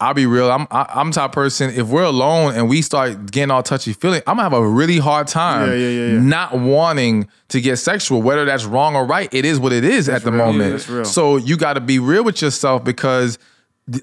I'll 0.00 0.14
be 0.14 0.26
real. 0.26 0.50
I'm 0.50 0.66
I, 0.72 0.84
I'm 0.96 1.10
the 1.10 1.14
type 1.14 1.30
person. 1.30 1.70
If 1.70 1.86
we're 1.86 2.02
alone 2.02 2.56
and 2.56 2.68
we 2.68 2.82
start 2.82 3.30
getting 3.30 3.52
all 3.52 3.62
touchy 3.62 3.92
feely, 3.92 4.18
I'm 4.26 4.34
gonna 4.36 4.42
have 4.42 4.52
a 4.52 4.66
really 4.66 4.98
hard 4.98 5.28
time 5.28 5.68
Yeah, 5.68 5.74
yeah, 5.76 5.88
yeah, 5.88 6.12
yeah. 6.14 6.20
not 6.20 6.58
wanting 6.58 7.28
to 7.50 7.60
get 7.60 7.76
sexual. 7.76 8.20
Whether 8.20 8.44
that's 8.44 8.64
wrong 8.64 8.96
or 8.96 9.06
right, 9.06 9.32
it 9.32 9.44
is 9.44 9.60
what 9.60 9.72
it 9.72 9.84
is 9.84 10.08
at 10.08 10.22
the 10.24 10.32
real. 10.32 10.44
moment. 10.46 10.88
Yeah. 10.88 11.04
So 11.04 11.36
you 11.36 11.56
got 11.56 11.74
to 11.74 11.80
be 11.80 12.00
real 12.00 12.24
with 12.24 12.42
yourself 12.42 12.82
because 12.82 13.38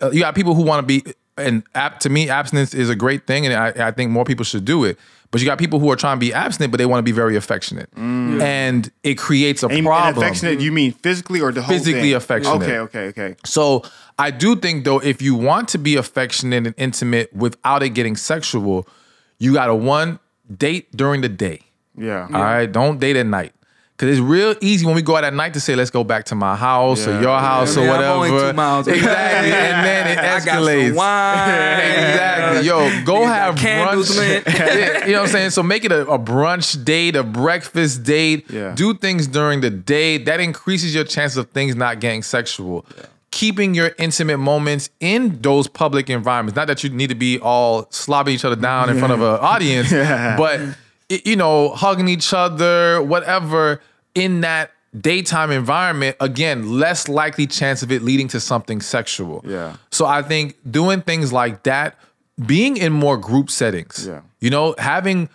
uh, 0.01 0.09
you 0.11 0.21
got 0.21 0.35
people 0.35 0.55
who 0.55 0.61
want 0.63 0.81
to 0.81 0.87
be 0.87 1.03
and 1.39 1.63
to 2.01 2.09
me 2.09 2.29
abstinence 2.29 2.73
is 2.73 2.89
a 2.89 2.95
great 2.95 3.25
thing 3.27 3.45
and 3.45 3.55
I, 3.55 3.87
I 3.87 3.91
think 3.91 4.11
more 4.11 4.25
people 4.25 4.45
should 4.45 4.65
do 4.65 4.83
it 4.83 4.97
but 5.31 5.41
you 5.41 5.45
got 5.45 5.59
people 5.59 5.79
who 5.79 5.91
are 5.91 5.95
trying 5.95 6.17
to 6.17 6.19
be 6.19 6.33
abstinent 6.33 6.71
but 6.71 6.77
they 6.77 6.85
want 6.85 6.99
to 6.99 7.03
be 7.03 7.11
very 7.11 7.35
affectionate 7.35 7.89
mm. 7.95 8.41
and 8.41 8.91
it 9.03 9.15
creates 9.15 9.63
a 9.63 9.67
And, 9.67 9.77
and 9.77 9.85
problem 9.85 10.17
affectionate, 10.23 10.59
you 10.59 10.71
mean 10.71 10.91
physically 10.91 11.41
or 11.41 11.51
the 11.51 11.61
whole 11.61 11.75
Physically 11.75 12.01
thing? 12.01 12.15
affectionate. 12.15 12.63
Okay, 12.63 12.77
okay, 12.79 13.05
okay. 13.07 13.35
so 13.45 13.83
I 14.17 14.31
do 14.31 14.55
think 14.55 14.85
though, 14.85 14.99
if 14.99 15.21
you 15.21 15.35
want 15.35 15.69
to 15.69 15.77
be 15.77 15.95
affectionate 15.95 16.65
and 16.67 16.75
intimate 16.77 17.33
without 17.33 17.83
it 17.83 17.89
getting 17.89 18.15
sexual, 18.17 18.87
you 19.37 19.53
gotta 19.53 19.75
one 19.75 20.19
date 20.55 20.91
during 20.95 21.21
the 21.21 21.29
day. 21.29 21.61
Yeah. 21.97 22.23
All 22.33 22.41
right, 22.41 22.69
don't 22.71 22.99
date 22.99 23.15
at 23.15 23.25
night. 23.25 23.53
Cause 23.99 24.07
it's 24.07 24.21
real 24.21 24.55
easy 24.61 24.85
when 24.85 24.95
we 24.95 25.01
go 25.01 25.17
out 25.17 25.25
at 25.25 25.33
night 25.33 25.53
to 25.55 25.59
say, 25.59 25.75
let's 25.75 25.89
go 25.91 26.05
back 26.05 26.23
to 26.27 26.35
my 26.35 26.55
house 26.55 27.05
or 27.05 27.19
your 27.21 27.37
house 27.37 27.75
Yeah, 27.75 27.83
or 27.83 27.85
man, 27.85 27.95
whatever. 27.97 28.13
I'm 28.13 28.31
only 28.31 28.49
two 28.51 28.53
miles 28.53 28.87
away. 28.87 28.97
Exactly. 28.99 29.51
and 29.51 29.85
then 29.85 30.07
it 30.07 30.17
I 30.17 30.23
got 30.23 30.41
escalates. 30.41 30.87
some 30.87 30.95
wine. 30.95 31.79
Exactly. 32.09 32.67
Yo, 32.67 33.03
go 33.05 33.15
Niggas 33.19 33.25
have 33.27 33.55
candles 33.57 34.11
brunch. 34.11 34.17
lit. 34.17 34.43
Yeah, 34.47 35.05
you 35.05 35.11
know 35.11 35.19
what 35.19 35.27
I'm 35.27 35.31
saying? 35.33 35.49
So 35.49 35.63
make 35.63 35.83
it 35.83 35.91
a, 35.91 36.07
a 36.07 36.17
brunch 36.17 36.83
date, 36.85 37.17
a 37.17 37.23
breakfast 37.23 38.03
date. 38.03 38.49
Yeah. 38.49 38.73
Do 38.73 38.93
things 38.93 39.27
during 39.27 39.59
the 39.59 39.69
day. 39.69 40.17
That 40.17 40.39
increases 40.39 40.95
your 40.95 41.03
chances 41.03 41.37
of 41.37 41.49
things 41.49 41.75
not 41.75 41.99
getting 41.99 42.23
sexual. 42.23 42.85
Keeping 43.31 43.73
your 43.75 43.91
intimate 43.99 44.37
moments 44.37 44.89
in 45.01 45.41
those 45.41 45.67
public 45.67 46.09
environments. 46.09 46.55
Not 46.55 46.67
that 46.67 46.83
you 46.85 46.89
need 46.89 47.09
to 47.09 47.15
be 47.15 47.37
all 47.39 47.83
slobbing 47.87 48.29
each 48.29 48.45
other 48.45 48.55
down 48.55 48.89
in 48.89 48.97
front 48.97 49.11
of 49.11 49.21
an 49.21 49.39
audience, 49.41 49.91
but 49.91 50.61
you 51.09 51.35
know, 51.35 51.69
hugging 51.69 52.07
each 52.07 52.33
other, 52.33 53.01
whatever, 53.01 53.81
in 54.19 54.41
that 54.41 54.71
daytime 54.99 55.51
environment, 55.51 56.15
again, 56.19 56.79
less 56.79 57.07
likely 57.07 57.45
chance 57.47 57.83
of 57.83 57.91
it 57.91 58.01
leading 58.01 58.27
to 58.29 58.39
something 58.39 58.81
sexual. 58.81 59.43
Yeah. 59.47 59.75
So 59.91 60.05
I 60.05 60.21
think 60.21 60.57
doing 60.69 61.01
things 61.01 61.31
like 61.31 61.63
that, 61.63 61.97
being 62.45 62.77
in 62.77 62.91
more 62.93 63.17
group 63.17 63.49
settings, 63.51 64.05
Yeah. 64.07 64.21
you 64.39 64.49
know, 64.49 64.75
having 64.77 65.29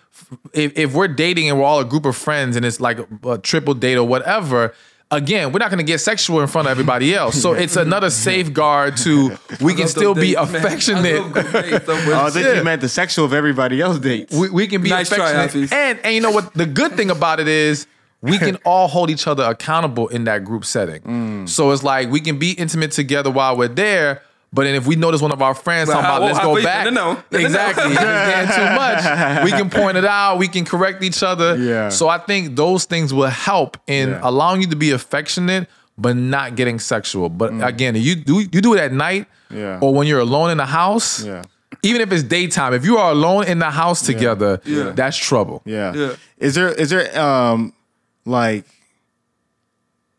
if, 0.52 0.76
if 0.78 0.94
we're 0.94 1.08
dating 1.08 1.48
and 1.50 1.58
we're 1.58 1.64
all 1.66 1.80
a 1.80 1.84
group 1.84 2.06
of 2.06 2.16
friends 2.16 2.56
and 2.56 2.64
it's 2.64 2.80
like 2.80 2.98
a, 2.98 3.28
a 3.30 3.38
triple 3.38 3.74
date 3.74 3.96
or 3.96 4.04
whatever, 4.06 4.74
again, 5.10 5.52
we're 5.52 5.58
not 5.58 5.70
gonna 5.70 5.82
get 5.82 5.98
sexual 6.00 6.40
in 6.40 6.46
front 6.48 6.66
of 6.66 6.70
everybody 6.72 7.14
else. 7.14 7.40
So 7.40 7.52
it's 7.52 7.76
another 7.76 8.10
safeguard 8.28 8.96
to 8.98 9.36
we 9.60 9.74
can 9.74 9.86
still 9.86 10.14
be 10.14 10.34
affectionate. 10.34 11.20
Oh, 11.24 11.32
I 11.36 12.30
thought 12.30 12.34
Yeah. 12.36 12.54
you 12.54 12.64
meant 12.64 12.80
the 12.80 12.88
sexual 12.88 13.24
of 13.24 13.32
everybody 13.34 13.80
else 13.80 13.98
dates. 13.98 14.34
we, 14.34 14.48
we 14.50 14.66
can 14.66 14.82
be 14.82 14.88
Nice 14.90 15.10
try, 15.10 15.30
affectionate. 15.30 15.68
Hafeez. 15.70 15.72
and 15.72 15.98
and 16.04 16.14
you 16.14 16.20
know 16.20 16.30
what? 16.32 16.52
The 16.54 16.66
good 16.66 16.92
thing 16.94 17.10
about 17.10 17.38
it 17.38 17.46
is 17.48 17.86
we 18.30 18.38
can 18.38 18.56
all 18.64 18.88
hold 18.88 19.10
each 19.10 19.26
other 19.26 19.44
accountable 19.44 20.08
in 20.08 20.24
that 20.24 20.44
group 20.44 20.64
setting. 20.64 21.00
Mm. 21.02 21.48
So 21.48 21.70
it's 21.72 21.82
like 21.82 22.10
we 22.10 22.20
can 22.20 22.38
be 22.38 22.52
intimate 22.52 22.90
together 22.92 23.30
while 23.30 23.56
we're 23.56 23.68
there. 23.68 24.22
But 24.52 24.64
then 24.64 24.76
if 24.76 24.86
we 24.86 24.94
notice 24.94 25.20
one 25.20 25.32
of 25.32 25.42
our 25.42 25.52
friends 25.54 25.88
Well, 25.88 26.00
talking 26.00 26.06
about 26.10 26.20
how- 26.20 26.26
let's 26.26 26.38
how 26.38 26.54
go 26.54 26.62
back, 26.62 26.84
no, 26.84 26.90
no, 26.90 27.12
no, 27.14 27.22
no. 27.32 27.38
exactly, 27.38 27.90
it's 27.92 28.00
getting 28.00 28.54
too 28.54 28.74
much. 28.74 29.44
We 29.44 29.50
can 29.50 29.68
point 29.68 29.96
it 29.96 30.04
out. 30.04 30.38
We 30.38 30.46
can 30.46 30.64
correct 30.64 31.02
each 31.02 31.22
other. 31.24 31.56
Yeah. 31.56 31.88
So 31.88 32.08
I 32.08 32.18
think 32.18 32.54
those 32.54 32.84
things 32.84 33.12
will 33.12 33.26
help 33.30 33.76
in 33.88 34.10
Yeah. 34.10 34.20
allowing 34.22 34.60
you 34.60 34.68
to 34.68 34.76
be 34.76 34.92
affectionate, 34.92 35.68
but 35.98 36.14
not 36.16 36.54
getting 36.54 36.78
sexual. 36.78 37.28
But 37.30 37.52
again, 37.64 37.96
you 37.96 38.14
do 38.14 38.40
you 38.40 38.60
do 38.60 38.74
it 38.74 38.80
at 38.80 38.92
night, 38.92 39.26
Mm. 39.52 39.56
Yeah. 39.58 39.78
or 39.82 39.92
when 39.92 40.06
you're 40.06 40.20
alone 40.20 40.50
in 40.50 40.58
the 40.58 40.66
house, 40.66 41.24
Yeah. 41.24 41.42
even 41.82 42.00
if 42.00 42.12
it's 42.12 42.22
daytime, 42.22 42.72
if 42.74 42.84
you 42.84 42.96
are 42.96 43.10
alone 43.10 43.44
in 43.46 43.58
the 43.58 43.70
house 43.70 44.02
together, 44.02 44.60
Yeah. 44.64 44.90
that's 44.94 45.16
trouble. 45.16 45.62
Yeah. 45.64 45.92
Yeah. 45.94 46.10
Is 46.38 46.54
there 46.54 46.68
is 46.72 46.90
there 46.90 47.06
um 47.20 47.72
like 48.24 48.64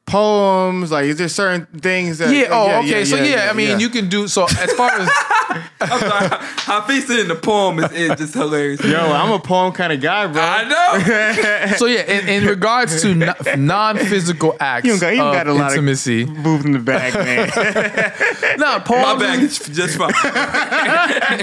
poems? 0.05 0.91
Like 0.91 1.05
is 1.05 1.17
there 1.17 1.27
certain 1.29 1.65
things 1.79 2.19
that 2.19 2.33
Yeah. 2.33 2.47
Oh, 2.51 2.79
okay. 2.79 3.05
so 3.05 3.15
yeah, 3.17 3.47
I 3.49 3.53
mean, 3.53 3.69
yeah. 3.71 3.77
you 3.77 3.89
can 3.89 4.09
do 4.09 4.27
so 4.27 4.45
as 4.45 4.71
far 4.73 4.91
as 4.91 5.09
I'm 5.81 5.99
sorry. 5.99 6.29
Hafeez 6.29 7.21
in 7.21 7.27
the 7.27 7.35
poem 7.35 7.79
is, 7.79 7.91
is 7.91 8.09
just 8.17 8.33
hilarious. 8.33 8.83
Yo, 8.83 8.97
I'm 8.97 9.31
a 9.31 9.39
poem 9.39 9.73
kind 9.73 9.91
of 9.93 10.01
guy, 10.01 10.27
bro. 10.27 10.41
I 10.41 10.63
know. 10.69 11.75
So 11.77 11.85
yeah, 11.87 12.01
in, 12.03 12.27
in 12.43 12.47
regards 12.47 13.01
to 13.01 13.13
no- 13.13 13.33
non-physical 13.57 14.55
acts 14.59 14.87
You 14.87 14.99
got, 14.99 15.09
you 15.11 15.17
don't 15.17 15.27
of 15.27 15.33
got 15.33 15.47
a 15.47 15.53
lot 15.53 15.71
intimacy, 15.71 16.23
of 16.23 16.29
moving 16.29 16.71
the 16.71 16.79
bag, 16.79 17.13
man. 17.13 17.49
no 18.59 18.79
poem. 18.79 19.01
My 19.01 19.15
bag 19.17 19.39
is 19.43 19.59
just 19.59 19.97
fine. 19.97 20.11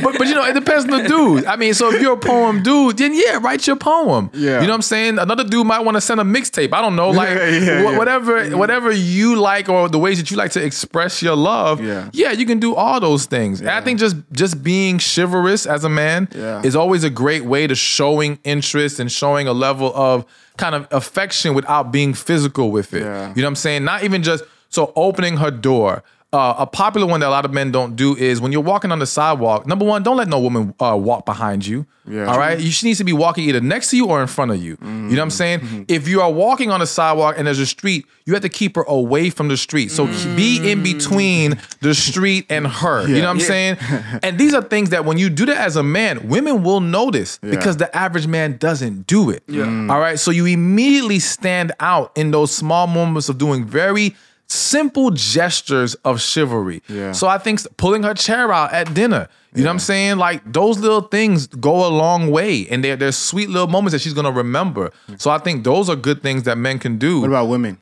but, 0.03 0.19
but 0.19 0.27
you 0.27 0.35
know, 0.35 0.45
it 0.45 0.55
depends 0.55 0.85
on 0.85 1.03
the 1.03 1.09
dude. 1.09 1.45
I 1.45 1.57
mean, 1.57 1.75
so 1.75 1.93
if 1.93 2.01
you're 2.01 2.15
a 2.15 2.17
poem 2.19 2.63
dude, 2.63 2.97
then 2.99 3.13
yeah, 3.15 3.39
write 3.43 3.67
your 3.67 3.77
poem. 3.77 4.31
Yeah. 4.33 4.61
You 4.61 4.67
know 4.67 4.69
what 4.69 4.75
I'm 4.77 4.83
saying? 4.83 5.19
Another 5.19 5.45
dude 5.45 5.67
might 5.67 5.81
want 5.81 5.97
to 5.97 6.01
send 6.01 6.21
a 6.21 6.25
mixtape. 6.25 6.73
I 6.73 6.81
don't 6.81 6.97
know, 6.97 7.11
like 7.11 7.29
Yeah, 7.29 7.49
yeah, 7.49 7.85
wha- 7.85 7.91
yeah. 7.93 7.99
whatever, 7.99 8.57
whatever 8.57 8.91
you 8.93 9.37
like 9.41 9.69
or 9.69 9.89
the 9.89 9.99
ways 9.99 10.19
that 10.19 10.31
you 10.31 10.37
like 10.37 10.53
to 10.53 10.65
express 10.65 11.23
your 11.23 11.37
love. 11.37 11.83
Yeah. 11.83 12.09
Yeah, 12.13 12.33
you 12.33 12.47
can 12.47 12.59
do 12.61 12.75
all 12.75 13.01
those 13.01 13.27
things. 13.27 13.61
And 13.61 13.71
I 13.71 13.81
think 13.81 13.99
just 14.01 14.17
just 14.33 14.63
being 14.63 14.99
chivalrous 14.99 15.67
as 15.67 15.85
a 15.85 15.89
man 15.89 16.29
Yeah. 16.35 16.63
is 16.65 16.77
always 16.77 17.05
a 17.05 17.11
great 17.11 17.45
way 17.45 17.67
to 17.67 17.75
showing 17.75 18.39
interest 18.45 19.01
and 19.01 19.11
showing 19.11 19.49
a 19.49 19.53
level 19.53 19.93
of 19.95 20.25
kind 20.57 20.75
of 20.75 20.87
affection 20.91 21.55
without 21.55 21.91
being 21.93 22.15
physical 22.15 22.71
with 22.71 22.93
it. 22.95 23.03
Yeah. 23.03 23.33
You 23.35 23.43
know 23.43 23.47
what 23.49 23.51
I'm 23.51 23.57
saying? 23.57 23.85
Not 23.85 24.05
even 24.05 24.23
just 24.23 24.45
so 24.69 24.93
opening 24.97 25.37
her 25.39 25.51
door. 25.51 26.03
Uh, 26.35 26.55
a 26.61 26.67
popular 26.67 27.07
one 27.07 27.21
that 27.21 27.27
a 27.27 27.31
lot 27.31 27.45
of 27.45 27.53
men 27.53 27.71
don't 27.71 27.95
do 27.95 28.17
is 28.17 28.41
when 28.41 28.53
you're 28.53 28.63
walking 28.63 28.91
on 28.91 28.99
the 28.99 29.05
sidewalk. 29.07 29.67
Number 29.67 29.85
one, 29.85 30.03
don't 30.03 30.17
let 30.17 30.29
no 30.29 30.41
woman 30.41 30.75
uh, 30.81 30.97
walk 30.99 31.27
behind 31.27 31.67
you. 31.67 31.85
Yeah. 32.09 32.25
All 32.25 32.39
right, 32.39 32.59
you 32.59 32.71
she 32.71 32.87
needs 32.87 32.99
to 33.01 33.05
be 33.05 33.13
walking 33.13 33.45
either 33.45 33.61
next 33.61 33.91
to 33.91 33.99
you 33.99 34.07
or 34.07 34.23
in 34.23 34.27
front 34.27 34.51
of 34.51 34.57
you. 34.63 34.79
You 34.81 34.87
know 34.89 35.09
what 35.09 35.19
I'm 35.21 35.31
saying? 35.31 35.85
If 35.89 36.09
you 36.09 36.23
are 36.23 36.33
walking 36.33 36.71
on 36.71 36.81
a 36.81 36.87
sidewalk 36.87 37.35
and 37.37 37.47
there's 37.47 37.59
a 37.59 37.67
street, 37.67 38.07
you 38.25 38.33
have 38.33 38.43
to 38.43 38.49
keep 38.49 38.77
her 38.77 38.83
away 38.85 39.29
from 39.29 39.49
the 39.49 39.59
street. 39.59 39.91
So 39.91 40.07
be 40.35 40.73
in 40.73 40.83
between 40.83 41.61
the 41.81 41.95
street 41.95 42.47
and 42.49 42.67
her. 42.67 43.07
You 43.07 43.17
know 43.17 43.25
what 43.25 43.29
I'm 43.29 43.39
Yeah. 43.39 43.45
saying? 43.47 43.77
And 44.23 44.39
these 44.39 44.55
are 44.55 44.63
things 44.63 44.89
that 44.91 45.05
when 45.05 45.19
you 45.19 45.29
do 45.29 45.45
that 45.47 45.59
as 45.59 45.77
a 45.77 45.83
man, 45.83 46.29
women 46.29 46.63
will 46.63 46.81
notice 46.81 47.39
because 47.43 47.77
the 47.77 47.95
average 47.95 48.27
man 48.27 48.57
doesn't 48.57 49.07
do 49.07 49.29
it. 49.29 49.43
Yeah. 49.49 49.65
All 49.91 50.01
right. 50.01 50.19
So 50.19 50.31
you 50.31 50.47
immediately 50.47 51.19
stand 51.19 51.73
out 51.79 52.11
in 52.17 52.31
those 52.31 52.53
small 52.55 52.87
moments 52.87 53.29
of 53.29 53.37
doing 53.37 53.65
very 53.67 54.17
simple 54.53 55.11
gestures 55.11 55.95
of 56.05 56.21
chivalry. 56.21 56.83
Yeah. 56.89 57.13
So 57.13 57.27
I 57.29 57.39
think 57.39 57.61
pulling 57.77 58.03
her 58.03 58.15
chair 58.15 58.53
out 58.53 58.73
at 58.73 58.93
dinner, 58.95 59.29
you 59.55 59.63
know 59.63 59.69
what 59.69 59.73
I'm 59.75 59.79
saying? 59.81 60.17
Like 60.19 60.51
those 60.51 60.79
little 60.79 61.03
things 61.03 61.47
go 61.47 61.87
a 61.87 61.91
long 61.91 62.31
way 62.31 62.67
and 62.69 62.83
they're, 62.83 62.97
they're 62.97 63.13
sweet 63.13 63.49
little 63.51 63.69
moments 63.69 63.93
that 63.93 64.01
she's 64.01 64.15
going 64.15 64.25
to 64.25 64.33
remember. 64.33 64.93
So 65.19 65.31
I 65.31 65.39
think 65.39 65.65
those 65.65 65.89
are 65.91 65.97
good 65.97 66.23
things 66.23 66.45
that 66.45 66.57
men 66.59 66.79
can 66.79 66.99
do 66.99 67.21
what 67.21 67.29
about 67.29 67.47
women? 67.49 67.79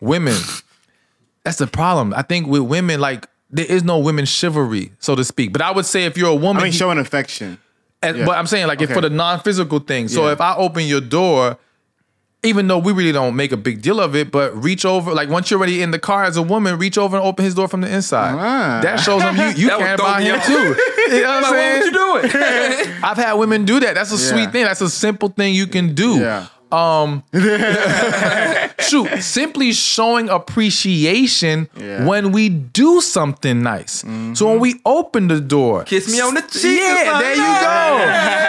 women. 0.00 0.36
That's 1.44 1.58
the 1.58 1.66
problem. 1.66 2.12
I 2.14 2.22
think 2.22 2.46
with 2.46 2.62
women, 2.62 3.00
like 3.00 3.26
there 3.50 3.66
is 3.66 3.82
no 3.82 3.98
women 3.98 4.26
chivalry, 4.26 4.92
so 4.98 5.14
to 5.14 5.24
speak. 5.24 5.52
But 5.52 5.62
I 5.62 5.70
would 5.70 5.86
say 5.86 6.04
if 6.04 6.16
you're 6.18 6.28
a 6.28 6.34
woman, 6.34 6.60
I 6.60 6.64
mean, 6.64 6.72
showing 6.72 6.98
affection. 6.98 7.58
yeah. 8.02 8.24
but 8.26 8.36
I'm 8.36 8.46
saying 8.46 8.66
like 8.66 8.80
if 8.82 8.90
for 8.92 9.00
the 9.00 9.10
non-physical 9.10 9.80
thing. 9.80 10.08
So 10.08 10.26
Yeah. 10.26 10.32
if 10.32 10.40
I 10.40 10.54
open 10.56 10.84
your 10.84 11.00
door, 11.00 11.56
even 12.44 12.68
though 12.68 12.78
we 12.78 12.92
really 12.92 13.10
don't 13.12 13.34
make 13.34 13.50
a 13.52 13.56
big 13.56 13.82
deal 13.82 13.98
of 14.00 14.14
it, 14.14 14.30
but 14.30 14.54
reach 14.62 14.84
over, 14.84 15.12
like 15.12 15.28
once 15.28 15.50
you're 15.50 15.58
already 15.58 15.82
in 15.82 15.90
the 15.90 15.98
car 15.98 16.22
as 16.24 16.36
a 16.36 16.42
woman, 16.42 16.78
reach 16.78 16.96
over 16.96 17.16
and 17.16 17.26
open 17.26 17.44
his 17.44 17.54
door 17.54 17.66
from 17.68 17.80
the 17.80 17.92
inside. 17.92 18.82
That 18.82 19.00
shows 19.00 19.22
him 19.22 19.36
you 19.36 19.46
you 19.64 19.68
care 19.68 19.94
about 19.94 20.22
him 20.22 20.40
too. 20.42 20.52
You 21.14 21.22
know 21.22 21.28
what 21.28 21.34
I'm 21.36 21.42
Like, 21.42 21.52
saying? 21.52 21.80
what 21.92 22.22
you 22.22 22.30
doing? 22.30 22.94
I've 23.02 23.16
had 23.16 23.32
women 23.34 23.64
do 23.64 23.80
that. 23.80 23.94
That's 23.96 24.12
a 24.12 24.16
Yeah. 24.22 24.30
sweet 24.32 24.52
thing. 24.52 24.64
That's 24.64 24.80
a 24.80 24.88
simple 24.90 25.28
thing 25.30 25.54
you 25.54 25.66
can 25.66 25.94
do. 25.94 26.18
Yeah. 26.20 26.46
Um, 26.70 27.24
shoot, 28.80 29.22
simply 29.22 29.72
showing 29.72 30.28
appreciation 30.28 31.68
Yeah. 31.76 32.04
when 32.06 32.30
we 32.32 32.50
do 32.50 33.00
something 33.00 33.62
nice. 33.62 34.04
So 34.34 34.48
when 34.50 34.60
we 34.60 34.80
open 34.84 35.28
the 35.28 35.40
door, 35.40 35.84
Kiss 35.84 36.12
me 36.12 36.20
on 36.20 36.34
the 36.34 36.42
cheek. 36.42 36.78
yeah, 36.78 37.18
there 37.18 37.34
you 37.34 37.42
go, 37.42 38.04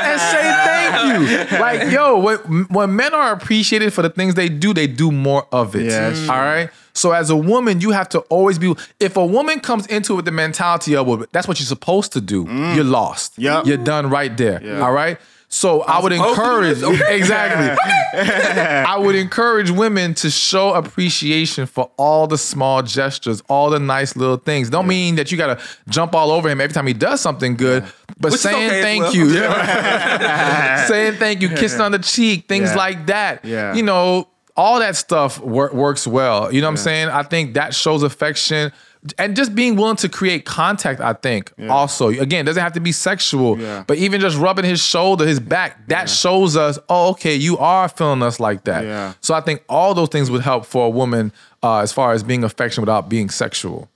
and 0.10 0.20
say 0.20 0.42
thank 0.66 0.79
you. 1.06 1.60
Like 1.60 1.92
yo, 1.92 2.20
when, 2.20 2.38
when 2.66 2.96
men 2.96 3.14
are 3.14 3.34
appreciated 3.34 3.94
for 3.94 4.02
the 4.02 4.10
things 4.10 4.36
they 4.36 4.50
do, 4.50 4.74
they 4.74 4.88
do 4.88 5.12
more 5.12 5.48
of 5.52 5.76
it. 5.76 5.86
Yeah, 5.86 6.10
that's 6.10 6.20
mm. 6.22 6.30
all 6.30 6.40
right. 6.40 6.70
So 6.94 7.12
as 7.12 7.30
a 7.30 7.36
woman, 7.36 7.82
you 7.82 7.92
have 7.92 8.10
to 8.10 8.20
always 8.22 8.60
be. 8.60 8.76
If 9.00 9.16
a 9.18 9.26
woman 9.26 9.60
comes 9.60 9.88
into 9.88 10.14
it 10.14 10.16
with 10.18 10.26
the 10.26 10.32
mentality 10.32 10.96
of, 10.96 11.08
well, 11.08 11.26
that's 11.32 11.48
what 11.48 11.60
you're 11.60 11.68
supposed 11.68 12.14
to 12.14 12.22
do, 12.22 12.46
mm. 12.46 12.76
you're 12.76 12.84
lost. 12.84 13.38
Yeah, 13.38 13.64
You're 13.64 13.78
done 13.78 14.10
right 14.10 14.36
there. 14.36 14.62
Yeah. 14.64 14.82
All 14.82 14.92
right. 14.92 15.18
So 15.52 15.82
I 15.82 16.00
would 16.02 16.10
to 16.12 16.18
do 16.18 16.30
encourage? 16.30 16.78
Exactly. 17.10 17.76
I 18.14 18.98
would 18.98 19.16
encourage 19.16 19.72
women 19.72 20.14
to 20.16 20.30
show 20.30 20.74
appreciation 20.76 21.66
for 21.66 21.90
all 21.98 22.28
the 22.28 22.38
small 22.38 22.84
gestures, 22.84 23.42
all 23.50 23.72
the 23.72 23.80
nice 23.80 24.16
little 24.16 24.38
things. 24.38 24.70
Don't 24.70 24.88
mean 24.88 25.16
that 25.16 25.32
you 25.32 25.38
gotta 25.40 25.60
jump 25.88 26.14
all 26.14 26.32
over 26.32 26.50
him 26.50 26.62
every 26.62 26.74
time 26.74 26.86
he 26.86 26.94
does 26.94 27.20
something 27.20 27.56
good, 27.56 27.84
but 28.20 28.32
Which 28.32 28.42
saying 28.42 28.68
okay 28.70 28.82
thank 28.84 29.02
well. 29.04 29.16
you, 29.16 29.30
saying 30.88 31.14
thank 31.16 31.42
you, 31.42 31.50
kissing 31.50 31.82
on 31.82 31.92
the 31.94 32.00
cheek, 32.00 32.48
things 32.48 32.70
Yeah. 32.70 32.76
like 32.76 33.06
that. 33.08 33.44
Yeah. 33.46 33.74
You 33.74 33.84
know, 33.84 34.28
all 34.56 34.80
that 34.80 34.96
stuff 34.98 35.40
wor- 35.40 35.72
works 35.74 36.06
well. 36.06 36.54
You 36.54 36.62
know 36.62 36.68
what 36.68 36.72
I'm 36.72 36.78
saying? 36.78 37.10
I 37.10 37.24
think 37.24 37.54
that 37.56 37.74
shows 37.74 38.04
affection. 38.04 38.72
And 39.18 39.34
just 39.34 39.56
being 39.56 39.78
willing 39.78 39.96
to 39.98 40.10
create 40.10 40.44
contact, 40.46 41.00
I 41.00 41.14
think, 41.14 41.54
also. 41.70 42.10
Again, 42.10 42.44
doesn't 42.44 42.62
have 42.62 42.74
to 42.74 42.82
be 42.82 42.92
sexual, 42.92 43.58
Yeah. 43.58 43.86
but 43.88 43.98
even 43.98 44.20
just 44.20 44.38
rubbing 44.38 44.66
his 44.66 44.82
shoulder, 44.82 45.26
his 45.26 45.40
back, 45.40 45.88
that 45.88 46.10
shows 46.10 46.58
us, 46.58 46.78
oh, 46.90 47.12
okay, 47.12 47.36
you 47.36 47.58
are 47.60 47.88
feeling 47.88 48.22
us 48.22 48.42
like 48.42 48.66
that. 48.66 48.84
Yeah. 48.84 49.14
So 49.22 49.34
I 49.34 49.40
think 49.40 49.64
all 49.70 49.94
those 49.94 50.10
things 50.10 50.30
would 50.30 50.42
help 50.42 50.66
for 50.66 50.86
a 50.88 50.90
woman 50.90 51.32
uh, 51.64 51.78
as 51.78 51.94
far 51.94 52.12
as 52.12 52.24
being 52.24 52.44
affectionate 52.44 52.82
without 52.82 53.08
being 53.08 53.30
sexual. 53.30 53.88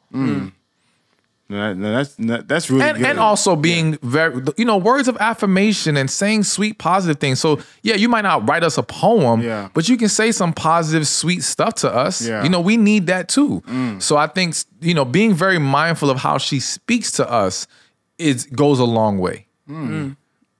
No, 1.50 1.74
no, 1.74 1.92
that's 1.92 2.18
no, 2.18 2.42
that's 2.42 2.70
really 2.72 2.84
and, 2.84 2.98
good. 2.98 3.06
and 3.08 3.20
also 3.20 3.56
being 3.56 3.98
very 4.02 4.42
you 4.58 4.64
know 4.66 4.78
words 4.78 5.08
of 5.10 5.18
affirmation 5.20 5.98
and 5.98 6.10
saying 6.10 6.44
sweet 6.44 6.78
positive 6.80 7.20
things 7.20 7.40
so 7.42 7.60
yeah 7.84 7.96
you 7.96 8.08
might 8.08 8.22
not 8.22 8.48
write 8.48 8.64
us 8.64 8.78
a 8.78 8.82
poem 8.84 9.42
Yeah. 9.42 9.68
but 9.74 9.88
you 9.90 9.98
can 9.98 10.08
say 10.10 10.32
some 10.32 10.54
positive 10.54 11.06
sweet 11.06 11.44
stuff 11.44 11.76
to 11.76 11.94
us 11.94 12.22
Yeah. 12.26 12.40
Mm. 12.40 12.44
you 12.46 12.50
know 12.50 12.62
we 12.62 12.78
need 12.78 13.08
that 13.08 13.28
too 13.28 13.62
so 14.00 14.16
i 14.16 14.26
think 14.26 14.56
you 14.80 14.94
know 14.94 15.04
being 15.06 15.34
very 15.34 15.60
mindful 15.60 16.10
of 16.10 16.18
how 16.18 16.38
she 16.38 16.60
speaks 16.62 17.12
to 17.14 17.30
us 17.30 17.68
it 18.18 18.48
goes 18.56 18.80
a 18.80 18.86
long 18.86 19.18
way 19.20 19.46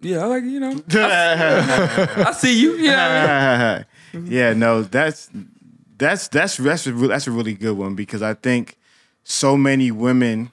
Yeah, 0.02 0.20
I 0.20 0.26
like 0.26 0.44
you 0.44 0.60
know. 0.60 0.76
I, 0.92 2.26
I 2.28 2.32
see 2.34 2.60
you. 2.60 2.74
Yeah. 2.76 3.84
yeah, 4.26 4.52
no, 4.54 4.84
that's 4.84 5.30
that's 5.98 6.28
that's 6.28 6.58
that's 6.58 6.88
a, 6.88 6.92
that's 6.92 7.26
a 7.28 7.32
really 7.32 7.54
good 7.54 7.78
one 7.78 7.96
because 7.96 8.22
I 8.22 8.34
think 8.34 8.76
so 9.24 9.56
many 9.56 9.92
women 9.92 10.52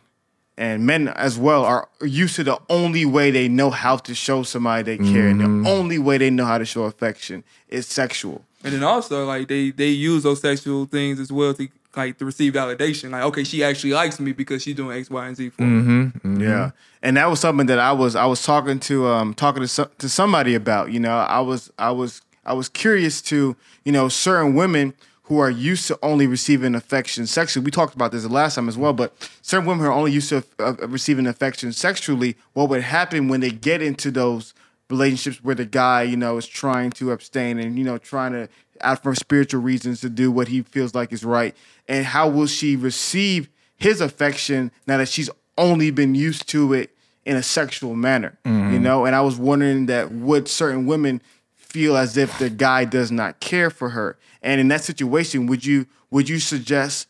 and 0.60 0.84
men 0.84 1.08
as 1.08 1.38
well 1.38 1.64
are 1.64 1.88
used 2.02 2.36
to 2.36 2.44
the 2.44 2.58
only 2.68 3.04
way 3.06 3.30
they 3.30 3.48
know 3.48 3.70
how 3.70 3.96
to 3.96 4.14
show 4.14 4.42
somebody 4.42 4.82
they 4.82 4.98
care, 5.12 5.26
and 5.28 5.40
Mm-hmm. 5.40 5.62
the 5.64 5.70
only 5.70 5.98
way 5.98 6.18
they 6.18 6.30
know 6.30 6.44
how 6.44 6.58
to 6.58 6.66
show 6.66 6.82
affection 6.84 7.42
is 7.68 7.86
sexual. 7.86 8.44
And 8.62 8.74
then 8.74 8.82
also 8.84 9.24
like 9.24 9.48
they 9.48 9.70
they 9.70 9.88
use 9.88 10.22
those 10.22 10.40
sexual 10.42 10.84
things 10.84 11.18
as 11.18 11.32
well 11.32 11.54
to 11.54 11.66
like 11.96 12.18
to 12.18 12.24
receive 12.26 12.52
validation. 12.52 13.10
Like 13.10 13.24
okay, 13.30 13.44
she 13.44 13.64
actually 13.64 13.94
likes 13.94 14.20
me 14.20 14.32
because 14.32 14.62
she's 14.62 14.76
doing 14.76 14.96
X, 14.98 15.08
Y, 15.10 15.26
and 15.26 15.36
Z 15.36 15.48
for 15.50 15.62
me. 15.62 16.12
Yeah, 16.44 16.70
and 17.02 17.16
that 17.16 17.28
was 17.30 17.40
something 17.40 17.66
that 17.66 17.78
I 17.78 17.92
was 17.92 18.14
I 18.14 18.26
was 18.26 18.42
talking 18.44 18.78
to 18.80 19.06
um 19.08 19.32
talking 19.34 19.62
to 19.62 19.68
some, 19.68 19.88
to 19.98 20.08
somebody 20.08 20.54
about. 20.54 20.92
You 20.92 21.00
know, 21.00 21.16
I 21.16 21.40
was 21.40 21.72
I 21.78 21.90
was 21.90 22.20
I 22.44 22.52
was 22.52 22.68
curious 22.68 23.22
to 23.32 23.56
you 23.86 23.92
know 23.92 24.08
certain 24.10 24.54
women 24.54 24.92
who 25.30 25.38
are 25.38 25.48
used 25.48 25.86
to 25.86 25.96
only 26.02 26.26
receiving 26.26 26.74
affection 26.74 27.24
sexually. 27.24 27.64
We 27.64 27.70
talked 27.70 27.94
about 27.94 28.10
this 28.10 28.24
the 28.24 28.28
last 28.28 28.56
time 28.56 28.68
as 28.68 28.76
well, 28.76 28.92
but 28.92 29.14
certain 29.42 29.64
women 29.64 29.84
who 29.84 29.88
are 29.88 29.94
only 29.94 30.10
used 30.10 30.28
to 30.30 30.42
uh, 30.58 30.74
receiving 30.88 31.24
affection 31.28 31.72
sexually. 31.72 32.36
What 32.52 32.68
would 32.68 32.82
happen 32.82 33.28
when 33.28 33.38
they 33.38 33.52
get 33.52 33.80
into 33.80 34.10
those 34.10 34.54
relationships 34.90 35.38
where 35.44 35.54
the 35.54 35.64
guy 35.64 36.02
you 36.02 36.16
know 36.16 36.36
is 36.36 36.48
trying 36.48 36.90
to 36.90 37.12
abstain 37.12 37.60
and 37.60 37.78
you 37.78 37.84
know 37.84 37.96
trying 37.96 38.32
to 38.32 38.48
out 38.80 39.04
for 39.04 39.14
spiritual 39.14 39.60
reasons 39.60 40.00
to 40.00 40.10
do 40.10 40.32
what 40.32 40.48
he 40.48 40.62
feels 40.62 40.96
like 40.96 41.12
is 41.12 41.22
right 41.22 41.54
and 41.86 42.06
how 42.06 42.28
will 42.28 42.48
she 42.48 42.74
receive 42.74 43.48
his 43.76 44.00
affection 44.00 44.72
now 44.88 44.96
that 44.96 45.08
she's 45.08 45.30
only 45.56 45.92
been 45.92 46.16
used 46.16 46.48
to 46.48 46.72
it 46.72 46.90
in 47.24 47.36
a 47.36 47.42
sexual 47.42 47.94
manner 47.94 48.36
you 48.44 48.80
know 48.80 49.04
and 49.04 49.14
i 49.14 49.20
was 49.20 49.36
wondering 49.36 49.86
that 49.86 50.10
would 50.10 50.48
certain 50.48 50.86
women 50.86 51.22
feel 51.70 51.96
as 51.96 52.16
if 52.16 52.38
the 52.38 52.50
guy 52.50 52.84
does 52.84 53.10
not 53.10 53.40
care 53.40 53.70
for 53.70 53.90
her 53.90 54.18
and 54.42 54.60
in 54.60 54.68
that 54.68 54.82
situation 54.82 55.46
would 55.46 55.64
you 55.64 55.86
would 56.10 56.28
you 56.28 56.38
suggest 56.38 57.06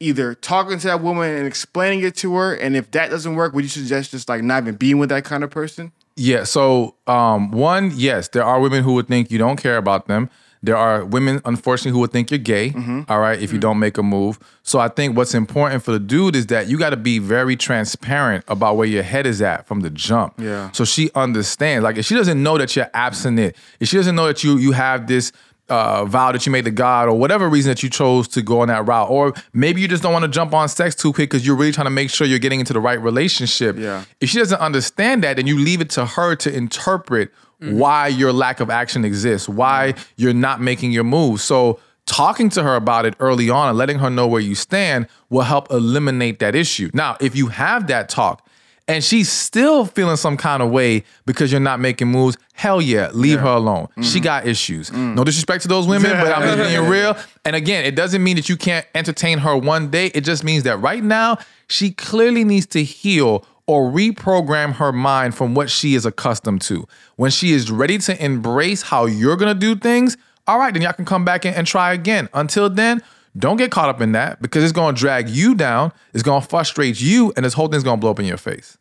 either 0.00 0.34
talking 0.34 0.78
to 0.78 0.86
that 0.86 1.00
woman 1.00 1.34
and 1.34 1.46
explaining 1.46 2.02
it 2.02 2.14
to 2.14 2.34
her 2.34 2.54
and 2.54 2.76
if 2.76 2.90
that 2.90 3.10
doesn't 3.10 3.34
work 3.34 3.54
would 3.54 3.64
you 3.64 3.70
suggest 3.70 4.10
just 4.10 4.28
like 4.28 4.42
not 4.42 4.62
even 4.62 4.74
being 4.76 4.98
with 4.98 5.08
that 5.08 5.24
kind 5.24 5.42
of 5.42 5.50
person 5.50 5.92
Yeah. 6.16 6.44
So, 6.44 6.94
um, 7.06 7.50
one, 7.50 7.92
yes, 7.94 8.28
there 8.28 8.44
are 8.44 8.60
women 8.60 8.84
who 8.84 8.94
would 8.94 9.08
think 9.08 9.30
you 9.30 9.38
don't 9.38 9.56
care 9.56 9.76
about 9.76 10.06
them. 10.06 10.30
There 10.64 10.76
are 10.76 11.04
women, 11.04 11.40
unfortunately, 11.44 11.92
who 11.92 12.00
would 12.00 12.12
think 12.12 12.30
you're 12.30 12.38
gay. 12.38 12.70
Mm-hmm. 12.70 13.02
all 13.08 13.20
right, 13.20 13.40
if 13.40 13.52
you 13.52 13.58
don't 13.58 13.78
make 13.78 13.98
a 13.98 14.02
move. 14.02 14.38
So, 14.62 14.78
I 14.78 14.88
think 14.88 15.16
what's 15.16 15.34
important 15.34 15.82
for 15.82 15.92
the 15.92 15.98
dude 15.98 16.34
is 16.36 16.46
that 16.46 16.68
you 16.68 16.78
got 16.78 16.90
to 16.90 16.96
be 16.96 17.18
very 17.18 17.56
transparent 17.56 18.44
about 18.48 18.76
where 18.76 18.86
your 18.86 19.02
head 19.02 19.26
is 19.26 19.42
at 19.42 19.66
from 19.66 19.80
the 19.80 19.90
jump. 19.90 20.34
Yeah. 20.38 20.70
So 20.72 20.84
she 20.84 21.10
understands. 21.14 21.82
Like, 21.84 21.98
if 21.98 22.06
she 22.06 22.14
doesn't 22.14 22.42
know 22.42 22.58
that 22.58 22.74
you're 22.74 22.90
abstinent, 22.94 23.56
if 23.80 23.88
she 23.88 23.96
doesn't 23.96 24.14
know 24.14 24.26
that 24.26 24.42
you 24.42 24.56
you 24.56 24.72
have 24.72 25.06
this 25.06 25.32
uh, 25.68 26.04
vow 26.04 26.32
that 26.32 26.44
you 26.44 26.52
made 26.52 26.64
to 26.64 26.70
God 26.70 27.08
or 27.08 27.18
whatever 27.18 27.48
reason 27.48 27.70
that 27.70 27.82
you 27.82 27.88
chose 27.88 28.28
to 28.28 28.42
go 28.42 28.60
on 28.60 28.68
that 28.68 28.86
route. 28.86 29.08
Or 29.10 29.32
maybe 29.52 29.80
you 29.80 29.88
just 29.88 30.02
don't 30.02 30.12
want 30.12 30.24
to 30.24 30.30
jump 30.30 30.52
on 30.52 30.68
sex 30.68 30.94
too 30.94 31.12
quick 31.12 31.30
because 31.30 31.46
you're 31.46 31.56
really 31.56 31.72
trying 31.72 31.86
to 31.86 31.90
make 31.90 32.10
sure 32.10 32.26
you're 32.26 32.38
getting 32.38 32.60
into 32.60 32.72
the 32.72 32.80
right 32.80 33.00
relationship. 33.00 33.78
Yeah. 33.78 34.04
If 34.20 34.30
she 34.30 34.38
doesn't 34.38 34.60
understand 34.60 35.24
that, 35.24 35.36
then 35.36 35.46
you 35.46 35.58
leave 35.58 35.80
it 35.80 35.90
to 35.90 36.06
her 36.06 36.36
to 36.36 36.54
interpret 36.54 37.32
Mm-hmm. 37.60 37.78
why 37.78 38.08
your 38.08 38.32
lack 38.32 38.60
of 38.60 38.68
action 38.68 39.04
exists, 39.04 39.48
why 39.48 39.92
mm-hmm. 39.92 40.02
you're 40.16 40.34
not 40.34 40.60
making 40.60 40.90
your 40.90 41.04
moves. 41.04 41.42
So 41.42 41.78
talking 42.06 42.48
to 42.50 42.62
her 42.62 42.76
about 42.76 43.06
it 43.06 43.14
early 43.20 43.48
on 43.48 43.68
and 43.68 43.78
letting 43.78 43.98
her 43.98 44.10
know 44.10 44.26
where 44.26 44.40
you 44.40 44.54
stand 44.54 45.06
will 45.30 45.42
help 45.42 45.70
eliminate 45.70 46.40
that 46.40 46.54
issue. 46.54 46.90
Now, 46.92 47.16
if 47.20 47.36
you 47.36 47.46
have 47.48 47.86
that 47.86 48.08
talk 48.08 48.46
and 48.86 49.02
she's 49.02 49.30
still 49.30 49.86
feeling 49.86 50.16
some 50.16 50.36
kind 50.36 50.62
of 50.62 50.70
way 50.70 51.04
because 51.24 51.50
you're 51.50 51.60
not 51.60 51.80
making 51.80 52.08
moves, 52.08 52.36
hell 52.52 52.82
yeah, 52.82 53.10
leave 53.12 53.40
her 53.40 53.46
alone. 53.46 53.88
She 53.96 54.02
mm-hmm. 54.02 54.24
got 54.24 54.46
issues. 54.46 54.90
Mm. 54.90 55.14
No 55.14 55.24
disrespect 55.24 55.62
to 55.62 55.68
those 55.68 55.86
women, 55.86 56.10
but 56.10 56.36
I'm 56.36 56.42
just 56.56 56.70
being 56.70 56.88
real. 56.88 57.16
And 57.44 57.56
again, 57.56 57.84
it 57.84 57.94
doesn't 57.94 58.22
mean 58.22 58.36
that 58.36 58.48
you 58.48 58.56
can't 58.56 58.86
entertain 58.94 59.38
her 59.38 59.56
one 59.56 59.90
day. 59.90 60.06
It 60.08 60.22
just 60.22 60.44
means 60.44 60.64
that 60.64 60.78
right 60.78 61.02
now, 61.02 61.38
she 61.68 61.92
clearly 61.92 62.44
needs 62.44 62.66
to 62.66 62.84
heal 62.84 63.46
or 63.66 63.90
reprogram 63.90 64.72
her 64.74 64.92
mind 64.92 65.34
from 65.34 65.54
what 65.54 65.70
she 65.70 65.94
is 65.94 66.04
accustomed 66.04 66.60
to. 66.62 66.86
When 67.16 67.30
she 67.30 67.52
is 67.52 67.70
ready 67.70 67.98
to 67.98 68.24
embrace 68.24 68.82
how 68.82 69.06
you're 69.06 69.36
gonna 69.36 69.54
do 69.54 69.74
things, 69.74 70.16
all 70.46 70.58
right, 70.58 70.72
then 70.72 70.82
y'all 70.82 70.92
can 70.92 71.04
come 71.04 71.24
back 71.24 71.46
in 71.46 71.54
and 71.54 71.66
try 71.66 71.92
again. 71.92 72.28
Until 72.34 72.68
then, 72.68 73.02
don't 73.36 73.56
get 73.56 73.70
caught 73.70 73.88
up 73.88 74.00
in 74.00 74.12
that 74.12 74.40
because 74.42 74.62
it's 74.62 74.72
gonna 74.72 74.96
drag 74.96 75.28
you 75.28 75.54
down, 75.54 75.92
it's 76.12 76.22
gonna 76.22 76.44
frustrate 76.44 77.00
you, 77.00 77.32
and 77.36 77.44
this 77.44 77.54
whole 77.54 77.68
thing's 77.68 77.84
gonna 77.84 78.00
blow 78.00 78.10
up 78.10 78.18
in 78.18 78.26
your 78.26 78.36
face. 78.36 78.78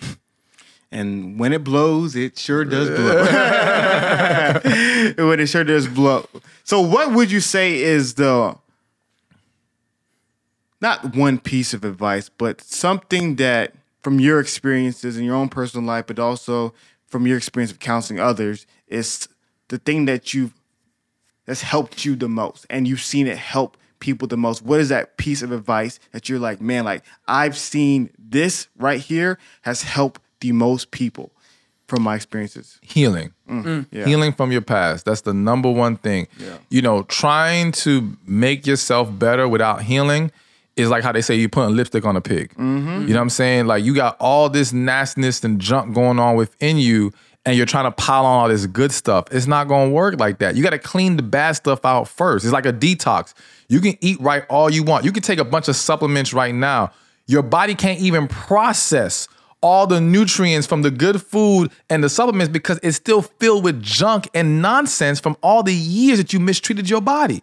And 0.90 1.38
when 1.38 1.52
it 1.52 1.64
blows, 1.64 2.16
it 2.16 2.38
sure 2.38 2.64
does 2.64 2.88
blow. 2.88 3.24
when 5.28 5.38
it 5.38 5.46
sure 5.46 5.62
does 5.62 5.86
blow. 5.86 6.26
So, 6.64 6.80
what 6.80 7.12
would 7.12 7.30
you 7.30 7.40
say 7.40 7.78
is 7.78 8.14
the 8.14 8.56
not 10.80 11.14
one 11.14 11.38
piece 11.38 11.74
of 11.74 11.84
advice, 11.84 12.30
but 12.30 12.62
something 12.62 13.36
that 13.36 13.74
from 14.02 14.20
your 14.20 14.40
experiences 14.40 15.16
in 15.16 15.24
your 15.24 15.34
own 15.34 15.48
personal 15.48 15.86
life, 15.86 16.06
but 16.06 16.18
also 16.18 16.74
from 17.06 17.26
your 17.26 17.36
experience 17.36 17.72
of 17.72 17.78
counseling 17.78 18.20
others, 18.20 18.66
is 18.86 19.28
the 19.68 19.78
thing 19.78 20.06
that 20.06 20.34
you've 20.34 20.52
that's 21.46 21.62
helped 21.62 22.04
you 22.04 22.14
the 22.14 22.28
most 22.28 22.66
and 22.68 22.86
you've 22.86 23.00
seen 23.00 23.26
it 23.26 23.38
help 23.38 23.78
people 24.00 24.28
the 24.28 24.36
most 24.36 24.62
what 24.62 24.80
is 24.80 24.90
that 24.90 25.16
piece 25.16 25.40
of 25.40 25.50
advice 25.50 25.98
that 26.12 26.28
you're 26.28 26.38
like 26.38 26.60
man 26.60 26.84
like 26.84 27.02
i've 27.26 27.56
seen 27.56 28.10
this 28.18 28.68
right 28.76 29.00
here 29.00 29.38
has 29.62 29.82
helped 29.82 30.20
the 30.40 30.52
most 30.52 30.90
people 30.90 31.32
from 31.88 32.02
my 32.02 32.14
experiences 32.14 32.78
Healing. 32.82 33.32
Mm. 33.48 33.64
Mm. 33.64 33.86
yeah. 33.90 34.04
Healing 34.04 34.34
from 34.34 34.52
your 34.52 34.60
past. 34.60 35.06
That's 35.06 35.22
the 35.22 35.32
number 35.32 35.70
one 35.70 35.96
thing. 35.96 36.28
Yeah. 36.38 36.58
You 36.68 36.82
know, 36.82 37.02
trying 37.04 37.72
to 37.72 38.16
make 38.26 38.66
yourself 38.66 39.08
better 39.18 39.48
without 39.48 39.82
healing 39.82 40.30
is 40.78 40.90
like 40.90 41.02
how 41.02 41.12
they 41.12 41.20
say 41.22 41.34
you're 41.34 41.48
putting 41.48 41.74
lipstick 41.74 42.04
on 42.04 42.16
a 42.16 42.20
pig. 42.20 42.50
Mm-hmm. 42.54 43.02
You 43.02 43.08
know 43.08 43.14
what 43.14 43.22
I'm 43.22 43.30
saying? 43.30 43.66
Like 43.66 43.84
you 43.84 43.94
got 43.94 44.16
all 44.20 44.48
this 44.48 44.72
nastiness 44.72 45.42
and 45.44 45.60
junk 45.60 45.94
going 45.94 46.18
on 46.18 46.36
within 46.36 46.78
you, 46.78 47.12
and 47.44 47.56
you're 47.56 47.66
trying 47.66 47.84
to 47.84 47.92
pile 47.92 48.26
on 48.26 48.42
all 48.42 48.48
this 48.48 48.66
good 48.66 48.92
stuff. 48.92 49.26
It's 49.30 49.46
not 49.46 49.68
gonna 49.68 49.90
work 49.90 50.20
like 50.20 50.38
that. 50.38 50.56
You 50.56 50.62
gotta 50.62 50.78
clean 50.78 51.16
the 51.16 51.22
bad 51.22 51.52
stuff 51.52 51.84
out 51.84 52.08
first. 52.08 52.44
It's 52.44 52.52
like 52.52 52.66
a 52.66 52.72
detox. 52.72 53.34
You 53.68 53.80
can 53.80 53.96
eat 54.00 54.20
right 54.20 54.44
all 54.48 54.70
you 54.70 54.82
want. 54.82 55.04
You 55.04 55.12
can 55.12 55.22
take 55.22 55.38
a 55.38 55.44
bunch 55.44 55.68
of 55.68 55.76
supplements 55.76 56.32
right 56.32 56.54
now. 56.54 56.92
Your 57.26 57.42
body 57.42 57.74
can't 57.74 58.00
even 58.00 58.28
process 58.28 59.28
all 59.60 59.86
the 59.86 60.00
nutrients 60.00 60.66
from 60.66 60.82
the 60.82 60.90
good 60.90 61.20
food 61.20 61.70
and 61.90 62.02
the 62.04 62.08
supplements 62.08 62.52
because 62.52 62.78
it's 62.82 62.96
still 62.96 63.22
filled 63.22 63.64
with 63.64 63.82
junk 63.82 64.28
and 64.34 64.62
nonsense 64.62 65.18
from 65.18 65.36
all 65.42 65.62
the 65.62 65.74
years 65.74 66.18
that 66.18 66.32
you 66.32 66.40
mistreated 66.40 66.88
your 66.88 67.00
body. 67.00 67.42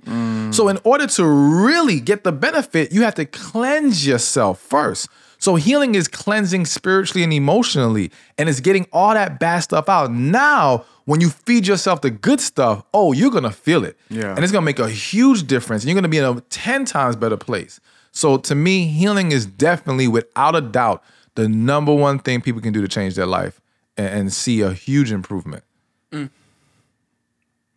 So, 0.52 0.70
in 0.70 0.80
order 0.84 1.08
to 1.08 1.26
really 1.26 2.00
get 2.00 2.24
the 2.24 2.32
benefit, 2.32 2.94
you 2.94 3.02
have 3.02 3.16
to 3.16 3.26
cleanse 3.26 4.08
yourself 4.08 4.60
first. 4.60 5.10
So, 5.38 5.56
healing 5.56 5.96
is 5.96 6.08
cleansing 6.08 6.66
spiritually 6.66 7.24
and 7.24 7.34
emotionally, 7.34 8.12
and 8.38 8.48
it's 8.48 8.62
getting 8.62 8.88
all 8.94 9.14
that 9.14 9.40
bad 9.40 9.60
stuff 9.60 9.90
out. 9.90 10.12
Now, 10.12 10.86
when 11.06 11.22
you 11.22 11.30
feed 11.30 11.68
yourself 11.68 12.02
the 12.02 12.10
good 12.10 12.40
stuff, 12.40 12.84
oh, 12.94 13.12
you're 13.12 13.32
gonna 13.32 13.52
feel 13.52 13.84
it. 13.84 13.98
Yeah. 14.10 14.34
And 14.34 14.44
it's 14.44 14.52
gonna 14.52 14.66
make 14.66 14.80
a 14.80 14.90
huge 14.90 15.46
difference. 15.48 15.84
And 15.84 15.90
you're 15.90 15.96
gonna 15.96 16.08
be 16.08 16.18
in 16.18 16.26
a 16.26 16.42
10 16.42 16.86
times 16.86 17.16
better 17.16 17.38
place. 17.38 17.80
So 18.12 18.38
to 18.38 18.56
me, 18.56 18.88
healing 18.88 19.32
is 19.32 19.46
definitely, 19.46 20.08
without 20.08 20.56
a 20.56 20.62
doubt, 20.62 21.04
the 21.36 21.48
number 21.48 21.94
one 21.94 22.20
thing 22.20 22.42
people 22.42 22.62
can 22.62 22.74
do 22.74 22.82
to 22.82 22.88
change 22.88 23.16
their 23.16 23.26
life 23.26 23.62
and, 23.98 24.08
and 24.08 24.34
see 24.34 24.62
a 24.62 24.74
huge 24.74 25.12
improvement. 25.12 25.64
Mm. 26.12 26.30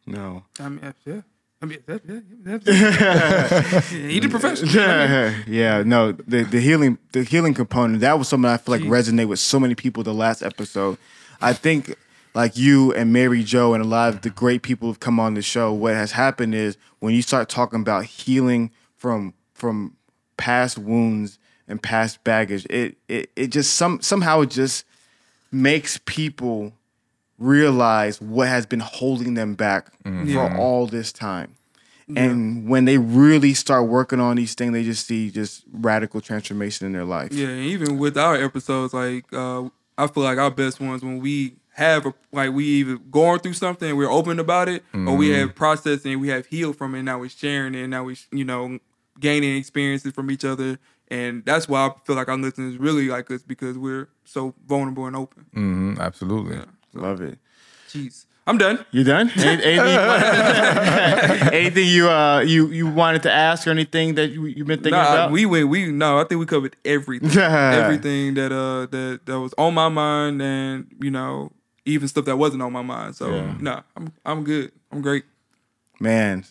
no 0.06 0.44
I 0.60 0.68
mean, 0.68 0.94
yeah. 1.04 1.20
I 1.60 1.66
mean, 1.66 1.78
that, 1.86 2.02
yeah, 2.06 2.20
that's, 2.58 3.92
yeah, 3.92 4.08
he 4.08 4.20
the 4.20 4.28
professional. 4.28 4.70
yeah, 5.48 5.82
no, 5.84 6.12
the 6.12 6.44
the 6.44 6.60
healing 6.60 6.98
the 7.12 7.24
healing 7.24 7.54
component 7.54 8.00
that 8.00 8.16
was 8.18 8.28
something 8.28 8.48
I 8.48 8.58
feel 8.58 8.76
like 8.76 8.84
resonate 8.84 9.26
with 9.26 9.40
so 9.40 9.58
many 9.58 9.74
people. 9.74 10.04
The 10.04 10.14
last 10.14 10.42
episode, 10.42 10.98
I 11.40 11.52
think, 11.52 11.96
like 12.34 12.56
you 12.56 12.92
and 12.94 13.12
Mary 13.12 13.42
Joe 13.42 13.74
and 13.74 13.82
a 13.82 13.86
lot 13.86 14.14
of 14.14 14.20
the 14.20 14.30
great 14.30 14.62
people 14.62 14.86
who've 14.88 15.00
come 15.00 15.18
on 15.18 15.34
the 15.34 15.42
show. 15.42 15.72
What 15.72 15.94
has 15.94 16.12
happened 16.12 16.54
is 16.54 16.76
when 17.00 17.12
you 17.12 17.22
start 17.22 17.48
talking 17.48 17.80
about 17.80 18.04
healing 18.04 18.70
from 18.96 19.34
from 19.52 19.96
past 20.36 20.78
wounds 20.78 21.40
and 21.68 21.82
past 21.82 22.22
baggage, 22.24 22.66
it 22.70 22.96
it 23.08 23.30
it 23.36 23.48
just 23.48 23.74
some 23.74 24.00
somehow 24.00 24.40
it 24.40 24.50
just 24.50 24.84
makes 25.52 25.98
people 26.04 26.72
realize 27.38 28.20
what 28.20 28.48
has 28.48 28.66
been 28.66 28.80
holding 28.80 29.34
them 29.34 29.54
back 29.54 29.92
for 30.02 30.56
all 30.56 30.86
this 30.86 31.12
time. 31.12 31.54
And 32.16 32.66
when 32.68 32.86
they 32.86 32.96
really 32.96 33.52
start 33.52 33.86
working 33.86 34.18
on 34.18 34.36
these 34.36 34.54
things, 34.54 34.72
they 34.72 34.82
just 34.82 35.06
see 35.06 35.30
just 35.30 35.64
radical 35.70 36.22
transformation 36.22 36.86
in 36.86 36.92
their 36.94 37.04
life. 37.04 37.32
Yeah, 37.32 37.48
and 37.48 37.60
even 37.60 37.98
with 37.98 38.16
our 38.16 38.34
episodes, 38.34 38.94
like 38.94 39.30
uh, 39.32 39.64
I 39.98 40.06
feel 40.06 40.22
like 40.22 40.38
our 40.38 40.50
best 40.50 40.80
ones 40.80 41.02
when 41.02 41.18
we 41.20 41.56
have 41.74 42.06
a, 42.06 42.14
like 42.32 42.52
we 42.52 42.64
either 42.64 42.96
going 42.96 43.40
through 43.40 43.52
something 43.52 43.90
and 43.90 43.98
we're 43.98 44.10
open 44.10 44.40
about 44.40 44.68
it, 44.70 44.82
or 44.94 45.16
we 45.16 45.28
have 45.30 45.54
processed 45.54 46.06
and 46.06 46.18
we 46.20 46.28
have 46.28 46.46
healed 46.46 46.76
from 46.76 46.94
it. 46.94 47.00
And 47.00 47.06
now 47.06 47.18
we're 47.18 47.28
sharing 47.28 47.74
it. 47.74 47.82
And 47.82 47.90
now 47.90 48.04
we 48.04 48.16
you 48.32 48.44
know 48.44 48.78
gaining 49.20 49.56
experiences 49.56 50.12
from 50.12 50.30
each 50.30 50.46
other, 50.46 50.78
and 51.10 51.44
that's 51.44 51.68
why 51.68 51.86
I 51.86 51.90
feel 52.04 52.16
like 52.16 52.28
our 52.28 52.36
listeners 52.38 52.76
really 52.78 53.08
like 53.08 53.30
us 53.30 53.42
because 53.42 53.76
we're 53.78 54.08
so 54.24 54.54
vulnerable 54.66 55.06
and 55.06 55.16
open. 55.16 55.46
hmm 55.52 55.94
absolutely. 56.00 56.58
Love 56.94 57.20
it. 57.20 57.38
Jeez, 57.88 58.26
I'm 58.46 58.58
done. 58.58 58.84
You 58.92 59.04
done? 59.04 59.30
Any- 59.36 59.62
anything, 59.62 59.92
you 59.92 59.98
wanted- 59.98 61.52
anything 61.54 61.86
you 61.88 62.08
uh 62.08 62.40
you 62.40 62.68
you 62.68 62.86
wanted 62.86 63.22
to 63.24 63.32
ask 63.32 63.66
or 63.66 63.70
anything 63.70 64.14
that 64.16 64.28
you 64.30 64.46
you've 64.46 64.66
been 64.66 64.78
thinking 64.82 64.92
Nah, 64.92 65.12
about? 65.12 65.30
we 65.32 65.46
went. 65.46 65.68
We 65.68 65.90
no, 65.92 66.18
I 66.18 66.24
think 66.24 66.38
we 66.38 66.46
covered 66.46 66.76
everything. 66.84 67.30
everything 67.40 68.34
that 68.34 68.52
uh 68.52 68.86
that 68.86 69.20
that 69.26 69.38
was 69.40 69.54
on 69.58 69.74
my 69.74 69.88
mind, 69.88 70.40
and 70.42 70.86
you 71.00 71.10
know 71.10 71.52
even 71.84 72.08
stuff 72.08 72.24
that 72.26 72.36
wasn't 72.36 72.62
on 72.62 72.72
my 72.72 72.82
mind. 72.82 73.16
So 73.16 73.30
Yeah. 73.34 73.54
no, 73.60 73.82
I'm 73.96 74.12
I'm 74.24 74.44
good. 74.44 74.72
I'm 74.92 75.00
great. 75.02 75.24
man. 76.00 76.44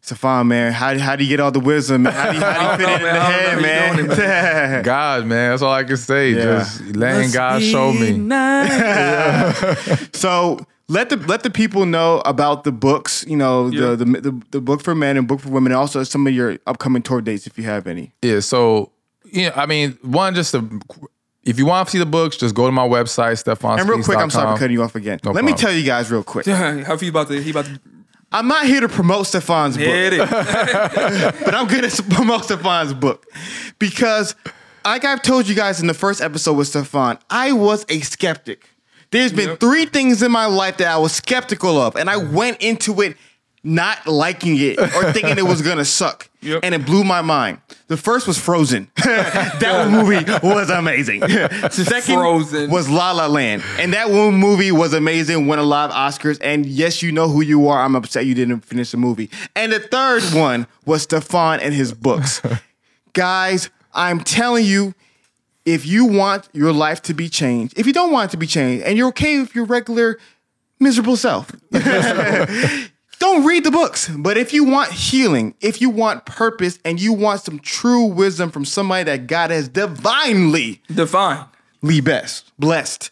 Stephan, 0.00 0.48
man, 0.48 0.72
how, 0.72 0.96
how 0.98 1.16
do 1.16 1.24
you 1.24 1.28
get 1.28 1.40
all 1.40 1.50
the 1.50 1.60
wisdom? 1.60 2.04
man? 2.04 2.12
How 2.14 2.30
do 2.32 2.38
you, 2.38 2.44
how 2.44 2.76
do 2.76 2.82
you 2.82 2.88
fit 2.88 2.94
it 2.94 2.98
in 2.98 3.02
the 3.02 3.10
I 3.20 3.30
head, 3.30 3.62
man. 3.62 3.92
I 3.92 3.96
don't 3.96 4.06
know 4.08 4.14
how 4.14 4.22
you 4.22 4.26
man? 4.70 4.82
God, 4.82 5.26
man, 5.26 5.50
that's 5.50 5.62
all 5.62 5.72
I 5.72 5.84
can 5.84 5.96
say. 5.96 6.30
Yeah. 6.30 6.42
Just 6.44 6.96
letting 6.96 7.30
God 7.30 7.62
show 7.62 7.92
me. 7.92 8.12
So 10.12 10.58
let 10.88 11.10
the 11.10 11.16
let 11.16 11.42
the 11.42 11.50
people 11.50 11.86
know 11.86 12.22
about 12.24 12.64
the 12.64 12.72
books. 12.72 13.24
You 13.28 13.36
know 13.36 13.68
Yeah. 13.68 13.94
the, 13.94 14.04
the 14.04 14.20
the 14.20 14.42
the 14.52 14.60
book 14.60 14.82
for 14.82 14.94
men 14.94 15.16
and 15.16 15.28
book 15.28 15.40
for 15.40 15.50
women, 15.50 15.72
and 15.72 15.78
also 15.78 16.02
some 16.04 16.26
of 16.26 16.32
your 16.32 16.58
upcoming 16.66 17.02
tour 17.02 17.20
dates 17.20 17.46
if 17.46 17.58
you 17.58 17.64
have 17.64 17.86
any. 17.86 18.12
Yeah, 18.22 18.40
so 18.40 18.92
yeah, 19.30 19.52
I 19.54 19.66
mean, 19.66 19.98
one 20.02 20.34
just 20.34 20.52
to, 20.52 20.80
if 21.44 21.58
you 21.58 21.66
want 21.66 21.88
to 21.88 21.92
see 21.92 21.98
the 21.98 22.06
books, 22.06 22.36
just 22.38 22.54
go 22.54 22.64
to 22.66 22.72
my 22.72 22.86
website, 22.88 23.38
Stephan. 23.38 23.78
And 23.80 23.88
real 23.88 24.02
quick, 24.02 24.18
I'm 24.18 24.30
sorry 24.30 24.54
for 24.54 24.58
cutting 24.60 24.72
you 24.72 24.82
off 24.82 24.94
again. 24.94 25.18
No 25.24 25.32
let 25.32 25.44
me 25.44 25.52
tell 25.52 25.72
you 25.72 25.84
guys 25.84 26.10
real 26.10 26.22
quick. 26.24 26.46
How 26.46 26.96
he 26.96 27.08
about 27.08 27.28
to? 27.28 27.42
He 27.42 27.50
about 27.50 27.66
to 27.66 27.78
I'm 28.30 28.46
not 28.48 28.66
here 28.66 28.80
to 28.80 28.88
promote 28.88 29.26
Stephan's 29.26 29.76
book. 29.76 29.86
but 30.28 31.54
I'm 31.54 31.66
gonna 31.66 31.88
promote 32.10 32.44
Stephan's 32.44 32.92
book 32.94 33.26
because, 33.78 34.34
like 34.84 35.04
I've 35.04 35.22
told 35.22 35.48
you 35.48 35.54
guys 35.54 35.80
in 35.80 35.86
the 35.86 35.94
first 35.94 36.20
episode 36.20 36.54
with 36.54 36.68
Stephan, 36.68 37.18
I 37.30 37.52
was 37.52 37.86
a 37.88 38.00
skeptic. 38.00 38.68
There's 39.10 39.32
been 39.32 39.48
Yep. 39.50 39.60
three 39.60 39.86
things 39.86 40.22
in 40.22 40.30
my 40.30 40.44
life 40.46 40.76
that 40.78 40.88
I 40.88 40.98
was 40.98 41.12
skeptical 41.12 41.80
of, 41.80 41.96
and 41.96 42.10
I 42.10 42.18
went 42.18 42.62
into 42.62 43.00
it 43.00 43.16
not 43.64 44.06
liking 44.06 44.56
it 44.58 44.78
or 44.78 45.12
thinking 45.12 45.38
it 45.38 45.46
was 45.46 45.62
gonna 45.62 45.84
suck, 45.84 46.27
Yep. 46.40 46.60
and 46.62 46.74
it 46.74 46.86
blew 46.86 47.02
my 47.02 47.20
mind. 47.20 47.58
The 47.88 47.96
first 47.96 48.26
was 48.26 48.38
Frozen. 48.38 48.90
that 48.96 49.88
movie 49.90 50.24
was 50.46 50.70
amazing. 50.70 51.20
the 51.20 51.70
Second 51.70 52.14
Frozen. 52.14 52.70
was 52.70 52.88
La 52.88 53.10
La 53.12 53.26
Land, 53.26 53.64
and 53.78 53.92
that 53.92 54.10
one 54.10 54.34
movie 54.34 54.70
was 54.70 54.92
amazing. 54.92 55.46
Won 55.46 55.58
a 55.58 55.62
lot 55.64 55.90
of 55.90 55.96
Oscars, 55.96 56.38
and 56.40 56.64
yes, 56.64 57.02
you 57.02 57.10
know 57.10 57.28
who 57.28 57.40
you 57.40 57.66
are. 57.68 57.80
I'm 57.82 57.96
upset 57.96 58.24
you 58.26 58.34
didn't 58.34 58.60
finish 58.60 58.90
the 58.92 58.96
movie. 58.98 59.30
And 59.56 59.72
the 59.72 59.80
third 59.80 60.22
one 60.32 60.66
was 60.86 61.02
Stephan 61.02 61.60
and 61.60 61.74
his 61.74 61.92
books. 61.92 62.40
Guys, 63.14 63.70
I'm 63.92 64.20
telling 64.20 64.64
you, 64.64 64.94
if 65.64 65.86
you 65.86 66.04
want 66.04 66.48
your 66.52 66.72
life 66.72 67.02
to 67.02 67.14
be 67.14 67.28
changed, 67.28 67.78
if 67.78 67.86
you 67.86 67.92
don't 67.92 68.12
want 68.12 68.30
it 68.30 68.32
to 68.32 68.36
be 68.36 68.46
changed, 68.46 68.84
and 68.84 68.96
you're 68.96 69.08
okay 69.08 69.40
with 69.40 69.54
your 69.54 69.64
regular 69.64 70.18
miserable 70.78 71.16
self, 71.16 71.50
don't 73.18 73.44
read 73.44 73.64
the 73.64 73.70
books. 73.70 74.08
But 74.08 74.36
if 74.36 74.52
you 74.52 74.64
want 74.64 74.92
healing, 74.92 75.54
if 75.60 75.80
you 75.80 75.90
want 75.90 76.24
purpose, 76.24 76.78
and 76.84 77.00
you 77.00 77.12
want 77.12 77.40
some 77.40 77.58
true 77.58 78.04
wisdom 78.04 78.50
from 78.50 78.64
somebody 78.64 79.04
that 79.04 79.26
God 79.26 79.50
has 79.50 79.68
divinely 79.68 80.82
Define. 80.88 81.46
best, 81.82 82.52
blessed. 82.58 83.10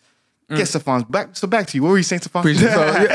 Get 0.48 0.58
mm. 0.58 0.66
Stephan 0.66 1.02
back. 1.10 1.36
So 1.36 1.48
back 1.48 1.66
to 1.68 1.76
you. 1.76 1.82
What 1.82 1.88
were 1.90 1.96
you 1.96 2.04
saying, 2.04 2.22
Stephan? 2.22 2.54
So, 2.54 2.66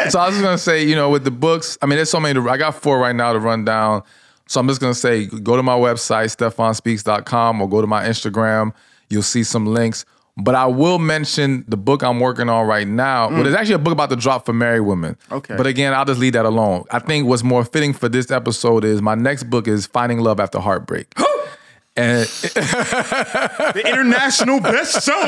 so 0.10 0.20
I 0.20 0.26
was 0.26 0.36
just 0.36 0.42
gonna 0.42 0.58
say, 0.58 0.84
you 0.84 0.96
know, 0.96 1.10
with 1.10 1.24
the 1.24 1.32
books, 1.32 1.78
I 1.82 1.86
mean, 1.86 1.96
there's 1.96 2.10
so 2.10 2.20
many. 2.20 2.34
To, 2.34 2.50
I 2.50 2.58
got 2.58 2.76
four 2.76 3.00
right 3.00 3.16
now 3.16 3.32
to 3.32 3.40
run 3.40 3.64
down. 3.64 4.04
So 4.48 4.60
I'm 4.60 4.68
just 4.68 4.82
gonna 4.82 4.94
say, 4.94 5.28
go 5.28 5.56
to 5.56 5.64
my 5.64 5.78
website, 5.78 6.36
stephanspeaks.com, 6.36 7.62
or 7.62 7.70
go 7.70 7.80
to 7.80 7.88
my 7.88 8.04
Instagram. 8.04 8.74
You'll 9.10 9.24
see 9.24 9.46
some 9.46 9.66
links. 9.66 10.04
But 10.38 10.56
I 10.56 10.66
will 10.66 10.98
mention 10.98 11.66
the 11.68 11.78
book 11.78 12.04
I'm 12.04 12.20
working 12.20 12.48
on 12.50 12.66
right 12.66 12.88
now. 12.88 13.30
Well, 13.30 13.44
there's 13.44 13.56
mm. 13.56 13.60
actually 13.60 13.76
a 13.76 13.80
book 13.80 13.94
about 13.94 14.10
the 14.10 14.16
drop 14.16 14.46
for 14.46 14.54
married 14.54 14.82
women. 14.82 15.18
Okay. 15.32 15.56
But 15.56 15.68
again, 15.68 15.94
I'll 15.94 16.06
just 16.06 16.20
leave 16.20 16.34
that 16.34 16.46
alone. 16.46 16.86
I 16.90 17.00
think 17.00 17.28
what's 17.28 17.44
more 17.44 17.66
fitting 17.66 17.94
for 17.94 18.08
this 18.08 18.32
episode 18.32 18.86
is 18.86 19.02
my 19.02 19.16
next 19.16 19.44
book 19.44 19.68
is 19.68 19.88
Finding 19.88 20.20
Love 20.20 20.40
After 20.40 20.60
Heartbreak. 20.60 21.14
and 21.98 22.26
the 22.26 23.84
international 23.86 24.60
bestseller. 24.60 25.20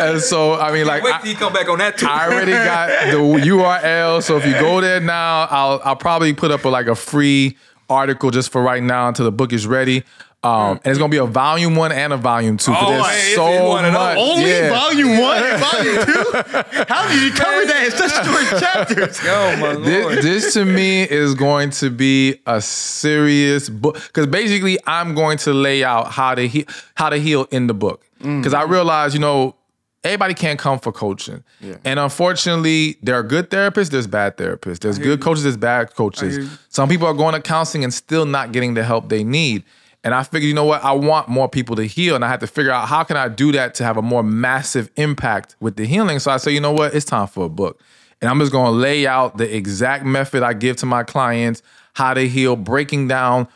and 0.00 0.20
so 0.20 0.54
I 0.54 0.72
mean, 0.72 0.86
like, 0.86 1.02
Wait 1.02 1.14
I- 1.14 1.24
you 1.24 1.34
come 1.34 1.52
back 1.52 1.68
on 1.68 1.78
that 1.78 1.98
too. 1.98 2.06
I 2.06 2.26
already 2.26 2.52
got 2.52 2.88
the 3.10 3.16
URL. 3.16 4.22
So 4.22 4.36
if 4.36 4.46
you 4.46 4.52
go 4.52 4.80
there 4.80 5.00
now, 5.00 5.48
I'll 5.50 5.80
I'll 5.84 5.96
probably 5.96 6.32
put 6.32 6.52
up 6.52 6.64
a, 6.64 6.68
like 6.68 6.86
a 6.86 6.94
free 6.94 7.56
article 7.90 8.30
just 8.30 8.52
for 8.52 8.62
right 8.62 8.82
now 8.82 9.08
until 9.08 9.24
the 9.24 9.32
book 9.32 9.52
is 9.52 9.66
ready. 9.66 10.04
Um, 10.44 10.78
and 10.84 10.86
it's 10.86 10.98
gonna 10.98 11.10
be 11.10 11.16
a 11.16 11.26
volume 11.26 11.74
one 11.74 11.90
and 11.90 12.12
a 12.12 12.16
volume 12.16 12.58
two. 12.58 12.72
Oh, 12.72 12.90
there's 12.90 13.06
hey, 13.06 13.26
it's 13.26 13.34
so 13.34 13.68
one 13.68 13.84
of 13.84 13.92
those. 13.92 14.00
much. 14.00 14.18
Only 14.18 14.50
yeah. 14.50 14.70
volume 14.70 15.18
one 15.18 15.42
and 15.42 15.60
volume 15.60 16.06
two. 16.06 16.84
How 16.88 17.08
did 17.08 17.22
you 17.24 17.32
cover 17.32 17.66
that 17.66 17.82
in 17.84 17.90
such 17.90 18.24
short 18.24 18.60
chapters? 18.62 19.18
oh 19.24 19.56
my 19.56 19.72
lord. 19.72 20.18
This, 20.18 20.44
this 20.44 20.54
to 20.54 20.64
me 20.64 21.02
is 21.02 21.34
going 21.34 21.70
to 21.70 21.90
be 21.90 22.36
a 22.46 22.60
serious 22.60 23.68
book 23.68 23.94
because 23.94 24.28
basically 24.28 24.78
I'm 24.86 25.16
going 25.16 25.38
to 25.38 25.52
lay 25.52 25.82
out 25.82 26.12
how 26.12 26.36
to 26.36 26.46
he- 26.46 26.66
how 26.94 27.08
to 27.10 27.16
heal 27.16 27.48
in 27.50 27.66
the 27.66 27.74
book 27.74 28.04
because 28.18 28.54
I 28.54 28.62
realize 28.62 29.14
you 29.14 29.20
know 29.20 29.56
everybody 30.04 30.34
can't 30.34 30.60
come 30.60 30.78
for 30.78 30.92
coaching 30.92 31.42
and 31.84 31.98
unfortunately 31.98 32.96
there 33.02 33.16
are 33.16 33.24
good 33.24 33.50
therapists 33.50 33.90
there's 33.90 34.06
bad 34.06 34.36
therapists 34.36 34.78
there's 34.78 34.98
good 35.00 35.20
coaches 35.20 35.42
there's 35.42 35.56
bad 35.56 35.92
coaches 35.96 36.48
some 36.68 36.88
people 36.88 37.08
are 37.08 37.14
going 37.14 37.34
to 37.34 37.40
counseling 37.40 37.82
and 37.82 37.92
still 37.92 38.24
not 38.24 38.52
getting 38.52 38.74
the 38.74 38.84
help 38.84 39.08
they 39.08 39.24
need 39.24 39.64
and 40.04 40.14
I 40.14 40.22
figured 40.22 40.48
you 40.48 40.54
know 40.54 40.64
what? 40.64 40.84
I 40.84 40.92
want 40.92 41.28
more 41.28 41.48
people 41.48 41.76
to 41.76 41.84
heal 41.84 42.14
and 42.14 42.24
I 42.24 42.28
had 42.28 42.40
to 42.40 42.46
figure 42.46 42.70
out 42.70 42.88
how 42.88 43.02
can 43.02 43.16
I 43.16 43.28
do 43.28 43.52
that 43.52 43.74
to 43.76 43.84
have 43.84 43.96
a 43.96 44.02
more 44.02 44.22
massive 44.22 44.90
impact 44.96 45.56
with 45.60 45.76
the 45.76 45.86
healing. 45.86 46.18
So 46.18 46.30
I 46.30 46.36
said 46.36 46.50
you 46.50 46.60
know 46.60 46.72
what? 46.72 46.94
It's 46.94 47.04
time 47.04 47.26
for 47.26 47.46
a 47.46 47.48
book. 47.48 47.80
And 48.20 48.30
I'm 48.30 48.38
just 48.38 48.52
gonna 48.52 48.70
lay 48.70 49.06
out 49.06 49.36
the 49.36 49.54
exact 49.54 50.04
method 50.04 50.42
I 50.42 50.52
give 50.52 50.76
to 50.76 50.86
my 50.86 51.02
clients, 51.02 51.62
how 51.94 52.14
to 52.14 52.28
heal, 52.28 52.56
breaking 52.56 53.08
down 53.08 53.48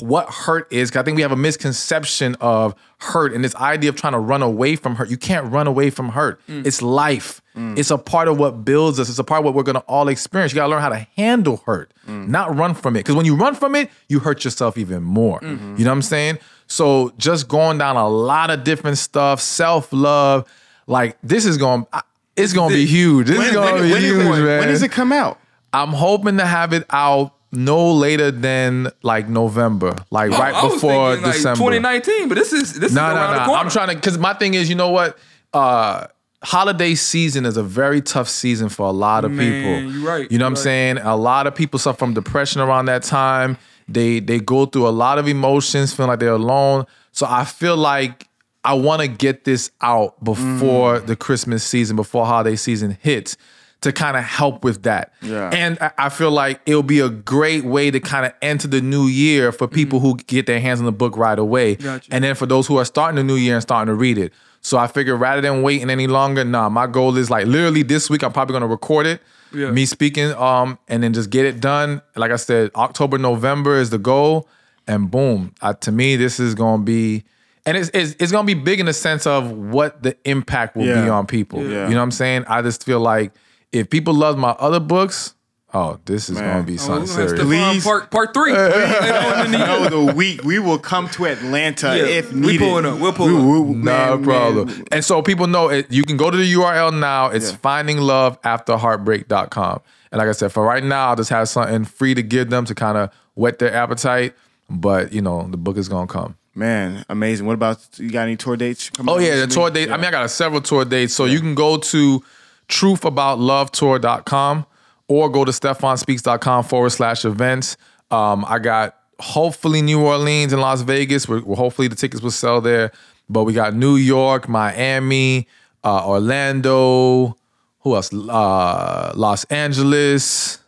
what 0.00 0.28
hurt 0.28 0.70
is. 0.70 0.94
I 0.94 1.02
think 1.02 1.16
we 1.16 1.22
have 1.22 1.32
a 1.32 1.36
misconception 1.36 2.36
of 2.40 2.74
hurt 2.98 3.32
and 3.32 3.42
this 3.42 3.54
idea 3.56 3.88
of 3.88 3.96
trying 3.96 4.12
to 4.12 4.18
run 4.18 4.42
away 4.42 4.76
from 4.76 4.96
hurt. 4.96 5.08
You 5.08 5.16
can't 5.16 5.50
run 5.50 5.66
away 5.66 5.88
from 5.88 6.10
hurt. 6.10 6.40
Mm. 6.46 6.66
It's 6.66 6.82
life. 6.82 7.40
Mm. 7.56 7.78
It's 7.78 7.90
a 7.90 7.96
part 7.96 8.28
of 8.28 8.38
what 8.38 8.64
builds 8.66 9.00
us. 9.00 9.08
It's 9.08 9.18
a 9.18 9.24
part 9.24 9.38
of 9.40 9.44
what 9.46 9.54
we're 9.54 9.62
gonna 9.62 9.78
all 9.80 10.08
experience. 10.08 10.52
You 10.52 10.56
gotta 10.56 10.70
learn 10.70 10.82
how 10.82 10.90
to 10.90 11.06
handle 11.16 11.62
hurt, 11.64 11.92
mm. 12.06 12.28
not 12.28 12.54
run 12.54 12.74
from 12.74 12.96
it. 12.96 13.00
Because 13.00 13.14
when 13.14 13.24
you 13.24 13.34
run 13.34 13.54
from 13.54 13.74
it, 13.74 13.90
you 14.08 14.18
hurt 14.18 14.44
yourself 14.44 14.76
even 14.76 15.02
more. 15.02 15.40
Mm-hmm. 15.40 15.76
You 15.78 15.84
know 15.84 15.90
what 15.90 15.96
I'm 15.96 16.02
saying? 16.02 16.38
So 16.66 17.14
just 17.16 17.48
going 17.48 17.78
down 17.78 17.96
a 17.96 18.08
lot 18.08 18.50
of 18.50 18.64
different 18.64 18.98
stuff, 18.98 19.40
self 19.40 19.90
love. 19.90 20.46
Like 20.86 21.16
this 21.22 21.46
is 21.46 21.56
going. 21.56 21.86
to 21.92 22.02
It's 22.36 22.52
gonna 22.52 22.74
be 22.74 22.84
huge. 22.84 23.26
This 23.28 23.38
is 23.38 23.52
gonna 23.54 23.82
be 23.82 23.90
when- 23.90 24.02
huge, 24.02 24.16
when- 24.18 24.44
man. 24.44 24.58
when 24.60 24.68
does 24.68 24.82
it 24.82 24.92
come 24.92 25.12
out? 25.12 25.38
I'm 25.72 25.92
hoping 25.92 26.36
to 26.38 26.46
have 26.46 26.72
it 26.72 26.84
out 26.90 27.34
no 27.52 27.92
later 27.92 28.30
than 28.30 28.90
like 29.02 29.28
November, 29.28 29.96
like 30.10 30.30
right 30.32 30.54
I 30.54 30.64
was 30.64 30.74
before 30.74 31.10
thinking, 31.12 31.24
like, 31.26 31.34
December. 31.34 31.56
2019, 31.58 32.28
but 32.28 32.34
this 32.36 32.52
is 32.52 32.74
this 32.78 32.90
is 32.90 32.94
no, 32.94 33.02
around 33.02 33.36
no, 33.36 33.46
no. 33.46 33.54
I'm 33.54 33.70
trying 33.70 33.88
to 33.88 33.94
because 33.94 34.18
my 34.18 34.34
thing 34.34 34.54
is, 34.54 34.68
you 34.68 34.74
know 34.74 34.90
what? 34.90 35.18
Uh 35.52 36.06
holiday 36.42 36.94
season 36.94 37.44
is 37.44 37.56
a 37.56 37.62
very 37.64 38.00
tough 38.00 38.28
season 38.28 38.68
for 38.68 38.86
a 38.86 38.92
lot 38.92 39.24
of 39.24 39.32
Man, 39.32 39.82
people. 39.82 39.92
you 39.92 40.06
right, 40.06 40.30
You 40.30 40.38
know 40.38 40.44
what 40.44 40.48
I'm 40.50 40.54
right. 40.54 40.62
saying? 40.62 40.98
A 40.98 41.16
lot 41.16 41.46
of 41.48 41.54
people 41.54 41.78
suffer 41.80 41.98
from 41.98 42.14
depression 42.14 42.60
around 42.60 42.86
that 42.86 43.02
time. 43.02 43.56
They 43.88 44.20
they 44.20 44.38
go 44.38 44.66
through 44.66 44.86
a 44.88 44.90
lot 44.90 45.18
of 45.18 45.26
emotions, 45.26 45.92
feeling 45.94 46.10
like 46.10 46.20
they're 46.20 46.30
alone. 46.32 46.84
So 47.12 47.26
I 47.28 47.44
feel 47.44 47.76
like 47.76 48.28
I 48.62 48.74
want 48.74 49.00
to 49.02 49.08
get 49.08 49.44
this 49.44 49.70
out 49.80 50.22
before 50.22 50.98
the 51.00 51.16
Christmas 51.16 51.64
season, 51.64 51.96
before 51.96 52.26
holiday 52.26 52.56
season 52.56 52.98
hits, 53.00 53.36
to 53.82 53.92
kind 53.92 54.16
of 54.16 54.24
help 54.24 54.64
with 54.64 54.82
that. 54.82 55.12
Yeah. 55.22 55.50
And 55.52 55.78
I- 55.80 55.92
I 55.98 56.08
feel 56.08 56.30
like 56.32 56.60
it'll 56.66 56.82
be 56.82 56.98
a 57.00 57.08
great 57.08 57.64
way 57.64 57.90
to 57.92 58.00
kind 58.00 58.26
of 58.26 58.32
enter 58.42 58.66
the 58.66 58.80
new 58.80 59.04
year 59.06 59.52
for 59.52 59.68
people 59.68 60.00
who 60.00 60.16
get 60.26 60.46
their 60.46 60.60
hands 60.60 60.80
on 60.80 60.86
the 60.86 60.92
book 60.92 61.16
right 61.16 61.38
away. 61.38 61.76
Gotcha. 61.76 62.08
And 62.12 62.24
then 62.24 62.34
for 62.34 62.46
those 62.46 62.66
who 62.66 62.76
are 62.78 62.84
starting 62.84 63.16
the 63.16 63.22
new 63.24 63.36
year 63.36 63.54
and 63.54 63.62
starting 63.62 63.86
to 63.86 63.94
read 63.94 64.18
it. 64.18 64.32
So 64.62 64.76
I 64.78 64.88
figure 64.88 65.16
rather 65.16 65.40
than 65.40 65.62
waiting 65.62 65.90
any 65.90 66.08
longer, 66.08 66.44
nah, 66.44 66.68
my 66.68 66.88
goal 66.88 67.16
is 67.16 67.30
like 67.30 67.46
literally 67.46 67.82
this 67.84 68.10
week 68.10 68.24
I'm 68.24 68.32
probably 68.32 68.54
gonna 68.54 68.66
record 68.66 69.06
it. 69.06 69.20
Yeah. 69.54 69.70
Me 69.70 69.86
speaking, 69.86 70.32
um, 70.32 70.76
and 70.88 71.02
then 71.02 71.12
just 71.14 71.30
get 71.30 71.46
it 71.46 71.60
done. 71.60 72.02
Like 72.16 72.32
I 72.32 72.36
said, 72.36 72.70
October, 72.74 73.16
November 73.16 73.76
is 73.76 73.90
the 73.90 73.98
goal. 73.98 74.48
And 74.86 75.10
boom. 75.10 75.54
Uh, 75.62 75.72
to 75.74 75.92
me, 75.92 76.16
this 76.16 76.40
is 76.40 76.54
gonna 76.54 76.82
be 76.82 77.24
and 77.64 77.76
it's, 77.76 77.90
it's 77.94 78.16
it's 78.18 78.32
gonna 78.32 78.46
be 78.46 78.54
big 78.54 78.80
in 78.80 78.86
the 78.86 78.92
sense 78.92 79.26
of 79.26 79.52
what 79.52 80.02
the 80.02 80.16
impact 80.24 80.76
will 80.76 80.84
be 80.84 81.08
on 81.08 81.26
people. 81.26 81.62
Yeah. 81.62 81.84
You 81.86 81.90
know 81.94 81.98
what 81.98 82.02
I'm 82.04 82.10
saying? 82.10 82.44
I 82.48 82.60
just 82.62 82.82
feel 82.84 82.98
like 83.00 83.32
if 83.72 83.90
people 83.90 84.14
love 84.14 84.38
my 84.38 84.50
other 84.52 84.80
books, 84.80 85.34
oh, 85.74 85.98
this 86.06 86.28
is 86.30 86.36
Man. 86.36 86.44
gonna 86.48 86.62
be 86.64 86.74
Oh, 86.74 86.76
something 86.76 87.14
gonna 87.16 87.28
serious. 87.28 87.44
Please. 87.44 87.84
part 87.84 88.10
part 88.10 88.32
three. 88.34 88.52
Later 88.52 89.14
on 89.14 89.46
in 89.46 89.52
the 89.52 89.58
year. 89.58 89.66
No, 89.66 89.88
the 90.06 90.12
week 90.14 90.42
we 90.44 90.58
will 90.58 90.78
come 90.78 91.08
to 91.10 91.26
Atlanta 91.26 91.96
Yeah, 91.96 92.04
if 92.04 92.32
we 92.32 92.40
needed. 92.40 92.60
pulling 92.60 92.86
up. 92.86 92.98
We'll 92.98 93.12
pull 93.12 93.26
We- 93.28 93.36
up. 93.36 93.66
we- 93.66 93.74
No 93.74 94.16
man, 94.16 94.24
problem. 94.24 94.66
man. 94.68 94.84
And 94.92 95.04
so 95.04 95.20
people 95.22 95.46
know 95.46 95.68
it. 95.68 95.86
You 95.90 96.04
can 96.04 96.16
go 96.16 96.30
to 96.30 96.36
the 96.36 96.46
URL 96.54 96.90
now. 96.92 97.26
It's 97.26 97.50
Yeah. 97.50 97.56
findingloveafterheartbreak.com. 97.58 99.80
And 100.10 100.18
like 100.18 100.28
I 100.28 100.32
said, 100.32 100.52
for 100.52 100.64
right 100.64 100.82
now, 100.82 101.10
I'll 101.10 101.16
just 101.16 101.30
have 101.30 101.48
something 101.48 101.84
free 101.84 102.14
to 102.14 102.22
give 102.22 102.50
them 102.50 102.64
to 102.64 102.74
kind 102.74 102.96
of 102.96 103.10
whet 103.34 103.58
their 103.58 103.74
appetite. 103.74 104.34
But 104.70 105.12
you 105.12 105.22
know, 105.22 105.46
the 105.50 105.56
book 105.56 105.76
is 105.76 105.88
gonna 105.88 106.06
come. 106.06 106.34
Man, 106.54 107.04
amazing. 107.08 107.46
What 107.46 107.54
about 107.54 107.78
you? 107.98 108.10
Got 108.10 108.22
any 108.22 108.36
tour 108.36 108.56
dates? 108.56 108.90
coming 108.90 109.14
Oh 109.14 109.18
yeah, 109.18 109.30
the 109.36 109.46
recently? 109.46 109.54
tour 109.54 109.70
date. 109.70 109.90
I 109.90 109.96
mean, 109.96 110.06
I 110.06 110.10
got 110.10 110.30
several 110.30 110.60
tour 110.60 110.84
dates. 110.84 111.14
So 111.14 111.24
you 111.24 111.40
can 111.40 111.54
go 111.54 111.76
to 111.78 112.22
truthaboutlovetour.com 112.68 114.66
or 115.08 115.30
go 115.30 115.44
to 115.44 115.52
stephanspeaks.com 115.52 116.64
forward 116.64 116.90
slash 116.90 117.24
events. 117.24 117.76
Um, 118.10 118.44
I 118.46 118.58
got 118.58 118.96
hopefully 119.18 119.82
New 119.82 120.00
Orleans 120.04 120.52
and 120.52 120.60
Las 120.62 120.82
Vegas. 120.82 121.28
Where, 121.28 121.40
where 121.40 121.56
hopefully 121.56 121.88
the 121.88 121.96
tickets 121.96 122.22
will 122.22 122.30
sell 122.30 122.60
there. 122.60 122.92
But 123.28 123.44
we 123.44 123.52
got 123.52 123.74
New 123.74 123.96
York, 123.96 124.48
Miami, 124.48 125.48
uh, 125.84 126.06
Orlando. 126.06 127.36
Who 127.80 127.94
else? 127.94 128.12
Uh, 128.12 129.12
Los 129.14 129.44
Angeles. 129.44 130.58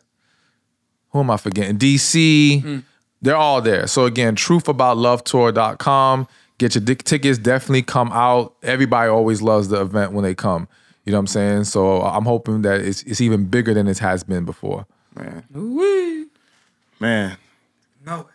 Who 1.10 1.20
am 1.20 1.30
I 1.30 1.36
forgetting? 1.36 1.78
DC. 1.78 2.62
They're 3.22 3.36
all 3.36 3.60
there. 3.60 3.86
So 3.86 4.06
again, 4.06 4.36
truthaboutlovetour.com. 4.36 6.28
Get 6.58 6.74
your 6.74 6.84
dick 6.84 7.04
tickets. 7.04 7.38
Definitely 7.38 7.82
come 7.82 8.12
out. 8.12 8.54
Everybody 8.62 9.08
always 9.08 9.42
loves 9.42 9.68
the 9.68 9.80
event 9.80 10.12
when 10.12 10.24
they 10.24 10.34
come. 10.34 10.68
You 11.10 11.14
know 11.14 11.18
what 11.18 11.22
I'm 11.22 11.26
saying? 11.26 11.64
So 11.64 12.02
I'm 12.02 12.24
hoping 12.24 12.62
that 12.62 12.82
it's, 12.82 13.02
it's 13.02 13.20
even 13.20 13.46
bigger 13.46 13.74
than 13.74 13.88
it 13.88 13.98
has 13.98 14.22
been 14.22 14.44
before. 14.44 14.86
Man, 15.16 15.42
Ooh-wee. 15.56 16.26
man. 17.00 17.36
No, 18.06 18.28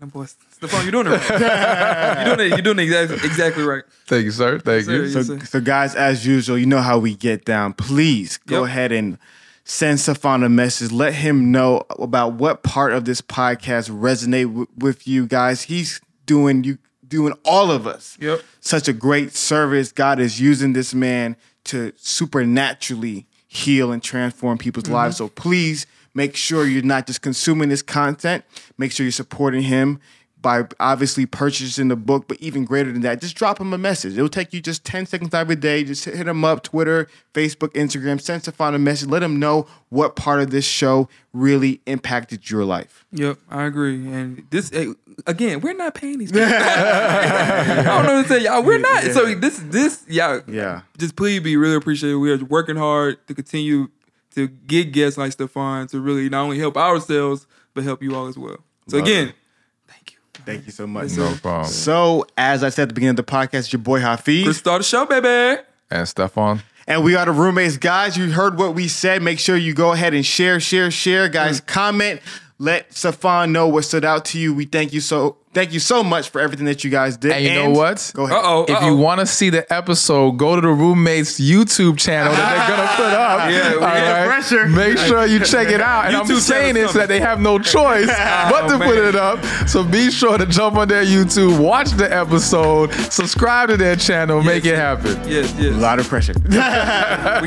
no 0.00 0.06
boy, 0.06 0.26
Stephan, 0.26 0.82
you're 0.84 0.92
doing 0.92 1.08
it. 1.08 1.28
Right. 1.28 2.24
you're 2.26 2.36
doing 2.36 2.46
it. 2.46 2.54
You're 2.54 2.62
doing 2.62 2.78
it 2.78 2.82
exactly, 2.84 3.16
exactly 3.28 3.62
right. 3.64 3.82
Thank 4.06 4.26
you, 4.26 4.30
sir. 4.30 4.60
Thank 4.60 4.84
sir. 4.84 4.92
you. 4.92 5.02
Yes, 5.02 5.12
So, 5.12 5.22
sir. 5.24 5.38
so 5.44 5.60
guys, 5.60 5.96
as 5.96 6.24
usual, 6.24 6.56
you 6.56 6.66
know 6.66 6.80
how 6.80 7.00
we 7.00 7.16
get 7.16 7.44
down. 7.44 7.72
Please 7.72 8.38
go 8.46 8.60
Yep. 8.60 8.68
ahead 8.68 8.92
and 8.92 9.18
send 9.64 9.98
Stephan 9.98 10.44
a 10.44 10.48
message. 10.48 10.92
Let 10.92 11.14
him 11.14 11.50
know 11.50 11.82
about 11.98 12.34
what 12.34 12.62
part 12.62 12.92
of 12.92 13.06
this 13.06 13.20
podcast 13.20 13.90
resonate 13.90 14.46
w- 14.46 14.68
with 14.78 15.08
you 15.08 15.26
guys. 15.26 15.62
He's 15.62 16.00
doing 16.26 16.62
you 16.62 16.78
doing 17.08 17.34
all 17.44 17.72
of 17.72 17.88
us 17.88 18.16
Yep. 18.20 18.40
such 18.60 18.86
a 18.86 18.92
great 18.92 19.34
service. 19.34 19.90
God 19.90 20.20
is 20.20 20.40
using 20.40 20.74
this 20.74 20.94
man 20.94 21.34
to 21.64 21.92
supernaturally 21.96 23.26
heal 23.46 23.92
and 23.92 24.02
transform 24.02 24.58
people's 24.58 24.84
Mm-hmm. 24.84 24.94
lives. 24.94 25.16
So 25.16 25.28
please 25.28 25.86
make 26.14 26.36
sure 26.36 26.66
you're 26.66 26.82
not 26.82 27.06
just 27.06 27.22
consuming 27.22 27.68
this 27.68 27.82
content. 27.82 28.44
Make 28.78 28.92
sure 28.92 29.04
you're 29.04 29.12
supporting 29.12 29.62
him 29.62 30.00
by 30.40 30.64
obviously 30.78 31.26
purchasing 31.26 31.88
the 31.88 31.96
book, 31.96 32.26
but 32.26 32.38
even 32.40 32.64
greater 32.64 32.90
than 32.90 33.02
that, 33.02 33.20
just 33.20 33.36
drop 33.36 33.60
him 33.60 33.72
a 33.72 33.78
message. 33.78 34.14
It'll 34.14 34.28
take 34.28 34.52
you 34.52 34.60
just 34.60 34.84
10 34.84 35.06
seconds 35.06 35.34
a 35.34 35.56
day. 35.56 35.84
Just 35.84 36.04
hit 36.04 36.26
him 36.26 36.44
up, 36.44 36.62
Twitter, 36.62 37.08
Facebook, 37.34 37.68
Instagram, 37.74 38.20
send 38.20 38.42
Stephan 38.42 38.74
a 38.74 38.78
message. 38.78 39.08
Let 39.08 39.22
him 39.22 39.38
know 39.38 39.66
what 39.88 40.16
part 40.16 40.40
of 40.40 40.50
this 40.50 40.64
show 40.64 41.08
really 41.32 41.80
impacted 41.86 42.50
your 42.50 42.64
life. 42.64 43.04
Yep, 43.12 43.38
I 43.50 43.64
agree. 43.64 43.94
And 43.94 44.46
this 44.50 44.72
eh, 44.72 44.92
again, 45.26 45.60
we're 45.60 45.74
not 45.74 45.94
paying 45.94 46.18
these. 46.18 46.32
People. 46.32 46.48
I 46.50 47.82
don't 47.84 48.06
know 48.06 48.14
what 48.14 48.22
to 48.22 48.28
say, 48.28 48.44
y'all. 48.44 48.62
We're 48.62 48.78
not. 48.78 49.02
So 49.04 49.34
this, 49.34 49.58
this, 49.66 50.04
y'all. 50.08 50.42
Yeah. 50.46 50.82
Just 50.98 51.16
please 51.16 51.40
be 51.40 51.56
really 51.56 51.74
appreciated. 51.74 52.16
We 52.16 52.32
are 52.32 52.38
working 52.38 52.76
hard 52.76 53.26
to 53.28 53.34
continue 53.34 53.88
to 54.34 54.48
get 54.48 54.92
guests 54.92 55.18
like 55.18 55.32
Stephan 55.32 55.88
to 55.88 56.00
really 56.00 56.28
not 56.28 56.42
only 56.42 56.58
help 56.58 56.76
ourselves 56.76 57.46
but 57.74 57.84
help 57.84 58.02
you 58.02 58.14
all 58.14 58.26
as 58.26 58.38
well. 58.38 58.58
So 58.88 58.98
Love 58.98 59.06
again, 59.06 59.28
it. 59.28 59.34
Thank 60.50 60.66
you. 60.66 60.72
So 60.72 60.86
much. 60.86 61.16
No 61.16 61.34
problem. 61.34 61.70
So, 61.70 62.26
as 62.36 62.62
I 62.64 62.68
said 62.68 62.84
at 62.84 62.88
the 62.88 62.94
beginning 62.94 63.18
of 63.18 63.24
the 63.24 63.24
podcast, 63.24 63.54
it's 63.54 63.72
your 63.72 63.80
boy 63.80 64.00
Hafeez. 64.00 64.46
Let's 64.46 64.58
start 64.58 64.80
the 64.80 64.84
show, 64.84 65.06
baby. 65.06 65.62
And 65.90 66.08
Stephan. 66.08 66.62
And 66.86 67.04
we 67.04 67.14
are 67.14 67.24
the 67.24 67.32
roommates, 67.32 67.76
guys. 67.76 68.16
You 68.16 68.32
heard 68.32 68.58
what 68.58 68.74
we 68.74 68.88
said. 68.88 69.22
Make 69.22 69.38
sure 69.38 69.56
you 69.56 69.74
go 69.74 69.92
ahead 69.92 70.12
and 70.12 70.26
share, 70.26 70.58
share, 70.58 70.90
share, 70.90 71.28
guys. 71.28 71.60
Mm. 71.60 71.66
Comment. 71.66 72.20
Let 72.62 72.92
Stephan 72.92 73.52
know 73.52 73.68
what 73.68 73.86
stood 73.86 74.04
out 74.04 74.26
to 74.26 74.38
you. 74.38 74.52
We 74.52 74.66
thank 74.66 74.92
you 74.92 75.00
so 75.00 75.38
thank 75.54 75.72
you 75.72 75.80
so 75.80 76.04
much 76.04 76.28
for 76.28 76.42
everything 76.42 76.66
that 76.66 76.84
you 76.84 76.90
guys 76.90 77.16
did. 77.16 77.32
And 77.32 77.42
you 77.42 77.54
know 77.54 77.70
what? 77.70 78.12
Go 78.14 78.24
ahead. 78.26 78.36
Uh 78.36 78.42
oh. 78.44 78.64
If 78.68 78.82
you 78.82 78.94
want 78.96 79.20
to 79.20 79.26
see 79.26 79.48
the 79.48 79.64
episode, 79.72 80.32
go 80.32 80.56
to 80.56 80.60
the 80.60 80.68
roommates 80.68 81.40
YouTube 81.40 81.98
channel 81.98 82.34
that 82.34 82.68
they're 82.68 82.76
gonna 82.76 82.96
put 82.96 83.14
up. 83.18 83.30
Yeah, 83.50 83.70
we 83.70 83.76
All 83.76 83.94
get 83.94 84.26
pressure. 84.26 84.68
Make 84.68 84.98
sure 84.98 85.24
you 85.24 85.40
check 85.40 85.68
it 85.68 85.80
out. 85.80 86.04
And 86.04 86.16
I'm 86.16 86.26
YouTube 86.26 86.40
saying 86.40 86.74
channel 86.74 86.90
it 86.90 86.92
so 86.92 86.98
that 86.98 87.08
they 87.08 87.18
have 87.18 87.40
no 87.40 87.58
choice 87.58 88.06
but 88.50 88.68
to 88.68 88.74
Oh, 88.74 88.78
put 88.78 88.98
it 88.98 89.16
up. 89.16 89.42
So 89.66 89.82
be 89.82 90.10
sure 90.10 90.36
to 90.36 90.44
jump 90.44 90.76
on 90.76 90.86
their 90.88 91.02
YouTube, 91.02 91.58
watch 91.58 91.92
the 91.92 92.14
episode, 92.14 92.92
subscribe 93.10 93.70
to 93.70 93.78
their 93.78 93.96
channel, 93.96 94.42
make 94.42 94.66
it 94.66 94.76
happen. 94.76 95.16
Yes, 95.26 95.50
yes. 95.58 95.74
A 95.74 95.78
lot 95.78 95.98
of 95.98 96.06
pressure. 96.08 96.34
We 96.44 96.52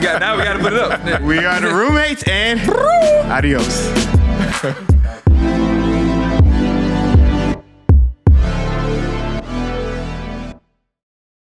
got 0.01 0.19
now. 0.21 0.37
We 0.37 0.43
got 0.43 0.53
to 0.53 0.59
put 0.59 0.73
it 0.73 0.79
up. 0.79 1.21
we 1.21 1.37
are 1.45 1.61
the 1.61 1.67
roommates 1.71 2.23
and 2.23 2.59
adios. 3.31 3.93